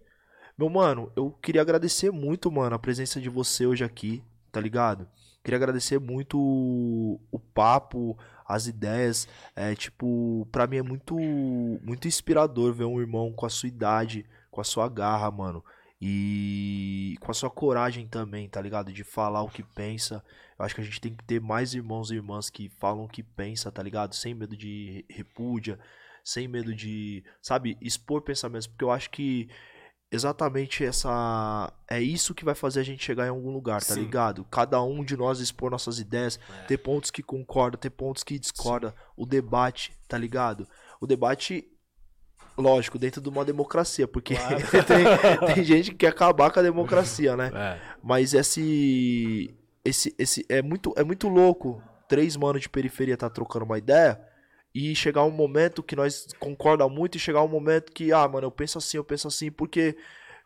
[0.57, 5.09] Meu mano, eu queria agradecer muito, mano, a presença de você hoje aqui, tá ligado?
[5.43, 8.17] Queria agradecer muito o, o papo,
[8.47, 9.27] as ideias.
[9.57, 14.25] É, tipo, pra mim é muito, muito inspirador ver um irmão com a sua idade,
[14.49, 15.63] com a sua garra, mano.
[16.01, 18.93] E com a sua coragem também, tá ligado?
[18.93, 20.25] De falar o que pensa.
[20.57, 23.09] Eu acho que a gente tem que ter mais irmãos e irmãs que falam o
[23.09, 24.15] que pensa, tá ligado?
[24.15, 25.81] Sem medo de repúdia,
[26.23, 28.69] sem medo de, sabe, expor pensamentos.
[28.69, 29.49] Porque eu acho que
[30.11, 31.73] exatamente essa.
[31.89, 34.01] É isso que vai fazer a gente chegar em algum lugar, tá Sim.
[34.01, 34.45] ligado?
[34.45, 36.67] Cada um de nós expor nossas ideias, É.
[36.67, 40.67] ter pontos que concorda, ter pontos que discorda, o debate, tá ligado?
[41.01, 41.65] O debate,
[42.57, 44.35] lógico, dentro de uma democracia, porque
[44.87, 47.51] tem, tem gente que quer acabar com a democracia, né?
[47.55, 47.81] É.
[48.03, 49.55] Mas esse.
[49.85, 51.83] Esse, esse é muito é muito louco.
[52.09, 54.19] Três manos de periferia tá trocando uma ideia
[54.75, 58.49] e chegar um momento que nós concorda muito e chegar um momento que, ah, mano,
[58.49, 59.97] eu penso assim, eu penso assim, porque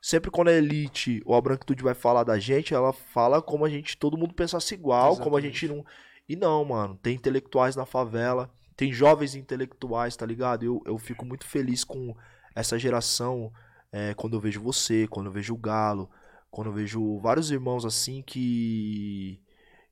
[0.02, 3.70] sempre quando a elite ou a branquitude vai falar da gente, ela fala como a
[3.70, 5.84] gente, todo mundo pensasse igual, como a gente não.
[6.28, 10.62] E não, mano, tem intelectuais na favela, tem jovens intelectuais, tá ligado?
[10.62, 12.14] Eu, eu fico muito feliz com
[12.54, 13.50] essa geração,
[13.90, 16.10] é, quando eu vejo você, quando eu vejo o Galo,
[16.50, 19.40] quando eu vejo vários irmãos assim que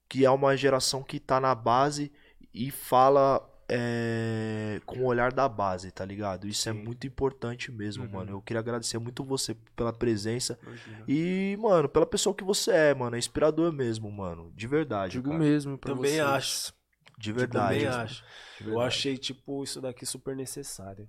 [0.09, 2.13] que é uma geração que tá na base
[2.55, 6.47] e fala é, com o olhar da base, tá ligado?
[6.47, 6.83] Isso é Sim.
[6.83, 8.11] muito importante mesmo, Uhum.
[8.11, 8.31] mano.
[8.33, 11.05] Eu queria agradecer muito você pela presença Imagina.
[11.09, 13.17] e, mano, pela pessoa que você é, mano.
[13.17, 14.53] É inspirador mesmo, mano.
[14.55, 15.13] De verdade.
[15.13, 15.39] Digo cara.
[15.39, 16.27] mesmo pra Também vocês.
[16.27, 16.75] acho.
[17.19, 17.81] De verdade.
[17.81, 18.23] Também acho.
[18.59, 18.87] De Eu verdade.
[18.89, 21.09] achei, tipo, isso daqui super necessário.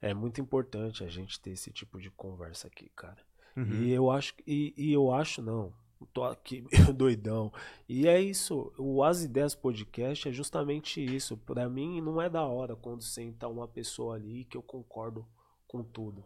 [0.00, 3.18] É muito importante a gente ter esse tipo de conversa aqui, cara.
[3.56, 3.82] Uhum.
[3.82, 5.72] E eu acho, e, e eu acho não.
[6.12, 6.64] Tô aqui
[6.94, 7.52] doidão.
[7.88, 8.72] E é isso.
[8.78, 11.36] O As Ideias Podcast é justamente isso.
[11.36, 15.26] Pra mim não é da hora quando senta uma pessoa ali que eu concordo
[15.66, 16.24] com tudo.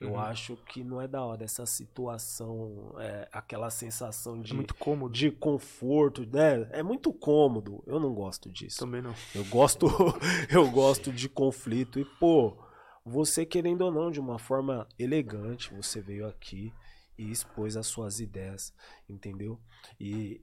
[0.00, 0.18] Eu Uhum.
[0.20, 5.12] acho que não é da hora essa situação, é, aquela sensação É de, muito cômodo.
[5.14, 6.68] de conforto, né?
[6.72, 7.82] É muito cômodo.
[7.86, 8.80] Eu não gosto disso.
[8.80, 9.14] Também não.
[9.34, 9.86] Eu gosto,
[10.50, 12.56] eu gosto de conflito e pô,
[13.04, 16.72] você querendo ou não de uma forma elegante, você veio aqui
[17.18, 18.72] e expôs as suas ideias,
[19.08, 19.60] entendeu?
[20.00, 20.42] E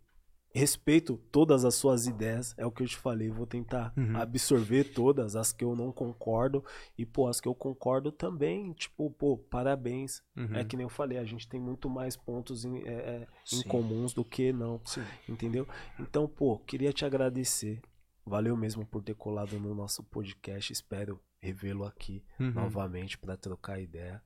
[0.54, 4.18] respeito todas as suas ideias, é o que eu te falei, vou tentar Uhum.
[4.18, 6.64] absorver todas as que eu não concordo
[6.98, 10.22] e pô, as que eu concordo também, tipo, pô, parabéns.
[10.36, 10.56] Uhum.
[10.56, 13.64] É que nem eu falei, a gente tem muito mais pontos em, é, é, em
[13.64, 14.82] comuns do que não.
[14.84, 15.04] Sim.
[15.28, 15.66] Entendeu?
[15.98, 17.82] Então, pô, queria te agradecer.
[18.26, 20.72] Valeu mesmo por ter colado no nosso podcast.
[20.74, 22.52] Espero revê-lo aqui Uhum.
[22.52, 24.22] novamente para trocar ideia.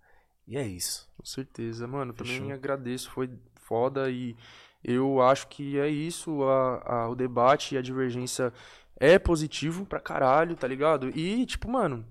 [0.47, 1.09] E é isso.
[1.17, 2.13] Com certeza, mano.
[2.13, 2.53] Também Fechou.
[2.53, 3.29] agradeço, foi
[3.61, 4.35] foda e
[4.83, 6.43] eu acho que é isso.
[6.43, 8.53] A, a- o debate e a divergência
[8.97, 11.09] é positivo pra caralho, tá ligado?
[11.17, 12.05] E, tipo, mano,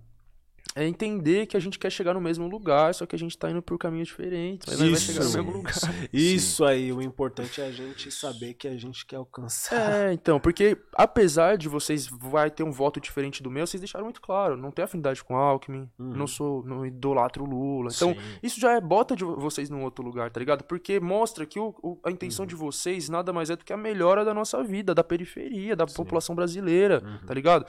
[0.76, 3.48] é entender que a gente quer chegar no mesmo lugar, só que a gente tá
[3.50, 5.36] indo por caminhos diferentes, mas nós vai chegar no Isso.
[5.38, 5.74] mesmo lugar.
[6.12, 10.08] Isso aí, o importante é a gente saber que a gente quer alcançar.
[10.08, 14.04] É, então, porque apesar de vocês vai ter um voto diferente do meu, vocês deixaram
[14.04, 16.14] muito claro, não tenho afinidade com Alckmin, Uhum.
[16.16, 17.90] não sou, não idolatro o Lula.
[17.94, 18.20] Então, Sim.
[18.42, 20.64] isso já é bota de vo- vocês num outro lugar, tá ligado?
[20.64, 22.14] Porque mostra que o- o- a Uhum.
[22.14, 25.76] intenção de vocês nada mais é do que a melhora da nossa vida, da periferia,
[25.76, 25.94] da Sim.
[25.94, 27.26] população brasileira, Uhum.
[27.26, 27.64] tá ligado?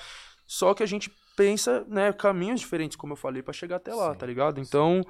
[0.47, 4.13] Só que a gente pensa, né, caminhos diferentes, como eu falei, pra chegar até lá,
[4.13, 4.59] Sim, tá ligado?
[4.59, 5.01] Então,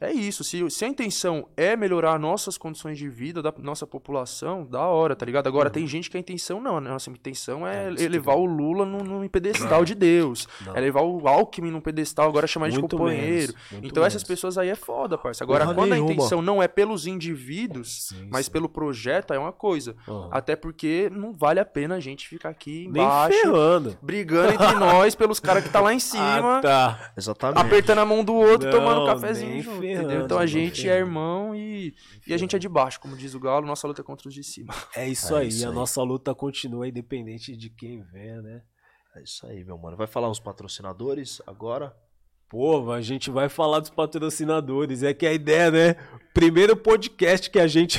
[0.00, 0.42] é isso.
[0.42, 5.14] Se, se a intenção é melhorar nossas condições de vida da nossa população, da hora,
[5.14, 5.46] tá ligado?
[5.46, 6.76] Agora, tem gente que a intenção não.
[6.78, 7.96] A nossa intenção é, Uhum.
[7.98, 10.48] É, elevar o Lula num, num pedestal de Deus.
[10.64, 10.76] Não.
[10.76, 13.52] É levar o Alckmin num pedestal, agora chamar de companheiro.
[13.70, 14.28] menos, então, essas menos.
[14.28, 15.42] pessoas aí é foda, parça.
[15.44, 16.12] Agora, Porra quando a nenhuma.
[16.12, 18.52] intenção não é pelos indivíduos, Sim, mas sim.
[18.52, 19.94] pelo projeto, é uma coisa.
[20.08, 20.28] Aham.
[20.30, 23.36] Até porque não vale a pena a gente ficar aqui embaixo,
[24.00, 27.12] brigando entre nós pelos caras que tá lá em cima Ah, tá.
[27.16, 27.60] Exatamente.
[27.60, 30.24] apertando a mão do outro, Não, tomando um cafezinho junto, ferrando, entendeu?
[30.24, 31.94] Então a gente é irmão e,
[32.26, 34.34] e a gente é de baixo, como diz o Galo, nossa luta é contra os
[34.34, 34.72] de cima.
[34.96, 35.48] É isso É aí.
[35.48, 35.74] isso a aí.
[35.74, 38.62] nossa luta continua independente de quem venha, né?
[39.16, 39.96] É isso aí, meu mano.
[39.96, 41.94] Vai falar os patrocinadores agora?
[42.48, 45.02] Pô, a gente vai falar dos patrocinadores.
[45.02, 45.96] É que a ideia, né?
[46.34, 47.98] Primeiro podcast que a gente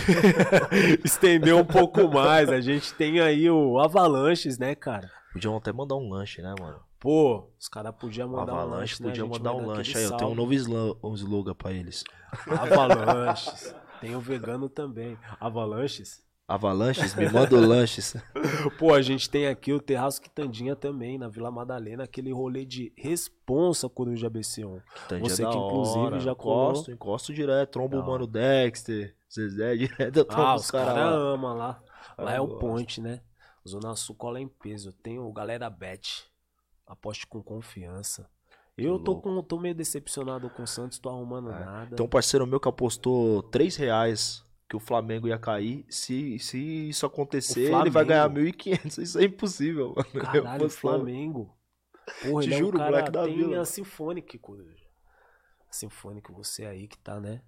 [1.04, 2.50] estendeu um pouco mais.
[2.50, 5.10] A gente tem aí o Avalanches, né, cara?
[5.34, 6.80] Podiam até mandar um lanche, né, mano?
[7.04, 9.10] Pô, os caras podiam mandar um Avalanche lanche, né?
[9.10, 10.04] A podia gente mandar um lanche aí.
[10.06, 12.02] Eu tenho um novo slo- um slogan pra eles.
[12.48, 13.76] Avalanches.
[14.00, 15.18] Tem o vegano também.
[15.38, 16.24] Avalanches.
[16.48, 18.16] Avalanches, me manda o lanches.
[18.80, 22.94] Pô, a gente tem aqui o Terraço Quitandinha também, na Vila Madalena, aquele rolê de
[22.98, 24.82] responsa Coruja BC1.
[25.10, 26.20] Tandia Você da que, inclusive, hora.
[26.22, 26.70] já colou.
[26.72, 31.04] encosto, encosto direto, trombo o mano Dexter, Zezé direto, eu trombo Ah, os caras caras
[31.12, 31.18] lá.
[31.18, 31.82] amam lá.
[32.18, 32.60] Lá é Eu o gosto.
[32.60, 33.20] ponte, né?
[33.68, 34.94] Zona Sul cola em peso.
[34.94, 36.26] Tem o Galera Bet.
[36.94, 38.30] Aposte com confiança.
[38.78, 41.96] Eu tô, com, tô meio decepcionado com o Santos, tô arrumando nada.
[41.96, 45.86] Tem um parceiro meu que apostou 3 reais que o Flamengo ia cair.
[45.90, 48.58] Se, se isso acontecer, ele vai ganhar Flamengo?
[48.58, 48.98] 1.500.
[49.02, 50.26] Isso é impossível, mano.
[50.26, 51.56] Caralho, o Flamengo.
[52.22, 53.62] Porra, Te ele é um juro, cara, moleque da tem vila.
[53.62, 54.86] a Sinfônica, Coruja.
[55.70, 57.42] A Sinfônica, você aí que tá, né?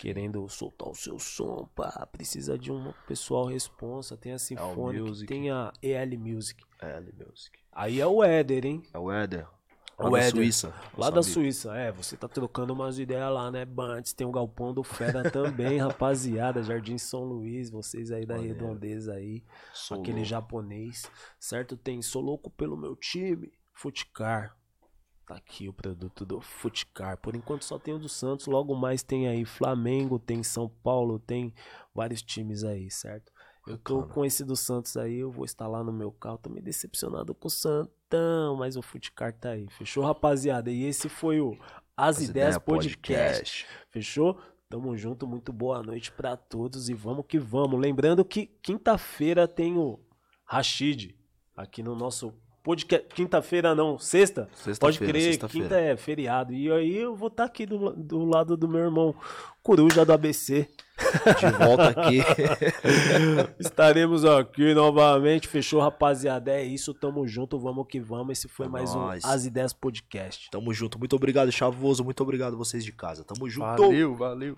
[0.00, 2.06] Querendo soltar o seu som, pá.
[2.10, 4.16] Precisa de um pessoal responsa.
[4.16, 5.26] Tem a Sinfônica, Music.
[5.26, 6.62] tem a EL Music.
[6.80, 7.59] É, Ali Music.
[7.72, 8.82] Aí é o Éder, hein?
[8.92, 9.46] É o Éder.
[9.98, 10.30] O Lá da Éder.
[10.30, 10.74] Suíça.
[10.96, 11.34] Lá Eu da sabia.
[11.34, 14.12] Suíça, é, você tá trocando umas ideias lá, né, Bantes?
[14.12, 16.62] Tem o Galpão do Fera também, rapaziada.
[16.62, 18.58] Jardim São Luís, vocês aí da Maneiro.
[18.58, 19.44] redondeza aí.
[19.74, 20.28] Sou aquele louco.
[20.28, 21.76] japonês, certo?
[21.76, 24.56] Tem Sou Louco pelo meu time, Futicar.
[25.26, 27.16] Tá aqui o produto do Futicar.
[27.18, 31.18] Por enquanto só tem o do Santos, logo mais tem aí Flamengo, tem São Paulo,
[31.20, 31.54] tem
[31.94, 33.30] vários times aí, certo?
[33.70, 36.38] Eu tô com esse do Santos aí, eu vou instalar no meu carro.
[36.38, 39.68] Tô meio decepcionado com o Santão, mas o Futicar tá aí.
[39.70, 40.70] Fechou, rapaziada?
[40.72, 41.56] E esse foi o
[41.96, 43.66] As, As Ideias Ideias Podcast.
[43.90, 44.36] Fechou?
[44.68, 47.80] Tamo junto, muito boa noite pra todos e vamos que vamos.
[47.80, 50.00] Lembrando que quinta-feira tem o
[50.44, 51.14] Rashid
[51.56, 53.06] aqui no nosso podcast.
[53.14, 54.48] Quinta-feira não, sexta?
[54.54, 55.68] Sexta-feira, Pode crer, sexta-feira.
[55.68, 56.52] quinta é feriado.
[56.52, 59.14] E aí eu vou estar aqui do, do lado do meu irmão
[59.62, 60.68] Coruja do ABC.
[61.38, 62.18] De volta aqui.
[63.58, 65.48] Estaremos aqui novamente.
[65.48, 66.50] Fechou, rapaziada?
[66.52, 68.38] É isso, tamo junto, vamos que vamos.
[68.38, 69.24] Esse foi É mais nóis.
[69.24, 70.50] um As Ideias Podcast.
[70.50, 70.98] Tamo junto.
[70.98, 72.04] Muito obrigado, Chavoso.
[72.04, 73.24] Muito obrigado vocês de casa.
[73.24, 73.66] Tamo junto.
[73.82, 74.56] Valeu, valeu.